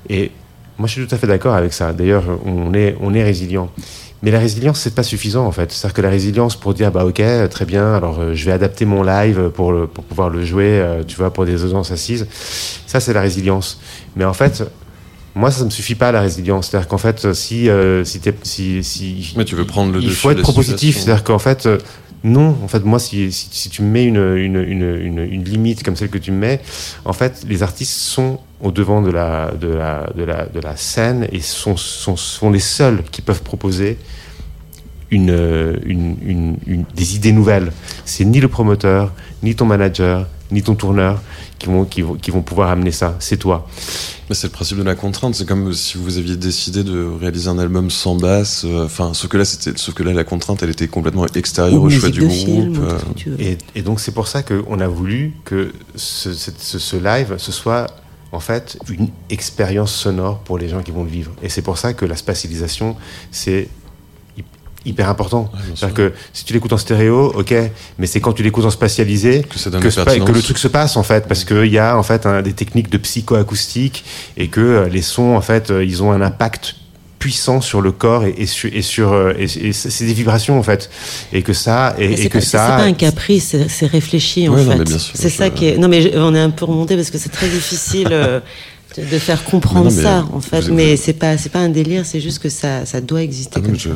Et 0.09 0.31
moi 0.77 0.87
je 0.89 0.93
suis 0.93 1.07
tout 1.07 1.15
à 1.15 1.17
fait 1.17 1.27
d'accord 1.27 1.55
avec 1.55 1.71
ça. 1.71 1.93
D'ailleurs, 1.93 2.25
on 2.43 2.73
est, 2.73 2.97
on 2.99 3.13
est 3.13 3.23
résilient. 3.23 3.69
Mais 4.25 4.31
la 4.31 4.39
résilience, 4.39 4.79
c'est 4.79 4.95
pas 4.95 5.03
suffisant 5.03 5.45
en 5.45 5.51
fait. 5.51 5.71
C'est-à-dire 5.71 5.93
que 5.93 6.01
la 6.01 6.09
résilience 6.09 6.55
pour 6.55 6.73
dire 6.73 6.91
bah 6.91 7.05
ok, 7.05 7.21
très 7.51 7.65
bien, 7.65 7.93
alors 7.93 8.19
euh, 8.19 8.33
je 8.33 8.43
vais 8.43 8.51
adapter 8.53 8.83
mon 8.83 9.03
live 9.03 9.51
pour, 9.53 9.71
le- 9.71 9.85
pour 9.85 10.03
pouvoir 10.03 10.31
le 10.31 10.43
jouer, 10.43 10.79
euh, 10.79 11.03
tu 11.07 11.15
vois, 11.15 11.31
pour 11.31 11.45
des 11.45 11.63
audiences 11.63 11.91
assises. 11.91 12.25
Ça, 12.87 12.99
c'est 12.99 13.13
la 13.13 13.21
résilience. 13.21 13.79
Mais 14.15 14.25
en 14.25 14.33
fait, 14.33 14.63
moi, 15.35 15.51
ça 15.51 15.59
ne 15.59 15.65
me 15.65 15.69
suffit 15.69 15.93
pas 15.93 16.11
la 16.11 16.21
résilience. 16.21 16.69
C'est-à-dire 16.69 16.87
qu'en 16.87 16.97
fait, 16.97 17.33
si, 17.33 17.69
euh, 17.69 18.03
si, 18.03 18.19
si, 18.41 18.83
si 18.83 19.33
Mais 19.37 19.45
tu 19.45 19.53
veux 19.53 19.65
prendre 19.67 19.93
le 19.93 19.99
il 20.01 20.07
dessus 20.07 20.15
faut 20.17 20.31
être 20.31 20.41
propositif. 20.41 20.97
C'est-à-dire 20.97 21.23
qu'en 21.23 21.37
fait, 21.39 21.69
non. 22.25 22.57
En 22.63 22.67
fait, 22.67 22.83
moi, 22.83 22.99
si, 22.99 23.29
tu 23.71 23.83
me 23.83 23.87
mets 23.89 24.05
une, 24.05 25.43
limite 25.43 25.83
comme 25.83 25.95
celle 25.95 26.09
que 26.09 26.17
tu 26.17 26.31
me 26.31 26.37
mets, 26.37 26.59
en 27.05 27.13
fait, 27.13 27.45
les 27.47 27.63
artistes 27.63 27.93
sont 27.93 28.39
au 28.61 28.71
devant 28.71 29.01
de 29.03 29.11
la, 29.11 29.51
scène 30.75 31.27
et 31.31 31.39
sont, 31.39 31.75
les 32.51 32.59
seuls 32.59 33.03
qui 33.11 33.21
peuvent 33.21 33.43
proposer 33.43 33.97
des 35.11 35.17
idées 37.15 37.31
nouvelles. 37.31 37.71
C'est 38.05 38.25
ni 38.25 38.39
le 38.39 38.47
promoteur, 38.47 39.13
ni 39.43 39.55
ton 39.55 39.65
manager, 39.65 40.27
ni 40.51 40.61
ton 40.61 40.75
tourneur 40.75 41.21
qui 41.59 41.67
vont, 41.67 41.85
qui 41.85 42.01
vont, 42.01 42.15
qui 42.15 42.29
vont 42.31 42.41
pouvoir 42.41 42.69
amener 42.69 42.91
ça. 42.91 43.15
C'est 43.19 43.37
toi. 43.37 43.67
Mais 44.29 44.35
c'est 44.35 44.47
le 44.47 44.51
principe 44.51 44.77
de 44.77 44.83
la 44.83 44.95
contrainte. 44.95 45.35
C'est 45.35 45.47
comme 45.47 45.73
si 45.73 45.97
vous 45.97 46.17
aviez 46.17 46.35
décidé 46.35 46.83
de 46.83 47.03
réaliser 47.19 47.47
un 47.49 47.57
album 47.59 47.89
sans 47.89 48.15
basse. 48.15 48.63
euh, 48.65 48.85
Enfin, 48.85 49.13
sauf 49.13 49.29
que 49.29 49.37
là, 49.37 49.45
c'était, 49.45 49.77
sauf 49.77 49.93
que 49.95 50.03
là, 50.03 50.13
la 50.13 50.23
contrainte, 50.23 50.61
elle 50.63 50.69
était 50.69 50.87
complètement 50.87 51.25
extérieure 51.27 51.81
Ou 51.81 51.85
au 51.85 51.89
choix 51.89 52.09
du 52.09 52.29
film, 52.29 52.73
groupe. 52.73 52.77
ou 52.77 53.29
euh. 53.29 53.35
Et, 53.39 53.57
et 53.75 53.81
donc 53.81 53.99
c'est 53.99 54.11
pour 54.13 54.27
ça 54.27 54.43
qu'on 54.43 54.79
a 54.79 54.87
voulu 54.87 55.33
que 55.45 55.71
ce, 55.95 56.33
ce- 56.33 56.79
ce 56.79 56.95
live, 56.97 57.35
ce 57.37 57.51
soit 57.51 57.87
en 58.31 58.39
fait 58.39 58.77
une 58.89 59.09
expérience 59.29 59.93
sonore 59.93 60.39
pour 60.39 60.57
les 60.57 60.67
gens 60.67 60.81
qui 60.81 60.91
vont 60.91 61.03
le 61.03 61.09
vivre. 61.09 61.31
Et 61.41 61.49
c'est 61.49 61.61
pour 61.61 61.77
ça 61.77 61.93
que 61.93 62.05
la 62.05 62.15
spatialisation, 62.15 62.95
c'est 63.31 63.69
hyper 64.85 65.09
important. 65.09 65.49
Ouais. 65.53 65.59
C'est-à-dire 65.75 65.93
que 65.95 66.13
si 66.33 66.45
tu 66.45 66.53
l'écoutes 66.53 66.73
en 66.73 66.77
stéréo, 66.77 67.31
ok, 67.35 67.53
mais 67.97 68.07
c'est 68.07 68.19
quand 68.21 68.33
tu 68.33 68.43
l'écoutes 68.43 68.65
en 68.65 68.69
spatialisé 68.69 69.43
Que 69.49 69.57
ça 69.59 69.69
donne 69.69 69.81
que, 69.81 69.89
spa- 69.89 70.05
que 70.19 70.31
le 70.31 70.41
truc 70.41 70.57
se 70.57 70.67
passe 70.67 70.95
en 70.97 71.03
fait, 71.03 71.27
parce 71.27 71.43
qu'il 71.43 71.65
y 71.71 71.79
a 71.79 71.97
en 71.97 72.03
fait 72.03 72.25
un- 72.25 72.41
des 72.41 72.53
techniques 72.53 72.89
de 72.89 72.97
psychoacoustique 72.97 74.03
et 74.37 74.47
que 74.47 74.61
euh, 74.61 74.89
les 74.89 75.01
sons 75.01 75.35
en 75.35 75.41
fait 75.41 75.71
euh, 75.71 75.83
ils 75.83 76.03
ont 76.03 76.11
un 76.11 76.21
impact 76.21 76.75
puissant 77.17 77.59
sur 77.61 77.81
le 77.81 77.91
corps 77.91 78.25
et, 78.25 78.35
et 78.37 78.45
sur, 78.45 78.69
et 78.71 78.81
sur 78.83 79.13
euh, 79.13 79.33
et, 79.39 79.45
et 79.69 79.73
c'est 79.73 80.05
des 80.05 80.13
vibrations 80.13 80.59
en 80.59 80.63
fait 80.63 80.91
et 81.33 81.41
que 81.41 81.53
ça 81.53 81.95
et, 81.97 82.27
que 82.29 82.37
pas, 82.37 82.41
ça 82.41 82.45
c'est 82.45 82.57
pas 82.83 82.83
un 82.83 82.93
caprice, 82.93 83.55
c'est- 83.67 83.85
réfléchi 83.87 84.47
en 84.47 84.53
Ouais, 84.53 84.63
fait. 84.85 84.97
c'est 85.15 85.29
ça 85.29 85.49
qui 85.49 85.69
est. 85.69 85.77
Non 85.77 85.87
mais 85.87 86.01
je- 86.03 86.09
on 86.17 86.35
est 86.35 86.39
un 86.39 86.51
peu 86.51 86.65
remonté 86.65 86.95
parce 86.95 87.09
que 87.09 87.17
c'est 87.17 87.29
très 87.31 87.47
difficile 87.47 88.09
euh, 88.11 88.39
de, 88.97 89.03
de 89.03 89.19
faire 89.19 89.43
comprendre 89.43 89.89
Mais 89.91 89.91
non, 89.91 89.95
mais 89.97 90.03
ça 90.03 90.25
en 90.33 90.39
fait. 90.41 90.61
vous- 90.61 90.73
mais 90.73 90.95
c'est 90.97 91.13
pas 91.13 91.37
c'est 91.37 91.49
pas 91.51 91.59
un 91.59 91.69
délire, 91.69 92.05
c'est 92.05 92.21
juste 92.21 92.39
que 92.39 92.49
ça 92.49 92.85
ça 92.85 93.01
doit 93.01 93.21
exister 93.21 93.59
Ah 93.63 93.65
comme 93.65 93.77
ça. 93.79 93.89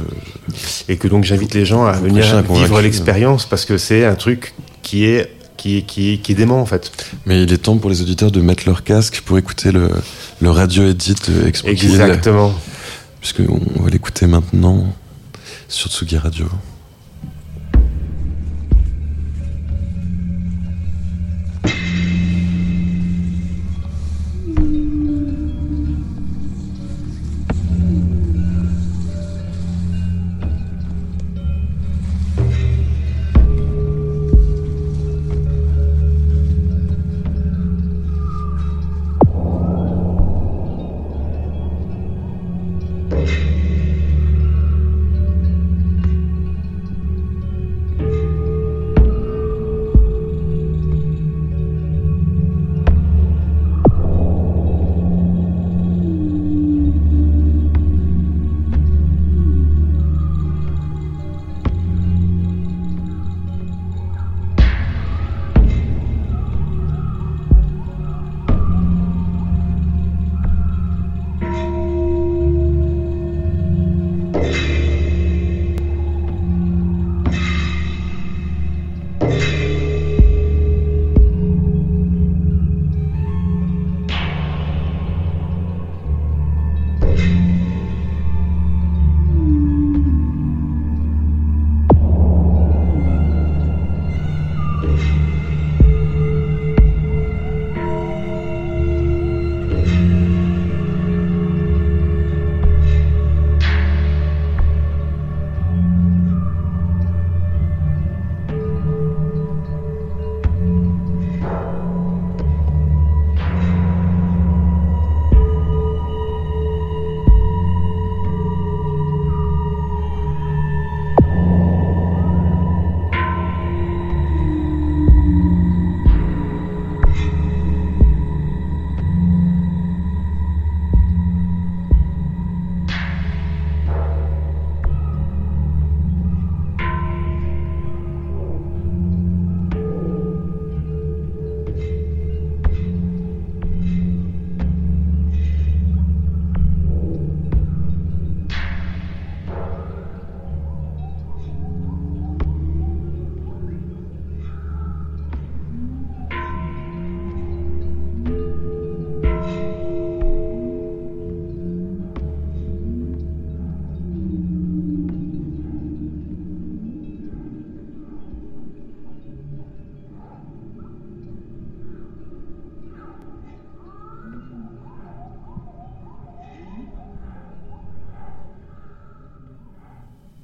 et 0.87 0.97
que 0.97 1.07
donc 1.07 1.23
j'invite 1.23 1.53
les 1.53 1.65
gens 1.65 1.85
à 1.85 1.93
Vous 1.93 2.05
venir 2.05 2.23
vivre 2.25 2.43
convaincu, 2.47 2.83
l'expérience 2.83 3.45
parce 3.45 3.65
que 3.65 3.77
c'est 3.77 4.05
un 4.05 4.15
truc 4.15 4.53
qui 4.81 5.05
est 5.05 5.31
qui 5.57 5.83
qui 5.83 6.19
qui 6.19 6.31
est 6.31 6.35
dément 6.35 6.61
en 6.61 6.65
fait. 6.65 6.91
Mais 7.25 7.43
il 7.43 7.51
est 7.51 7.57
temps 7.57 7.77
pour 7.77 7.89
les 7.89 8.01
auditeurs 8.01 8.31
de 8.31 8.41
mettre 8.41 8.63
leur 8.65 8.83
casque 8.83 9.21
pour 9.25 9.37
écouter 9.37 9.71
le, 9.71 9.89
le 10.41 10.49
radio 10.51 10.87
edit 10.89 11.15
Exactement. 11.65 12.53
puisqu'on 13.19 13.59
on 13.77 13.83
va 13.83 13.89
l'écouter 13.89 14.25
maintenant 14.27 14.85
sur 15.67 15.89
Tsugi 15.91 16.17
Radio. 16.17 16.47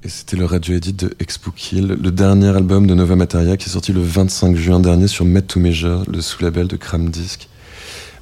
Et 0.06 0.08
c'était 0.08 0.36
le 0.36 0.44
radio 0.44 0.76
edit 0.76 0.92
de 0.92 1.16
Expookil, 1.18 1.96
le 2.00 2.10
dernier 2.12 2.50
album 2.50 2.86
de 2.86 2.94
Nova 2.94 3.16
Materia 3.16 3.56
qui 3.56 3.68
est 3.68 3.72
sorti 3.72 3.92
le 3.92 4.00
25 4.00 4.54
juin 4.54 4.78
dernier 4.78 5.08
sur 5.08 5.24
Met 5.24 5.42
to 5.42 5.58
Measure, 5.58 6.04
le 6.06 6.20
sous-label 6.20 6.68
de 6.68 6.76
Cram 6.76 7.10
Disc. 7.10 7.48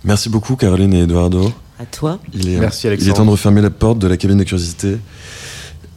Merci 0.02 0.30
beaucoup 0.30 0.56
Caroline 0.56 0.94
et 0.94 1.02
Eduardo. 1.02 1.52
À 1.78 1.84
toi. 1.84 2.20
Il 2.32 2.48
est, 2.48 2.56
Merci, 2.58 2.86
Il 2.86 2.86
est 2.86 2.92
Alexandre. 2.92 3.16
temps 3.18 3.24
de 3.26 3.30
refermer 3.32 3.60
la 3.60 3.68
porte 3.68 3.98
de 3.98 4.06
la 4.06 4.16
cabine 4.16 4.38
de 4.38 4.44
curiosité. 4.44 4.96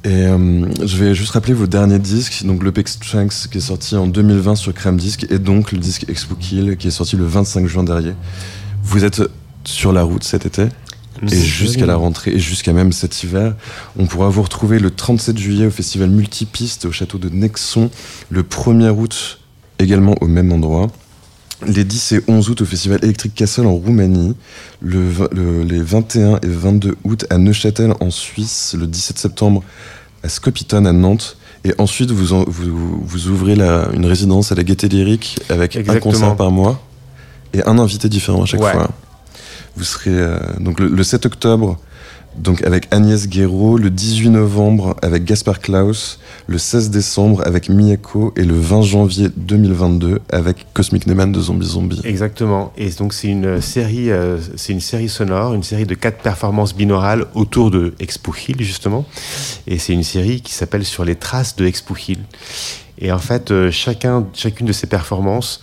Et 0.04 0.10
euh, 0.10 0.66
je 0.86 0.98
vais 0.98 1.16
juste 1.16 1.32
rappeler 1.32 1.54
vos 1.54 1.68
derniers 1.68 2.00
disques. 2.00 2.44
Donc 2.44 2.64
le 2.64 2.74
Pex 2.74 3.00
Trunks 3.00 3.48
qui 3.50 3.60
est 3.60 3.62
sorti 3.62 3.96
en 3.96 4.08
2020 4.08 4.56
sur 4.58 4.74
Cram 4.74 4.98
Disc 4.98 5.26
et 5.30 5.40
donc 5.40 5.72
le 5.72 5.78
disque 5.78 6.04
Expo 6.10 6.36
Kill 6.36 6.76
qui 6.76 6.90
est 6.90 6.92
sorti 6.92 7.16
le 7.16 7.26
25 7.26 7.66
juin 7.66 7.86
dernier. 7.86 8.12
Vous 8.84 9.06
êtes 9.06 9.22
sur 9.64 9.94
la 9.94 10.04
route 10.04 10.26
cet 10.26 10.46
été 10.46 10.68
et 11.32 11.40
jusqu'à 11.42 11.86
la 11.86 11.96
rentrée 11.96 12.32
et 12.32 12.40
jusqu'à 12.40 12.74
même 12.74 12.92
cet 12.92 13.24
hiver. 13.24 13.56
On 13.98 14.06
pourra 14.06 14.30
vous 14.30 14.42
retrouver 14.44 14.80
le 14.80 14.92
37 14.92 15.38
juillet 15.38 15.66
au 15.66 15.72
festival 15.72 16.10
Multipiste 16.10 16.86
au 16.86 16.92
château 16.92 17.18
de 17.18 17.30
Nexon, 17.30 17.90
le 18.30 18.44
1er 18.44 18.90
août 18.90 19.40
également 19.80 20.16
au 20.22 20.28
même 20.28 20.52
endroit. 20.52 20.88
Les 21.66 21.84
10 21.84 22.12
et 22.12 22.22
11 22.28 22.50
août 22.50 22.62
au 22.62 22.66
festival 22.66 23.00
Electric 23.02 23.34
Castle 23.34 23.66
en 23.66 23.74
Roumanie, 23.74 24.36
le, 24.80 25.10
les 25.64 25.82
21 25.82 26.36
et 26.38 26.48
22 26.48 26.96
août 27.04 27.26
à 27.32 27.38
Neuchâtel 27.40 27.94
en 28.00 28.12
Suisse, 28.12 28.76
le 28.78 28.86
17 28.86 29.18
septembre 29.18 29.64
à 30.24 30.30
Skopjeton 30.30 30.86
à 30.86 30.92
Nantes, 30.92 31.36
et 31.64 31.74
ensuite 31.80 32.12
vous, 32.12 32.34
en- 32.34 32.44
vous, 32.48 33.02
vous 33.04 33.28
ouvrez 33.30 33.56
la- 33.56 33.90
une 33.94 34.06
résidence 34.06 34.52
à 34.52 34.56
la 34.56 34.64
Gaieté 34.64 34.88
Lyrique 34.88 35.40
avec 35.50 35.76
un 35.76 36.00
concert 36.00 36.36
par 36.36 36.52
mois 36.52 36.80
et 37.54 37.64
un 37.66 37.80
invité 37.80 38.08
différent 38.08 38.44
à 38.44 38.46
chaque 38.46 38.62
Ouais. 38.62 38.72
fois. 38.74 38.92
Vous 39.78 39.84
serez 39.84 40.12
euh, 40.12 40.40
donc 40.60 40.80
le, 40.80 40.88
le 40.88 41.04
7 41.04 41.28
octobre 41.28 41.80
donc 42.38 42.64
avec 42.64 42.88
Agnès 42.92 43.28
Guéraud, 43.28 43.78
le 43.78 43.90
18 43.90 44.30
novembre 44.30 44.96
avec 45.02 45.24
Gaspard 45.24 45.60
Klaus, 45.60 46.20
le 46.46 46.58
16 46.58 46.92
décembre 46.92 47.42
avec 47.46 47.70
Miyako 47.70 48.34
et 48.36 48.44
le 48.44 48.54
20 48.54 48.82
janvier 48.84 49.30
2022 49.36 50.22
avec 50.32 50.68
Cosmic 50.74 51.08
Neyman 51.08 51.32
de 51.32 51.40
Zombie 51.40 51.66
Zombie. 51.66 52.02
Exactement. 52.04 52.74
Et 52.78 52.90
donc 52.92 53.14
c'est 53.14 53.28
une 53.28 53.62
série, 53.62 54.12
euh, 54.12 54.38
c'est 54.56 54.74
une 54.74 54.82
série 54.82 55.10
sonore, 55.10 55.54
une 55.54 55.64
série 55.64 55.86
de 55.86 55.96
quatre 55.96 56.22
performances 56.22 56.76
binaurales 56.76 57.26
autour 57.34 57.72
de 57.72 57.94
Expo 58.00 58.34
Hill 58.48 58.58
justement. 58.60 59.06
Et 59.66 59.80
c'est 59.80 59.94
une 59.94 60.04
série 60.04 60.42
qui 60.42 60.54
s'appelle 60.54 60.86
Sur 60.86 61.06
les 61.06 61.16
traces 61.16 61.56
de 61.56 61.66
Expo 61.66 61.96
Hill. 61.96 62.20
Et 63.00 63.12
en 63.12 63.20
fait, 63.20 63.52
euh, 63.52 63.70
chacun, 63.72 64.26
chacune 64.34 64.66
de 64.66 64.74
ces 64.74 64.88
performances 64.88 65.62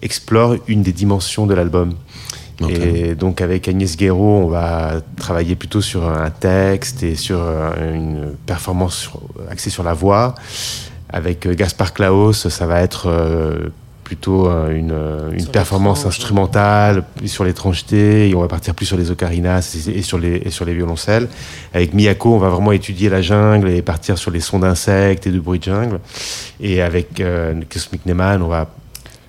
explore 0.00 0.56
une 0.66 0.82
des 0.82 0.92
dimensions 0.92 1.46
de 1.46 1.54
l'album. 1.54 1.94
Et 2.68 3.14
donc 3.14 3.40
avec 3.40 3.68
Agnès 3.68 3.96
Guéraud, 3.96 4.44
on 4.44 4.48
va 4.48 5.00
travailler 5.16 5.56
plutôt 5.56 5.80
sur 5.80 6.06
un 6.08 6.30
texte 6.30 7.02
et 7.02 7.14
sur 7.14 7.38
euh, 7.40 7.94
une 7.94 8.32
performance 8.46 8.96
sur- 8.96 9.20
axée 9.50 9.70
sur 9.70 9.82
la 9.82 9.94
voix. 9.94 10.34
Avec 11.08 11.46
euh, 11.46 11.54
Gaspard 11.54 11.94
Klaus, 11.94 12.48
ça 12.48 12.66
va 12.66 12.82
être 12.82 13.08
euh, 13.08 13.70
plutôt 14.04 14.50
une, 14.70 14.92
performance 15.52 16.04
instrumentale 16.04 17.04
sur 17.26 17.44
l'étrangeté 17.44 18.28
et 18.28 18.34
on 18.34 18.40
va 18.40 18.48
partir 18.48 18.74
plus 18.74 18.86
sur 18.86 18.96
les 18.96 19.12
ocarinas 19.12 19.88
et 19.94 20.02
sur 20.02 20.18
les, 20.18 20.34
et 20.44 20.50
sur 20.50 20.64
les 20.64 20.74
violoncelles. 20.74 21.28
Avec 21.72 21.94
Miyako, 21.94 22.34
on 22.34 22.38
va 22.38 22.48
vraiment 22.48 22.72
étudier 22.72 23.08
la 23.08 23.22
jungle 23.22 23.68
et 23.68 23.82
partir 23.82 24.18
sur 24.18 24.32
les 24.32 24.40
sons 24.40 24.58
d'insectes 24.58 25.28
et 25.28 25.30
de 25.30 25.38
bruits 25.38 25.60
de 25.60 25.64
jungle. 25.64 26.00
Et 26.60 26.82
avec 26.82 27.20
euh, 27.20 27.54
Cosmic 27.72 28.04
Neyman, 28.04 28.42
on 28.42 28.48
va 28.48 28.68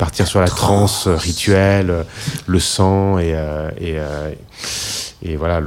partir 0.02 0.26
sur 0.28 0.40
la 0.41 0.48
trance 0.48 1.06
euh, 1.06 1.15
rituelle, 1.15 1.90
euh, 1.91 2.03
le 2.48 2.60
sang 2.60 3.19
et, 3.19 3.34
euh, 3.36 3.69
et, 3.80 3.99
euh, 3.99 4.32
et 5.23 5.36
voilà 5.36 5.61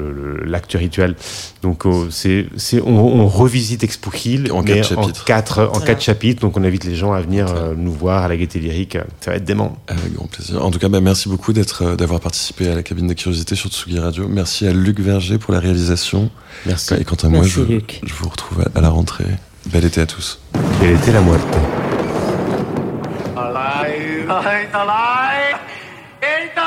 l'acte 0.44 0.72
rituel. 0.72 1.14
Donc 1.62 1.86
euh, 1.86 2.08
c'est 2.10 2.46
c'est 2.56 2.80
on, 2.82 2.98
on 2.98 3.28
revisite 3.28 3.84
Expo 3.84 4.10
Hill 4.24 4.50
En 4.52 4.62
mais 4.62 4.80
quatre 4.80 4.98
en 4.98 5.08
quatre 5.24 5.70
en 5.72 5.78
quatre 5.78 6.02
chapitres. 6.02 6.40
Donc 6.40 6.56
on 6.56 6.64
invite 6.64 6.82
les 6.84 6.96
gens 6.96 7.12
à 7.12 7.20
venir 7.20 7.46
euh, 7.48 7.74
nous 7.76 7.92
voir 7.92 8.24
à 8.24 8.28
la 8.28 8.36
Gaieté 8.36 8.58
Lyrique. 8.58 8.98
Ça 9.20 9.30
va 9.30 9.36
être 9.36 9.44
dément. 9.44 9.76
Avec 9.86 10.12
grand 10.14 10.26
plaisir. 10.26 10.64
En 10.64 10.70
tout 10.72 10.80
cas, 10.80 10.88
bah, 10.88 11.00
merci 11.00 11.28
beaucoup 11.28 11.52
d'être, 11.52 11.94
d'avoir 11.94 12.18
participé 12.18 12.68
à 12.68 12.74
la 12.74 12.82
cabine 12.82 13.06
de 13.06 13.14
curiosité 13.14 13.54
sur 13.54 13.70
Tsugi 13.70 14.00
Radio. 14.00 14.26
Merci 14.28 14.66
à 14.66 14.72
Luc 14.72 14.98
Verger 14.98 15.38
pour 15.38 15.54
la 15.54 15.60
réalisation. 15.60 16.30
Merci. 16.66 16.94
Et 16.94 17.04
quant 17.04 17.14
à 17.22 17.28
moi, 17.28 17.40
Merci, 17.42 17.54
je, 17.54 17.62
Luc. 17.62 18.00
je 18.04 18.12
vous 18.14 18.28
retrouve 18.28 18.62
à- 18.62 18.76
à 18.78 18.80
la 18.80 18.88
rentrée. 18.90 19.24
Bel 19.72 19.84
été 19.84 20.00
à 20.00 20.06
tous. 20.06 20.40
Quelle 20.80 20.90
était 20.96 21.12
la 21.12 21.20
moite 21.20 21.40
Tá 24.26 24.58
eita 24.58 24.82
lá, 24.82 25.30
eita 26.22 26.63